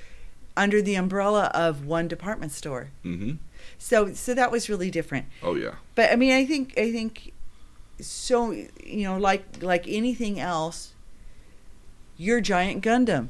under 0.55 0.81
the 0.81 0.95
umbrella 0.95 1.51
of 1.53 1.85
one 1.85 2.07
department 2.07 2.51
store. 2.53 2.91
hmm 3.03 3.33
So 3.77 4.13
so 4.13 4.33
that 4.33 4.51
was 4.51 4.69
really 4.69 4.89
different. 4.91 5.25
Oh 5.43 5.55
yeah. 5.55 5.75
But 5.95 6.11
I 6.11 6.15
mean, 6.15 6.31
I 6.31 6.45
think 6.45 6.73
I 6.77 6.91
think 6.91 7.33
so. 7.99 8.51
You 8.51 9.03
know, 9.03 9.17
like 9.17 9.61
like 9.61 9.87
anything 9.87 10.39
else, 10.39 10.93
your 12.17 12.41
giant 12.41 12.83
Gundam. 12.83 13.29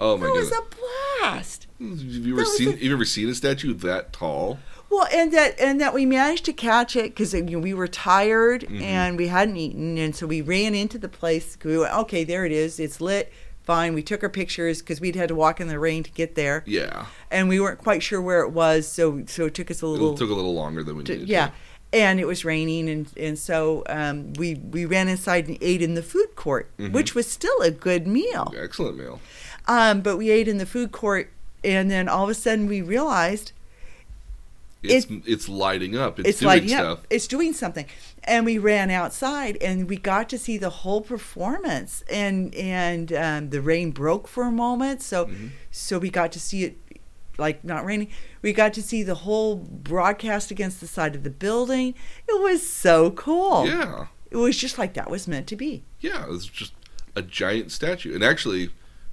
Oh 0.00 0.16
my 0.16 0.26
god. 0.26 0.34
that 0.34 0.40
was 0.40 0.52
a 0.52 1.20
blast. 1.20 1.66
Have 1.80 2.00
you 2.00 2.34
ever 2.34 2.44
seen? 2.44 2.68
a- 2.68 2.70
Have 2.72 2.82
you 2.82 2.92
ever 2.92 3.04
seen 3.04 3.28
a 3.28 3.34
statue 3.34 3.72
that 3.74 4.12
tall? 4.12 4.58
Well, 4.90 5.06
and 5.12 5.32
that 5.32 5.58
and 5.60 5.80
that 5.80 5.94
we 5.94 6.04
managed 6.06 6.44
to 6.46 6.52
catch 6.52 6.94
it 6.96 7.10
because 7.14 7.32
you 7.34 7.42
know, 7.42 7.58
we 7.58 7.74
were 7.74 7.88
tired 7.88 8.62
Mhm. 8.62 8.80
and 8.82 9.16
we 9.18 9.28
hadn't 9.28 9.56
eaten, 9.56 9.98
and 9.98 10.14
so 10.14 10.26
we 10.26 10.40
ran 10.40 10.74
into 10.74 10.98
the 10.98 11.08
place. 11.08 11.56
We 11.64 11.78
went, 11.78 11.92
okay, 11.94 12.22
there 12.24 12.44
it 12.44 12.52
is. 12.52 12.78
It's 12.78 13.00
lit. 13.00 13.32
Fine. 13.64 13.94
We 13.94 14.02
took 14.02 14.22
our 14.22 14.28
pictures 14.28 14.80
because 14.80 15.00
we'd 15.00 15.16
had 15.16 15.28
to 15.28 15.34
walk 15.34 15.60
in 15.60 15.68
the 15.68 15.78
rain 15.78 16.02
to 16.02 16.10
get 16.10 16.34
there, 16.34 16.62
Yeah. 16.66 17.06
and 17.30 17.48
we 17.48 17.58
weren't 17.60 17.78
quite 17.78 18.02
sure 18.02 18.20
where 18.20 18.40
it 18.40 18.50
was. 18.50 18.86
So 18.86 19.24
so 19.26 19.46
it 19.46 19.54
took 19.54 19.70
us 19.70 19.80
a 19.82 19.86
little. 19.86 20.12
it 20.14 20.18
took 20.18 20.30
a 20.30 20.34
little 20.34 20.54
longer 20.54 20.82
than 20.82 20.96
we 20.96 21.04
to- 21.04 21.12
needed. 21.12 21.28
yeah, 21.28 21.46
To. 21.46 21.52
and 21.94 22.20
it 22.20 22.26
was 22.26 22.44
raining, 22.44 22.88
and 22.90 23.06
and 23.16 23.38
so 23.38 23.82
um, 23.88 24.34
we 24.34 24.56
we 24.56 24.84
ran 24.84 25.08
inside 25.08 25.48
and 25.48 25.56
ate 25.62 25.80
in 25.80 25.94
the 25.94 26.02
food 26.02 26.36
court, 26.36 26.68
Mhm. 26.78 26.92
which 26.92 27.14
was 27.14 27.26
still 27.26 27.58
a 27.62 27.70
good 27.70 28.06
meal. 28.06 28.52
Excellent 28.56 28.98
meal. 28.98 29.18
Um, 29.66 30.02
but 30.02 30.18
we 30.18 30.30
ate 30.30 30.46
in 30.46 30.58
the 30.58 30.66
food 30.66 30.92
court, 30.92 31.30
and 31.64 31.90
then 31.90 32.06
all 32.06 32.24
of 32.24 32.30
a 32.30 32.34
sudden 32.34 32.66
we 32.66 32.82
realized 32.82 33.52
It's 34.92 35.06
it's 35.26 35.48
lighting 35.48 35.96
up. 35.96 36.18
It's, 36.20 36.28
it's 36.28 36.38
doing 36.40 36.48
lighting 36.48 36.68
stuff. 36.68 36.98
up. 37.00 37.06
It's 37.10 37.26
doing 37.26 37.52
something. 37.52 37.86
And 38.24 38.44
we 38.44 38.58
ran 38.58 38.90
outside 38.90 39.56
and 39.60 39.88
we 39.88 39.96
got 39.96 40.28
to 40.30 40.38
see 40.38 40.56
the 40.58 40.70
whole 40.70 41.00
performance. 41.00 42.02
And 42.10 42.54
and 42.54 43.12
um, 43.12 43.50
the 43.50 43.60
rain 43.60 43.90
broke 43.90 44.28
for 44.28 44.44
a 44.44 44.50
moment, 44.52 45.02
so 45.02 45.26
Mhm. 45.26 45.50
so 45.70 45.98
we 45.98 46.10
got 46.10 46.32
to 46.32 46.40
see 46.40 46.64
it 46.64 46.76
like 47.36 47.64
not 47.64 47.84
raining. 47.84 48.08
We 48.42 48.52
got 48.52 48.72
to 48.74 48.82
see 48.82 49.02
the 49.02 49.16
whole 49.16 49.56
broadcast 49.56 50.50
against 50.50 50.80
the 50.80 50.86
side 50.86 51.16
of 51.16 51.22
the 51.24 51.30
building. 51.30 51.94
It 52.28 52.40
was 52.40 52.68
so 52.68 53.10
cool. 53.10 53.66
Yeah. 53.66 54.06
It 54.30 54.36
was 54.36 54.56
just 54.56 54.78
like 54.78 54.94
that 54.94 55.10
was 55.10 55.26
meant 55.28 55.46
to 55.48 55.56
be. 55.56 55.82
Yeah, 56.00 56.24
it 56.24 56.28
was 56.28 56.46
just 56.46 56.72
a 57.16 57.22
giant 57.22 57.70
statue. 57.72 58.14
And 58.14 58.22
actually, 58.24 58.70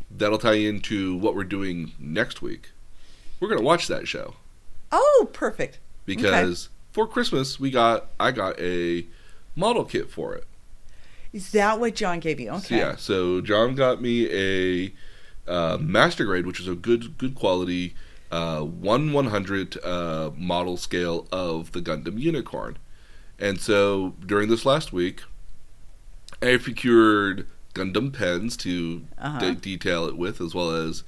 that'll 0.10 0.38
tie 0.40 0.54
into 0.54 1.16
what 1.16 1.36
we're 1.36 1.44
doing 1.44 1.94
next 2.00 2.42
week. 2.42 2.72
We're 3.40 3.48
going 3.48 3.60
to 3.60 3.66
watch 3.66 3.88
that 3.88 4.08
show 4.08 4.36
Oh, 4.92 5.30
perfect. 5.34 5.80
because 6.06 6.70
for 6.92 7.08
Christmas, 7.08 7.60
we 7.60 7.72
got 7.72 8.08
I 8.20 8.32
got 8.32 8.60
a 8.60 9.06
model 9.56 9.86
kit 9.86 10.10
for 10.10 10.36
it. 10.36 10.46
Is 11.34 11.52
that 11.52 11.80
what 11.80 11.96
John 11.96 12.20
gave 12.20 12.40
you? 12.40 12.50
So, 12.50 12.56
Okay. 12.58 12.78
yeah, 12.78 12.96
so 12.98 13.40
John 13.42 13.76
got 13.76 14.02
me 14.02 14.28
a 14.30 14.94
uh, 15.48 15.78
master 15.80 16.26
grade, 16.26 16.46
which 16.46 16.60
is 16.60 16.68
a 16.68 16.76
good 16.76 17.18
good 17.18 17.36
quality 17.36 17.96
uh, 18.32 18.62
one 18.62 19.14
one 19.14 19.28
hundred 19.28 19.78
uh, 19.84 20.32
model 20.36 20.76
scale 20.78 21.28
of 21.32 21.72
the 21.72 21.82
Gundam 21.82 22.20
Unicorn. 22.20 22.78
And 23.40 23.60
so 23.60 24.14
during 24.26 24.50
this 24.50 24.66
last 24.66 24.92
week, 24.94 25.24
I 26.42 26.58
procured 26.58 27.48
Gundam 27.74 28.12
pens 28.14 28.58
to 28.58 29.04
Uh-huh. 29.18 29.40
de- 29.40 29.56
detail 29.56 30.06
it 30.06 30.18
with, 30.18 30.42
as 30.42 30.54
well 30.54 30.72
as 30.72 31.04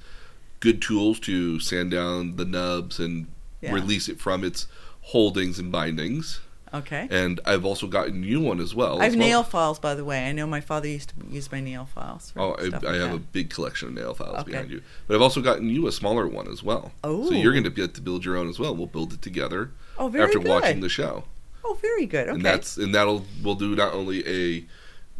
good 0.60 0.80
tools 0.80 1.20
to 1.20 1.60
sand 1.60 1.90
down 1.90 2.36
the 2.36 2.44
nubs 2.46 2.98
and 2.98 3.26
Yeah. 3.64 3.72
release 3.72 4.08
it 4.08 4.20
from 4.20 4.44
its 4.44 4.66
holdings 5.00 5.58
and 5.58 5.70
bindings. 5.72 6.40
Okay. 6.72 7.06
And 7.10 7.38
I've 7.46 7.64
also 7.64 7.86
gotten 7.86 8.24
you 8.24 8.40
one 8.40 8.58
as 8.60 8.74
well. 8.74 9.00
I 9.00 9.04
have 9.04 9.14
not- 9.14 9.24
nail 9.24 9.42
files, 9.44 9.78
by 9.78 9.94
the 9.94 10.04
way. 10.04 10.26
I 10.28 10.32
know 10.32 10.44
my 10.46 10.60
father 10.60 10.88
used 10.88 11.10
to 11.10 11.14
use 11.30 11.52
my 11.52 11.60
nail 11.60 11.84
files. 11.94 12.32
Oh, 12.36 12.52
I, 12.54 12.62
I 12.62 12.64
like 12.64 12.72
have 12.72 12.82
that. 12.82 13.14
a 13.14 13.18
big 13.18 13.50
collection 13.50 13.88
of 13.88 13.94
nail 13.94 14.12
files 14.12 14.38
Okay. 14.40 14.50
behind 14.52 14.70
you. 14.70 14.82
But 15.06 15.14
I've 15.14 15.22
also 15.22 15.40
gotten 15.40 15.68
you 15.68 15.86
a 15.86 15.92
smaller 15.92 16.26
one 16.26 16.48
as 16.48 16.64
well. 16.64 16.90
Oh. 17.04 17.28
So 17.28 17.34
you're 17.34 17.52
going 17.52 17.62
to 17.64 17.70
get 17.70 17.94
to 17.94 18.00
build 18.00 18.24
your 18.24 18.36
own 18.36 18.48
as 18.48 18.58
well. 18.58 18.74
We'll 18.74 18.88
build 18.88 19.12
it 19.12 19.22
together 19.22 19.70
Oh, 19.98 20.08
very 20.08 20.24
after 20.24 20.40
good. 20.40 20.48
watching 20.48 20.80
the 20.80 20.88
show. 20.88 21.24
Oh, 21.64 21.78
very 21.80 22.06
good. 22.06 22.26
Okay. 22.28 22.34
And 22.34 22.44
that's 22.44 22.76
and 22.76 22.92
that'll 22.94 23.24
we'll 23.42 23.54
do 23.54 23.76
not 23.76 23.92
only 23.94 24.26
a 24.26 24.64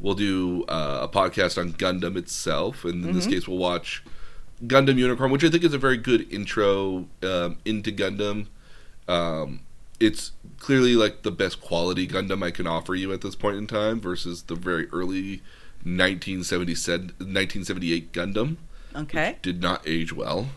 we'll 0.00 0.14
do 0.16 0.64
uh, 0.68 1.00
a 1.02 1.08
podcast 1.08 1.56
on 1.56 1.72
Gundam 1.74 2.16
itself, 2.16 2.84
and 2.84 3.04
in 3.04 3.14
this 3.14 3.26
Mhm. 3.26 3.30
case 3.30 3.46
we'll 3.48 3.58
watch 3.58 4.02
Gundam 4.66 4.96
Unicorn, 4.98 5.30
which 5.30 5.44
I 5.44 5.50
think 5.50 5.64
is 5.64 5.74
a 5.74 5.78
very 5.78 5.96
good 5.96 6.32
intro 6.32 7.06
um, 7.22 7.58
into 7.64 7.90
Gundam. 7.92 8.46
Um, 9.08 9.60
it's 10.00 10.32
clearly 10.58 10.94
like 10.96 11.22
the 11.22 11.30
best 11.30 11.60
quality 11.60 12.06
Gundam 12.06 12.42
I 12.42 12.50
can 12.50 12.66
offer 12.66 12.94
you 12.94 13.12
at 13.12 13.20
this 13.20 13.34
point 13.34 13.56
in 13.56 13.66
time 13.66 14.00
versus 14.00 14.42
the 14.42 14.54
very 14.54 14.88
early 14.88 15.42
1977 15.84 17.06
1978 17.18 18.12
Gundam. 18.12 18.56
okay. 18.94 19.36
Did 19.42 19.60
not 19.60 19.86
age 19.86 20.12
well. 20.12 20.48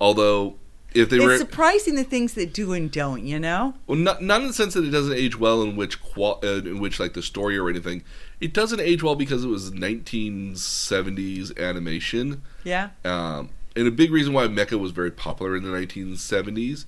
Although 0.00 0.56
if 0.92 1.08
they 1.08 1.16
It's 1.18 1.24
were 1.24 1.38
surprising 1.38 1.94
the 1.94 2.02
things 2.04 2.34
that 2.34 2.52
do 2.52 2.72
and 2.72 2.90
don't. 2.90 3.24
You 3.24 3.38
know. 3.38 3.74
well, 3.86 3.98
not 3.98 4.22
not 4.22 4.40
in 4.40 4.48
the 4.48 4.52
sense 4.52 4.74
that 4.74 4.84
it 4.84 4.90
doesn't 4.90 5.14
age 5.14 5.38
well 5.38 5.62
in 5.62 5.76
which 5.76 6.02
qual- 6.02 6.40
uh, 6.42 6.56
in 6.58 6.80
which 6.80 6.98
like 6.98 7.12
the 7.14 7.22
story 7.22 7.56
or 7.56 7.68
anything. 7.68 8.02
It 8.40 8.52
doesn't 8.52 8.80
age 8.80 9.02
well 9.02 9.14
because 9.14 9.44
it 9.44 9.48
was 9.48 9.70
1970s 9.70 11.56
animation. 11.58 12.42
Yeah. 12.64 12.90
Um, 13.04 13.50
and 13.76 13.86
a 13.86 13.90
big 13.90 14.10
reason 14.10 14.32
why 14.32 14.46
Mecha 14.48 14.78
was 14.78 14.90
very 14.92 15.10
popular 15.10 15.56
in 15.56 15.62
the 15.62 15.70
1970s 15.70 16.84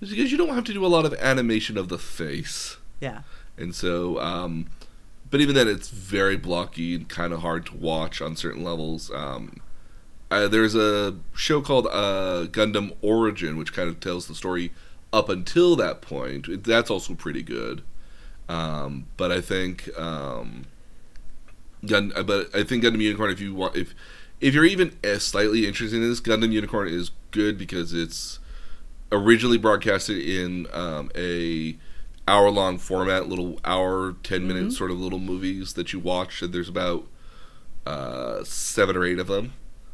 is 0.00 0.10
because 0.10 0.30
you 0.30 0.38
don't 0.38 0.54
have 0.54 0.64
to 0.64 0.72
do 0.72 0.84
a 0.84 0.88
lot 0.88 1.04
of 1.06 1.14
animation 1.14 1.76
of 1.78 1.88
the 1.88 1.98
face. 1.98 2.76
Yeah. 3.00 3.22
And 3.56 3.74
so, 3.74 4.20
um, 4.20 4.68
but 5.30 5.40
even 5.40 5.54
then, 5.54 5.66
it's 5.68 5.88
very 5.88 6.36
blocky 6.36 6.94
and 6.94 7.08
kind 7.08 7.32
of 7.32 7.40
hard 7.40 7.66
to 7.66 7.76
watch 7.76 8.20
on 8.20 8.36
certain 8.36 8.62
levels. 8.62 9.10
Um, 9.10 9.60
uh, 10.30 10.46
there's 10.48 10.74
a 10.74 11.16
show 11.34 11.60
called 11.62 11.86
uh, 11.86 12.46
Gundam 12.50 12.94
Origin, 13.00 13.56
which 13.56 13.72
kind 13.72 13.88
of 13.88 13.98
tells 14.00 14.26
the 14.28 14.34
story 14.34 14.72
up 15.12 15.28
until 15.28 15.74
that 15.76 16.00
point. 16.02 16.48
It- 16.48 16.64
That's 16.64 16.90
also 16.90 17.14
pretty 17.14 17.42
good. 17.42 17.82
Um, 18.48 19.06
but 19.16 19.32
I 19.32 19.40
think, 19.40 19.88
um, 19.98 20.66
Gun, 21.84 22.12
uh, 22.16 22.22
but 22.22 22.54
I 22.54 22.62
think 22.64 22.82
Gundam 22.84 23.00
Unicorn, 23.00 23.30
if 23.30 23.40
you 23.40 23.54
want, 23.54 23.76
if 23.76 23.94
if 24.40 24.54
you're 24.54 24.64
even 24.64 24.96
slightly 25.18 25.66
interested 25.66 25.96
in 26.02 26.08
this, 26.08 26.20
Gundam 26.20 26.52
Unicorn 26.52 26.88
is 26.88 27.10
good 27.30 27.56
because 27.58 27.92
it's 27.92 28.38
originally 29.12 29.58
broadcasted 29.58 30.18
in 30.18 30.66
um, 30.72 31.10
a 31.16 31.76
hour 32.28 32.50
long 32.50 32.76
format, 32.78 33.28
little 33.28 33.58
hour, 33.64 34.16
10 34.22 34.46
minute 34.46 34.66
Mhm. 34.66 34.72
sort 34.72 34.90
of 34.90 34.98
little 34.98 35.18
movies 35.20 35.74
that 35.74 35.92
you 35.92 35.98
watch. 36.00 36.42
And 36.42 36.52
there's 36.52 36.68
about 36.68 37.06
uh, 37.86 38.42
seven 38.42 38.96
or 38.96 39.04
eight 39.04 39.18
of 39.20 39.28
them. 39.28 39.52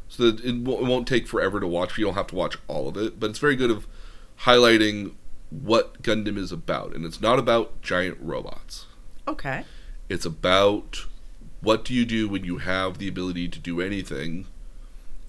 so 0.09 0.29
that 0.29 0.43
it, 0.45 0.63
w- 0.63 0.83
it 0.85 0.87
won't 0.89 1.07
take 1.07 1.27
forever 1.27 1.59
to 1.59 1.65
watch. 1.67 1.97
You 1.97 2.05
don't 2.05 2.13
have 2.15 2.27
to 2.27 2.35
watch 2.35 2.57
all 2.67 2.87
of 2.87 2.97
it, 2.97 3.19
but 3.19 3.29
it's 3.31 3.39
very 3.39 3.55
good 3.55 3.71
of 3.71 3.87
highlighting 4.41 5.13
what 5.49 6.01
Gundam 6.03 6.37
is 6.37 6.51
about, 6.51 6.93
and 6.95 7.03
it's 7.05 7.19
not 7.21 7.39
about 7.39 7.81
giant 7.81 8.17
robots. 8.19 8.85
Okay. 9.27 9.63
It's 10.09 10.25
about 10.25 11.05
what 11.63 11.85
do 11.85 11.93
you 11.93 12.05
do 12.05 12.27
when 12.27 12.43
you 12.43 12.57
have 12.57 12.97
the 12.97 13.07
ability 13.07 13.47
to 13.47 13.57
do 13.57 13.79
anything, 13.79 14.45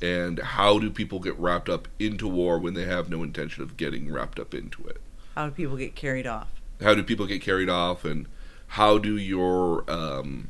and 0.03 0.41
how 0.41 0.81
do 0.81 0.91
people 0.91 1.21
get 1.21 1.39
wrapped 1.39 1.69
up 1.69 1.87
into 1.99 2.27
war 2.27 2.59
when 2.59 2.75
they 2.75 2.85
have 2.85 3.09
no 3.09 3.23
intention 3.23 3.63
of 3.63 3.77
getting 3.77 4.13
wrapped 4.13 4.41
up 4.41 4.53
into 4.53 4.85
it? 4.87 5.01
How 5.37 5.47
do 5.47 5.53
people 5.53 5.77
get 5.77 5.95
carried 5.95 6.27
off? 6.27 6.49
How 6.83 6.95
do 6.95 7.05
people 7.05 7.27
get 7.27 7.41
carried 7.41 7.71
off, 7.71 8.05
and 8.05 8.27
how 8.69 8.99
do 8.99 9.17
your 9.17 9.89
um, 9.89 10.49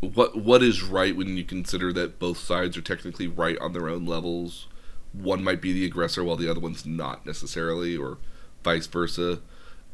what 0.00 0.36
what 0.36 0.62
is 0.62 0.82
right 0.82 1.16
when 1.16 1.36
you 1.36 1.44
consider 1.44 1.92
that 1.92 2.18
both 2.18 2.38
sides 2.38 2.76
are 2.76 2.82
technically 2.82 3.28
right 3.28 3.58
on 3.58 3.72
their 3.72 3.88
own 3.88 4.06
levels? 4.06 4.66
One 5.12 5.42
might 5.44 5.60
be 5.60 5.72
the 5.72 5.84
aggressor 5.84 6.24
while 6.24 6.36
the 6.36 6.50
other 6.50 6.60
one's 6.60 6.84
not 6.84 7.24
necessarily, 7.24 7.96
or 7.96 8.18
vice 8.64 8.86
versa. 8.88 9.40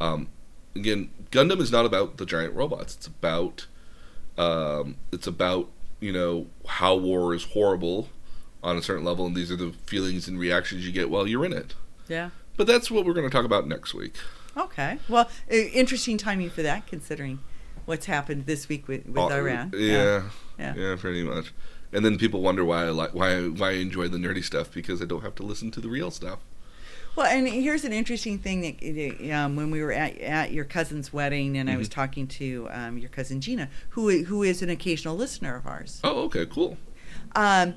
Um, 0.00 0.28
again, 0.74 1.10
Gundam 1.30 1.60
is 1.60 1.72
not 1.72 1.86
about 1.86 2.16
the 2.16 2.26
giant 2.26 2.54
robots. 2.54 2.94
It's 2.96 3.06
about 3.06 3.66
um, 4.38 4.96
it's 5.12 5.26
about 5.26 5.68
you 6.00 6.12
know 6.12 6.46
how 6.66 6.94
war 6.94 7.34
is 7.34 7.44
horrible 7.44 8.08
on 8.62 8.76
a 8.76 8.82
certain 8.82 9.04
level, 9.04 9.26
and 9.26 9.36
these 9.36 9.50
are 9.50 9.56
the 9.56 9.72
feelings 9.86 10.26
and 10.28 10.38
reactions 10.38 10.84
you 10.86 10.92
get 10.92 11.08
while 11.10 11.26
you're 11.26 11.44
in 11.44 11.52
it. 11.52 11.74
Yeah. 12.08 12.30
But 12.56 12.66
that's 12.66 12.90
what 12.90 13.04
we're 13.04 13.12
going 13.14 13.28
to 13.28 13.32
talk 13.34 13.44
about 13.44 13.66
next 13.68 13.94
week. 13.94 14.14
Okay. 14.56 14.98
Well, 15.08 15.28
interesting 15.48 16.16
timing 16.18 16.50
for 16.50 16.62
that, 16.62 16.86
considering 16.86 17.40
what's 17.84 18.06
happened 18.06 18.46
this 18.46 18.68
week 18.68 18.88
with, 18.88 19.06
with 19.06 19.18
Uh, 19.18 19.26
Iran. 19.28 19.72
Yeah, 19.76 20.30
Yeah. 20.58 20.74
yeah, 20.74 20.96
pretty 20.98 21.22
much. 21.22 21.52
And 21.92 22.04
then 22.04 22.18
people 22.18 22.40
wonder 22.40 22.64
why 22.64 22.84
I 22.86 22.90
like 22.90 23.14
why 23.14 23.42
why 23.48 23.70
I 23.70 23.74
enjoy 23.74 24.08
the 24.08 24.18
nerdy 24.18 24.42
stuff 24.42 24.72
because 24.72 25.00
I 25.00 25.04
don't 25.04 25.22
have 25.22 25.34
to 25.36 25.42
listen 25.42 25.70
to 25.72 25.80
the 25.80 25.88
real 25.88 26.10
stuff. 26.10 26.40
Well, 27.16 27.26
and 27.26 27.48
here's 27.48 27.84
an 27.84 27.94
interesting 27.94 28.38
thing 28.38 28.60
that 28.60 29.32
um, 29.34 29.56
when 29.56 29.70
we 29.70 29.82
were 29.82 29.92
at, 29.92 30.18
at 30.20 30.52
your 30.52 30.66
cousin's 30.66 31.12
wedding, 31.14 31.56
and 31.56 31.70
I 31.70 31.76
was 31.78 31.88
Mhm. 31.88 31.92
talking 31.92 32.26
to 32.28 32.68
um, 32.70 32.98
your 32.98 33.08
cousin 33.08 33.40
Gina, 33.40 33.70
who 33.90 34.24
who 34.24 34.42
is 34.42 34.60
an 34.60 34.68
occasional 34.68 35.16
listener 35.16 35.56
of 35.56 35.66
ours. 35.66 36.00
Oh, 36.04 36.24
okay, 36.24 36.44
cool. 36.46 36.76
Um, 37.34 37.74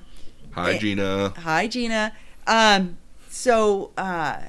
Hi, 0.51 0.73
Eh. 0.73 0.77
Gina. 0.79 1.29
hi, 1.37 1.67
Gina. 1.67 2.11
Um, 2.47 2.97
so, 3.29 3.91
uh, 3.97 4.39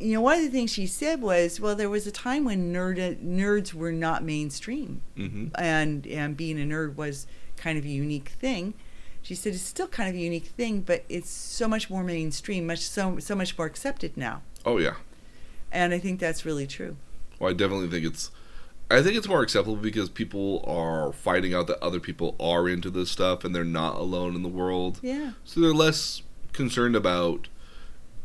you 0.00 0.14
know, 0.14 0.22
one 0.22 0.38
of 0.38 0.42
the 0.44 0.50
things 0.50 0.72
she 0.72 0.86
said 0.86 1.20
was, 1.20 1.60
well, 1.60 1.76
there 1.76 1.90
was 1.90 2.06
a 2.06 2.10
time 2.10 2.44
when 2.44 2.72
nerd 2.72 2.96
nerds 3.22 3.74
were 3.74 3.92
not 3.92 4.24
mainstream, 4.24 5.02
hmm 5.16 5.48
and 5.56 6.04
and 6.08 6.36
being 6.36 6.60
a 6.60 6.64
nerd 6.64 6.96
was 6.96 7.28
kind 7.56 7.78
of 7.78 7.84
a 7.84 7.88
unique 7.88 8.30
thing. 8.40 8.74
She 9.30 9.36
said 9.36 9.54
it's 9.54 9.62
still 9.62 9.86
kind 9.86 10.08
of 10.08 10.16
a 10.16 10.18
unique 10.18 10.46
thing, 10.46 10.80
but 10.80 11.04
it's 11.08 11.30
so 11.30 11.68
much 11.68 11.88
more 11.88 12.02
mainstream, 12.02 12.66
much 12.66 12.80
so 12.80 13.20
so 13.20 13.36
much 13.36 13.56
more 13.56 13.64
accepted 13.68 14.16
now, 14.16 14.42
Oh 14.66 14.78
yeah. 14.78 14.94
and 15.70 15.94
I 15.94 16.00
think 16.00 16.18
that's 16.18 16.44
really 16.44 16.66
true. 16.66 16.96
Well, 17.38 17.48
I 17.50 17.52
definitely 17.54 17.86
think 17.88 18.04
it's. 18.04 18.32
I 18.90 19.02
think 19.02 19.14
it's 19.16 19.28
more 19.28 19.40
acceptable 19.40 19.76
because 19.76 20.08
people 20.08 20.64
are 20.66 21.12
finding 21.12 21.54
out 21.54 21.68
that 21.68 21.80
other 21.80 22.00
people 22.00 22.34
are 22.40 22.68
into 22.68 22.90
this 22.90 23.08
stuff 23.08 23.44
and 23.44 23.54
they're 23.54 23.62
not 23.62 23.94
alone 23.98 24.34
in 24.34 24.42
the 24.42 24.48
world. 24.48 24.98
Yeah. 25.00 25.34
So 25.44 25.60
they're 25.60 25.72
less 25.72 26.22
concerned 26.52 26.96
about 26.96 27.46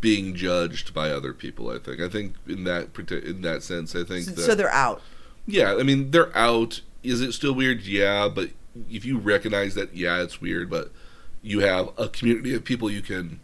being 0.01 0.33
judged 0.33 0.91
by 0.91 1.11
other 1.11 1.33
people. 1.35 1.69
I 1.69 1.77
think. 1.77 2.01
I 2.01 2.09
think 2.09 2.33
in 2.47 2.63
that 2.63 2.97
in 3.23 3.41
that 3.43 3.61
sense, 3.61 3.95
I 3.95 4.03
think 4.03 4.25
So, 4.25 4.31
that 4.31 4.41
so 4.41 4.55
they're 4.55 4.71
out. 4.73 5.03
yeah. 5.45 5.75
I 5.79 5.83
mean, 5.83 6.09
they're 6.09 6.35
out. 6.35 6.81
Is 7.03 7.21
it 7.21 7.33
still 7.33 7.53
weird? 7.53 7.83
Yeah, 7.83 8.27
but 8.27 8.49
if 8.89 9.05
you 9.05 9.17
recognize 9.17 9.75
that, 9.75 9.95
yeah, 9.95 10.21
it's 10.21 10.41
weird, 10.41 10.69
but 10.69 10.91
you 11.41 11.59
have 11.59 11.89
a 11.97 12.09
community 12.09 12.53
of 12.55 12.63
people 12.63 12.89
you 12.89 13.01
can 13.01 13.39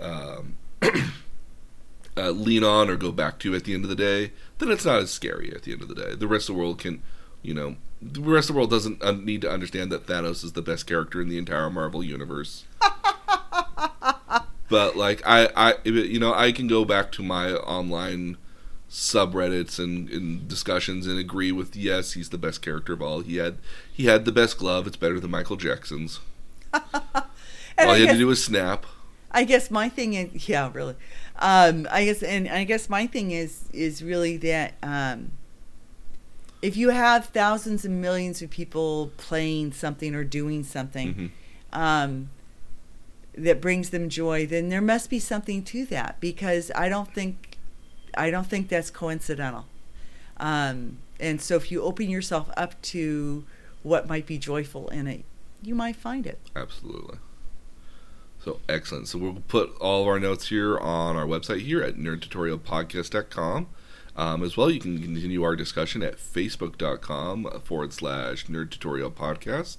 um, 0.00 0.56
uh, 2.16 2.30
lean 2.30 2.64
on 2.64 2.90
or 2.90 2.96
go 2.96 3.12
back 3.12 3.38
to 3.40 3.54
at 3.54 3.64
the 3.64 3.74
end 3.74 3.84
of 3.84 3.90
the 3.90 3.96
day, 3.96 4.32
then 4.58 4.70
it's 4.70 4.84
not 4.84 5.00
as 5.00 5.10
scary 5.10 5.52
at 5.54 5.62
the 5.62 5.72
end 5.72 5.82
of 5.82 5.88
the 5.88 5.94
day. 5.94 6.14
The 6.14 6.28
rest 6.28 6.48
of 6.48 6.54
the 6.54 6.60
world 6.60 6.78
can, 6.78 7.02
you 7.42 7.54
know, 7.54 7.76
the 8.00 8.20
rest 8.20 8.50
of 8.50 8.54
the 8.54 8.58
world 8.58 8.70
doesn't 8.70 9.02
uh, 9.02 9.12
need 9.12 9.40
to 9.42 9.50
understand 9.50 9.90
that 9.92 10.06
Thanos 10.06 10.44
is 10.44 10.52
the 10.52 10.62
best 10.62 10.86
character 10.86 11.20
in 11.20 11.28
the 11.28 11.38
entire 11.38 11.70
Marvel 11.70 12.02
universe. 12.02 12.64
but 14.68 14.96
like 14.96 15.22
I, 15.24 15.48
I, 15.56 15.74
you 15.84 16.18
know, 16.18 16.34
I 16.34 16.52
can 16.52 16.66
go 16.66 16.84
back 16.84 17.12
to 17.12 17.22
my 17.22 17.52
online 17.52 18.36
subreddits 18.92 19.78
and, 19.78 20.10
and 20.10 20.46
discussions 20.46 21.06
and 21.06 21.18
agree 21.18 21.50
with 21.50 21.74
yes, 21.74 22.12
he's 22.12 22.28
the 22.28 22.36
best 22.36 22.60
character 22.60 22.92
of 22.92 23.00
all. 23.00 23.20
He 23.20 23.36
had 23.36 23.56
he 23.90 24.04
had 24.04 24.26
the 24.26 24.32
best 24.32 24.58
glove. 24.58 24.86
It's 24.86 24.98
better 24.98 25.18
than 25.18 25.30
Michael 25.30 25.56
Jackson's. 25.56 26.20
All 26.74 26.80
I 27.78 27.94
he 27.94 28.00
had 28.00 28.06
guess- 28.06 28.12
to 28.12 28.18
do 28.18 28.26
was 28.26 28.44
snap. 28.44 28.84
I 29.34 29.44
guess 29.44 29.70
my 29.70 29.88
thing 29.88 30.12
is 30.12 30.46
yeah, 30.46 30.70
really. 30.74 30.94
Um, 31.38 31.88
I 31.90 32.04
guess 32.04 32.22
and 32.22 32.46
I 32.48 32.64
guess 32.64 32.90
my 32.90 33.06
thing 33.06 33.30
is 33.30 33.64
is 33.72 34.02
really 34.02 34.36
that 34.36 34.74
um, 34.82 35.32
if 36.60 36.76
you 36.76 36.90
have 36.90 37.26
thousands 37.26 37.86
and 37.86 37.98
millions 38.02 38.42
of 38.42 38.50
people 38.50 39.10
playing 39.16 39.72
something 39.72 40.14
or 40.14 40.22
doing 40.22 40.62
something 40.64 41.32
Mhm. 41.74 41.78
um, 41.78 42.28
that 43.34 43.62
brings 43.62 43.88
them 43.88 44.10
joy, 44.10 44.44
then 44.44 44.68
there 44.68 44.82
must 44.82 45.08
be 45.08 45.18
something 45.18 45.64
to 45.64 45.86
that 45.86 46.20
because 46.20 46.70
I 46.74 46.90
don't 46.90 47.12
think 47.14 47.51
I 48.16 48.30
don't 48.30 48.46
think 48.46 48.68
that's 48.68 48.90
coincidental. 48.90 49.66
Um, 50.38 50.98
and 51.20 51.40
so 51.40 51.56
if 51.56 51.70
you 51.70 51.82
open 51.82 52.10
yourself 52.10 52.50
up 52.56 52.80
to 52.82 53.44
what 53.82 54.08
might 54.08 54.26
be 54.26 54.38
joyful 54.38 54.88
in 54.88 55.06
it, 55.06 55.24
you 55.62 55.74
might 55.74 55.96
find 55.96 56.26
it. 56.26 56.38
Absolutely. 56.56 57.18
So 58.44 58.58
excellent. 58.68 59.06
So 59.08 59.18
we'll 59.18 59.42
put 59.46 59.76
all 59.80 60.02
of 60.02 60.08
our 60.08 60.18
notes 60.18 60.48
here 60.48 60.76
on 60.78 61.16
our 61.16 61.26
website 61.26 61.60
here 61.60 61.82
at 61.82 61.96
nerdtutorialpodcast.com. 61.96 63.68
Um, 64.14 64.42
as 64.42 64.56
well, 64.56 64.70
you 64.70 64.80
can 64.80 65.00
continue 65.00 65.42
our 65.42 65.56
discussion 65.56 66.02
at 66.02 66.18
facebook.com 66.18 67.62
forward 67.64 67.92
slash 67.94 68.46
nerd 68.46 68.70
tutorial 68.70 69.10
podcast 69.10 69.78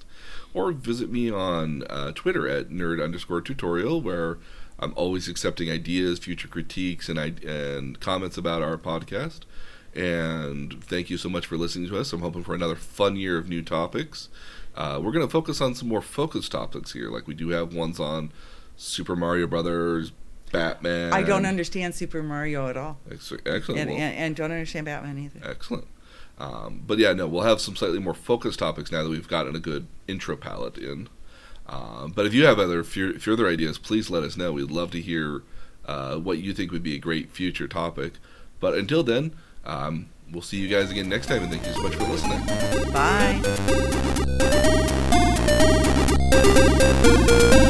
or 0.52 0.72
visit 0.72 1.10
me 1.10 1.30
on 1.30 1.84
uh, 1.88 2.10
Twitter 2.12 2.48
at 2.48 2.70
nerd 2.70 3.02
underscore 3.02 3.40
tutorial 3.40 4.00
where 4.00 4.38
I'm 4.78 4.92
always 4.96 5.28
accepting 5.28 5.70
ideas, 5.70 6.18
future 6.18 6.48
critiques, 6.48 7.08
and, 7.08 7.18
and 7.18 8.00
comments 8.00 8.36
about 8.36 8.62
our 8.62 8.76
podcast. 8.76 9.40
And 9.94 10.82
thank 10.84 11.08
you 11.10 11.16
so 11.16 11.28
much 11.28 11.46
for 11.46 11.56
listening 11.56 11.88
to 11.88 11.98
us. 11.98 12.12
I'm 12.12 12.20
hoping 12.20 12.42
for 12.42 12.54
another 12.54 12.74
fun 12.74 13.16
year 13.16 13.38
of 13.38 13.48
new 13.48 13.62
topics. 13.62 14.28
Uh, 14.74 15.00
we're 15.00 15.12
going 15.12 15.24
to 15.24 15.30
focus 15.30 15.60
on 15.60 15.74
some 15.76 15.88
more 15.88 16.02
focused 16.02 16.50
topics 16.50 16.92
here, 16.92 17.08
like 17.10 17.28
we 17.28 17.34
do 17.34 17.50
have 17.50 17.72
ones 17.72 18.00
on 18.00 18.32
Super 18.76 19.14
Mario 19.14 19.46
Brothers, 19.46 20.10
Batman. 20.50 21.12
I 21.12 21.22
don't 21.22 21.46
understand 21.46 21.94
Super 21.94 22.24
Mario 22.24 22.68
at 22.68 22.76
all, 22.76 22.98
Ex- 23.10 23.32
Excellent. 23.46 23.80
and, 23.80 23.90
well, 23.90 24.00
and, 24.00 24.16
and 24.16 24.36
don't 24.36 24.50
understand 24.50 24.86
Batman 24.86 25.18
either. 25.18 25.48
excellent. 25.48 25.86
Um, 26.38 26.82
but 26.84 26.98
yeah, 26.98 27.12
no, 27.12 27.28
we'll 27.28 27.42
have 27.44 27.60
some 27.60 27.76
slightly 27.76 28.00
more 28.00 28.14
focused 28.14 28.58
topics 28.58 28.90
now 28.90 29.04
that 29.04 29.08
we've 29.08 29.28
gotten 29.28 29.54
a 29.54 29.60
good 29.60 29.86
intro 30.08 30.36
palette 30.36 30.76
in. 30.76 31.08
Um, 31.66 32.12
but 32.14 32.26
if 32.26 32.34
you 32.34 32.44
have 32.44 32.58
other 32.58 32.84
fu- 32.84 33.18
further 33.18 33.48
ideas, 33.48 33.78
please 33.78 34.10
let 34.10 34.22
us 34.22 34.36
know. 34.36 34.52
We'd 34.52 34.70
love 34.70 34.90
to 34.92 35.00
hear 35.00 35.42
uh, 35.86 36.16
what 36.16 36.38
you 36.38 36.52
think 36.52 36.72
would 36.72 36.82
be 36.82 36.94
a 36.94 36.98
great 36.98 37.30
future 37.30 37.66
topic. 37.68 38.14
But 38.60 38.74
until 38.74 39.02
then, 39.02 39.34
um, 39.64 40.06
we'll 40.30 40.42
see 40.42 40.58
you 40.58 40.68
guys 40.68 40.90
again 40.90 41.08
next 41.08 41.26
time, 41.26 41.42
and 41.42 41.50
thank 41.50 41.66
you 41.66 41.72
so 41.72 41.82
much 41.82 41.94
for 41.94 42.04
listening. 42.04 42.44
Bye. 47.50 47.60